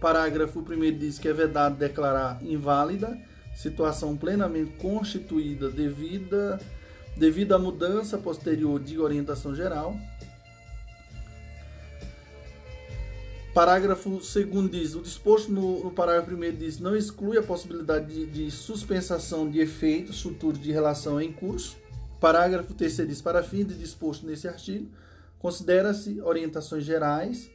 parágrafo 0.00 0.60
1 0.60 0.98
diz 0.98 1.18
que 1.18 1.28
é 1.28 1.32
vedado 1.32 1.76
declarar 1.76 2.42
inválida 2.42 3.16
situação 3.60 4.16
plenamente 4.16 4.72
constituída 4.78 5.68
devida, 5.68 6.58
devido 7.16 7.52
à 7.54 7.58
mudança 7.58 8.16
posterior 8.16 8.80
de 8.80 8.98
orientação 8.98 9.54
geral 9.54 9.94
Parágrafo 13.52 14.10
2 14.10 14.70
diz: 14.70 14.94
o 14.94 15.00
disposto 15.00 15.50
no, 15.50 15.82
no 15.84 15.90
parágrafo 15.90 16.32
1 16.32 16.56
diz 16.56 16.78
não 16.78 16.94
exclui 16.94 17.36
a 17.36 17.42
possibilidade 17.42 18.06
de, 18.06 18.26
de 18.26 19.50
de 19.50 19.58
efeitos 19.58 20.22
futuros 20.22 20.60
de 20.60 20.70
relação 20.70 21.20
em 21.20 21.32
curso. 21.32 21.76
Parágrafo 22.20 22.72
3 22.74 23.08
diz: 23.08 23.20
para 23.20 23.42
fim 23.42 23.64
de 23.64 23.74
disposto 23.74 24.24
nesse 24.24 24.46
artigo, 24.46 24.88
considera-se 25.40 26.20
orientações 26.20 26.84
gerais, 26.84 27.50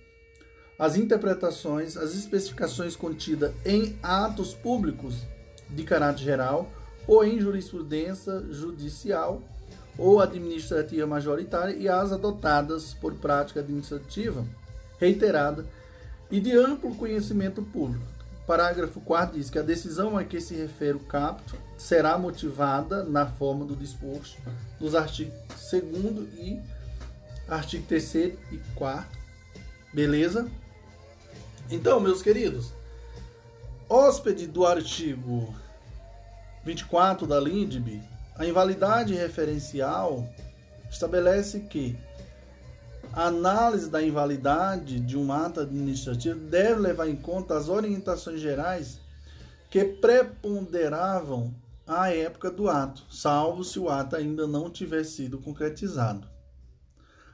as 0.78 0.98
interpretações, 0.98 1.96
as 1.96 2.14
especificações 2.14 2.98
contidas 2.98 3.54
em 3.66 3.98
atos 4.04 4.54
públicos 4.54 5.16
de 5.70 5.84
caráter 5.84 6.24
geral 6.24 6.70
ou 7.08 7.24
em 7.24 7.40
jurisprudência 7.40 8.44
judicial 8.52 9.42
ou 9.98 10.20
administrativa 10.20 11.08
majoritária 11.08 11.74
e 11.74 11.88
as 11.88 12.12
adotadas 12.12 12.94
por 12.94 13.14
prática 13.14 13.62
administrativa 13.62 14.46
reiterada 15.00 15.66
e 16.30 16.40
de 16.40 16.52
amplo 16.58 16.96
conhecimento 16.96 17.62
público. 17.62 18.06
Parágrafo 18.46 19.02
4 19.02 19.38
diz 19.38 19.50
que 19.50 19.58
a 19.58 19.64
decisão 19.64 20.18
a 20.18 20.24
que 20.24 20.40
se 20.40 20.54
refere 20.54 20.98
o 20.98 21.00
capto 21.00 21.56
será 21.78 22.18
motivada 22.18 23.04
na 23.04 23.26
forma 23.26 23.66
do 23.66 23.76
disposto 23.76 24.38
nos 24.80 24.94
artigos 24.94 25.34
2 25.72 25.84
e 26.38 26.62
artigo 27.48 27.86
3 27.88 28.16
e 28.16 28.62
4. 28.76 29.20
Beleza? 29.94 30.48
Então, 31.72 32.00
meus 32.00 32.22
queridos, 32.22 32.72
hóspede 33.90 34.46
do 34.46 34.66
artigo 34.66 35.56
24 36.64 37.26
da 37.26 37.40
LINDB, 37.40 38.02
a 38.36 38.46
invalidade 38.46 39.16
referencial 39.16 40.28
estabelece 40.90 41.62
que 41.62 41.98
a 43.16 43.28
análise 43.28 43.90
da 43.90 44.04
invalidade 44.04 45.00
de 45.00 45.18
um 45.18 45.32
ato 45.32 45.62
administrativo 45.62 46.38
deve 46.38 46.82
levar 46.82 47.08
em 47.08 47.16
conta 47.16 47.56
as 47.56 47.70
orientações 47.70 48.42
gerais 48.42 49.00
que 49.70 49.86
preponderavam 49.86 51.56
à 51.88 52.12
época 52.14 52.52
do 52.52 52.68
ato, 52.68 53.06
salvo 53.10 53.64
se 53.64 53.80
o 53.80 53.90
ato 53.90 54.18
ainda 54.18 54.46
não 54.46 54.70
tiver 54.70 55.06
sido 55.06 55.38
concretizado. 55.38 56.28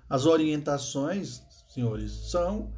As 0.07 0.27
orientações, 0.27 1.41
senhores, 1.67 2.11
são 2.29 2.71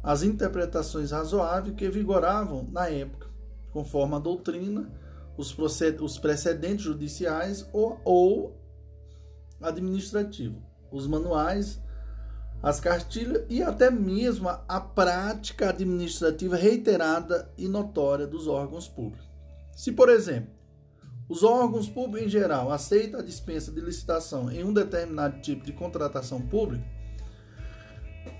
as 0.00 0.22
interpretações 0.22 1.10
razoáveis 1.10 1.74
que 1.74 1.88
vigoravam 1.88 2.68
na 2.70 2.88
época, 2.88 3.28
conforme 3.72 4.14
a 4.14 4.20
doutrina, 4.20 4.88
os, 5.36 5.56
os 6.00 6.18
precedentes 6.18 6.84
judiciais 6.84 7.68
ou, 7.72 8.00
ou 8.04 8.56
administrativos, 9.60 10.62
os 10.92 11.08
manuais, 11.08 11.82
as 12.64 12.80
cartilhas 12.80 13.44
e 13.50 13.62
até 13.62 13.90
mesmo 13.90 14.48
a 14.48 14.80
prática 14.80 15.68
administrativa 15.68 16.56
reiterada 16.56 17.52
e 17.58 17.68
notória 17.68 18.26
dos 18.26 18.48
órgãos 18.48 18.88
públicos. 18.88 19.28
Se, 19.76 19.92
por 19.92 20.08
exemplo, 20.08 20.48
os 21.28 21.42
órgãos 21.42 21.90
públicos 21.90 22.26
em 22.26 22.30
geral 22.30 22.72
aceitam 22.72 23.20
a 23.20 23.22
dispensa 23.22 23.70
de 23.70 23.82
licitação 23.82 24.50
em 24.50 24.64
um 24.64 24.72
determinado 24.72 25.42
tipo 25.42 25.62
de 25.66 25.74
contratação 25.74 26.40
pública, 26.40 26.82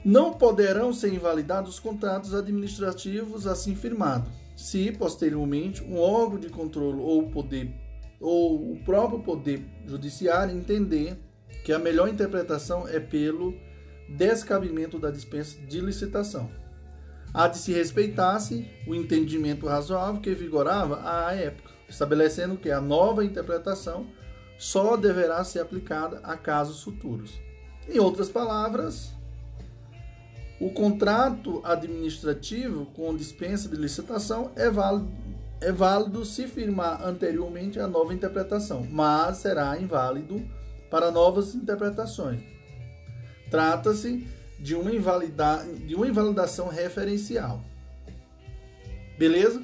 não 0.03 0.33
poderão 0.33 0.91
ser 0.91 1.13
invalidados 1.13 1.75
os 1.75 1.79
contratos 1.79 2.33
administrativos 2.33 3.47
assim 3.47 3.75
firmados, 3.75 4.33
se 4.57 4.91
posteriormente 4.93 5.85
um 5.85 5.99
órgão 5.99 6.41
de 6.41 6.49
controle 6.49 6.99
ou 6.99 7.29
poder 7.29 7.75
ou 8.19 8.73
o 8.73 8.83
próprio 8.85 9.21
poder 9.21 9.63
judiciário 9.87 10.57
entender 10.57 11.19
que 11.63 11.75
a 11.75 11.79
melhor 11.79 12.09
interpretação 12.09 12.89
é 12.89 12.99
pelo 12.99 13.53
descabimento 14.09 14.99
da 14.99 15.11
dispensa 15.11 15.59
de 15.61 15.81
licitação. 15.81 16.51
Há 17.33 17.49
de 17.49 17.59
se 17.59 17.73
respeitar-se 17.73 18.69
o 18.87 18.95
entendimento 18.95 19.67
razoável 19.67 20.21
que 20.21 20.35
vigorava 20.35 21.01
à 21.05 21.35
época, 21.35 21.71
estabelecendo 21.89 22.57
que 22.57 22.71
a 22.71 22.81
nova 22.81 23.25
interpretação 23.25 24.07
só 24.57 24.97
deverá 24.97 25.43
ser 25.43 25.61
aplicada 25.61 26.21
a 26.23 26.37
casos 26.37 26.83
futuros. 26.83 27.33
Em 27.89 27.99
outras 27.99 28.29
palavras, 28.29 29.13
o 30.61 30.71
contrato 30.71 31.61
administrativo 31.65 32.87
com 32.87 33.15
dispensa 33.17 33.69
de 33.69 33.77
licitação 33.77 34.53
é 34.55 34.71
válido, 34.71 35.13
é 35.61 35.73
válido 35.73 36.25
se 36.25 36.47
firmar 36.47 37.05
anteriormente 37.05 37.81
a 37.81 37.89
nova 37.89 38.15
interpretação, 38.15 38.87
mas 38.89 39.39
será 39.39 39.77
inválido 39.79 40.41
para 40.89 41.11
novas 41.11 41.55
interpretações. 41.55 42.54
Trata-se 43.55 44.27
de, 44.59 44.75
uma 44.75 44.91
de 44.91 45.95
uma 45.95 46.09
invalidação 46.09 46.67
referencial. 46.67 47.63
Beleza? 49.17 49.63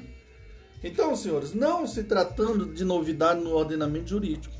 Então, 0.81 1.13
senhores, 1.13 1.53
não 1.53 1.85
se 1.85 2.03
tratando 2.03 2.73
de 2.73 2.85
novidade 2.85 3.41
no 3.41 3.51
ordenamento 3.51 4.09
jurídico, 4.09 4.55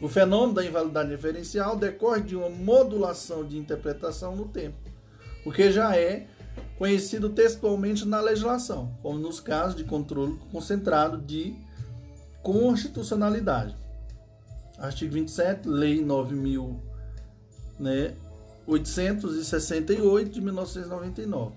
o 0.00 0.08
fenômeno 0.08 0.54
da 0.54 0.64
invalidade 0.64 1.10
referencial 1.10 1.76
decorre 1.76 2.22
de 2.22 2.34
uma 2.34 2.48
modulação 2.48 3.44
de 3.44 3.58
interpretação 3.58 4.34
no 4.34 4.48
tempo, 4.48 4.78
o 5.44 5.52
que 5.52 5.70
já 5.70 5.94
é 5.94 6.26
conhecido 6.78 7.28
textualmente 7.28 8.08
na 8.08 8.18
legislação, 8.18 8.96
como 9.02 9.18
nos 9.18 9.40
casos 9.40 9.76
de 9.76 9.84
controle 9.84 10.38
concentrado 10.50 11.18
de 11.18 11.54
constitucionalidade. 12.42 13.76
Artigo 14.78 15.12
27, 15.12 15.68
Lei 15.68 16.02
9.868 16.02 16.89
né, 17.80 18.14
de 20.30 20.40
1999 20.40 21.52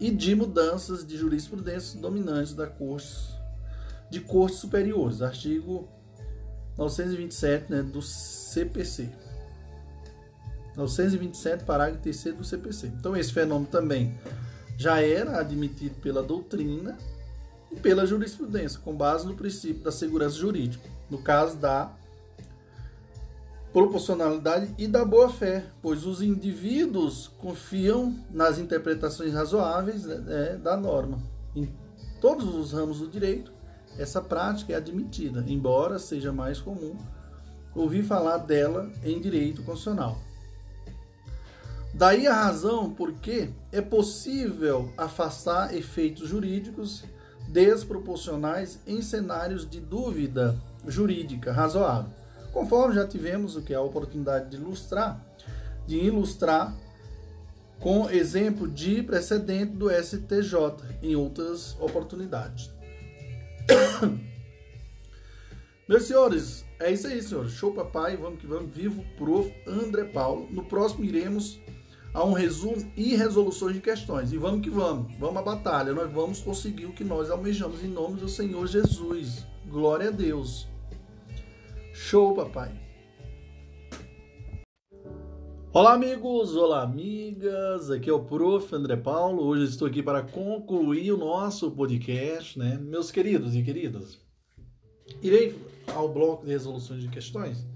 e 0.00 0.10
de 0.10 0.34
mudanças 0.34 1.06
de 1.06 1.16
jurisprudência 1.16 2.00
dominantes 2.00 2.54
da 2.54 2.66
corte, 2.66 3.14
de 4.10 4.20
cortes 4.20 4.58
superiores, 4.58 5.22
artigo 5.22 5.88
927 6.76 7.70
né, 7.70 7.82
do 7.82 8.00
CPC. 8.00 9.10
927, 10.76 11.64
parágrafo 11.64 12.00
3 12.02 12.36
do 12.36 12.44
CPC. 12.44 12.86
Então, 12.86 13.16
esse 13.16 13.32
fenômeno 13.32 13.66
também 13.66 14.14
já 14.76 15.02
era 15.02 15.40
admitido 15.40 15.96
pela 15.96 16.22
doutrina 16.22 16.96
e 17.72 17.76
pela 17.76 18.06
jurisprudência, 18.06 18.78
com 18.78 18.94
base 18.94 19.26
no 19.26 19.34
princípio 19.34 19.82
da 19.82 19.90
segurança 19.90 20.36
jurídica, 20.36 20.88
no 21.10 21.18
caso 21.18 21.56
da 21.56 21.92
proporcionalidade 23.72 24.74
e 24.78 24.86
da 24.86 25.04
boa-fé, 25.04 25.66
pois 25.82 26.06
os 26.06 26.22
indivíduos 26.22 27.28
confiam 27.38 28.16
nas 28.30 28.58
interpretações 28.58 29.34
razoáveis 29.34 30.04
né, 30.04 30.24
é, 30.28 30.56
da 30.56 30.76
norma. 30.76 31.18
Em 31.54 31.70
todos 32.20 32.54
os 32.54 32.72
ramos 32.72 33.00
do 33.00 33.08
direito, 33.08 33.52
essa 33.98 34.20
prática 34.20 34.72
é 34.72 34.76
admitida, 34.76 35.44
embora 35.46 35.98
seja 35.98 36.32
mais 36.32 36.60
comum 36.60 36.96
ouvir 37.74 38.02
falar 38.02 38.38
dela 38.38 38.90
em 39.04 39.20
direito 39.20 39.62
constitucional. 39.62 40.18
Daí 41.94 42.26
a 42.26 42.34
razão 42.34 42.90
por 42.90 43.12
que 43.14 43.50
é 43.72 43.80
possível 43.80 44.92
afastar 44.96 45.74
efeitos 45.74 46.28
jurídicos 46.28 47.04
desproporcionais 47.48 48.78
em 48.86 49.00
cenários 49.00 49.68
de 49.68 49.80
dúvida 49.80 50.60
jurídica 50.86 51.52
razoável 51.52 52.17
Conforme 52.52 52.94
já 52.94 53.06
tivemos 53.06 53.56
o 53.56 53.62
que 53.62 53.72
é 53.72 53.76
a 53.76 53.82
oportunidade 53.82 54.50
de 54.50 54.56
ilustrar, 54.56 55.24
de 55.86 55.96
ilustrar 55.96 56.74
com 57.80 58.10
exemplo 58.10 58.66
de 58.66 59.02
precedente 59.02 59.72
do 59.72 59.88
STJ 59.90 60.52
em 61.02 61.14
outras 61.14 61.76
oportunidades. 61.80 62.70
Meus 65.88 66.04
senhores, 66.04 66.64
é 66.78 66.92
isso 66.92 67.06
aí, 67.06 67.22
senhores. 67.22 67.52
Show 67.52 67.72
papai, 67.72 68.16
vamos 68.16 68.40
que 68.40 68.46
vamos. 68.46 68.74
Vivo 68.74 69.04
prof. 69.16 69.50
André 69.66 70.04
Paulo. 70.04 70.46
No 70.50 70.64
próximo 70.64 71.04
iremos 71.04 71.58
a 72.12 72.24
um 72.24 72.32
resumo 72.32 72.92
e 72.96 73.16
resoluções 73.16 73.74
de 73.74 73.80
questões. 73.80 74.32
E 74.32 74.36
vamos 74.36 74.62
que 74.62 74.70
vamos. 74.70 75.16
Vamos 75.18 75.36
à 75.38 75.42
batalha. 75.42 75.92
Nós 75.92 76.12
vamos 76.12 76.40
conseguir 76.40 76.86
o 76.86 76.92
que 76.92 77.04
nós 77.04 77.30
almejamos 77.30 77.82
em 77.82 77.88
nome 77.88 78.20
do 78.20 78.28
Senhor 78.28 78.66
Jesus. 78.66 79.46
Glória 79.66 80.08
a 80.08 80.10
Deus. 80.10 80.68
Show, 82.00 82.32
papai! 82.32 82.70
Olá, 85.72 85.92
amigos! 85.92 86.56
Olá, 86.56 86.82
amigas! 86.82 87.90
Aqui 87.90 88.08
é 88.08 88.12
o 88.12 88.20
Prof. 88.20 88.74
André 88.74 88.96
Paulo. 88.96 89.42
Hoje 89.42 89.64
estou 89.64 89.86
aqui 89.88 90.02
para 90.02 90.22
concluir 90.22 91.12
o 91.12 91.18
nosso 91.18 91.70
podcast, 91.72 92.56
né? 92.58 92.78
Meus 92.80 93.10
queridos 93.10 93.54
e 93.54 93.62
queridas, 93.62 94.16
irei 95.20 95.58
ao 95.92 96.08
bloco 96.08 96.46
de 96.46 96.52
resoluções 96.52 97.02
de 97.02 97.08
questões. 97.08 97.66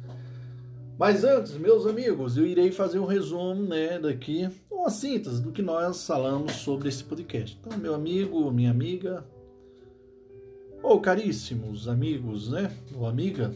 Mas 0.97 1.25
antes, 1.25 1.59
meus 1.59 1.85
amigos, 1.85 2.39
eu 2.39 2.47
irei 2.47 2.71
fazer 2.71 3.01
um 3.01 3.07
resumo, 3.07 3.67
né, 3.67 3.99
daqui, 3.99 4.49
uma 4.71 4.89
síntese 4.89 5.43
do 5.43 5.51
que 5.51 5.61
nós 5.61 6.07
falamos 6.07 6.53
sobre 6.53 6.89
esse 6.89 7.05
podcast. 7.05 7.59
Então, 7.61 7.77
meu 7.77 7.93
amigo, 7.93 8.51
minha 8.53 8.71
amiga, 8.71 9.27
ou 10.81 11.01
caríssimos 11.01 11.89
amigos, 11.89 12.51
né, 12.51 12.73
ou 12.97 13.07
amiga, 13.07 13.53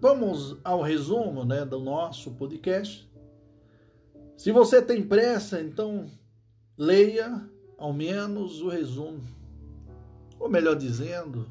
Vamos 0.00 0.56
ao 0.62 0.80
resumo 0.80 1.44
né, 1.44 1.64
do 1.64 1.80
nosso 1.80 2.30
podcast. 2.30 3.10
Se 4.36 4.52
você 4.52 4.80
tem 4.80 5.02
pressa, 5.02 5.60
então 5.60 6.08
leia 6.76 7.50
ao 7.76 7.92
menos 7.92 8.62
o 8.62 8.68
resumo. 8.68 9.20
Ou 10.38 10.48
melhor 10.48 10.76
dizendo, 10.76 11.50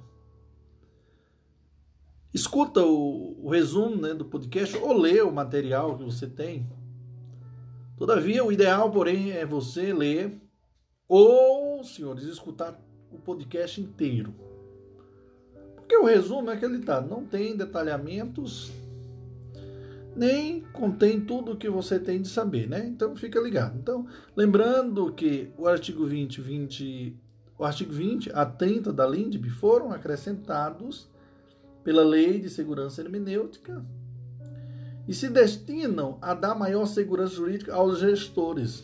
escuta 2.33 2.81
o, 2.81 3.45
o 3.45 3.49
resumo 3.49 3.97
né, 3.97 4.13
do 4.13 4.23
podcast 4.23 4.77
ou 4.77 4.93
lê 4.93 5.21
o 5.21 5.31
material 5.31 5.97
que 5.97 6.05
você 6.05 6.25
tem. 6.25 6.65
Todavia, 7.97 8.45
o 8.45 8.51
ideal, 8.51 8.89
porém, 8.89 9.31
é 9.31 9.45
você 9.45 9.91
ler 9.91 10.39
ou, 11.05 11.83
senhores, 11.83 12.23
escutar 12.23 12.79
o 13.11 13.17
podcast 13.17 13.81
inteiro. 13.81 14.46
Porque 15.87 15.95
o 15.95 16.03
resumo 16.03 16.49
é 16.49 16.53
aquele 16.53 16.79
tá, 16.79 16.99
não 16.99 17.23
tem 17.23 17.55
detalhamentos, 17.55 18.73
nem 20.13 20.59
contém 20.73 21.21
tudo 21.21 21.53
o 21.53 21.55
que 21.55 21.69
você 21.69 21.97
tem 21.97 22.21
de 22.21 22.27
saber, 22.27 22.67
né? 22.67 22.85
Então 22.85 23.15
fica 23.15 23.39
ligado. 23.39 23.77
Então, 23.79 24.05
lembrando 24.35 25.13
que 25.13 25.49
o 25.57 25.65
artigo 25.65 26.05
20, 26.05 26.41
20 26.41 27.15
o 27.57 27.63
artigo 27.63 27.93
20 27.93 28.31
a 28.33 28.45
30 28.45 28.91
da 28.91 29.07
LINDB 29.07 29.49
foram 29.49 29.93
acrescentados 29.93 31.07
pela 31.85 32.03
Lei 32.03 32.37
de 32.37 32.49
Segurança 32.49 33.01
Hermenêutica 33.01 33.81
e 35.07 35.13
se 35.13 35.29
destinam 35.29 36.17
a 36.21 36.33
dar 36.33 36.53
maior 36.53 36.85
segurança 36.85 37.33
jurídica 37.33 37.73
aos 37.73 37.99
gestores. 37.99 38.83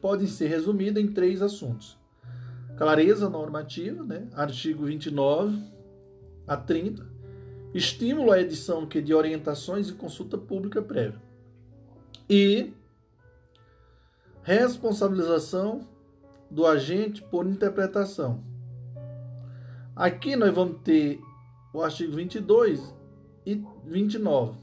Podem 0.00 0.28
ser 0.28 0.46
resumidos 0.46 1.02
em 1.02 1.08
três 1.08 1.42
assuntos: 1.42 1.98
clareza 2.78 3.28
normativa, 3.28 4.04
né? 4.04 4.28
artigo 4.32 4.84
29 4.84 5.74
a 6.46 6.56
30, 6.56 7.06
estímulo 7.74 8.32
à 8.32 8.40
edição 8.40 8.86
que 8.86 9.02
de 9.02 9.12
orientações 9.12 9.88
e 9.88 9.92
consulta 9.92 10.38
pública 10.38 10.80
prévia. 10.80 11.20
E 12.28 12.72
responsabilização 14.42 15.86
do 16.50 16.66
agente 16.66 17.22
por 17.22 17.46
interpretação. 17.46 18.42
Aqui 19.94 20.36
nós 20.36 20.54
vamos 20.54 20.82
ter 20.82 21.20
o 21.72 21.82
artigo 21.82 22.12
22 22.12 22.94
e 23.44 23.62
29, 23.84 24.58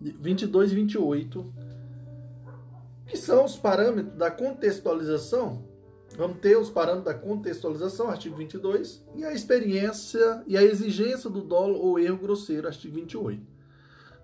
22 0.00 0.72
e 0.72 0.74
28, 0.74 1.54
que 3.06 3.16
são 3.16 3.44
os 3.44 3.56
parâmetros 3.56 4.16
da 4.16 4.30
contextualização. 4.30 5.62
Vamos 6.16 6.38
ter 6.38 6.56
os 6.56 6.70
parâmetros 6.70 7.06
da 7.06 7.14
contextualização, 7.14 8.08
artigo 8.08 8.36
22, 8.36 9.04
e 9.16 9.24
a 9.24 9.32
experiência 9.32 10.44
e 10.46 10.56
a 10.56 10.62
exigência 10.62 11.28
do 11.28 11.42
dolo 11.42 11.76
ou 11.78 11.98
erro 11.98 12.18
grosseiro, 12.18 12.68
artigo 12.68 12.94
28. 12.94 13.42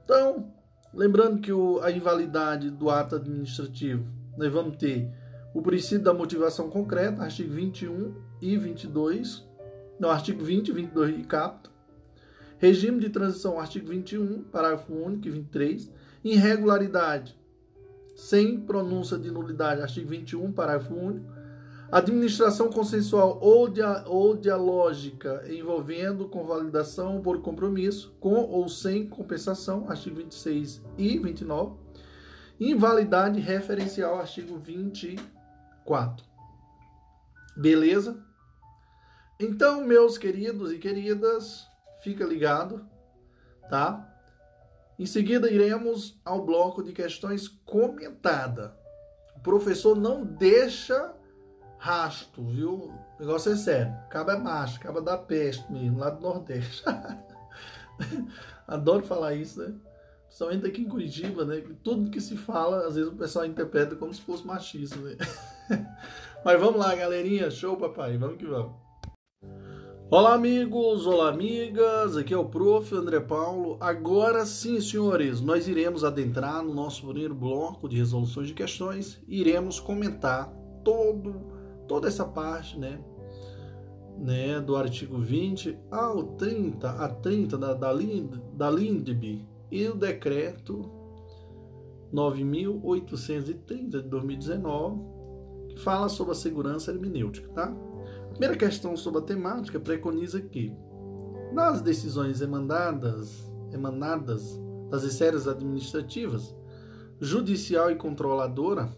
Então, 0.05 0.53
lembrando 0.95 1.41
que 1.41 1.53
o, 1.53 1.81
a 1.83 1.91
invalidade 1.91 2.71
do 2.71 2.91
ato 2.91 3.17
administrativo, 3.17 4.07
nós 4.37 4.53
vamos 4.53 4.77
ter 4.77 5.11
o 5.53 5.61
princípio 5.61 6.05
da 6.05 6.15
motivação 6.15 6.71
concreta, 6.71 7.23
artigo 7.23 7.53
21 7.53 8.15
e 8.41 8.57
22, 8.57 9.45
no 9.99 10.09
artigo 10.09 10.45
20, 10.45 10.71
22 10.71 11.19
e 11.19 11.25
capto. 11.25 11.71
Regime 12.59 13.01
de 13.01 13.11
transição, 13.11 13.59
artigo 13.59 13.89
21, 13.89 14.45
parágrafo 14.45 14.93
único 14.93 15.27
e 15.27 15.31
23. 15.31 15.91
Irregularidade, 16.23 17.37
sem 18.15 18.61
pronúncia 18.61 19.19
de 19.19 19.31
nulidade, 19.31 19.81
artigo 19.81 20.09
21, 20.09 20.53
parágrafo 20.53 20.95
único. 20.95 21.40
Administração 21.93 22.71
consensual 22.71 23.39
ou, 23.41 23.69
dia, 23.69 24.05
ou 24.07 24.37
dialógica 24.37 25.45
envolvendo 25.49 26.29
convalidação 26.29 27.21
por 27.21 27.43
compromisso, 27.43 28.15
com 28.21 28.35
ou 28.35 28.69
sem 28.69 29.09
compensação, 29.09 29.91
artigo 29.91 30.17
26 30.17 30.83
e 30.97 31.19
29. 31.19 31.77
Invalidade 32.61 33.41
referencial, 33.41 34.21
artigo 34.21 34.57
24. 34.57 36.25
Beleza? 37.57 38.25
Então, 39.41 39.85
meus 39.85 40.17
queridos 40.17 40.71
e 40.71 40.79
queridas, 40.79 41.67
fica 42.05 42.25
ligado, 42.25 42.87
tá? 43.69 44.07
Em 44.97 45.07
seguida, 45.07 45.51
iremos 45.51 46.21
ao 46.25 46.45
bloco 46.45 46.85
de 46.85 46.93
questões 46.93 47.49
comentada. 47.49 48.79
O 49.35 49.41
professor 49.41 49.97
não 49.97 50.25
deixa 50.25 51.19
rasto, 51.81 52.45
viu? 52.45 52.93
O 53.19 53.21
negócio 53.21 53.53
é 53.53 53.57
sério. 53.57 53.93
Caba 54.11 54.35
é 54.35 54.39
macho, 54.39 54.79
caba 54.79 55.01
da 55.01 55.17
peste 55.17 55.73
mesmo, 55.73 55.99
lá 55.99 56.11
do 56.11 56.21
Nordeste. 56.21 56.85
Adoro 58.69 59.03
falar 59.03 59.35
isso, 59.35 59.61
né? 59.61 59.75
Principalmente 60.27 60.67
aqui 60.67 60.83
em 60.83 60.89
Curitiba, 60.89 61.45
né? 61.45 61.65
Tudo 61.83 62.11
que 62.11 62.21
se 62.21 62.37
fala, 62.37 62.87
às 62.87 62.95
vezes 62.95 63.11
o 63.11 63.17
pessoal 63.17 63.47
interpreta 63.47 63.97
como 63.97 64.13
se 64.13 64.21
fosse 64.21 64.47
machista, 64.47 64.97
né? 64.99 65.17
Mas 66.45 66.61
vamos 66.61 66.79
lá, 66.79 66.95
galerinha. 66.95 67.51
Show, 67.51 67.77
papai. 67.77 68.17
Vamos 68.17 68.37
que 68.37 68.47
vamos. 68.47 68.73
Olá, 70.11 70.35
amigos, 70.35 71.07
olá, 71.07 71.31
amigas. 71.31 72.17
Aqui 72.17 72.35
é 72.35 72.37
o 72.37 72.45
prof. 72.45 72.95
André 72.95 73.21
Paulo. 73.21 73.77
Agora 73.81 74.45
sim, 74.45 74.81
senhores, 74.81 75.41
nós 75.41 75.67
iremos 75.67 76.05
adentrar 76.05 76.63
no 76.63 76.75
nosso 76.75 77.07
primeiro 77.07 77.35
bloco 77.35 77.89
de 77.89 77.97
resoluções 77.97 78.49
de 78.49 78.55
questões. 78.55 79.21
Iremos 79.27 79.81
comentar 79.81 80.53
todo, 80.85 81.50
toda 81.91 82.07
essa 82.07 82.25
parte, 82.25 82.79
né? 82.79 83.01
Né, 84.17 84.61
do 84.61 84.77
artigo 84.77 85.19
20 85.19 85.77
ao 85.91 86.23
30, 86.37 86.89
a 86.89 87.09
30 87.09 87.59
da, 87.59 87.75
da, 87.75 87.93
Lind, 87.93 88.37
da 88.53 88.71
LINDB 88.71 89.45
e 89.73 89.89
o 89.89 89.97
decreto 89.97 90.89
9.830 92.13 93.89
de 93.89 94.03
2019, 94.03 95.01
que 95.71 95.81
fala 95.81 96.09
sobre 96.09 96.33
a 96.33 96.37
segurança 96.37 96.93
hermenêutica, 96.93 97.49
tá? 97.55 97.75
primeira 98.31 98.57
questão 98.57 98.97
sobre 98.97 99.21
a 99.21 99.25
temática 99.25 99.81
preconiza 99.81 100.41
que, 100.41 100.73
nas 101.53 101.81
decisões 101.81 102.41
emanadas, 102.41 103.51
emanadas 103.73 104.61
das 104.91 105.03
esferas 105.03 105.49
administrativas, 105.49 106.55
judicial 107.19 107.91
e 107.91 107.97
controladora, 107.97 108.95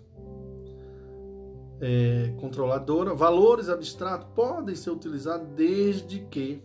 é, 1.83 2.33
controladora, 2.39 3.13
valores 3.13 3.69
abstratos 3.69 4.29
podem 4.37 4.77
ser 4.77 4.91
utilizados 4.91 5.49
desde 5.49 6.21
que, 6.21 6.63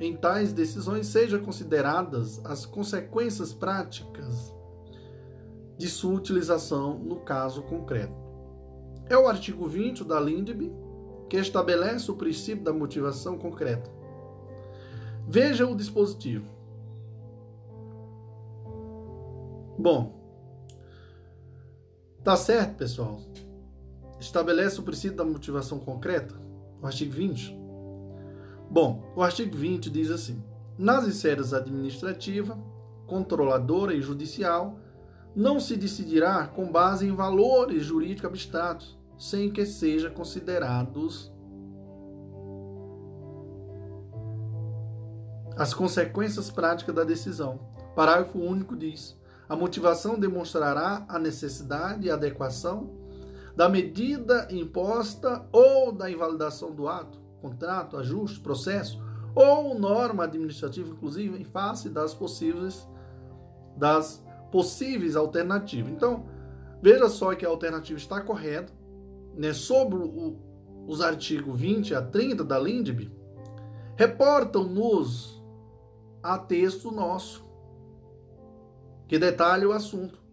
em 0.00 0.16
tais 0.16 0.52
decisões, 0.52 1.06
sejam 1.06 1.40
consideradas 1.40 2.44
as 2.44 2.66
consequências 2.66 3.52
práticas 3.52 4.52
de 5.76 5.88
sua 5.88 6.14
utilização 6.14 6.98
no 6.98 7.20
caso 7.20 7.62
concreto. 7.62 8.12
É 9.08 9.16
o 9.16 9.28
artigo 9.28 9.68
20 9.68 10.02
da 10.02 10.18
LINDB, 10.18 10.72
que 11.30 11.36
estabelece 11.36 12.10
o 12.10 12.16
princípio 12.16 12.64
da 12.64 12.72
motivação 12.72 13.38
concreta. 13.38 13.88
Veja 15.28 15.68
o 15.68 15.76
dispositivo. 15.76 16.50
Bom, 19.78 20.18
tá 22.24 22.34
certo, 22.34 22.76
pessoal? 22.76 23.20
Estabelece 24.20 24.80
o 24.80 24.82
princípio 24.82 25.16
da 25.16 25.24
motivação 25.24 25.78
concreta, 25.78 26.34
o 26.80 26.86
artigo 26.86 27.12
20. 27.12 27.56
Bom, 28.70 29.12
o 29.16 29.22
artigo 29.22 29.56
20 29.56 29.90
diz 29.90 30.10
assim: 30.10 30.42
nas 30.76 31.06
esferas 31.06 31.52
administrativa, 31.52 32.58
controladora 33.06 33.94
e 33.94 34.00
judicial, 34.00 34.78
não 35.34 35.58
se 35.58 35.76
decidirá 35.76 36.46
com 36.46 36.70
base 36.70 37.06
em 37.06 37.14
valores 37.14 37.84
jurídicos 37.84 38.26
abstratos, 38.26 38.98
sem 39.18 39.50
que 39.50 39.64
sejam 39.66 40.12
considerados 40.12 41.32
as 45.56 45.74
consequências 45.74 46.50
práticas 46.50 46.94
da 46.94 47.02
decisão. 47.02 47.58
Parágrafo 47.96 48.38
único 48.38 48.76
diz: 48.76 49.18
a 49.48 49.56
motivação 49.56 50.18
demonstrará 50.18 51.04
a 51.08 51.18
necessidade 51.18 52.06
e 52.06 52.10
adequação 52.10 52.97
da 53.58 53.68
medida 53.68 54.46
imposta 54.52 55.44
ou 55.50 55.90
da 55.90 56.08
invalidação 56.08 56.70
do 56.70 56.86
ato, 56.86 57.18
contrato, 57.40 57.96
ajuste, 57.96 58.38
processo 58.38 59.02
ou 59.34 59.76
norma 59.76 60.22
administrativa, 60.22 60.88
inclusive, 60.88 61.36
em 61.36 61.44
face 61.44 61.88
das 61.88 62.14
possíveis 62.14 62.88
das 63.76 64.24
possíveis 64.52 65.16
alternativas. 65.16 65.90
Então, 65.90 66.24
veja 66.80 67.08
só 67.08 67.34
que 67.34 67.44
a 67.44 67.48
alternativa 67.48 67.98
está 67.98 68.20
correta, 68.20 68.72
né, 69.34 69.52
sobre 69.52 69.98
o, 69.98 70.36
os 70.86 71.00
artigos 71.00 71.58
20 71.58 71.96
a 71.96 72.02
30 72.02 72.44
da 72.44 72.60
LINDB, 72.60 73.10
reportam-nos 73.96 75.42
a 76.22 76.38
texto 76.38 76.92
nosso, 76.92 77.44
que 79.08 79.18
detalha 79.18 79.68
o 79.68 79.72
assunto. 79.72 80.27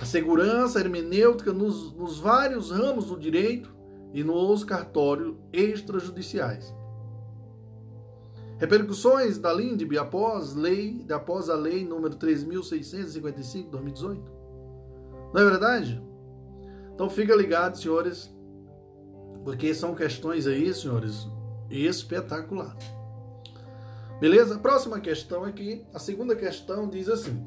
A 0.00 0.04
segurança 0.04 0.80
hermenêutica 0.80 1.52
nos, 1.52 1.92
nos 1.94 2.18
vários 2.18 2.70
ramos 2.70 3.06
do 3.06 3.18
direito 3.18 3.74
e 4.12 4.22
nos 4.22 4.64
cartórios 4.64 5.36
extrajudiciais. 5.52 6.74
Repercussões 8.58 9.38
da 9.38 9.52
LINDB 9.52 9.98
após, 9.98 10.54
lei, 10.54 11.04
após 11.10 11.50
a 11.50 11.54
lei 11.56 11.84
número 11.84 12.16
3.655 12.16 13.64
de 13.64 13.70
2018. 13.70 14.32
Não 15.34 15.40
é 15.40 15.44
verdade? 15.44 16.02
Então 16.94 17.10
fica 17.10 17.34
ligado, 17.34 17.76
senhores, 17.76 18.32
porque 19.44 19.74
são 19.74 19.94
questões 19.94 20.46
aí, 20.46 20.72
senhores, 20.72 21.26
espetacular. 21.70 22.76
Beleza? 24.20 24.58
Próxima 24.58 25.00
questão 25.00 25.42
aqui, 25.42 25.84
a 25.92 25.98
segunda 25.98 26.36
questão 26.36 26.88
diz 26.88 27.08
assim: 27.08 27.44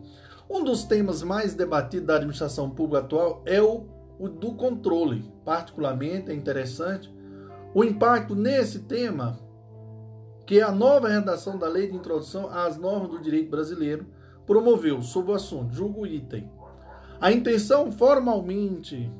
um 0.49 0.63
dos 0.63 0.83
temas 0.83 1.23
mais 1.23 1.53
debatidos 1.53 2.07
da 2.07 2.15
administração 2.15 2.69
pública 2.69 2.99
atual 2.99 3.41
é 3.45 3.61
o, 3.61 3.85
o 4.19 4.29
do 4.29 4.53
controle. 4.53 5.31
Particularmente 5.43 6.31
é 6.31 6.33
interessante 6.33 7.13
o 7.73 7.83
impacto 7.83 8.35
nesse 8.35 8.79
tema, 8.79 9.39
que 10.45 10.61
a 10.61 10.71
nova 10.71 11.09
redação 11.09 11.57
da 11.57 11.67
Lei 11.67 11.89
de 11.89 11.95
Introdução 11.95 12.49
às 12.49 12.77
Normas 12.77 13.09
do 13.09 13.21
Direito 13.21 13.49
Brasileiro 13.49 14.05
promoveu 14.45 15.01
sobre 15.01 15.31
o 15.31 15.35
assunto. 15.35 15.73
Julgo 15.73 16.05
item. 16.05 16.49
A 17.19 17.31
intenção 17.31 17.91
formalmente 17.91 19.11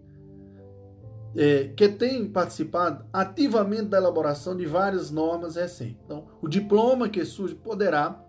é, 1.35 1.69
que 1.69 1.89
tem 1.89 2.29
participado 2.29 3.07
ativamente 3.11 3.85
da 3.85 3.97
elaboração 3.97 4.55
de 4.55 4.67
várias 4.67 5.11
normas 5.11 5.57
recentes. 5.57 5.97
Então, 6.05 6.27
o 6.43 6.49
diploma 6.49 7.09
que 7.09 7.25
surge 7.25 7.55
poderá 7.55 8.26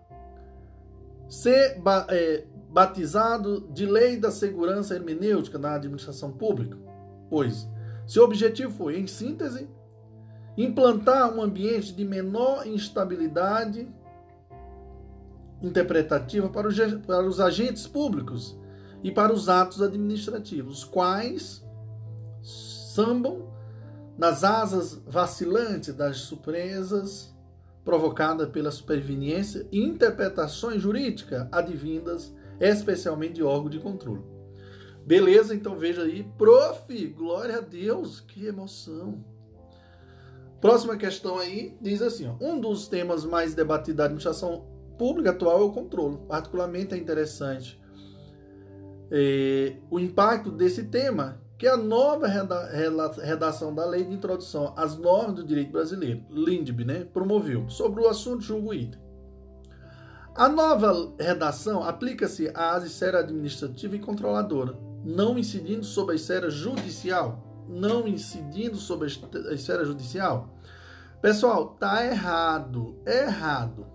ser 1.28 1.80
é, 2.08 2.44
batizado 2.70 3.68
de 3.72 3.86
Lei 3.86 4.16
da 4.16 4.30
Segurança 4.30 4.94
Hermenêutica 4.94 5.58
na 5.58 5.74
Administração 5.74 6.32
Pública, 6.32 6.78
pois 7.28 7.68
seu 8.06 8.24
objetivo 8.24 8.72
foi, 8.72 8.98
em 8.98 9.06
síntese, 9.06 9.68
implantar 10.56 11.32
um 11.32 11.42
ambiente 11.42 11.94
de 11.94 12.04
menor 12.04 12.66
instabilidade 12.66 13.86
interpretativa 15.62 16.48
para 16.48 16.68
os, 16.68 16.76
para 17.06 17.26
os 17.26 17.40
agentes 17.40 17.86
públicos 17.86 18.58
e 19.02 19.10
para 19.10 19.32
os 19.32 19.48
atos 19.48 19.82
administrativos, 19.82 20.84
quais 20.84 21.64
sambam 22.42 23.52
nas 24.16 24.42
asas 24.42 24.94
vacilantes 25.06 25.94
das 25.94 26.16
surpresas 26.18 27.36
provocadas 27.84 28.48
pela 28.50 28.70
superveniência 28.70 29.66
e 29.72 29.80
interpretações 29.80 30.80
jurídicas 30.82 31.46
advindas 31.50 32.34
especialmente 32.60 33.34
de 33.34 33.42
órgão 33.42 33.70
de 33.70 33.78
controle. 33.78 34.22
Beleza, 35.06 35.54
então 35.54 35.78
veja 35.78 36.02
aí, 36.02 36.22
prof, 36.36 37.06
glória 37.08 37.58
a 37.58 37.60
Deus, 37.60 38.20
que 38.20 38.46
emoção. 38.46 39.24
Próxima 40.60 40.96
questão 40.96 41.38
aí 41.38 41.76
diz 41.80 42.02
assim: 42.02 42.26
ó, 42.26 42.34
um 42.40 42.60
dos 42.60 42.88
temas 42.88 43.24
mais 43.24 43.54
debatidos 43.54 43.96
da 43.96 44.04
administração 44.04 44.66
pública 44.98 45.30
atual 45.30 45.60
é 45.60 45.64
o 45.64 45.72
controle. 45.72 46.18
Particularmente 46.28 46.94
é 46.94 46.98
interessante 46.98 47.80
é, 49.10 49.76
o 49.90 49.98
impacto 49.98 50.50
desse 50.50 50.84
tema, 50.84 51.40
que 51.58 51.66
é 51.66 51.70
a 51.70 51.76
nova 51.76 52.26
redação 52.26 53.74
da 53.74 53.84
Lei 53.84 54.04
de 54.04 54.14
Introdução 54.14 54.72
às 54.76 54.96
Normas 54.96 55.34
do 55.34 55.44
Direito 55.44 55.72
Brasileiro, 55.72 56.24
LINDB, 56.30 56.84
né, 56.84 57.04
promoveu 57.12 57.68
sobre 57.68 58.00
o 58.02 58.08
assunto 58.08 58.42
julgo 58.42 58.72
item. 58.72 59.00
A 60.34 60.48
nova 60.48 61.12
redação 61.18 61.82
aplica-se 61.82 62.50
à 62.54 62.78
esfera 62.78 63.18
administrativa 63.18 63.96
e 63.96 63.98
controladora, 63.98 64.78
não 65.04 65.36
incidindo 65.36 65.84
sobre 65.84 66.12
a 66.12 66.16
esfera 66.16 66.48
judicial 66.48 67.48
não 67.68 68.08
incidindo 68.08 68.76
sobre 68.76 69.08
a 69.50 69.52
esfera 69.52 69.84
judicial? 69.84 70.48
Pessoal, 71.20 71.76
tá 71.78 72.04
errado, 72.04 72.98
é 73.04 73.24
errado. 73.24 73.86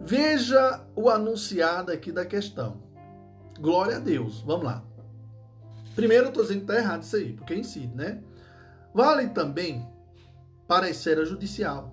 Veja 0.00 0.84
o 0.94 1.10
anunciado 1.10 1.90
aqui 1.90 2.12
da 2.12 2.24
questão. 2.24 2.80
Glória 3.58 3.96
a 3.96 4.00
Deus. 4.00 4.40
Vamos 4.42 4.64
lá. 4.64 4.84
Primeiro, 5.98 6.26
eu 6.26 6.28
estou 6.28 6.44
dizendo 6.44 6.60
que 6.60 6.70
está 6.70 6.76
errado 6.76 7.02
isso 7.02 7.16
aí, 7.16 7.32
porque 7.32 7.56
incide, 7.56 7.92
né? 7.92 8.22
Vale 8.94 9.30
também 9.30 9.84
para 10.68 10.86
a 10.86 10.90
esfera 10.90 11.24
judicial. 11.24 11.92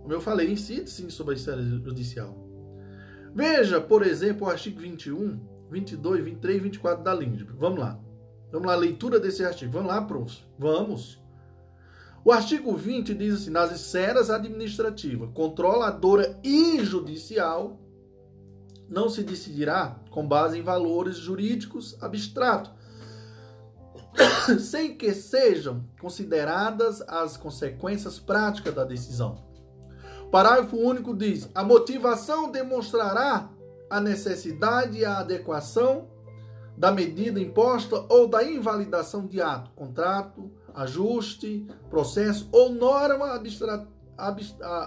Como 0.00 0.14
eu 0.14 0.20
falei, 0.22 0.50
incide 0.50 0.88
sim 0.88 1.10
sobre 1.10 1.34
a 1.34 1.36
esfera 1.36 1.62
judicial. 1.62 2.34
Veja, 3.34 3.82
por 3.82 4.02
exemplo, 4.02 4.46
o 4.46 4.50
artigo 4.50 4.80
21, 4.80 5.38
22, 5.70 6.24
23 6.24 6.56
e 6.56 6.60
24 6.60 7.04
da 7.04 7.12
LINDB. 7.12 7.52
Vamos 7.58 7.80
lá. 7.80 8.00
Vamos 8.50 8.66
lá, 8.66 8.74
leitura 8.76 9.20
desse 9.20 9.44
artigo. 9.44 9.72
Vamos 9.72 9.88
lá, 9.88 10.00
prof. 10.00 10.42
Vamos. 10.58 11.22
O 12.24 12.32
artigo 12.32 12.74
20 12.74 13.12
diz 13.12 13.34
assim: 13.34 13.50
nas 13.50 13.70
esferas 13.70 14.30
administrativa, 14.30 15.26
controladora 15.26 16.40
e 16.42 16.82
judicial, 16.82 17.78
não 18.88 19.10
se 19.10 19.22
decidirá 19.22 20.00
com 20.08 20.26
base 20.26 20.58
em 20.58 20.62
valores 20.62 21.16
jurídicos 21.16 21.94
abstratos, 22.02 22.72
sem 24.60 24.96
que 24.96 25.12
sejam 25.14 25.84
consideradas 26.00 27.02
as 27.02 27.36
consequências 27.36 28.18
práticas 28.18 28.74
da 28.74 28.84
decisão. 28.84 29.36
O 30.22 30.28
parágrafo 30.28 30.76
único 30.76 31.14
diz: 31.14 31.48
a 31.54 31.62
motivação 31.62 32.50
demonstrará 32.50 33.50
a 33.90 34.00
necessidade 34.00 34.98
e 34.98 35.04
a 35.04 35.18
adequação 35.18 36.08
da 36.76 36.90
medida 36.90 37.40
imposta 37.40 38.04
ou 38.08 38.26
da 38.26 38.42
invalidação 38.42 39.26
de 39.26 39.40
ato, 39.40 39.70
contrato, 39.76 40.50
ajuste, 40.74 41.66
processo 41.88 42.48
ou 42.50 42.70
norma, 42.70 43.40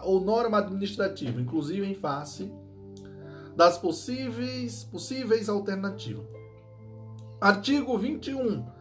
ou 0.04 0.20
norma 0.20 0.58
administrativa, 0.58 1.40
inclusive 1.40 1.86
em 1.86 1.96
face 1.96 2.52
das 3.56 3.78
possíveis, 3.78 4.84
possíveis 4.84 5.50
alternativas. 5.50 6.26
Artigo 7.42 7.98
21. 7.98 8.77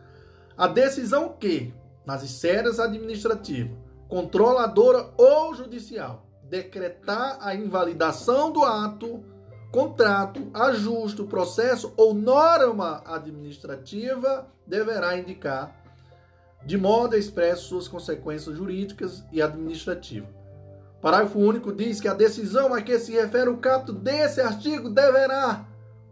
A 0.57 0.67
decisão 0.67 1.37
que, 1.39 1.75
nas 2.05 2.23
esferas 2.23 2.81
administrativas, 2.81 3.77
controladora 4.09 5.11
ou 5.19 5.55
judicial, 5.55 6.27
decretar 6.45 7.39
a 7.41 7.55
invalidação 7.55 8.51
do 8.51 8.63
ato 8.65 9.23
contrato, 9.71 10.49
ajuste, 10.55 11.23
processo 11.25 11.93
ou 11.97 12.15
norma 12.15 13.03
administrativa 13.05 14.47
deverá 14.67 15.19
indicar 15.19 15.75
de 16.65 16.79
modo 16.79 17.17
expresso 17.17 17.69
suas 17.69 17.87
consequências 17.87 18.57
jurídicas 18.57 19.25
e 19.31 19.43
administrativas. 19.43 20.31
Parágrafo 21.01 21.39
único 21.39 21.73
diz 21.73 22.01
que 22.01 22.09
a 22.09 22.15
decisão 22.15 22.75
a 22.75 22.83
que 22.83 22.99
se 22.99 23.13
refere 23.13 23.49
o 23.51 23.59
capto 23.59 23.93
desse 23.93 24.41
artigo 24.41 24.89
deverá, 24.89 25.65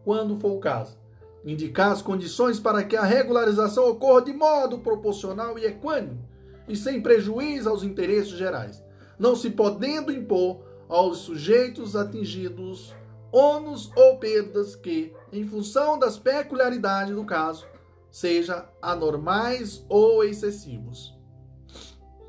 quando 0.05 0.39
for 0.39 0.53
o 0.53 0.61
caso, 0.61 0.97
indicar 1.45 1.93
as 1.93 2.03
condições 2.03 2.59
para 2.59 2.83
que 2.85 2.97
a 2.97 3.05
regularização 3.05 3.89
ocorra 3.89 4.23
de 4.23 4.33
modo 4.33 4.79
proporcional 4.79 5.59
e 5.59 5.67
equânime 5.67 6.21
e 6.67 6.75
sem 6.75 7.01
prejuízo 7.01 7.69
aos 7.69 7.83
interesses 7.83 8.33
gerais, 8.33 8.83
não 9.19 9.37
se 9.37 9.51
podendo 9.51 10.11
impor 10.11 10.65
aos 10.89 11.19
sujeitos 11.19 11.95
atingidos 11.95 12.95
ônus 13.31 13.91
ou 13.97 14.19
perdas 14.19 14.77
que, 14.77 15.13
em 15.33 15.47
função 15.47 15.99
das 15.99 16.17
peculiaridades 16.17 17.15
do 17.15 17.25
caso, 17.25 17.67
seja 18.11 18.69
anormais 18.81 19.85
ou 19.89 20.23
excessivos. 20.23 21.13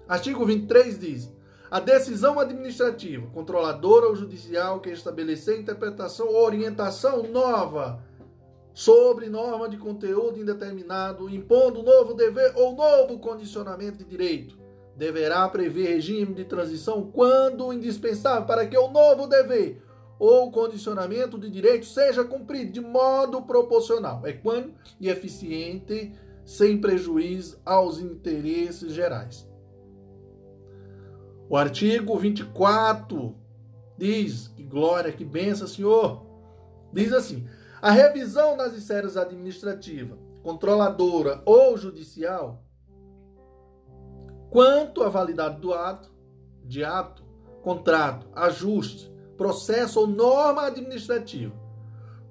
Artigo 0.08 0.44
23 0.46 1.00
diz: 1.00 1.32
a 1.70 1.80
decisão 1.80 2.40
administrativa, 2.40 3.28
controladora 3.28 4.08
ou 4.08 4.16
judicial 4.16 4.80
que 4.80 4.90
estabelecer 4.90 5.60
interpretação 5.60 6.28
ou 6.28 6.44
orientação 6.44 7.24
nova 7.24 8.04
sobre 8.76 9.30
norma 9.30 9.70
de 9.70 9.78
conteúdo 9.78 10.38
indeterminado, 10.38 11.30
impondo 11.30 11.82
novo 11.82 12.14
dever 12.14 12.52
ou 12.58 12.76
novo 12.76 13.18
condicionamento 13.20 14.00
de 14.00 14.04
direito, 14.04 14.60
deverá 14.98 15.48
prever 15.48 15.88
regime 15.88 16.34
de 16.34 16.44
transição 16.44 17.10
quando 17.10 17.72
indispensável 17.72 18.46
para 18.46 18.68
que 18.68 18.78
o 18.78 18.90
novo 18.90 19.28
dever 19.28 19.82
ou 20.20 20.52
condicionamento 20.52 21.40
de 21.40 21.50
direito 21.50 21.86
seja 21.86 22.26
cumprido 22.26 22.74
de 22.74 22.82
modo 22.82 23.42
proporcional, 23.44 24.28
equânime 24.28 24.76
e 25.00 25.08
eficiente, 25.08 26.12
sem 26.44 26.80
prejuízo 26.80 27.58
aos 27.66 28.00
interesses 28.00 28.92
gerais. 28.92 29.50
O 31.48 31.56
artigo 31.56 32.18
24 32.18 33.34
diz, 33.98 34.50
que 34.50 34.64
glória, 34.64 35.14
que 35.14 35.24
benção, 35.24 35.66
Senhor, 35.66 36.26
diz 36.92 37.14
assim, 37.14 37.48
a 37.86 37.92
revisão 37.92 38.58
das 38.58 38.74
esferas 38.74 39.16
administrativa, 39.16 40.18
controladora 40.42 41.44
ou 41.46 41.78
judicial, 41.78 42.64
quanto 44.50 45.04
à 45.04 45.10
validade 45.10 45.62
do 45.62 45.72
ato, 45.72 46.10
de 46.64 46.84
ato, 46.84 47.24
contrato, 47.62 48.28
ajuste, 48.34 49.14
processo 49.38 50.00
ou 50.00 50.08
norma 50.08 50.64
administrativa, 50.64 51.54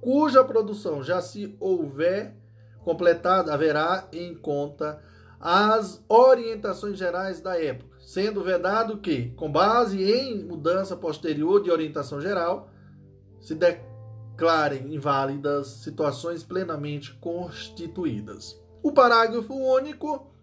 cuja 0.00 0.42
produção 0.42 1.04
já 1.04 1.22
se 1.22 1.56
houver 1.60 2.36
completada, 2.82 3.54
haverá 3.54 4.08
em 4.12 4.34
conta 4.34 5.00
as 5.38 6.04
orientações 6.08 6.98
gerais 6.98 7.40
da 7.40 7.56
época, 7.62 7.96
sendo 8.00 8.42
vedado 8.42 8.98
que, 8.98 9.30
com 9.36 9.52
base 9.52 10.02
em 10.02 10.42
mudança 10.42 10.96
posterior 10.96 11.62
de 11.62 11.70
orientação 11.70 12.20
geral, 12.20 12.70
se 13.40 13.54
declarem 14.34 14.92
inválidas 14.92 15.68
situações 15.82 16.42
plenamente 16.42 17.14
constituídas. 17.14 18.60
O 18.82 18.92
parágrafo 18.92 19.54
único 19.54 20.34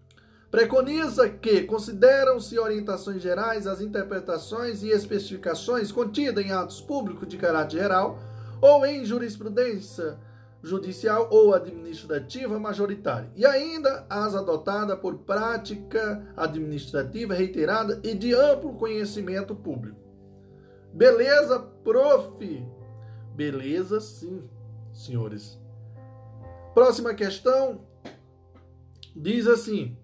Preconiza 0.52 1.30
que 1.30 1.62
consideram-se 1.62 2.58
orientações 2.58 3.22
gerais 3.22 3.66
as 3.66 3.80
interpretações 3.80 4.82
e 4.82 4.90
especificações 4.90 5.90
contidas 5.90 6.44
em 6.44 6.52
atos 6.52 6.78
públicos 6.78 7.26
de 7.26 7.38
caráter 7.38 7.78
geral 7.78 8.18
ou 8.60 8.84
em 8.84 9.02
jurisprudência 9.02 10.18
judicial 10.62 11.26
ou 11.30 11.54
administrativa 11.54 12.58
majoritária, 12.58 13.30
e 13.34 13.46
ainda 13.46 14.04
as 14.10 14.34
adotadas 14.34 14.98
por 14.98 15.20
prática 15.20 16.22
administrativa 16.36 17.32
reiterada 17.32 17.98
e 18.04 18.14
de 18.14 18.34
amplo 18.34 18.74
conhecimento 18.74 19.56
público. 19.56 19.98
Beleza, 20.92 21.60
prof? 21.82 22.62
Beleza, 23.34 24.00
sim, 24.00 24.42
senhores. 24.92 25.58
Próxima 26.74 27.14
questão 27.14 27.80
diz 29.14 29.46
assim: 29.46 29.96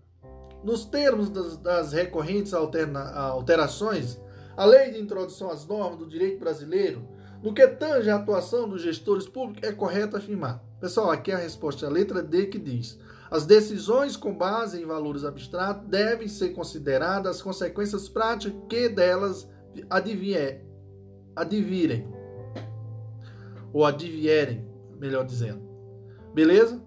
nos 0.63 0.85
termos 0.85 1.31
das, 1.31 1.57
das 1.57 1.93
recorrentes 1.93 2.53
alterna, 2.55 3.01
alterações, 3.13 4.21
a 4.57 4.65
lei 4.65 4.91
de 4.91 5.01
introdução 5.01 5.51
às 5.51 5.67
normas 5.67 5.99
do 5.99 6.09
direito 6.09 6.41
brasileiro 6.41 7.07
no 7.43 7.55
que 7.55 7.67
tange 7.69 8.11
a 8.11 8.17
atuação 8.17 8.69
dos 8.69 8.83
gestores 8.83 9.29
públicos, 9.29 9.69
é 9.69 9.73
correto 9.73 10.17
afirmar. 10.17 10.63
Pessoal, 10.81 11.11
aqui 11.11 11.31
é 11.31 11.35
a 11.35 11.39
resposta 11.39 11.87
é 11.87 11.89
a 11.89 11.93
letra 11.93 12.23
D 12.23 12.47
que 12.47 12.59
diz: 12.59 12.99
as 13.31 13.47
decisões 13.47 14.17
com 14.17 14.37
base 14.37 14.81
em 14.81 14.87
valores 14.87 15.25
abstratos 15.25 15.89
devem 15.89 16.29
ser 16.29 16.51
consideradas 16.51 17.37
as 17.37 17.43
consequências 17.43 18.09
práticas 18.09 18.61
que 18.69 18.89
delas 18.89 19.49
advierem, 19.89 20.65
advirem, 21.37 22.09
ou 23.73 23.85
advierem, 23.85 24.65
melhor 24.99 25.25
dizendo. 25.25 25.63
Beleza? 26.35 26.83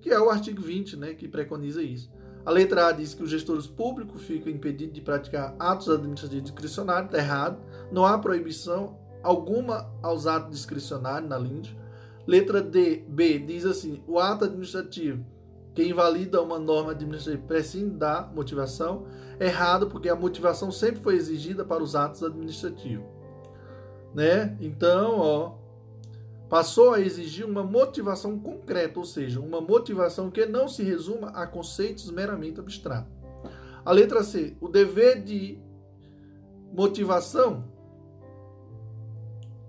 Que 0.00 0.10
é 0.10 0.20
o 0.20 0.30
artigo 0.30 0.62
20, 0.62 0.96
né, 0.96 1.14
que 1.14 1.28
preconiza 1.28 1.82
isso. 1.82 2.10
A 2.44 2.50
letra 2.50 2.86
A 2.86 2.92
diz 2.92 3.12
que 3.12 3.22
os 3.22 3.30
gestores 3.30 3.66
públicos 3.66 4.22
ficam 4.22 4.50
impedidos 4.50 4.94
de 4.94 5.00
praticar 5.00 5.54
atos 5.58 5.88
administrativos 5.88 6.44
discricionários, 6.44 7.06
está 7.06 7.18
errado. 7.18 7.60
Não 7.92 8.06
há 8.06 8.18
proibição 8.18 8.96
alguma 9.22 9.92
aos 10.02 10.26
atos 10.26 10.52
discricionários 10.52 11.28
na 11.28 11.36
LIND. 11.36 11.76
Letra 12.26 12.62
D, 12.62 13.04
B 13.08 13.38
diz 13.40 13.66
assim: 13.66 14.02
o 14.06 14.18
ato 14.18 14.44
administrativo 14.44 15.24
que 15.78 15.86
invalida 15.86 16.42
uma 16.42 16.58
norma 16.58 16.90
administrativa 16.90 17.46
prescinde 17.46 17.90
da 17.90 18.28
motivação. 18.34 19.06
Errado, 19.38 19.86
porque 19.86 20.08
a 20.08 20.16
motivação 20.16 20.72
sempre 20.72 21.00
foi 21.00 21.14
exigida 21.14 21.64
para 21.64 21.80
os 21.80 21.94
atos 21.94 22.24
administrativos. 22.24 23.06
Né? 24.12 24.56
Então, 24.60 25.20
ó, 25.20 25.52
passou 26.48 26.94
a 26.94 27.00
exigir 27.00 27.44
uma 27.44 27.62
motivação 27.62 28.38
concreta, 28.38 28.98
ou 28.98 29.04
seja, 29.04 29.40
uma 29.40 29.60
motivação 29.60 30.30
que 30.30 30.46
não 30.46 30.68
se 30.68 30.82
resuma 30.82 31.28
a 31.28 31.46
conceitos 31.46 32.10
meramente 32.10 32.58
abstratos. 32.60 33.12
A 33.84 33.92
letra 33.92 34.22
C, 34.22 34.56
o 34.60 34.68
dever 34.68 35.22
de 35.22 35.58
motivação 36.72 37.64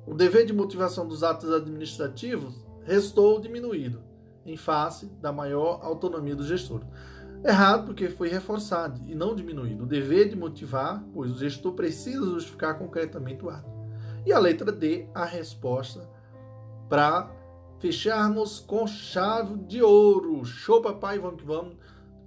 o 0.09 0.15
dever 0.15 0.43
de 0.43 0.51
motivação 0.51 1.07
dos 1.07 1.21
atos 1.21 1.53
administrativos 1.53 2.55
restou 2.83 3.39
diminuído, 3.39 4.01
em 4.43 4.57
face 4.57 5.05
da 5.21 5.31
maior 5.31 5.81
autonomia 5.83 6.35
do 6.35 6.43
gestor. 6.43 6.81
Errado 7.45 7.85
porque 7.85 8.09
foi 8.09 8.27
reforçado 8.27 8.99
e 9.05 9.13
não 9.13 9.35
diminuído. 9.35 9.83
O 9.83 9.87
dever 9.87 10.27
de 10.27 10.35
motivar, 10.35 11.05
pois 11.13 11.31
o 11.31 11.37
gestor 11.37 11.73
precisa 11.73 12.25
justificar 12.25 12.79
concretamente 12.79 13.45
o 13.45 13.51
ato. 13.51 13.69
E 14.25 14.33
a 14.33 14.39
letra 14.39 14.71
D, 14.71 15.07
a 15.13 15.25
resposta 15.25 16.09
para 16.89 17.31
fecharmos 17.79 18.59
com 18.59 18.87
chave 18.87 19.55
de 19.59 19.81
ouro. 19.81 20.43
Show, 20.43 20.81
papai, 20.81 21.19
vamos 21.19 21.39
que 21.39 21.47
vamos. 21.47 21.77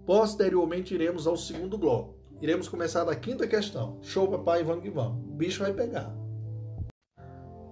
Posteriormente 0.07 0.95
iremos 0.95 1.27
ao 1.27 1.37
segundo 1.37 1.77
bloco. 1.77 2.15
Iremos 2.41 2.69
começar 2.69 3.05
da 3.05 3.15
quinta 3.15 3.47
questão. 3.47 3.99
Show, 4.03 4.29
papai, 4.29 4.63
vamos 4.65 4.83
que 4.83 4.91
vamos. 4.91 5.25
O 5.29 5.35
bicho 5.35 5.63
vai 5.63 5.73
pegar. 5.73 6.15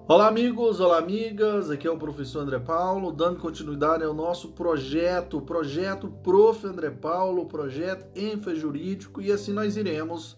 Olá, 0.07 0.27
amigos, 0.27 0.81
olá, 0.81 0.99
amigas. 0.99 1.71
Aqui 1.71 1.87
é 1.87 1.91
o 1.91 1.97
professor 1.97 2.41
André 2.41 2.59
Paulo, 2.59 3.13
dando 3.13 3.39
continuidade 3.39 4.03
ao 4.03 4.13
nosso 4.13 4.53
projeto, 4.53 5.41
projeto 5.41 6.09
Prof. 6.09 6.67
André 6.67 6.91
Paulo, 6.91 7.47
projeto 7.47 8.07
ênfase 8.19 8.59
jurídico, 8.59 9.23
e 9.23 9.31
assim 9.31 9.53
nós 9.53 9.77
iremos 9.77 10.37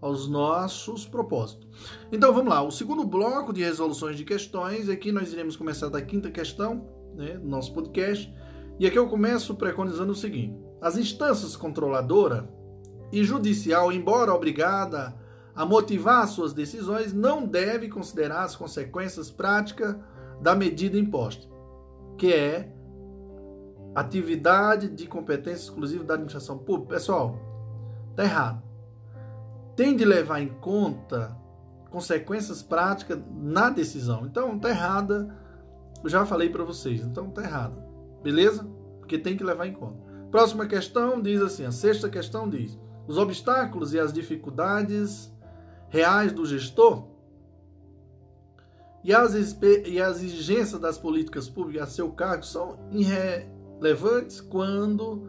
aos 0.00 0.28
nossos 0.28 1.06
propósitos. 1.06 1.66
Então 2.12 2.32
vamos 2.32 2.50
lá, 2.50 2.62
o 2.62 2.70
segundo 2.70 3.04
bloco 3.04 3.52
de 3.52 3.62
resoluções 3.62 4.16
de 4.16 4.24
questões, 4.24 4.88
aqui 4.88 5.10
nós 5.10 5.32
iremos 5.32 5.56
começar 5.56 5.88
da 5.88 6.02
quinta 6.02 6.30
questão 6.30 6.86
né, 7.14 7.38
do 7.38 7.48
nosso 7.48 7.72
podcast, 7.72 8.32
e 8.78 8.86
aqui 8.86 8.98
eu 8.98 9.08
começo 9.08 9.54
preconizando 9.54 10.12
o 10.12 10.16
seguinte: 10.16 10.58
as 10.80 10.96
instâncias 10.96 11.56
controladora 11.56 12.48
e 13.12 13.24
judicial, 13.24 13.92
embora 13.92 14.34
obrigada 14.34 15.14
a 15.54 15.64
motivar 15.64 16.28
suas 16.28 16.52
decisões, 16.52 17.14
não 17.14 17.46
deve 17.46 17.88
considerar 17.88 18.42
as 18.42 18.54
consequências 18.54 19.30
práticas 19.30 19.96
da 20.40 20.54
medida 20.54 20.98
imposta, 20.98 21.46
que 22.18 22.32
é 22.32 22.70
atividade 23.94 24.90
de 24.90 25.06
competência 25.06 25.64
exclusiva 25.64 26.04
da 26.04 26.14
administração 26.14 26.58
pública. 26.58 26.94
Pessoal, 26.94 27.38
tá 28.14 28.24
errado. 28.24 28.65
Tem 29.76 29.94
de 29.94 30.04
levar 30.04 30.40
em 30.40 30.48
conta 30.48 31.36
consequências 31.90 32.62
práticas 32.62 33.18
na 33.30 33.70
decisão. 33.70 34.26
Então, 34.26 34.58
tá 34.58 34.70
errada. 34.70 35.36
Eu 36.02 36.10
já 36.10 36.26
falei 36.26 36.48
para 36.48 36.64
vocês. 36.64 37.02
Então, 37.02 37.30
tá 37.30 37.42
errado. 37.42 37.80
Beleza? 38.22 38.66
Porque 38.98 39.18
tem 39.18 39.36
que 39.36 39.44
levar 39.44 39.66
em 39.66 39.72
conta. 39.72 40.04
Próxima 40.30 40.66
questão 40.66 41.20
diz 41.22 41.40
assim: 41.40 41.64
a 41.64 41.70
sexta 41.70 42.08
questão 42.08 42.48
diz: 42.48 42.78
os 43.06 43.18
obstáculos 43.18 43.94
e 43.94 44.00
as 44.00 44.12
dificuldades 44.12 45.32
reais 45.88 46.32
do 46.32 46.44
gestor 46.44 47.06
e 49.06 49.14
as, 49.14 49.34
e 49.86 50.00
as 50.00 50.20
exigências 50.20 50.80
das 50.80 50.98
políticas 50.98 51.48
públicas 51.48 51.88
a 51.88 51.92
seu 51.92 52.10
cargo 52.10 52.44
são 52.44 52.76
irrelevantes 52.90 54.40
quando 54.40 55.28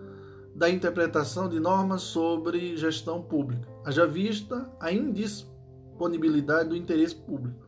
da 0.57 0.67
interpretação 0.67 1.47
de 1.47 1.59
normas 1.59 2.01
sobre 2.01 2.75
gestão 2.75 3.21
pública, 3.21 3.67
haja 3.85 4.07
vista 4.07 4.67
a 4.79 4.91
indisponibilidade 4.91 6.69
do 6.69 6.75
interesse 6.75 7.15
público. 7.15 7.63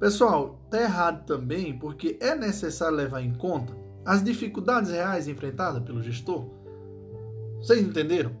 Pessoal, 0.00 0.60
está 0.64 0.82
errado 0.82 1.24
também 1.24 1.78
porque 1.78 2.18
é 2.20 2.34
necessário 2.34 2.96
levar 2.96 3.22
em 3.22 3.32
conta 3.32 3.72
as 4.04 4.24
dificuldades 4.24 4.90
reais 4.90 5.28
enfrentadas 5.28 5.84
pelo 5.84 6.02
gestor. 6.02 6.46
Vocês 7.58 7.80
entenderam? 7.80 8.32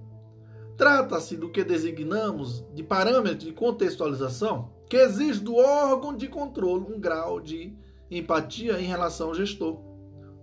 Trata-se 0.76 1.36
do 1.36 1.48
que 1.48 1.62
designamos 1.62 2.64
de 2.74 2.82
parâmetro 2.82 3.46
de 3.46 3.52
contextualização 3.52 4.72
que 4.88 4.96
exige 4.96 5.38
do 5.38 5.54
órgão 5.54 6.16
de 6.16 6.26
controle 6.26 6.92
um 6.92 6.98
grau 6.98 7.38
de 7.38 7.72
empatia 8.10 8.80
em 8.80 8.86
relação 8.86 9.28
ao 9.28 9.34
gestor. 9.34 9.78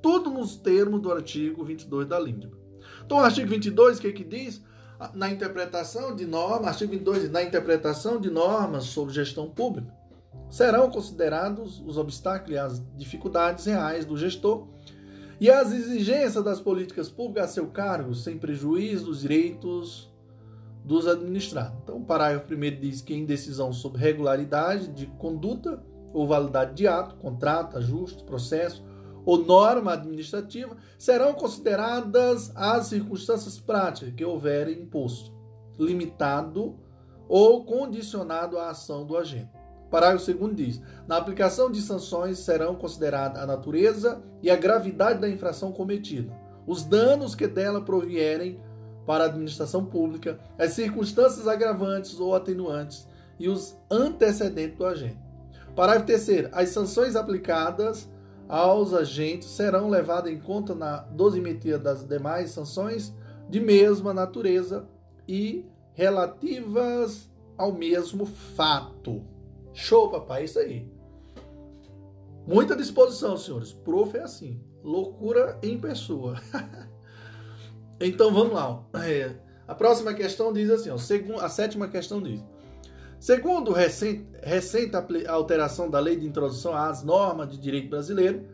Tudo 0.01 0.29
nos 0.29 0.55
termos 0.55 1.01
do 1.01 1.11
artigo 1.11 1.65
22 1.65 2.07
da 2.07 2.17
LINDB. 2.17 2.66
Então, 3.07 3.19
o 3.19 3.21
artigo 3.21 3.47
22, 3.47 3.99
o 3.99 4.01
que, 4.01 4.07
é 4.07 4.11
que 4.11 4.23
diz? 4.25 4.61
Na 5.13 5.31
interpretação 5.31 6.13
de 6.13 6.25
normas, 6.25 6.67
artigo 6.67 6.91
22, 6.91 7.31
na 7.31 7.41
interpretação 7.41 8.19
de 8.19 8.29
normas 8.29 8.83
sobre 8.83 9.13
gestão 9.13 9.49
pública, 9.49 9.95
serão 10.49 10.91
considerados 10.91 11.81
os 11.87 11.97
obstáculos 11.97 12.51
e 12.51 12.57
as 12.57 12.83
dificuldades 12.97 13.63
reais 13.65 14.03
do 14.03 14.17
gestor 14.17 14.67
e 15.39 15.49
as 15.49 15.71
exigências 15.71 16.43
das 16.43 16.59
políticas 16.59 17.07
públicas 17.07 17.51
a 17.51 17.53
seu 17.53 17.67
cargo, 17.67 18.13
sem 18.13 18.37
prejuízo 18.37 19.05
dos 19.05 19.21
direitos 19.21 20.11
dos 20.83 21.07
administrados. 21.07 21.79
Então, 21.83 21.99
o 21.99 22.05
parágrafo 22.05 22.45
primeiro 22.45 22.75
diz 22.75 22.99
que 22.99 23.13
em 23.13 23.23
decisão 23.23 23.71
sobre 23.71 24.01
regularidade 24.01 24.89
de 24.89 25.05
conduta 25.05 25.81
ou 26.11 26.27
validade 26.27 26.75
de 26.75 26.85
ato, 26.85 27.15
contrato, 27.15 27.77
ajuste, 27.77 28.21
processo 28.25 28.83
ou 29.27 29.43
norma 29.43 29.91
administrativa, 29.91 30.77
serão 30.97 31.33
consideradas 31.33 32.49
as 32.55 32.85
circunstâncias 32.85 33.59
práticas 33.59 34.13
que 34.15 34.23
houverem 34.23 34.79
imposto, 34.79 35.33
limitado 35.77 36.79
ou 37.27 37.65
condicionado 37.65 38.57
à 38.57 38.69
ação 38.69 39.05
do 39.05 39.17
agente. 39.17 39.51
Parágrafo 39.91 40.23
segundo 40.23 40.55
diz: 40.55 40.81
na 41.05 41.17
aplicação 41.17 41.69
de 41.69 41.81
sanções 41.81 42.39
serão 42.39 42.73
consideradas 42.75 43.43
a 43.43 43.45
natureza 43.45 44.23
e 44.41 44.49
a 44.49 44.55
gravidade 44.55 45.19
da 45.19 45.29
infração 45.29 45.73
cometida, 45.73 46.33
os 46.65 46.85
danos 46.85 47.35
que 47.35 47.47
dela 47.47 47.81
provierem 47.81 48.61
para 49.05 49.25
a 49.25 49.27
administração 49.27 49.83
pública, 49.83 50.39
as 50.57 50.71
circunstâncias 50.71 51.49
agravantes 51.49 52.17
ou 52.17 52.33
atenuantes 52.33 53.05
e 53.37 53.49
os 53.49 53.77
antecedentes 53.91 54.77
do 54.77 54.85
agente. 54.85 55.19
Parágrafo 55.75 56.05
3. 56.05 56.47
As 56.53 56.69
sanções 56.69 57.17
aplicadas 57.17 58.09
aos 58.47 58.93
agentes 58.93 59.49
serão 59.49 59.89
levadas 59.89 60.31
em 60.31 60.39
conta 60.39 60.73
na 60.73 60.97
dosimetria 60.97 61.77
das 61.77 62.03
demais 62.03 62.51
sanções 62.51 63.13
de 63.49 63.59
mesma 63.59 64.13
natureza 64.13 64.87
e 65.27 65.65
relativas 65.93 67.29
ao 67.57 67.73
mesmo 67.73 68.25
fato. 68.25 69.23
Show, 69.73 70.09
papai, 70.09 70.45
isso 70.45 70.59
aí. 70.59 70.89
Muita 72.45 72.75
disposição, 72.75 73.35
senhores. 73.35 73.73
Prof 73.73 74.15
é 74.15 74.21
assim. 74.21 74.61
Loucura 74.83 75.59
em 75.61 75.79
pessoa. 75.79 76.39
Então 77.99 78.31
vamos 78.31 78.53
lá. 78.53 78.83
É, 79.03 79.35
a 79.67 79.73
próxima 79.73 80.13
questão 80.13 80.53
diz 80.53 80.69
assim: 80.69 80.91
ó, 80.91 80.95
a 81.41 81.49
sétima 81.49 81.87
questão 81.87 82.21
diz: 82.21 82.43
Segundo 83.27 83.73
recente, 83.73 84.25
recente 84.41 84.95
alteração 85.27 85.89
da 85.89 85.99
Lei 85.99 86.15
de 86.15 86.25
Introdução 86.25 86.73
às 86.73 87.03
Normas 87.03 87.49
de 87.49 87.57
Direito 87.57 87.89
Brasileiro, 87.89 88.47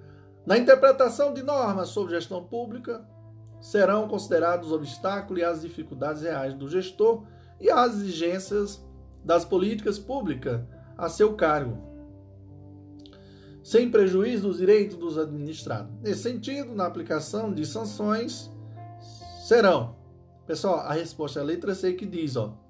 na 0.47 0.57
interpretação 0.57 1.31
de 1.31 1.43
normas 1.43 1.89
sobre 1.89 2.15
gestão 2.15 2.43
pública, 2.43 3.07
serão 3.61 4.07
considerados 4.07 4.69
os 4.69 4.73
obstáculos 4.73 5.39
e 5.39 5.45
as 5.45 5.61
dificuldades 5.61 6.23
reais 6.23 6.55
do 6.55 6.67
gestor 6.67 7.23
e 7.61 7.69
as 7.69 7.93
exigências 7.97 8.83
das 9.23 9.45
políticas 9.45 9.99
públicas 9.99 10.59
a 10.97 11.07
seu 11.07 11.35
cargo, 11.35 11.77
sem 13.61 13.91
prejuízo 13.91 14.47
dos 14.47 14.57
direitos 14.57 14.97
dos 14.97 15.19
administrados. 15.19 15.93
Nesse 16.01 16.23
sentido, 16.23 16.73
na 16.73 16.87
aplicação 16.87 17.53
de 17.53 17.63
sanções, 17.63 18.49
serão. 19.47 19.95
Pessoal, 20.47 20.79
a 20.79 20.93
resposta 20.93 21.39
é 21.39 21.43
a 21.43 21.45
letra 21.45 21.75
C 21.75 21.93
que 21.93 22.07
diz, 22.07 22.35
ó, 22.35 22.62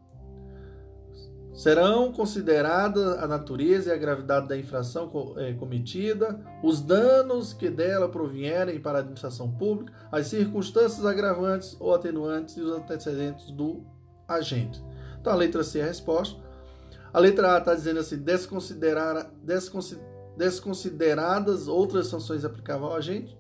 Serão 1.54 2.12
consideradas 2.12 3.20
a 3.20 3.28
natureza 3.28 3.90
e 3.90 3.94
a 3.94 3.98
gravidade 3.98 4.48
da 4.48 4.58
infração 4.58 5.12
eh, 5.38 5.54
cometida, 5.54 6.40
os 6.64 6.82
danos 6.82 7.54
que 7.54 7.70
dela 7.70 8.10
provierem 8.10 8.80
para 8.80 8.98
a 8.98 9.02
administração 9.02 9.52
pública, 9.52 9.94
as 10.12 10.28
circunstâncias 10.28 11.06
agravantes 11.06 11.78
ou 11.80 11.94
atenuantes 11.94 12.58
e 12.58 12.62
os 12.62 12.72
antecedentes 12.72 13.52
do 13.52 13.86
agente. 14.28 14.84
Então 15.22 15.32
a 15.32 15.36
letra 15.36 15.64
C 15.64 15.78
é 15.80 15.84
a 15.84 15.88
resposta. 15.88 16.42
A 17.14 17.20
letra 17.20 17.56
A 17.56 17.60
está 17.60 17.76
dizendo 17.76 18.00
assim: 18.00 18.18
desconsiderar, 18.18 19.32
desconsideradas 20.36 21.68
outras 21.68 22.08
sanções 22.08 22.44
aplicáveis 22.44 22.92
ao 22.92 22.98
agente. 22.98 23.38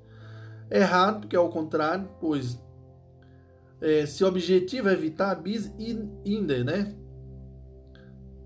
Errado, 0.69 1.22
porque 1.22 1.35
é 1.35 1.40
o 1.40 1.49
contrário, 1.49 2.07
pois 2.22 2.60
é, 3.81 4.06
se 4.06 4.23
o 4.23 4.27
objetivo 4.27 4.88
é 4.88 4.94
evitar 4.94 5.35
bis 5.35 5.65
in 5.77 6.10
inde, 6.23 6.64
né? 6.64 6.95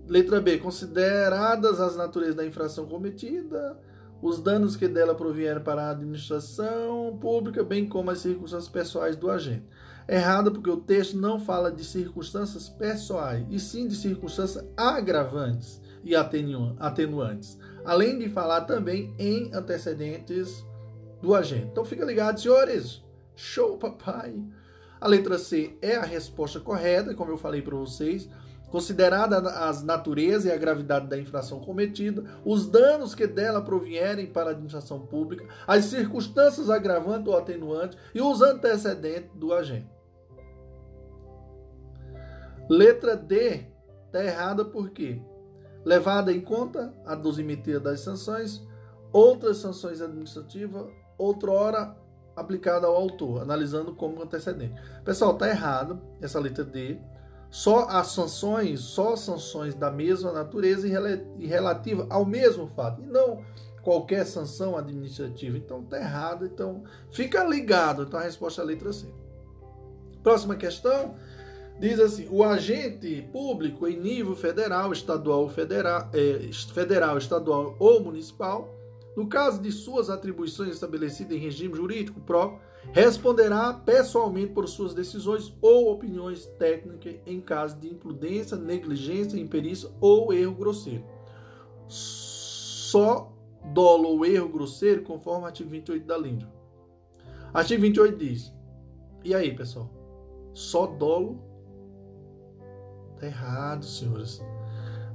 Letra 0.08 0.40
B. 0.40 0.58
Consideradas 0.58 1.80
as 1.80 1.94
naturezas 1.94 2.34
da 2.34 2.46
infração 2.46 2.86
cometida, 2.86 3.78
os 4.22 4.40
danos 4.40 4.74
que 4.74 4.88
dela 4.88 5.14
provieram 5.14 5.62
para 5.62 5.82
a 5.82 5.90
administração 5.90 7.16
pública, 7.20 7.62
bem 7.62 7.86
como 7.86 8.10
as 8.10 8.20
circunstâncias 8.20 8.70
pessoais 8.70 9.16
do 9.16 9.30
agente. 9.30 9.66
Errado 10.08 10.50
porque 10.50 10.70
o 10.70 10.78
texto 10.78 11.16
não 11.18 11.38
fala 11.38 11.70
de 11.70 11.84
circunstâncias 11.84 12.70
pessoais, 12.70 13.46
e 13.50 13.60
sim 13.60 13.86
de 13.86 13.94
circunstâncias 13.94 14.66
agravantes 14.74 15.82
e 16.02 16.16
atenuantes, 16.16 17.58
além 17.84 18.18
de 18.18 18.30
falar 18.30 18.62
também 18.62 19.14
em 19.18 19.54
antecedentes 19.54 20.64
do 21.20 21.34
agente. 21.34 21.68
Então 21.70 21.84
fica 21.84 22.04
ligado, 22.04 22.40
senhores. 22.40 23.04
Show, 23.36 23.76
papai. 23.76 24.34
A 24.98 25.06
letra 25.06 25.38
C 25.38 25.76
é 25.82 25.96
a 25.96 26.02
resposta 26.02 26.58
correta, 26.58 27.14
como 27.14 27.30
eu 27.30 27.36
falei 27.36 27.60
para 27.60 27.76
vocês. 27.76 28.28
Considerada 28.70 29.38
as 29.38 29.82
natureza 29.82 30.48
e 30.48 30.52
a 30.52 30.56
gravidade 30.56 31.06
da 31.06 31.18
infração 31.18 31.60
cometida, 31.60 32.22
os 32.44 32.66
danos 32.66 33.14
que 33.14 33.26
dela 33.26 33.62
provierem 33.62 34.26
para 34.26 34.50
a 34.50 34.52
administração 34.52 35.00
pública, 35.00 35.46
as 35.66 35.86
circunstâncias 35.86 36.68
agravantes 36.68 37.26
ou 37.26 37.38
atenuantes 37.38 37.98
e 38.14 38.20
os 38.20 38.42
antecedentes 38.42 39.30
do 39.34 39.54
agente. 39.54 39.88
Letra 42.68 43.16
D 43.16 43.66
está 44.06 44.22
errada 44.22 44.64
porque 44.64 45.22
levada 45.84 46.30
em 46.30 46.40
conta 46.40 46.92
a 47.06 47.14
dosimetria 47.14 47.80
das 47.80 48.00
sanções, 48.00 48.62
outras 49.10 49.56
sanções 49.56 50.02
administrativas, 50.02 50.86
outrora 51.16 51.96
aplicada 52.36 52.86
ao 52.86 52.94
autor, 52.94 53.40
analisando 53.40 53.94
como 53.94 54.22
antecedente. 54.22 54.74
Pessoal, 55.04 55.32
está 55.32 55.48
errado 55.48 56.00
essa 56.20 56.38
letra 56.38 56.64
D 56.64 56.98
só 57.50 57.88
as 57.88 58.08
sanções, 58.08 58.80
só 58.80 59.16
sanções 59.16 59.74
da 59.74 59.90
mesma 59.90 60.32
natureza 60.32 60.86
e 60.86 61.46
relativa 61.46 62.06
ao 62.10 62.24
mesmo 62.24 62.66
fato, 62.68 63.02
e 63.02 63.06
não 63.06 63.42
qualquer 63.82 64.26
sanção 64.26 64.76
administrativa. 64.76 65.56
Então 65.56 65.82
tá 65.82 65.98
errado, 65.98 66.44
então 66.44 66.84
fica 67.10 67.42
ligado. 67.44 68.02
Então 68.02 68.20
a 68.20 68.24
resposta 68.24 68.60
é 68.60 68.64
a 68.64 68.66
letra 68.66 68.92
C. 68.92 69.06
Próxima 70.22 70.56
questão 70.56 71.14
diz 71.80 71.98
assim: 71.98 72.28
o 72.30 72.44
agente 72.44 73.26
público 73.32 73.86
em 73.86 73.98
nível 73.98 74.36
federal, 74.36 74.92
estadual, 74.92 75.48
federal, 75.48 76.10
é, 76.12 76.50
federal, 76.74 77.16
estadual 77.16 77.76
ou 77.78 78.02
municipal, 78.02 78.74
no 79.16 79.26
caso 79.26 79.60
de 79.62 79.72
suas 79.72 80.10
atribuições 80.10 80.70
estabelecidas 80.70 81.36
em 81.36 81.40
regime 81.40 81.74
jurídico 81.74 82.20
próprio, 82.20 82.60
responderá 82.92 83.72
pessoalmente 83.72 84.52
por 84.52 84.66
suas 84.68 84.94
decisões 84.94 85.54
ou 85.60 85.92
opiniões 85.92 86.46
técnicas 86.58 87.16
em 87.26 87.40
caso 87.40 87.78
de 87.78 87.88
imprudência, 87.88 88.56
negligência, 88.56 89.38
imperícia 89.38 89.90
ou 90.00 90.32
erro 90.32 90.54
grosseiro. 90.54 91.04
Só 91.86 93.32
dolo 93.72 94.08
ou 94.08 94.24
erro 94.24 94.48
grosseiro 94.48 95.02
conforme 95.02 95.44
o 95.44 95.46
artigo 95.46 95.70
28 95.70 96.06
da 96.06 96.16
LINDRO. 96.16 96.48
Artigo 97.52 97.82
28 97.82 98.16
diz: 98.16 98.52
E 99.24 99.34
aí, 99.34 99.54
pessoal? 99.54 99.90
Só 100.52 100.86
dolo? 100.86 101.40
Tá 103.18 103.26
errado, 103.26 103.84
senhores. 103.84 104.40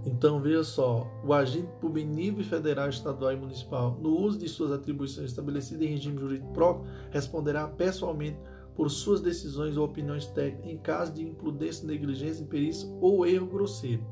Então, 0.05 0.41
veja 0.41 0.63
só, 0.63 1.07
o 1.23 1.33
agente 1.33 1.71
público 1.79 2.09
nível 2.09 2.43
federal, 2.43 2.89
estadual 2.89 3.31
e 3.31 3.37
municipal, 3.37 3.97
no 4.01 4.17
uso 4.17 4.37
de 4.37 4.49
suas 4.49 4.71
atribuições 4.71 5.29
estabelecidas 5.29 5.81
em 5.81 5.91
regime 5.91 6.19
jurídico 6.19 6.51
próprio, 6.51 6.91
responderá 7.09 7.67
pessoalmente 7.67 8.37
por 8.75 8.89
suas 8.89 9.21
decisões 9.21 9.77
ou 9.77 9.85
opiniões 9.85 10.25
técnicas 10.27 10.71
em 10.71 10.77
caso 10.77 11.13
de 11.13 11.23
imprudência, 11.23 11.87
negligência, 11.87 12.43
imperícia 12.43 12.89
ou 12.99 13.25
erro 13.25 13.47
grosseiro. 13.47 14.05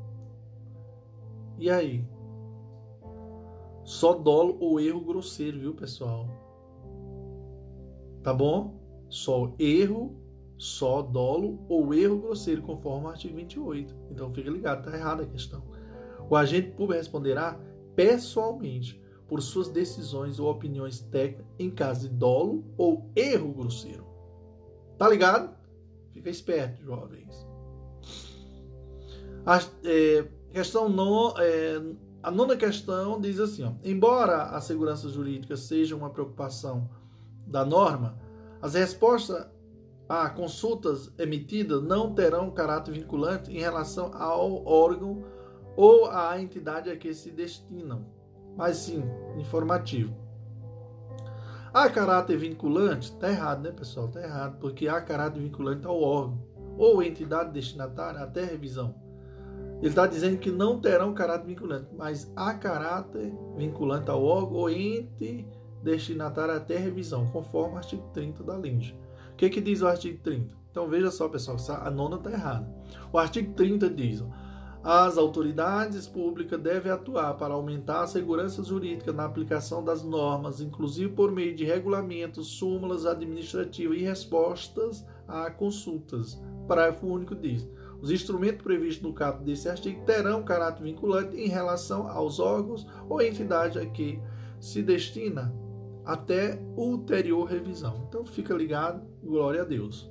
E 1.58 1.68
aí? 1.68 2.04
Só 3.84 4.14
dolo 4.14 4.56
ou 4.60 4.80
erro 4.80 5.00
grosseiro, 5.00 5.58
viu, 5.58 5.74
pessoal? 5.74 6.26
Tá 8.22 8.32
bom? 8.32 8.80
Só 9.10 9.52
erro, 9.58 10.16
só 10.56 11.02
dolo 11.02 11.58
ou 11.68 11.92
erro 11.92 12.18
grosseiro, 12.18 12.62
conforme 12.62 13.06
o 13.06 13.10
artigo 13.10 13.36
28. 13.36 13.94
Então 14.10 14.32
fica 14.32 14.48
ligado, 14.48 14.84
tá 14.84 14.96
errada 14.96 15.24
a 15.24 15.26
questão. 15.26 15.71
O 16.28 16.36
agente 16.36 16.70
público 16.70 16.94
responderá 16.94 17.58
pessoalmente 17.94 19.00
por 19.28 19.40
suas 19.40 19.68
decisões 19.68 20.38
ou 20.38 20.50
opiniões 20.50 21.00
técnicas 21.00 21.46
em 21.58 21.70
caso 21.70 22.08
de 22.08 22.14
dolo 22.14 22.64
ou 22.76 23.10
erro 23.16 23.52
grosseiro. 23.52 24.06
Tá 24.98 25.08
ligado? 25.08 25.54
Fica 26.12 26.28
esperto, 26.28 26.82
jovens. 26.82 27.46
A, 29.44 29.58
é, 29.84 30.28
questão 30.52 30.88
no, 30.88 31.34
é, 31.38 31.82
a 32.22 32.30
nona 32.30 32.56
questão 32.56 33.20
diz 33.20 33.40
assim: 33.40 33.64
ó, 33.64 33.72
embora 33.82 34.42
a 34.50 34.60
segurança 34.60 35.08
jurídica 35.08 35.56
seja 35.56 35.96
uma 35.96 36.10
preocupação 36.10 36.88
da 37.46 37.64
norma, 37.64 38.18
as 38.60 38.74
respostas 38.74 39.46
a 40.08 40.28
consultas 40.28 41.10
emitidas 41.18 41.82
não 41.82 42.14
terão 42.14 42.50
caráter 42.50 42.92
vinculante 42.92 43.50
em 43.50 43.58
relação 43.58 44.10
ao 44.14 44.62
órgão 44.66 45.24
ou 45.76 46.06
à 46.10 46.40
entidade 46.40 46.90
a 46.90 46.96
que 46.96 47.12
se 47.14 47.30
destinam, 47.30 48.06
mas 48.56 48.76
sim 48.76 49.02
informativo. 49.38 50.14
Há 51.72 51.88
caráter 51.88 52.36
vinculante? 52.36 53.12
Está 53.12 53.30
errado, 53.30 53.62
né, 53.62 53.72
pessoal? 53.72 54.06
Está 54.06 54.22
errado, 54.22 54.58
porque 54.58 54.88
há 54.88 55.00
caráter 55.00 55.40
vinculante 55.40 55.86
ao 55.86 56.00
órgão 56.00 56.38
ou 56.76 57.02
entidade 57.02 57.50
destinatária 57.52 58.20
até 58.20 58.44
revisão. 58.44 58.94
Ele 59.78 59.88
está 59.88 60.06
dizendo 60.06 60.38
que 60.38 60.50
não 60.50 60.80
terão 60.80 61.12
caráter 61.12 61.46
vinculante, 61.46 61.88
mas 61.96 62.30
há 62.36 62.54
caráter 62.54 63.32
vinculante 63.56 64.10
ao 64.10 64.22
órgão 64.22 64.58
ou 64.58 64.70
ente 64.70 65.46
destinatário 65.82 66.54
até 66.54 66.76
revisão, 66.76 67.26
conforme 67.26 67.74
o 67.74 67.78
artigo 67.78 68.08
30 68.12 68.44
da 68.44 68.56
LINDE. 68.56 68.96
O 69.32 69.36
que, 69.36 69.50
que 69.50 69.60
diz 69.60 69.82
o 69.82 69.88
artigo 69.88 70.22
30? 70.22 70.54
Então 70.70 70.88
veja 70.88 71.10
só, 71.10 71.28
pessoal, 71.28 71.56
a 71.80 71.90
nona 71.90 72.16
está 72.16 72.30
errada. 72.30 72.68
O 73.12 73.18
artigo 73.18 73.52
30 73.54 73.90
diz: 73.90 74.22
as 74.84 75.16
autoridades 75.16 76.08
públicas 76.08 76.60
devem 76.60 76.90
atuar 76.90 77.34
para 77.34 77.54
aumentar 77.54 78.02
a 78.02 78.06
segurança 78.06 78.64
jurídica 78.64 79.12
na 79.12 79.24
aplicação 79.24 79.84
das 79.84 80.02
normas, 80.02 80.60
inclusive 80.60 81.12
por 81.12 81.30
meio 81.30 81.54
de 81.54 81.64
regulamentos, 81.64 82.48
súmulas 82.48 83.06
administrativas 83.06 83.96
e 83.96 84.02
respostas 84.02 85.06
a 85.28 85.50
consultas. 85.50 86.40
Parágrafo 86.66 87.06
único 87.06 87.36
diz: 87.36 87.68
os 88.00 88.10
instrumentos 88.10 88.62
previstos 88.62 89.02
no 89.02 89.14
caput 89.14 89.44
desse 89.44 89.68
artigo 89.68 90.04
terão 90.04 90.42
caráter 90.42 90.82
vinculante 90.82 91.36
em 91.36 91.46
relação 91.46 92.08
aos 92.08 92.40
órgãos 92.40 92.84
ou 93.08 93.22
entidade 93.22 93.78
a 93.78 93.86
que 93.86 94.20
se 94.58 94.82
destina 94.82 95.54
até 96.04 96.60
ulterior 96.76 97.44
revisão. 97.44 98.04
Então 98.08 98.24
fica 98.24 98.52
ligado, 98.52 99.00
glória 99.22 99.62
a 99.62 99.64
Deus. 99.64 100.10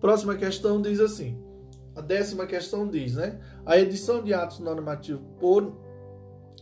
Próxima 0.00 0.36
questão 0.36 0.80
diz 0.80 1.00
assim: 1.00 1.49
a 1.94 2.00
décima 2.00 2.46
questão 2.46 2.88
diz, 2.88 3.14
né? 3.14 3.40
A 3.64 3.78
edição 3.78 4.22
de 4.22 4.32
atos 4.32 4.58
normativos 4.58 5.22
por 5.38 5.72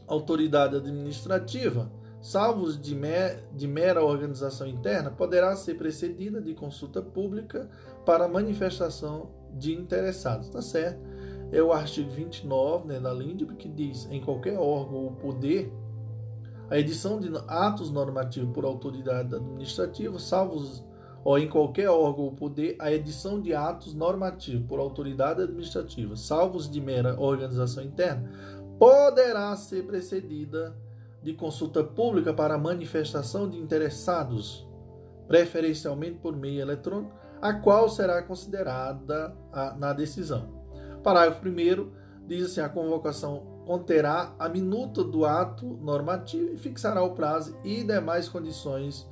autoridade 0.07 0.76
administrativa, 0.76 1.90
salvos 2.20 2.81
de, 2.81 2.94
mer 2.94 3.44
de 3.55 3.68
mera 3.68 4.02
organização 4.02 4.66
interna, 4.66 5.10
poderá 5.10 5.55
ser 5.57 5.74
precedida 5.74 6.40
de 6.40 6.55
consulta 6.55 7.02
pública 7.02 7.68
para 8.05 8.26
manifestação 8.26 9.31
de 9.55 9.73
interessados, 9.74 10.48
tá 10.48 10.62
certo? 10.62 11.08
é 11.50 11.62
o 11.62 11.73
artigo 11.73 12.10
29 12.10 12.89
né, 12.89 13.00
da 13.00 13.12
LINDB, 13.12 13.55
que 13.55 13.68
diz 13.68 14.07
em 14.10 14.20
qualquer 14.20 14.58
órgão 14.58 15.05
ou 15.05 15.12
poder 15.12 15.73
a 16.70 16.78
edição 16.78 17.18
de 17.18 17.31
atos 17.47 17.90
normativos 17.90 18.52
por 18.52 18.65
autoridade 18.65 19.34
administrativa, 19.34 20.18
salvo 20.18 20.62
ou 21.28 21.39
em 21.39 21.47
qualquer 21.47 21.90
órgão 21.90 22.24
ou 22.24 22.32
poder, 22.32 22.74
a 22.78 22.90
edição 22.90 23.39
de 23.39 23.55
atos 23.55 23.92
normativos 23.92 24.66
por 24.66 24.81
autoridade 24.81 25.42
administrativa, 25.42 26.16
salvos 26.16 26.70
de 26.70 26.81
mera 26.81 27.20
organização 27.20 27.84
interna, 27.84 28.31
poderá 28.78 29.55
ser 29.55 29.84
precedida 29.84 30.74
de 31.23 31.34
consulta 31.34 31.84
pública 31.84 32.32
para 32.32 32.57
manifestação 32.57 33.47
de 33.47 33.58
interessados, 33.58 34.66
preferencialmente 35.26 36.15
por 36.15 36.34
meio 36.34 36.62
eletrônico, 36.62 37.15
a 37.42 37.52
qual 37.52 37.90
será 37.90 38.23
considerada 38.23 39.36
a, 39.52 39.74
na 39.74 39.92
decisão. 39.92 40.48
Parágrafo 41.02 41.47
1 41.47 41.90
diz 42.26 42.47
assim: 42.47 42.62
a 42.62 42.70
convocação 42.70 43.65
conterá 43.66 44.34
a 44.39 44.48
minuta 44.48 45.05
do 45.05 45.26
ato 45.26 45.66
normativo 45.66 46.55
e 46.55 46.57
fixará 46.57 47.02
o 47.02 47.15
prazo 47.15 47.55
e 47.62 47.84
demais 47.84 48.31
condições 48.31 49.07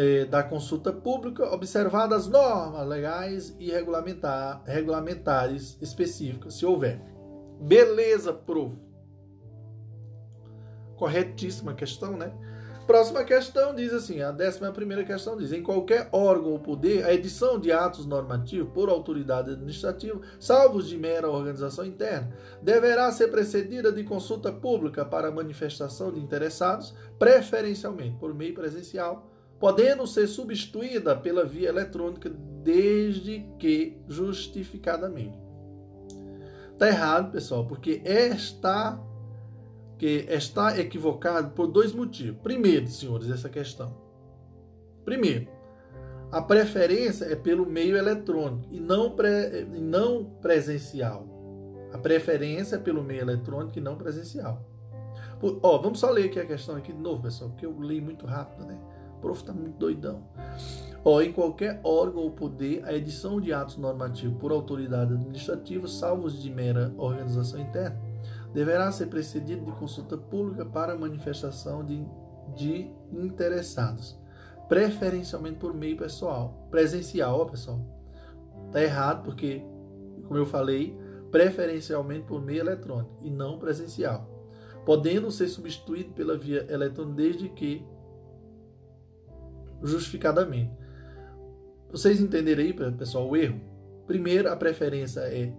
eh, 0.00 0.26
da 0.26 0.44
consulta 0.44 0.92
pública, 0.92 1.52
observadas 1.52 2.28
normas 2.28 2.86
legais 2.86 3.56
e 3.58 3.68
regulamentar, 3.68 4.62
regulamentares 4.64 5.76
específicas, 5.82 6.54
se 6.54 6.64
houver. 6.64 7.02
Beleza, 7.60 8.32
prof. 8.32 8.76
Corretíssima 10.94 11.74
questão, 11.74 12.16
né? 12.16 12.32
Próxima 12.86 13.24
questão 13.24 13.74
diz 13.74 13.92
assim: 13.92 14.22
a 14.22 14.30
décima 14.30 14.70
primeira 14.70 15.02
questão 15.02 15.36
diz: 15.36 15.50
em 15.50 15.64
qualquer 15.64 16.08
órgão 16.12 16.52
ou 16.52 16.60
poder, 16.60 17.04
a 17.04 17.12
edição 17.12 17.58
de 17.58 17.72
atos 17.72 18.06
normativos 18.06 18.72
por 18.72 18.88
autoridade 18.88 19.50
administrativa, 19.50 20.20
salvos 20.38 20.88
de 20.88 20.96
mera 20.96 21.28
organização 21.28 21.84
interna, 21.84 22.32
deverá 22.62 23.10
ser 23.10 23.32
precedida 23.32 23.90
de 23.90 24.04
consulta 24.04 24.52
pública 24.52 25.04
para 25.04 25.32
manifestação 25.32 26.12
de 26.12 26.20
interessados, 26.20 26.94
preferencialmente 27.18 28.16
por 28.16 28.32
meio 28.32 28.54
presencial, 28.54 29.28
podendo 29.58 30.06
ser 30.06 30.26
substituída 30.26 31.16
pela 31.16 31.44
via 31.44 31.68
eletrônica 31.68 32.30
desde 32.62 33.46
que 33.58 34.00
justificadamente. 34.08 35.38
Está 36.72 36.88
errado, 36.88 37.32
pessoal, 37.32 37.66
porque 37.66 38.00
esta 38.04 39.00
que 39.98 40.26
está 40.28 40.78
equivocado 40.78 41.50
por 41.50 41.66
dois 41.66 41.92
motivos. 41.92 42.40
Primeiro, 42.40 42.86
senhores, 42.86 43.28
essa 43.30 43.48
questão. 43.48 43.96
Primeiro, 45.04 45.48
a 46.30 46.40
preferência 46.40 47.24
é 47.24 47.34
pelo 47.34 47.66
meio 47.66 47.96
eletrônico 47.96 48.68
e 48.70 48.78
não, 48.78 49.10
pre, 49.10 49.64
não 49.64 50.24
presencial. 50.40 51.26
A 51.92 51.98
preferência 51.98 52.76
é 52.76 52.78
pelo 52.78 53.02
meio 53.02 53.22
eletrônico 53.22 53.78
e 53.78 53.80
não 53.80 53.96
presencial. 53.96 54.64
Por, 55.40 55.58
ó, 55.62 55.78
vamos 55.78 55.98
só 55.98 56.10
ler 56.10 56.26
aqui 56.26 56.38
a 56.38 56.46
questão 56.46 56.76
aqui 56.76 56.92
de 56.92 57.00
novo, 57.00 57.22
pessoal, 57.22 57.50
porque 57.50 57.66
eu 57.66 57.74
li 57.80 58.00
muito 58.00 58.26
rápido, 58.26 58.66
né? 58.66 58.78
Prof 59.18 59.40
está 59.40 59.52
muito 59.52 59.76
doidão. 59.76 60.22
Ó, 61.04 61.20
em 61.20 61.32
qualquer 61.32 61.80
órgão 61.84 62.22
ou 62.22 62.30
poder, 62.30 62.84
a 62.84 62.92
edição 62.92 63.40
de 63.40 63.52
atos 63.52 63.76
normativos 63.76 64.38
por 64.38 64.50
autoridade 64.50 65.14
administrativa, 65.14 65.86
salvos 65.86 66.42
de 66.42 66.50
mera 66.50 66.92
organização 66.98 67.60
interna, 67.60 67.98
deverá 68.52 68.90
ser 68.90 69.06
precedido 69.06 69.64
de 69.64 69.72
consulta 69.72 70.16
pública 70.16 70.64
para 70.64 70.96
manifestação 70.96 71.84
de, 71.84 72.04
de 72.56 72.90
interessados, 73.12 74.18
preferencialmente 74.68 75.58
por 75.58 75.72
meio 75.72 75.96
pessoal, 75.96 76.66
presencial, 76.70 77.40
ó, 77.40 77.44
pessoal. 77.44 77.80
Tá 78.72 78.82
errado 78.82 79.24
porque, 79.24 79.62
como 80.26 80.36
eu 80.36 80.46
falei, 80.46 80.98
preferencialmente 81.30 82.26
por 82.26 82.42
meio 82.42 82.60
eletrônico 82.60 83.16
e 83.22 83.30
não 83.30 83.58
presencial, 83.58 84.28
podendo 84.84 85.30
ser 85.30 85.48
substituído 85.48 86.12
pela 86.12 86.36
via 86.36 86.66
eletrônica 86.70 87.16
desde 87.16 87.48
que 87.48 87.86
justificadamente. 89.82 90.72
Vocês 91.90 92.20
entenderem 92.20 92.66
aí, 92.66 92.92
pessoal, 92.92 93.28
o 93.28 93.36
erro? 93.36 93.60
Primeiro, 94.06 94.50
a 94.50 94.56
preferência 94.56 95.20
é 95.20 95.52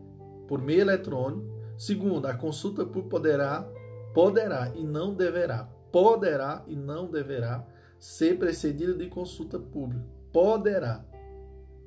por 0.48 0.62
meio 0.62 0.82
eletrônico 0.82 1.60
Segundo, 1.80 2.26
a 2.26 2.34
consulta 2.34 2.86
pública 2.86 3.10
poderá, 3.10 3.72
poderá 4.14 4.70
e 4.76 4.84
não 4.84 5.14
deverá, 5.14 5.64
poderá 5.94 6.62
e 6.68 6.76
não 6.76 7.10
deverá 7.10 7.66
ser 7.98 8.38
precedida 8.38 8.94
de 8.94 9.08
consulta 9.08 9.58
pública. 9.58 10.06
Poderá, 10.30 11.06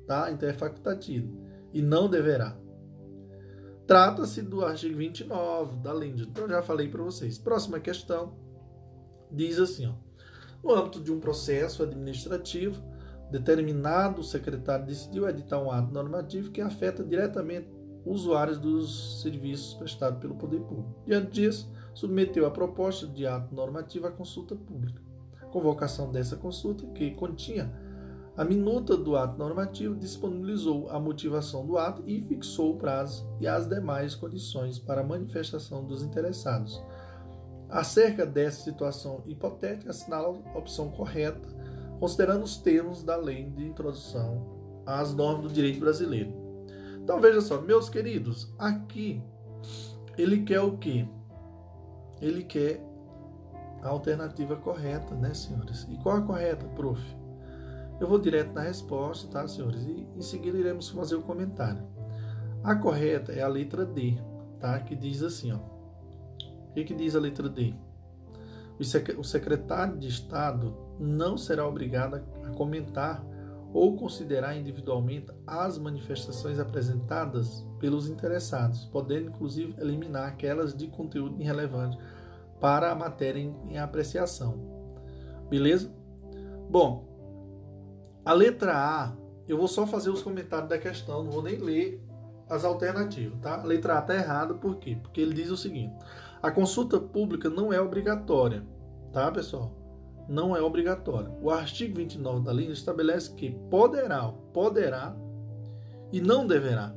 tá? 0.07 0.31
Então 0.31 0.49
é 0.49 0.53
facultativo 0.53 1.31
e 1.71 1.79
não 1.79 2.09
deverá. 2.09 2.57
Trata-se 3.85 4.41
do 4.41 4.65
artigo 4.65 4.97
29 4.97 5.77
da 5.77 5.93
lei. 5.93 6.09
Então 6.09 6.49
já 6.49 6.63
falei 6.63 6.89
para 6.89 7.03
vocês. 7.03 7.37
Próxima 7.37 7.79
questão 7.79 8.35
diz 9.31 9.59
assim, 9.59 9.85
ó: 9.85 9.93
No 10.63 10.73
âmbito 10.73 11.01
de 11.01 11.11
um 11.11 11.19
processo 11.19 11.83
administrativo, 11.83 12.81
determinado 13.29 14.23
secretário 14.23 14.85
decidiu 14.85 15.27
editar 15.27 15.59
um 15.59 15.69
ato 15.69 15.93
normativo 15.93 16.51
que 16.51 16.61
afeta 16.61 17.03
diretamente 17.03 17.67
usuários 18.05 18.57
dos 18.57 19.21
serviços 19.21 19.73
prestados 19.73 20.19
pelo 20.19 20.35
poder 20.35 20.61
público. 20.61 20.95
Diante 21.05 21.31
disso, 21.31 21.71
submeteu 21.93 22.45
a 22.45 22.51
proposta 22.51 23.07
de 23.07 23.25
ato 23.27 23.53
normativo 23.53 24.07
à 24.07 24.11
consulta 24.11 24.55
pública. 24.55 25.01
A 25.41 25.45
convocação 25.47 26.11
dessa 26.11 26.37
consulta, 26.37 26.85
que 26.87 27.11
continha 27.11 27.71
a 28.35 28.43
minuta 28.43 28.97
do 28.97 29.15
ato 29.15 29.37
normativo, 29.37 29.95
disponibilizou 29.95 30.89
a 30.89 30.99
motivação 30.99 31.65
do 31.65 31.77
ato 31.77 32.01
e 32.05 32.21
fixou 32.21 32.73
o 32.73 32.77
prazo 32.77 33.27
e 33.39 33.47
as 33.47 33.67
demais 33.67 34.15
condições 34.15 34.79
para 34.79 35.01
a 35.01 35.05
manifestação 35.05 35.85
dos 35.85 36.01
interessados. 36.01 36.81
Acerca 37.73 38.23
dessa 38.23 38.63
situação 38.63 39.23
hipotética, 39.25 39.89
assinala 39.89 40.39
a 40.53 40.57
opção 40.59 40.91
correta, 40.91 41.49
considerando 41.99 42.43
os 42.43 42.57
termos 42.57 43.01
da 43.01 43.15
lei 43.15 43.45
de 43.49 43.65
introdução 43.65 44.83
às 44.85 45.11
normas 45.11 45.47
do 45.47 45.53
direito 45.53 45.79
brasileiro. 45.79 46.31
Então 47.01 47.19
veja 47.19 47.41
só, 47.41 47.59
meus 47.59 47.89
queridos, 47.89 48.53
aqui 48.59 49.23
ele 50.15 50.43
quer 50.43 50.61
o 50.61 50.77
quê? 50.77 51.07
Ele 52.21 52.43
quer 52.43 52.79
a 53.81 53.89
alternativa 53.89 54.55
correta, 54.55 55.15
né, 55.15 55.33
senhores? 55.33 55.87
E 55.89 55.97
qual 55.97 56.17
a 56.17 56.21
correta, 56.21 56.67
prof? 56.75 57.01
Eu 57.99 58.07
vou 58.07 58.19
direto 58.19 58.53
na 58.53 58.61
resposta, 58.61 59.27
tá, 59.29 59.47
senhores? 59.47 59.81
E 59.83 60.07
em 60.15 60.21
seguida 60.21 60.59
iremos 60.59 60.89
fazer 60.89 61.15
o 61.15 61.23
comentário. 61.23 61.81
A 62.63 62.75
correta 62.75 63.31
é 63.31 63.41
a 63.41 63.47
letra 63.47 63.83
D, 63.83 64.15
tá? 64.59 64.79
Que 64.79 64.95
diz 64.95 65.23
assim, 65.23 65.51
ó. 65.51 65.72
O 66.73 66.75
que, 66.75 66.85
que 66.85 66.95
diz 66.95 67.15
a 67.15 67.19
letra 67.19 67.47
D? 67.47 67.71
O 69.15 69.23
secretário 69.23 69.95
de 69.95 70.07
Estado 70.07 70.75
não 70.99 71.37
será 71.37 71.67
obrigado 71.67 72.15
a 72.15 72.49
comentar 72.49 73.23
ou 73.71 73.95
considerar 73.95 74.57
individualmente 74.57 75.27
as 75.45 75.77
manifestações 75.77 76.57
apresentadas 76.57 77.63
pelos 77.79 78.09
interessados, 78.09 78.85
podendo 78.85 79.29
inclusive 79.29 79.75
eliminar 79.79 80.27
aquelas 80.27 80.75
de 80.75 80.87
conteúdo 80.87 81.39
irrelevante 81.39 81.95
para 82.59 82.91
a 82.91 82.95
matéria 82.95 83.39
em, 83.39 83.77
apreciação. 83.77 84.57
Beleza? 85.47 85.93
Bom, 86.67 87.07
a 88.25 88.33
letra 88.33 88.73
A, 88.75 89.15
eu 89.47 89.57
vou 89.57 89.67
só 89.67 89.85
fazer 89.85 90.09
os 90.09 90.23
comentários 90.23 90.69
da 90.69 90.79
questão, 90.79 91.23
não 91.23 91.31
vou 91.31 91.43
nem 91.43 91.57
ler 91.57 92.03
as 92.49 92.65
alternativas, 92.65 93.39
tá? 93.41 93.61
A 93.61 93.63
letra 93.63 93.97
A 93.97 93.99
está 93.99 94.15
errada, 94.15 94.55
por 94.55 94.77
quê? 94.77 94.97
Porque 94.99 95.21
ele 95.21 95.35
diz 95.35 95.51
o 95.51 95.57
seguinte: 95.57 95.93
a 96.43 96.51
consulta 96.51 96.99
pública 96.99 97.49
não 97.49 97.73
é 97.73 97.81
obrigatória, 97.81 98.63
tá, 99.11 99.31
pessoal? 99.31 99.83
não 100.27 100.55
é 100.55 100.61
obrigatório. 100.61 101.31
O 101.41 101.49
artigo 101.49 101.97
29 101.97 102.43
da 102.43 102.51
lei 102.51 102.71
estabelece 102.71 103.33
que 103.33 103.51
poderá, 103.69 104.31
poderá 104.53 105.15
e 106.11 106.21
não 106.21 106.45
deverá. 106.45 106.93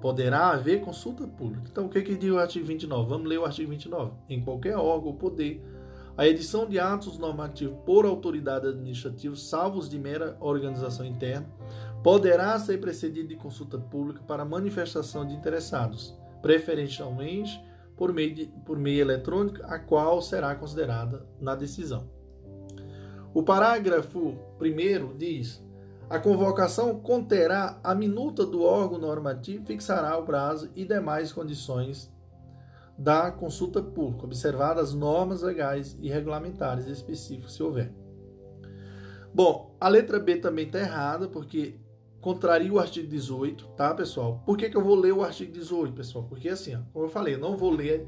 Poderá 0.00 0.50
haver 0.50 0.80
consulta 0.80 1.26
pública. 1.26 1.68
Então, 1.70 1.86
o 1.86 1.88
que, 1.88 2.02
que 2.02 2.16
diz 2.16 2.30
o 2.30 2.38
artigo 2.38 2.66
29? 2.66 3.08
Vamos 3.08 3.28
ler 3.28 3.38
o 3.38 3.44
artigo 3.44 3.70
29. 3.70 4.12
Em 4.28 4.42
qualquer 4.42 4.76
órgão 4.76 5.08
ou 5.08 5.14
poder, 5.14 5.62
a 6.16 6.26
edição 6.26 6.66
de 6.66 6.78
atos 6.78 7.18
normativos 7.18 7.78
por 7.84 8.06
autoridade 8.06 8.66
administrativa, 8.66 9.36
salvos 9.36 9.88
de 9.88 9.98
mera 9.98 10.36
organização 10.40 11.04
interna, 11.04 11.46
poderá 12.02 12.58
ser 12.58 12.80
precedida 12.80 13.28
de 13.28 13.36
consulta 13.36 13.78
pública 13.78 14.22
para 14.26 14.44
manifestação 14.44 15.26
de 15.26 15.34
interessados, 15.34 16.16
preferencialmente 16.40 17.62
por 18.00 18.14
meio, 18.14 18.34
de, 18.34 18.46
por 18.64 18.78
meio 18.78 19.02
eletrônico, 19.02 19.62
a 19.64 19.78
qual 19.78 20.22
será 20.22 20.54
considerada 20.54 21.26
na 21.38 21.54
decisão. 21.54 22.08
O 23.34 23.42
parágrafo 23.42 24.38
1 24.58 25.18
diz: 25.18 25.62
a 26.08 26.18
convocação 26.18 26.98
conterá 26.98 27.78
a 27.84 27.94
minuta 27.94 28.46
do 28.46 28.62
órgão 28.62 28.98
normativo, 28.98 29.66
fixará 29.66 30.16
o 30.16 30.22
prazo 30.22 30.70
e 30.74 30.86
demais 30.86 31.30
condições 31.30 32.10
da 32.96 33.30
consulta 33.30 33.82
pública, 33.82 34.24
observadas 34.24 34.94
normas 34.94 35.42
legais 35.42 35.94
e 36.00 36.08
regulamentares 36.08 36.86
específicas, 36.86 37.52
se 37.52 37.62
houver. 37.62 37.92
Bom, 39.34 39.76
a 39.78 39.88
letra 39.90 40.18
B 40.18 40.36
também 40.36 40.64
está 40.64 40.78
errada, 40.78 41.28
porque 41.28 41.78
contraria 42.20 42.72
o 42.72 42.78
artigo 42.78 43.08
18, 43.08 43.66
tá, 43.76 43.94
pessoal? 43.94 44.42
Por 44.44 44.56
que, 44.56 44.68
que 44.68 44.76
eu 44.76 44.84
vou 44.84 44.94
ler 44.94 45.12
o 45.12 45.22
artigo 45.22 45.52
18, 45.52 45.94
pessoal? 45.94 46.24
Porque 46.28 46.48
assim, 46.48 46.74
ó, 46.74 46.80
como 46.92 47.06
eu 47.06 47.08
falei, 47.10 47.34
eu 47.34 47.38
não 47.38 47.56
vou 47.56 47.70
ler 47.70 48.06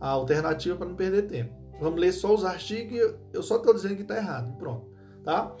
a 0.00 0.08
alternativa 0.08 0.76
para 0.76 0.88
não 0.88 0.94
perder 0.94 1.22
tempo. 1.22 1.54
Vamos 1.80 2.00
ler 2.00 2.12
só 2.12 2.34
os 2.34 2.44
artigos 2.44 2.92
e 2.92 3.16
eu 3.32 3.42
só 3.42 3.56
estou 3.56 3.74
dizendo 3.74 3.96
que 3.96 4.02
está 4.02 4.16
errado. 4.16 4.56
Pronto, 4.58 4.86
tá? 5.24 5.54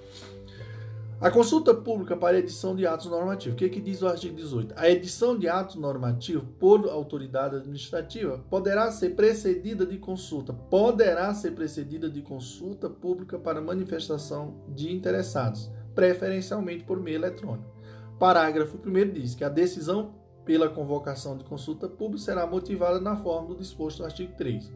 A 1.20 1.30
consulta 1.30 1.72
pública 1.72 2.16
para 2.16 2.38
edição 2.38 2.76
de 2.76 2.86
atos 2.86 3.06
normativos. 3.06 3.54
O 3.54 3.56
que, 3.56 3.68
que 3.68 3.80
diz 3.80 4.02
o 4.02 4.08
artigo 4.08 4.36
18? 4.36 4.74
A 4.76 4.90
edição 4.90 5.38
de 5.38 5.48
atos 5.48 5.76
normativos 5.76 6.44
por 6.58 6.86
autoridade 6.88 7.56
administrativa 7.56 8.44
poderá 8.50 8.90
ser 8.90 9.14
precedida 9.16 9.86
de 9.86 9.96
consulta. 9.96 10.52
Poderá 10.52 11.32
ser 11.32 11.52
precedida 11.52 12.10
de 12.10 12.20
consulta 12.20 12.90
pública 12.90 13.38
para 13.38 13.60
manifestação 13.60 14.62
de 14.68 14.92
interessados, 14.92 15.70
preferencialmente 15.94 16.84
por 16.84 17.00
meio 17.00 17.16
eletrônico. 17.16 17.73
Parágrafo 18.18 18.78
1 18.84 19.12
diz 19.12 19.34
que 19.34 19.44
a 19.44 19.48
decisão 19.48 20.14
pela 20.44 20.68
convocação 20.68 21.36
de 21.36 21.44
consulta 21.44 21.88
pública 21.88 22.24
será 22.24 22.46
motivada 22.46 23.00
na 23.00 23.16
forma 23.16 23.48
do 23.48 23.56
disposto 23.56 24.00
no 24.00 24.04
artigo 24.06 24.32
3. 24.36 24.70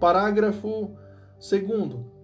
Parágrafo 0.00 0.90
2. 1.38 2.14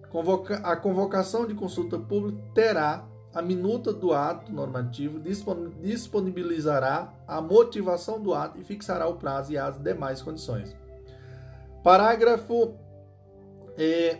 A 0.63 0.75
convocação 0.75 1.47
de 1.47 1.53
consulta 1.53 1.97
pública 1.97 2.41
terá 2.53 3.07
a 3.33 3.41
minuta 3.41 3.93
do 3.93 4.13
ato 4.13 4.51
normativo, 4.51 5.21
disponibilizará 5.81 7.13
a 7.25 7.39
motivação 7.39 8.21
do 8.21 8.33
ato 8.33 8.59
e 8.59 8.63
fixará 8.63 9.07
o 9.07 9.15
prazo 9.15 9.53
e 9.53 9.57
as 9.57 9.79
demais 9.79 10.21
condições. 10.21 10.75
Parágrafo 11.81 12.75
é, 13.77 14.19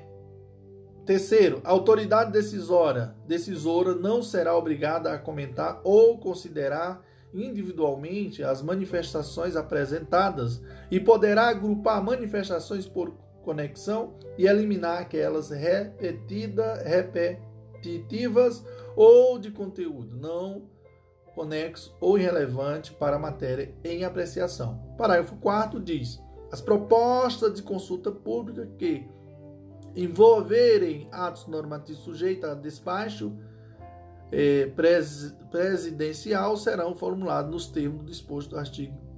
terceiro, 1.05 1.61
a 1.63 1.71
autoridade 1.71 2.31
decisora, 2.31 3.15
decisora 3.27 3.95
não 3.95 4.21
será 4.21 4.55
obrigada 4.55 5.11
a 5.11 5.17
comentar 5.17 5.81
ou 5.83 6.17
considerar 6.17 7.03
individualmente 7.33 8.43
as 8.43 8.61
manifestações 8.61 9.55
apresentadas 9.55 10.61
e 10.89 10.99
poderá 10.99 11.47
agrupar 11.47 12.03
manifestações 12.03 12.88
por 12.88 13.13
conexão 13.43 14.15
e 14.38 14.45
eliminar 14.45 14.99
aquelas 14.99 15.49
repetida, 15.49 16.75
repetitivas 16.83 18.63
ou 18.95 19.39
de 19.39 19.51
conteúdo 19.51 20.15
não 20.15 20.69
conexo 21.33 21.95
ou 21.99 22.17
irrelevante 22.17 22.91
para 22.91 23.15
a 23.15 23.19
matéria 23.19 23.73
em 23.83 24.03
apreciação. 24.03 24.93
Parágrafo 24.97 25.35
4 25.38 25.80
diz: 25.80 26.21
as 26.51 26.61
propostas 26.61 27.53
de 27.53 27.63
consulta 27.63 28.11
pública 28.11 28.67
que 28.77 29.07
envolverem 29.95 31.08
atos 31.11 31.48
normativos 31.48 32.03
sujeitos 32.03 32.50
a 32.50 32.53
despacho 32.53 33.34
eh, 34.32 34.72
pres, 34.76 35.36
presidencial 35.50 36.56
serão 36.56 36.95
formulados 36.95 37.52
nos 37.52 37.68
termos 37.68 38.00
do 38.00 38.06
disposto 38.06 38.52
do 38.52 38.58
artigo 38.58 39.11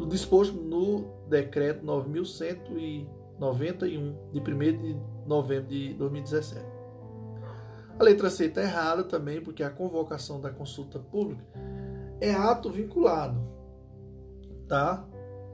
do 0.00 0.06
disposto 0.06 0.54
no 0.54 1.26
decreto 1.28 1.84
9191 1.84 4.30
de 4.32 4.40
1 4.40 4.58
de 4.58 4.96
novembro 5.26 5.68
de 5.68 5.92
2017. 5.92 6.64
A 7.98 8.02
letra 8.02 8.30
C 8.30 8.46
está 8.46 8.62
errada 8.62 9.04
também, 9.04 9.42
porque 9.42 9.62
a 9.62 9.68
convocação 9.68 10.40
da 10.40 10.48
consulta 10.48 10.98
pública 10.98 11.44
é 12.18 12.32
ato 12.32 12.70
vinculado, 12.70 13.38
tá? 14.66 15.06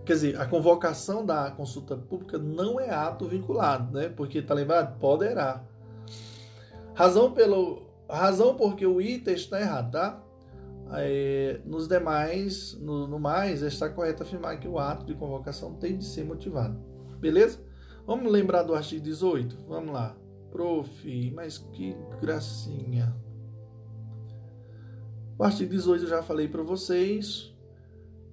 Quer 0.07 0.13
dizer, 0.13 0.41
a 0.41 0.47
convocação 0.47 1.27
da 1.27 1.51
consulta 1.51 1.97
pública 1.97 2.39
não 2.39 2.79
é 2.79 2.89
ato 2.91 3.27
vinculado, 3.27 3.93
né? 3.93 4.09
Porque 4.09 4.41
tá 4.41 4.55
lembrado? 4.55 4.97
Poderá. 5.01 5.65
Razão 6.95 7.33
pelo 7.33 7.83
razão 8.09 8.55
porque 8.55 8.87
o 8.87 9.01
item 9.01 9.35
está 9.35 9.61
errado, 9.61 9.91
tá? 9.91 10.23
É, 10.93 11.61
nos 11.65 11.89
demais, 11.89 12.75
no, 12.75 13.09
no, 13.09 13.19
mais, 13.19 13.63
está 13.63 13.89
correto 13.89 14.23
afirmar 14.23 14.61
que 14.61 14.69
o 14.69 14.79
ato 14.79 15.05
de 15.05 15.13
convocação 15.15 15.75
tem 15.75 15.99
de 15.99 16.05
ser 16.05 16.25
motivado. 16.25 16.79
Beleza? 17.19 17.59
Vamos 18.07 18.31
lembrar 18.31 18.63
do 18.63 18.77
artigo 18.77 19.03
18? 19.03 19.65
Vamos 19.67 19.93
lá. 19.93 20.17
Prof, 20.53 21.33
mas 21.35 21.59
que 21.59 21.97
gracinha. 22.21 23.13
O 25.37 25.43
artigo 25.43 25.73
18 25.73 26.05
eu 26.05 26.09
já 26.09 26.23
falei 26.23 26.47
para 26.47 26.63
vocês, 26.63 27.53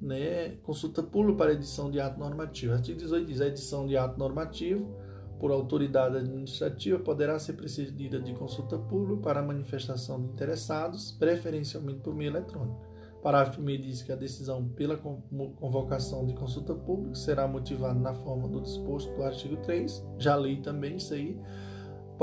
né? 0.03 0.57
Consulta 0.63 1.01
pública 1.01 1.37
para 1.37 1.53
edição 1.53 1.89
de 1.89 1.99
ato 1.99 2.19
normativo. 2.19 2.73
Artigo 2.73 2.99
18 2.99 3.25
diz: 3.25 3.41
a 3.41 3.47
edição 3.47 3.87
de 3.87 3.97
ato 3.97 4.19
normativo 4.19 4.95
por 5.39 5.51
autoridade 5.51 6.17
administrativa 6.17 6.99
poderá 6.99 7.37
ser 7.39 7.53
precedida 7.53 8.19
de 8.19 8.33
consulta 8.33 8.77
pública 8.77 9.21
para 9.21 9.41
manifestação 9.41 10.21
de 10.21 10.27
interessados, 10.27 11.11
preferencialmente 11.11 11.99
por 11.99 12.13
meio 12.15 12.31
eletrônico. 12.31 12.93
Parágrafo 13.21 13.61
1 13.61 13.65
diz 13.81 14.01
que 14.01 14.11
a 14.11 14.15
decisão 14.17 14.67
pela 14.69 14.97
convocação 14.97 16.25
de 16.25 16.33
consulta 16.33 16.73
pública 16.75 17.15
será 17.15 17.47
motivada 17.47 17.97
na 17.97 18.13
forma 18.13 18.49
do 18.49 18.61
disposto 18.61 19.13
do 19.15 19.23
artigo 19.23 19.55
3. 19.57 20.05
Já 20.17 20.35
li 20.35 20.57
também 20.57 20.97
isso 20.97 21.13
aí. 21.13 21.39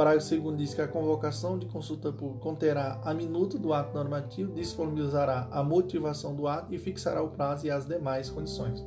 Parágrafo 0.01 0.35
2 0.35 0.57
diz 0.57 0.73
que 0.73 0.81
a 0.81 0.89
convocação 0.89 1.59
de 1.59 1.67
consulta 1.67 2.11
pública 2.11 2.41
conterá 2.41 2.99
a 3.05 3.13
minuta 3.13 3.59
do 3.59 3.75
ato 3.75 3.95
normativo, 3.95 4.51
disponibilizará 4.51 5.47
a 5.51 5.63
motivação 5.63 6.35
do 6.35 6.49
ato 6.49 6.73
e 6.73 6.79
fixará 6.79 7.23
o 7.23 7.29
prazo 7.29 7.67
e 7.67 7.71
as 7.71 7.85
demais 7.85 8.31
condições. 8.31 8.83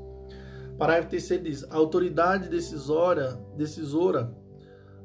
Parágrafo 0.76 1.10
3 1.10 1.44
diz: 1.44 1.64
a 1.70 1.76
autoridade 1.76 2.50
decisora, 2.50 3.40
decisora 3.56 4.36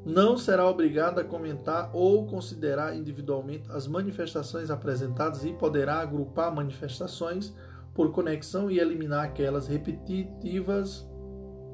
não 0.02 0.38
será 0.38 0.66
obrigada 0.66 1.20
a 1.20 1.24
comentar 1.24 1.90
ou 1.92 2.26
considerar 2.26 2.96
individualmente 2.96 3.70
as 3.70 3.86
manifestações 3.86 4.70
apresentadas 4.70 5.44
e 5.44 5.52
poderá 5.52 5.96
agrupar 5.96 6.54
manifestações 6.54 7.54
por 7.92 8.12
conexão 8.12 8.70
e 8.70 8.78
eliminar 8.78 9.26
aquelas 9.26 9.66
repetitivas 9.66 11.06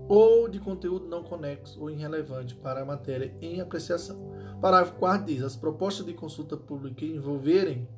ou 0.08 0.48
de 0.48 0.58
conteúdo 0.60 1.06
não 1.06 1.22
conexo 1.22 1.80
ou 1.80 1.90
irrelevante 1.90 2.54
para 2.54 2.82
a 2.82 2.84
matéria 2.84 3.34
em 3.40 3.60
apreciação. 3.60 4.32
Parágrafo 4.60 4.94
4 4.98 5.26
diz: 5.26 5.42
as 5.42 5.56
propostas 5.56 6.06
de 6.06 6.12
consulta 6.14 6.56
pública 6.56 6.96
que 6.96 7.06
envolverem 7.06 7.88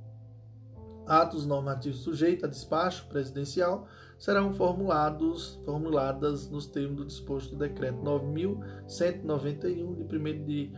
atos 1.06 1.46
normativos 1.46 2.00
sujeitos 2.00 2.44
a 2.44 2.48
despacho 2.48 3.06
presidencial 3.06 3.86
serão 4.18 4.52
formulados, 4.52 5.60
formuladas 5.64 6.48
nos 6.48 6.66
termos 6.66 6.96
do 6.96 7.04
disposto 7.04 7.50
do 7.50 7.58
decreto 7.58 8.02
9191 8.02 9.94
de 9.94 10.02
1 10.02 10.44
de 10.44 10.72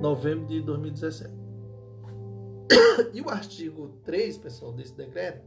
novembro 0.00 0.46
de 0.46 0.60
2017. 0.60 1.44
E 3.12 3.20
o 3.20 3.28
artigo 3.28 3.98
3, 4.04 4.38
pessoal, 4.38 4.72
desse 4.72 4.94
decreto, 4.96 5.44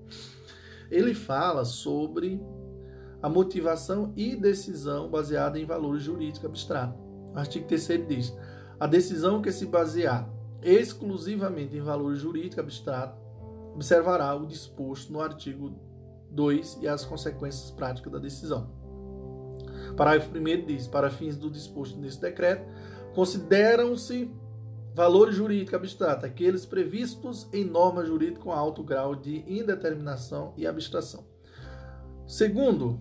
ele 0.89 1.13
fala 1.13 1.65
sobre 1.65 2.41
a 3.27 3.29
motivação 3.29 4.13
e 4.15 4.37
decisão 4.37 5.09
baseada 5.09 5.59
em 5.59 5.65
valores 5.65 6.01
jurídicos 6.01 6.45
abstratos. 6.45 6.97
O 7.33 7.37
artigo 7.37 7.67
3 7.67 8.07
diz: 8.07 8.33
a 8.79 8.87
decisão 8.87 9.41
que 9.41 9.51
se 9.51 9.65
basear 9.65 10.29
exclusivamente 10.63 11.75
em 11.75 11.81
valores 11.81 12.19
jurídicos 12.19 12.59
abstratos 12.59 13.19
observará 13.75 14.33
o 14.33 14.45
disposto 14.45 15.11
no 15.11 15.19
artigo 15.19 15.75
2 16.31 16.79
e 16.81 16.87
as 16.87 17.03
consequências 17.03 17.69
práticas 17.69 18.13
da 18.13 18.17
decisão. 18.17 18.71
Parágrafo 19.97 20.31
1 20.31 20.65
diz: 20.65 20.87
para 20.87 21.09
fins 21.09 21.35
do 21.35 21.51
disposto 21.51 21.99
nesse 21.99 22.21
decreto, 22.21 22.65
consideram-se 23.13 24.31
valores 24.95 25.35
jurídicos 25.35 25.73
abstratos 25.73 26.23
aqueles 26.23 26.65
previstos 26.65 27.49
em 27.51 27.65
norma 27.65 28.05
jurídica 28.05 28.39
com 28.39 28.53
alto 28.53 28.81
grau 28.81 29.17
de 29.17 29.43
indeterminação 29.45 30.53
e 30.55 30.65
abstração. 30.65 31.25
Segundo, 32.25 32.99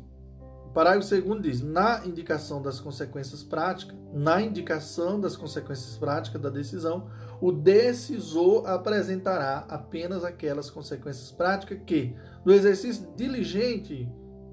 parágrafo 0.77 1.09
segundo 1.09 1.41
diz: 1.41 1.63
na 1.63 2.05
indicação 2.05 2.61
das 2.61 2.79
consequências 2.79 3.43
práticas, 3.43 3.97
na 4.13 4.43
indicação 4.43 5.19
das 5.19 5.35
consequências 5.35 5.97
práticas 5.97 6.43
da 6.43 6.51
decisão, 6.51 7.09
o 7.41 7.51
decisor 7.51 8.69
apresentará 8.69 9.65
apenas 9.71 10.23
aquelas 10.23 10.69
consequências 10.69 11.33
práticas 11.33 11.79
que, 11.87 12.15
no 12.45 12.53
exercício 12.53 13.09
diligente 13.17 14.07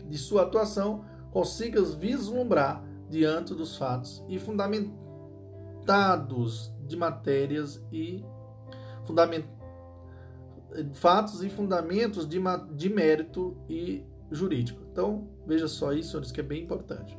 de 0.08 0.18
sua 0.18 0.44
atuação, 0.44 1.04
consiga 1.30 1.84
vislumbrar 1.84 2.82
diante 3.10 3.54
dos 3.54 3.76
fatos 3.76 4.24
e 4.30 4.40
fundamentados 4.40 6.74
de 6.88 6.96
matérias 6.96 7.86
e 7.92 8.24
fundament... 9.06 9.44
fatos 10.94 11.44
e 11.44 11.50
fundamentos 11.50 12.26
de, 12.26 12.40
de 12.72 12.90
mérito 12.90 13.58
e 13.68 14.06
jurídico. 14.32 14.82
Então, 14.90 15.33
veja 15.46 15.68
só 15.68 15.94
isso, 15.94 16.12
senhores, 16.12 16.32
que 16.32 16.40
é 16.40 16.44
bem 16.44 16.64
importante. 16.64 17.18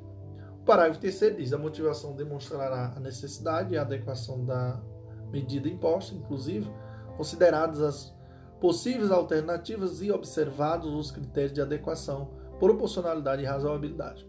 O 0.61 0.65
parágrafo 0.65 1.01
terceiro 1.01 1.37
diz: 1.37 1.53
a 1.53 1.59
motivação 1.59 2.15
demonstrará 2.15 2.95
a 2.97 3.01
necessidade 3.01 3.75
e 3.75 3.79
a 3.79 3.83
adequação 3.83 4.45
da 4.45 4.81
medida 5.31 5.69
imposta, 5.69 6.15
inclusive, 6.15 6.71
consideradas 7.17 7.81
as 7.81 8.15
possíveis 8.61 9.11
alternativas 9.11 10.01
e 10.01 10.11
observados 10.11 10.93
os 10.93 11.11
critérios 11.11 11.53
de 11.53 11.61
adequação, 11.61 12.31
proporcionalidade 12.59 13.43
e 13.43 13.45
razoabilidade. 13.45 14.27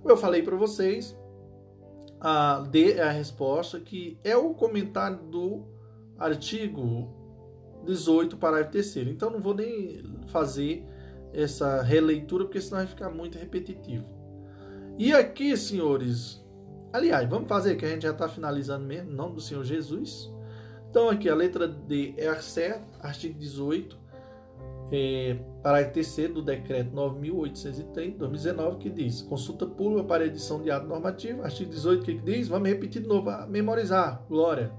Como 0.00 0.12
eu 0.12 0.16
falei 0.16 0.42
para 0.42 0.54
vocês, 0.54 1.18
a 2.20 2.60
D 2.60 2.92
é 2.92 3.02
a 3.02 3.10
resposta, 3.10 3.80
que 3.80 4.18
é 4.22 4.36
o 4.36 4.54
comentário 4.54 5.18
do 5.18 5.64
artigo 6.18 7.12
18, 7.84 8.36
parágrafo 8.36 8.72
3 8.72 8.96
Então 9.08 9.30
não 9.30 9.40
vou 9.40 9.54
nem 9.54 10.02
fazer 10.28 10.86
essa 11.34 11.82
releitura, 11.82 12.44
porque 12.44 12.60
senão 12.60 12.78
vai 12.78 12.86
ficar 12.86 13.10
muito 13.10 13.38
repetitivo. 13.38 14.04
E 14.96 15.12
aqui, 15.12 15.56
senhores, 15.56 16.44
aliás, 16.92 17.28
vamos 17.28 17.48
fazer 17.48 17.76
que 17.76 17.84
a 17.84 17.88
gente 17.88 18.02
já 18.02 18.12
está 18.12 18.28
finalizando 18.28 18.86
mesmo, 18.86 19.10
em 19.10 19.14
nome 19.14 19.34
do 19.34 19.40
Senhor 19.40 19.64
Jesus. 19.64 20.32
Então, 20.88 21.10
aqui 21.10 21.28
a 21.28 21.34
letra 21.34 21.66
D 21.66 22.14
é 22.16 22.28
a 22.28 22.40
certa, 22.40 22.86
artigo 23.00 23.36
18, 23.36 23.98
é, 24.92 25.36
parágrafo 25.62 25.94
3 25.94 26.32
do 26.32 26.42
decreto 26.42 26.94
9.830, 26.94 28.16
2019, 28.16 28.78
que 28.78 28.90
diz: 28.90 29.22
consulta 29.22 29.66
pública 29.66 30.04
para 30.04 30.26
edição 30.26 30.62
de 30.62 30.70
ato 30.70 30.86
normativo. 30.86 31.42
Artigo 31.42 31.70
18, 31.70 32.04
que 32.04 32.14
diz? 32.14 32.46
Vamos 32.48 32.68
repetir 32.68 33.02
de 33.02 33.08
novo, 33.08 33.30
memorizar. 33.48 34.22
Glória. 34.28 34.70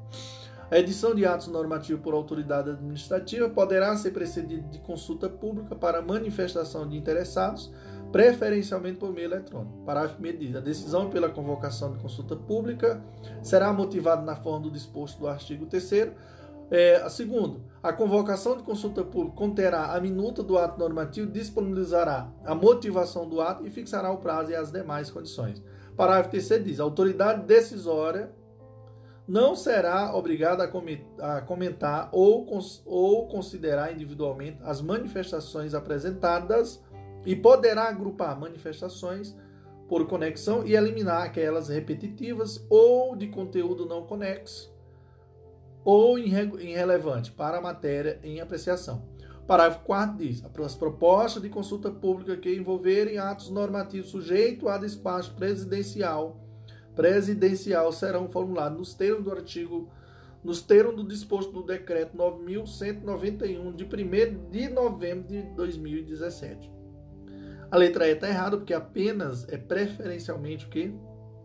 A 0.69 0.79
edição 0.79 1.13
de 1.13 1.25
atos 1.25 1.47
normativos 1.47 2.01
por 2.01 2.13
autoridade 2.13 2.71
administrativa 2.71 3.47
poderá 3.47 3.95
ser 3.95 4.11
precedida 4.11 4.67
de 4.67 4.79
consulta 4.79 5.29
pública 5.29 5.75
para 5.75 6.01
manifestação 6.01 6.87
de 6.89 6.97
interessados, 6.97 7.71
preferencialmente 8.11 8.97
por 8.97 9.13
meio 9.13 9.25
eletrônico. 9.25 9.83
Parágrafo 9.85 10.19
1 10.19 10.37
diz: 10.37 10.55
a 10.55 10.59
decisão 10.59 11.09
pela 11.09 11.29
convocação 11.29 11.93
de 11.93 11.99
consulta 11.99 12.35
pública 12.35 12.99
será 13.43 13.71
motivada 13.71 14.23
na 14.23 14.35
forma 14.35 14.61
do 14.61 14.71
disposto 14.71 15.19
do 15.19 15.27
artigo 15.27 15.67
3 15.67 16.13
é, 16.71 17.07
segundo, 17.09 17.61
a 17.81 17.93
convocação 17.93 18.57
de 18.57 18.63
consulta 18.63 19.03
pública 19.03 19.37
conterá 19.37 19.93
a 19.93 20.01
minuta 20.01 20.41
do 20.41 20.57
ato 20.57 20.79
normativo, 20.79 21.29
disponibilizará 21.31 22.27
a 22.43 22.55
motivação 22.55 23.29
do 23.29 23.39
ato 23.39 23.67
e 23.67 23.69
fixará 23.69 24.11
o 24.11 24.17
prazo 24.17 24.49
e 24.49 24.55
as 24.55 24.71
demais 24.71 25.11
condições. 25.11 25.61
Parágrafo 25.95 26.31
3 26.31 26.63
diz: 26.63 26.79
a 26.79 26.83
autoridade 26.83 27.45
decisória 27.45 28.31
não 29.27 29.55
será 29.55 30.15
obrigada 30.15 30.63
a 30.63 31.41
comentar 31.41 32.09
ou, 32.11 32.47
ou 32.85 33.27
considerar 33.27 33.93
individualmente 33.93 34.59
as 34.63 34.81
manifestações 34.81 35.73
apresentadas 35.73 36.83
e 37.25 37.35
poderá 37.35 37.89
agrupar 37.89 38.39
manifestações 38.39 39.35
por 39.87 40.07
conexão 40.07 40.65
e 40.65 40.75
eliminar 40.75 41.23
aquelas 41.23 41.69
repetitivas 41.69 42.63
ou 42.69 43.15
de 43.15 43.27
conteúdo 43.27 43.85
não 43.85 44.05
conexo 44.05 44.73
ou 45.83 46.17
irrelevante 46.17 47.31
para 47.31 47.57
a 47.57 47.61
matéria 47.61 48.19
em 48.23 48.41
apreciação. 48.41 49.03
Parágrafo 49.47 49.85
4 49.85 50.17
diz: 50.17 50.43
as 50.43 50.75
propostas 50.75 51.43
de 51.43 51.49
consulta 51.49 51.91
pública 51.91 52.35
que 52.35 52.55
envolverem 52.55 53.19
atos 53.19 53.51
normativos 53.51 54.09
sujeitos 54.09 54.67
a 54.67 54.79
despacho 54.79 55.35
presidencial 55.35 56.44
presidencial 56.95 57.91
serão 57.91 58.27
formulados 58.29 58.77
nos 58.77 58.93
termos 58.93 59.23
do 59.23 59.31
artigo 59.31 59.89
nos 60.43 60.61
termos 60.61 60.95
do 60.95 61.03
disposto 61.03 61.51
do 61.51 61.63
decreto 61.63 62.15
9191 62.15 63.71
de 63.73 63.83
1 63.83 64.49
de 64.51 64.69
novembro 64.69 65.27
de 65.27 65.41
2017. 65.55 66.71
A 67.71 67.77
letra 67.77 68.07
E 68.07 68.11
está 68.11 68.29
errada 68.29 68.55
porque 68.55 68.73
apenas 68.73 69.47
é 69.49 69.57
preferencialmente 69.57 70.67
o 70.67 70.69
que 70.69 70.93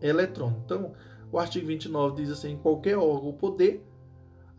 eletrônico. 0.02 0.60
Então, 0.66 0.92
o 1.32 1.38
artigo 1.38 1.66
29 1.66 2.22
diz 2.22 2.30
assim: 2.30 2.58
qualquer 2.58 2.98
órgão 2.98 3.28
ou 3.28 3.32
poder 3.32 3.82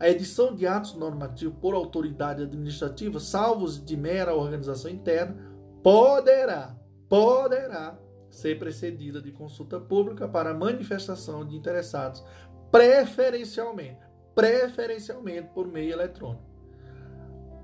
a 0.02 0.08
edição 0.08 0.52
de 0.52 0.66
atos 0.66 0.94
normativos 0.94 1.54
por 1.60 1.74
autoridade 1.74 2.42
administrativa, 2.42 3.20
salvos 3.20 3.82
de 3.82 3.96
mera 3.96 4.34
organização 4.34 4.90
interna, 4.90 5.36
poderá, 5.80 6.76
poderá 7.08 7.96
ser 8.32 8.58
precedida 8.58 9.20
de 9.20 9.30
consulta 9.30 9.78
pública 9.78 10.26
para 10.26 10.54
manifestação 10.54 11.46
de 11.46 11.54
interessados, 11.54 12.24
preferencialmente, 12.70 14.00
preferencialmente 14.34 15.50
por 15.54 15.68
meio 15.68 15.92
eletrônico, 15.92 16.42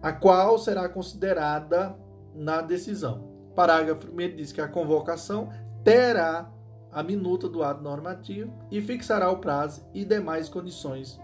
a 0.02 0.12
qual 0.12 0.58
será 0.58 0.88
considerada 0.88 1.98
na 2.34 2.60
decisão. 2.60 3.26
Parágrafo 3.56 4.06
1 4.12 4.36
diz 4.36 4.52
que 4.52 4.60
a 4.60 4.68
convocação 4.68 5.48
terá 5.82 6.52
a 6.92 7.02
minuta 7.02 7.48
do 7.48 7.62
ato 7.62 7.82
normativo 7.82 8.52
e 8.70 8.80
fixará 8.80 9.30
o 9.30 9.38
prazo 9.38 9.88
e 9.94 10.04
demais 10.04 10.48
condições 10.48 11.18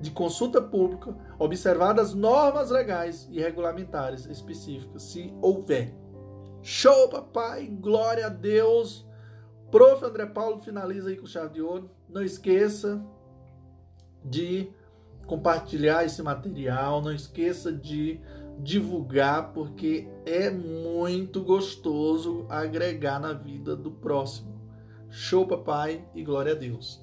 de 0.00 0.10
consulta 0.10 0.60
pública, 0.60 1.14
observadas 1.38 2.14
normas 2.14 2.70
legais 2.70 3.28
e 3.30 3.40
regulamentares 3.40 4.26
específicas, 4.26 5.02
se 5.02 5.34
houver. 5.40 5.92
Show, 6.70 7.08
papai! 7.08 7.66
Glória 7.66 8.26
a 8.26 8.28
Deus! 8.28 9.02
Prof. 9.70 10.04
André 10.04 10.26
Paulo 10.26 10.60
finaliza 10.60 11.08
aí 11.08 11.16
com 11.16 11.24
chave 11.24 11.54
de 11.54 11.62
ouro. 11.62 11.90
Não 12.06 12.22
esqueça 12.22 13.02
de 14.22 14.70
compartilhar 15.26 16.04
esse 16.04 16.22
material, 16.22 17.00
não 17.00 17.10
esqueça 17.10 17.72
de 17.72 18.20
divulgar, 18.58 19.54
porque 19.54 20.10
é 20.26 20.50
muito 20.50 21.42
gostoso 21.42 22.44
agregar 22.50 23.18
na 23.18 23.32
vida 23.32 23.74
do 23.74 23.90
próximo. 23.90 24.60
Show, 25.08 25.46
papai, 25.46 26.06
e 26.14 26.22
glória 26.22 26.52
a 26.52 26.54
Deus. 26.54 27.02